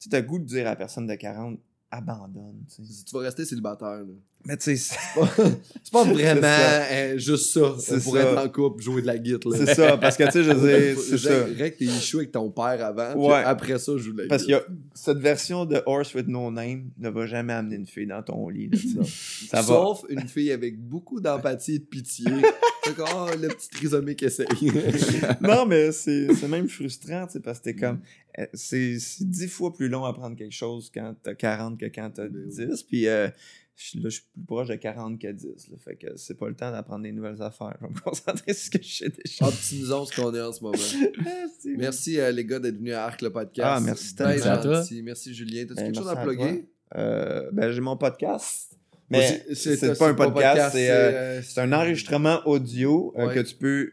Tu 0.00 0.08
le 0.10 0.20
goût 0.22 0.40
de 0.40 0.44
dire 0.44 0.62
à 0.66 0.70
la 0.70 0.76
personne 0.76 1.06
de 1.06 1.14
40, 1.14 1.60
abandonne, 1.92 2.64
tu 2.74 2.82
tu 2.82 3.14
vas 3.14 3.20
rester 3.20 3.44
célibataire, 3.44 4.04
là. 4.04 4.14
Mais 4.44 4.56
tu 4.56 4.64
sais, 4.64 4.76
c'est- 4.76 4.96
C'est 5.84 5.92
pas 5.92 6.04
vraiment 6.12 6.40
euh, 6.42 7.16
juste 7.18 7.52
ça. 7.52 7.76
C'est 7.78 8.02
pour 8.02 8.14
ça. 8.16 8.22
être 8.22 8.38
en 8.44 8.48
couple, 8.48 8.82
jouer 8.82 9.02
de 9.02 9.06
la 9.06 9.18
guitare. 9.18 9.52
là. 9.52 9.58
c'est 9.66 9.74
ça, 9.74 9.96
parce 9.96 10.16
que 10.16 10.24
tu 10.24 10.30
sais, 10.32 10.42
je 10.44 10.50
veux 10.50 10.68
dire, 10.94 10.98
c'est 11.08 11.18
ça. 11.18 11.44
Règle 11.44 11.76
tes 11.76 11.84
échoues 11.84 12.18
avec 12.18 12.32
ton 12.32 12.50
père 12.50 12.84
avant, 12.84 13.12
puis 13.12 13.20
Ouais. 13.28 13.42
après 13.44 13.78
ça, 13.78 13.96
joue 13.96 14.12
de 14.12 14.22
la 14.22 14.28
Parce 14.28 14.48
a 14.50 14.62
cette 14.94 15.18
version 15.18 15.64
de 15.64 15.80
Horse 15.86 16.14
with 16.14 16.26
No 16.28 16.50
Name 16.50 16.90
ne 16.98 17.08
va 17.08 17.26
jamais 17.26 17.52
amener 17.52 17.76
une 17.76 17.86
fille 17.86 18.06
dans 18.06 18.22
ton 18.22 18.48
lit. 18.48 18.68
là, 18.70 19.02
ça 19.50 19.58
va. 19.60 19.62
Sauf 19.62 20.04
une 20.08 20.26
fille 20.28 20.50
avec 20.50 20.78
beaucoup 20.78 21.20
d'empathie 21.20 21.74
et 21.76 21.78
de 21.78 21.84
pitié. 21.84 22.26
Que, 22.84 22.90
oh, 23.00 23.28
le 23.40 23.46
petit 23.46 23.68
trisomique 23.70 24.24
essaye. 24.24 24.46
non, 25.40 25.66
mais 25.66 25.92
c'est 25.92 26.34
c'est 26.34 26.48
même 26.48 26.68
frustrant, 26.68 27.26
tu 27.26 27.34
sais, 27.34 27.40
parce 27.40 27.58
que 27.60 27.64
t'es 27.64 27.74
comme. 27.76 28.00
euh, 28.40 28.46
C'est 28.54 28.96
dix 29.20 29.46
fois 29.46 29.72
plus 29.72 29.88
long 29.88 30.04
à 30.04 30.08
apprendre 30.08 30.34
quelque 30.36 30.54
chose 30.54 30.90
quand 30.92 31.14
t'as 31.22 31.34
40 31.34 31.78
que 31.78 31.86
quand 31.86 32.10
t'as 32.12 32.26
Ben 32.26 32.42
oui. 32.48 32.66
10. 32.70 32.82
Puis 32.82 33.06
euh, 33.06 33.28
je- 33.28 33.32
là, 33.94 34.02
je 34.04 34.08
suis 34.10 34.24
plus 34.32 34.44
proche 34.46 34.68
de 34.68 34.74
40 34.76 35.20
que 35.20 35.26
10. 35.32 35.68
là, 35.70 35.76
fait 35.78 35.96
que 35.96 36.16
c'est 36.16 36.36
pas 36.38 36.48
le 36.48 36.54
temps 36.54 36.70
d'apprendre 36.70 37.02
des 37.04 37.12
nouvelles 37.12 37.40
affaires. 37.42 37.74
Je 37.80 37.86
vais 37.86 37.92
me 37.92 37.98
concentrer 38.00 38.52
sur 38.54 38.64
ce 38.66 38.70
que 38.70 38.82
je 38.82 38.94
sais 38.96 39.08
déjà. 39.08 39.46
Optimisons 39.46 40.04
ce 40.04 40.14
qu'on 40.20 40.34
est 40.34 40.40
en 40.40 40.52
ce 40.52 40.62
moment. 40.62 40.76
Ah, 41.26 41.44
c'est- 41.58 41.76
Merci 41.76 42.18
euh, 42.20 42.30
les 42.32 42.44
gars 42.44 42.58
d'être 42.58 42.76
venus 42.78 42.94
à 42.94 43.04
Arc 43.06 43.22
le 43.22 43.30
podcast. 43.30 43.68
Ah, 43.70 43.80
merci 43.80 44.14
tellement. 44.14 44.32
Merci 44.32 44.48
à 44.48 44.56
toi. 44.58 44.82
Merci 45.02 45.34
Julien. 45.34 45.62
T'as-tu 45.64 45.74
Ben, 45.74 45.84
quelque 45.86 45.96
chose 45.96 46.04
merci 46.06 46.18
à 46.18 46.20
à 46.20 46.24
plugger? 46.24 46.68
Euh, 46.96 47.50
ben, 47.52 47.70
j'ai 47.70 47.80
mon 47.80 47.96
podcast. 47.96 48.76
Mais 49.10 49.44
c'est- 49.54 49.98
pas 49.98 50.08
un 50.08 50.14
podcast, 50.14 50.70
c'est 50.72 50.90
euh, 50.90 50.94
euh, 50.94 51.42
c'est 51.42 51.60
un 51.60 51.72
enregistrement 51.72 52.40
audio 52.46 53.12
euh, 53.18 53.26
Ouais. 53.26 53.34
que 53.34 53.40
tu 53.40 53.54
peux 53.56 53.92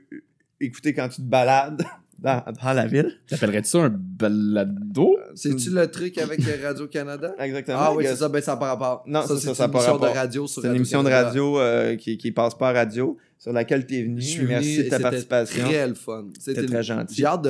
écouter 0.62 0.94
quand 0.94 1.10
tu 1.10 1.18
te 1.18 1.22
balades 1.28 1.84
dans, 2.22 2.44
dans 2.64 2.74
la 2.74 2.86
ville. 2.88 3.20
T'appellerais-tu 3.28 3.70
ça 3.70 3.78
un 3.80 3.90
balado? 3.90 5.18
C'est-tu 5.36 5.70
le 5.72 5.90
truc 5.90 6.18
avec 6.18 6.40
euh, 6.48 6.68
Radio-Canada? 6.68 7.34
Exactement. 7.40 7.78
Ah 7.80 7.94
oui, 7.94 8.06
c'est 8.08 8.16
ça, 8.16 8.30
ben 8.30 8.42
ça 8.42 8.58
par 8.58 8.70
rapport. 8.70 9.04
Non, 9.08 9.22
ça, 9.22 9.38
c'est 9.38 9.48
une 9.50 9.56
pas 9.56 9.66
émission 9.66 9.98
de 9.98 10.00
rapport. 10.02 10.16
radio 10.16 10.48
sur 10.48 10.62
C'est 10.62 10.68
une 10.68 10.76
émission 10.76 11.04
de 11.04 11.10
radio 11.10 11.60
euh, 11.60 11.96
qui, 11.96 12.18
qui 12.18 12.32
passe 12.32 12.56
pas 12.56 12.70
à 12.70 12.74
radio, 12.74 13.18
sur 13.38 13.54
laquelle 13.54 13.86
tu 13.86 13.96
es 14.00 14.04
venu. 14.04 14.22
Je 14.22 14.28
suis 14.28 14.46
Merci 14.46 14.76
venu 14.78 14.84
de 14.86 14.90
ta 14.90 14.96
c'était 14.98 15.04
participation. 15.04 15.64
Très 15.66 15.88
le 15.88 15.94
fun. 15.96 16.26
C'était 16.40 16.62
C'était 16.62 16.74
très 16.74 16.84
gentil. 16.84 17.16
J'ai 17.16 17.26
hâte 17.26 17.48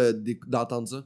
d'entendre 0.47 0.87
ça. 0.87 1.03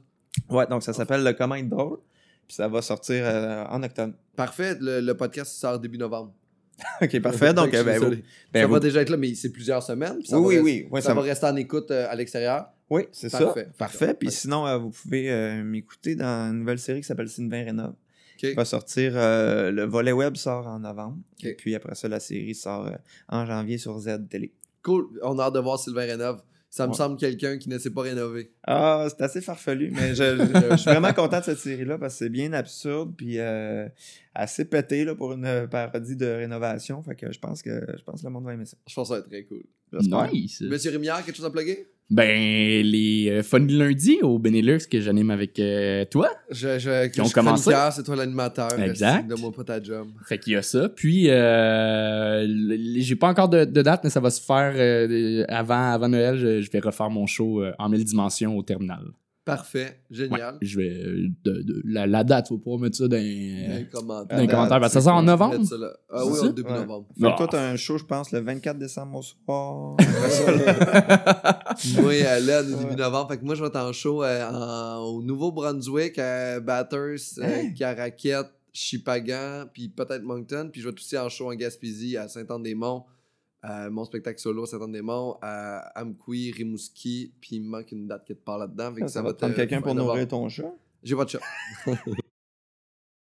Ouais, 0.50 0.66
donc 0.66 0.82
ça 0.82 0.92
s'appelle 0.92 1.22
Le 1.24 1.32
Comment 1.32 1.54
être 1.54 1.68
drôle. 1.68 1.98
Puis 2.46 2.56
ça 2.56 2.68
va 2.68 2.82
sortir 2.82 3.22
euh, 3.24 3.64
en 3.70 3.82
octobre. 3.82 4.12
Parfait, 4.36 4.76
le, 4.78 5.00
le 5.00 5.14
podcast 5.14 5.52
sort 5.56 5.78
début 5.78 5.96
novembre. 5.96 6.32
ok, 7.00 7.20
parfait. 7.22 7.54
Donc, 7.54 7.72
euh, 7.72 7.82
ben, 7.84 7.98
vous, 7.98 8.10
ben, 8.52 8.60
ça 8.60 8.66
vous- 8.66 8.72
va 8.74 8.80
déjà 8.80 9.00
être 9.00 9.08
là, 9.08 9.16
mais 9.16 9.32
c'est 9.34 9.50
plusieurs 9.50 9.82
semaines. 9.82 10.18
puis 10.18 10.26
ça 10.26 10.38
Oui, 10.38 10.56
va 10.56 10.62
oui, 10.62 10.72
rester- 10.72 10.88
oui. 10.90 11.00
Ça, 11.00 11.08
ça 11.08 11.14
va 11.14 11.20
va- 11.22 11.26
rester 11.28 11.46
en 11.46 11.56
écoute 11.56 11.90
euh, 11.90 12.06
à 12.10 12.14
l'extérieur. 12.16 12.66
Oui, 12.90 13.02
c'est 13.12 13.28
ça. 13.28 13.38
Parfait. 13.40 13.68
Parfait. 13.78 14.14
Puis 14.14 14.30
sinon, 14.30 14.66
euh, 14.66 14.78
vous 14.78 14.90
pouvez 14.90 15.30
euh, 15.30 15.62
m'écouter 15.64 16.14
dans 16.16 16.50
une 16.50 16.60
nouvelle 16.60 16.78
série 16.78 17.00
qui 17.00 17.06
s'appelle 17.06 17.28
Sylvain 17.28 17.64
Rénov. 17.64 17.94
Qui 18.36 18.52
va 18.52 18.64
sortir. 18.64 19.12
euh, 19.16 19.70
le 19.70 19.84
volet 19.84 20.12
web 20.12 20.36
sort 20.36 20.66
en 20.66 20.80
novembre. 20.80 21.18
Et 21.42 21.54
puis 21.54 21.74
après 21.74 21.94
ça, 21.94 22.08
la 22.08 22.20
série 22.20 22.54
sort 22.54 22.86
euh, 22.86 22.92
en 23.28 23.46
janvier 23.46 23.78
sur 23.78 23.98
Z 23.98 24.28
Télé. 24.28 24.52
Cool. 24.82 25.06
On 25.22 25.38
a 25.38 25.44
hâte 25.44 25.54
de 25.54 25.60
voir 25.60 25.78
Sylvain 25.78 26.02
Rénov. 26.04 26.42
Ça 26.68 26.86
me 26.86 26.90
Ouais. 26.90 26.96
semble 26.98 27.16
quelqu'un 27.16 27.56
qui 27.56 27.68
ne 27.68 27.78
s'est 27.78 27.90
pas 27.90 28.02
rénové. 28.02 28.50
Ah, 28.66 29.06
c'est 29.08 29.22
assez 29.22 29.40
farfelu, 29.40 29.92
mais 29.92 30.08
je, 30.16 30.24
je- 30.36 30.70
je 30.72 30.76
suis 30.76 30.90
vraiment 30.90 31.12
content 31.12 31.38
de 31.38 31.44
cette 31.44 31.58
série-là 31.60 31.98
parce 31.98 32.14
que 32.14 32.24
c'est 32.24 32.28
bien 32.30 32.52
absurde 32.52 33.14
puis 33.16 33.38
euh, 33.38 33.88
assez 34.34 34.64
pété 34.64 35.04
là, 35.04 35.14
pour 35.14 35.32
une 35.34 35.68
parodie 35.70 36.16
de 36.16 36.26
rénovation. 36.26 37.00
Fait 37.04 37.14
que 37.14 37.30
je 37.32 37.38
pense 37.38 37.62
que 37.62 37.70
je 37.96 38.02
pense 38.02 38.22
que 38.22 38.26
le 38.26 38.32
monde 38.32 38.44
va 38.44 38.54
aimer 38.54 38.64
ça. 38.66 38.76
Je 38.88 38.92
pense 38.94 39.08
que 39.08 39.14
ça 39.14 39.20
va 39.20 39.24
être 39.24 39.30
très 39.30 39.44
cool. 39.44 39.62
Nice. 40.32 40.60
Monsieur 40.62 40.90
Rémiard, 40.90 41.24
quelque 41.24 41.36
chose 41.36 41.46
à 41.46 41.50
plugger? 41.50 41.88
Ben, 42.10 42.82
les 42.84 43.28
euh, 43.30 43.42
Fun 43.42 43.66
Lundi 43.66 44.18
au 44.22 44.38
Benelux 44.38 44.86
que 44.90 45.00
j'anime 45.00 45.30
avec 45.30 45.58
euh, 45.58 46.04
toi. 46.04 46.28
Je, 46.50 46.78
je, 46.78 47.06
Qui 47.08 47.20
ont 47.22 47.24
je 47.24 47.32
commencé. 47.32 47.72
c'est 47.92 48.02
toi 48.02 48.14
l'animateur. 48.14 48.78
Exact. 48.78 49.26
Donne-moi 49.26 49.52
pas 49.52 49.64
ta 49.64 49.82
job. 49.82 50.08
Fait 50.26 50.38
qu'il 50.38 50.52
y 50.52 50.56
a 50.56 50.62
ça. 50.62 50.90
Puis, 50.90 51.30
euh, 51.30 52.46
j'ai 52.98 53.16
pas 53.16 53.28
encore 53.28 53.48
de, 53.48 53.64
de 53.64 53.82
date, 53.82 54.02
mais 54.04 54.10
ça 54.10 54.20
va 54.20 54.30
se 54.30 54.40
faire 54.42 54.74
euh, 54.76 55.44
avant, 55.48 55.92
avant 55.92 56.08
Noël. 56.08 56.36
Je, 56.36 56.60
je 56.60 56.70
vais 56.70 56.80
refaire 56.80 57.08
mon 57.10 57.26
show 57.26 57.62
euh, 57.62 57.72
en 57.78 57.88
mille 57.88 58.04
dimensions 58.04 58.56
au 58.56 58.62
terminal. 58.62 59.04
Parfait. 59.44 60.00
Ouais, 60.10 60.16
Génial. 60.16 60.56
je 60.62 60.78
vais. 60.78 60.88
euh, 60.88 61.28
de- 61.44 61.62
de- 61.62 61.82
la, 61.84 62.06
la 62.06 62.24
date, 62.24 62.48
faut 62.48 62.56
pouvoir 62.56 62.80
mettre 62.80 62.96
ça 62.96 63.08
dans, 63.08 63.16
Dans 63.16 63.22
les 63.22 63.86
commentaires. 63.92 64.36
dans 64.38 64.42
les 64.42 64.48
commentaires. 64.48 64.80
parce 64.80 64.94
que 64.94 65.00
ça 65.00 65.04
sort 65.04 65.16
en 65.16 65.22
novembre? 65.22 65.58
Mettre 65.58 65.68
ça 65.68 65.76
là. 65.76 65.92
Ah 66.10 66.24
oui, 66.24 66.38
ça? 66.38 66.46
au 66.46 66.52
début 66.52 66.70
Ouais. 66.70 66.78
novembre. 66.78 67.06
Fait 67.14 67.20
que 67.22 67.26
Ah. 67.30 67.34
toi, 67.36 67.48
t'as 67.50 67.70
un 67.70 67.76
show, 67.76 67.98
je 67.98 68.04
pense, 68.04 68.32
le 68.32 68.40
24 68.40 68.78
décembre 68.78 69.18
au 69.18 69.22
soir. 69.22 69.96
moi, 72.00 72.14
elle 72.14 72.46
là, 72.46 72.60
au 72.62 72.64
début 72.64 72.84
Ouais. 72.84 72.96
novembre. 72.96 73.28
Fait 73.30 73.38
que 73.38 73.44
moi, 73.44 73.54
je 73.54 73.60
vais 73.60 73.68
être 73.68 73.76
en 73.76 73.92
show 73.92 74.22
euh, 74.22 74.48
en- 74.50 75.02
au 75.02 75.22
Nouveau-Brunswick, 75.22 76.18
à 76.18 76.60
Batters, 76.60 77.16
euh, 77.38 77.42
Hein? 77.42 77.72
Caraquette, 77.76 78.50
Chipagan, 78.72 79.66
puis 79.72 79.88
peut-être 79.88 80.22
Moncton. 80.22 80.68
Puis 80.72 80.80
je 80.80 80.86
vais 80.86 80.92
être 80.92 80.98
aussi 81.00 81.18
en 81.18 81.28
show 81.28 81.50
en 81.50 81.54
Gaspésie, 81.54 82.16
à 82.16 82.28
Saint-Anne-des-Monts. 82.28 83.04
Euh, 83.64 83.90
mon 83.90 84.04
spectacle 84.04 84.38
solo 84.38 84.64
à 84.64 84.66
Saint-Anne-des-Monts, 84.66 85.38
à 85.40 86.00
Amqui, 86.00 86.52
Rimouski, 86.52 87.32
puis 87.40 87.56
il 87.56 87.62
me 87.62 87.68
manque 87.68 87.92
une 87.92 88.06
date 88.06 88.24
qui 88.26 88.34
te 88.34 88.40
parle 88.44 88.60
là-dedans. 88.60 88.94
que 88.94 89.08
ça, 89.08 89.22
va 89.22 89.32
prendre 89.34 89.54
quelqu'un 89.54 89.80
pour 89.80 89.94
nourrir 89.94 90.28
ton 90.28 90.48
chat? 90.48 90.72
J'ai 91.02 91.16
pas 91.16 91.24
de 91.24 91.30
chat. 91.30 91.40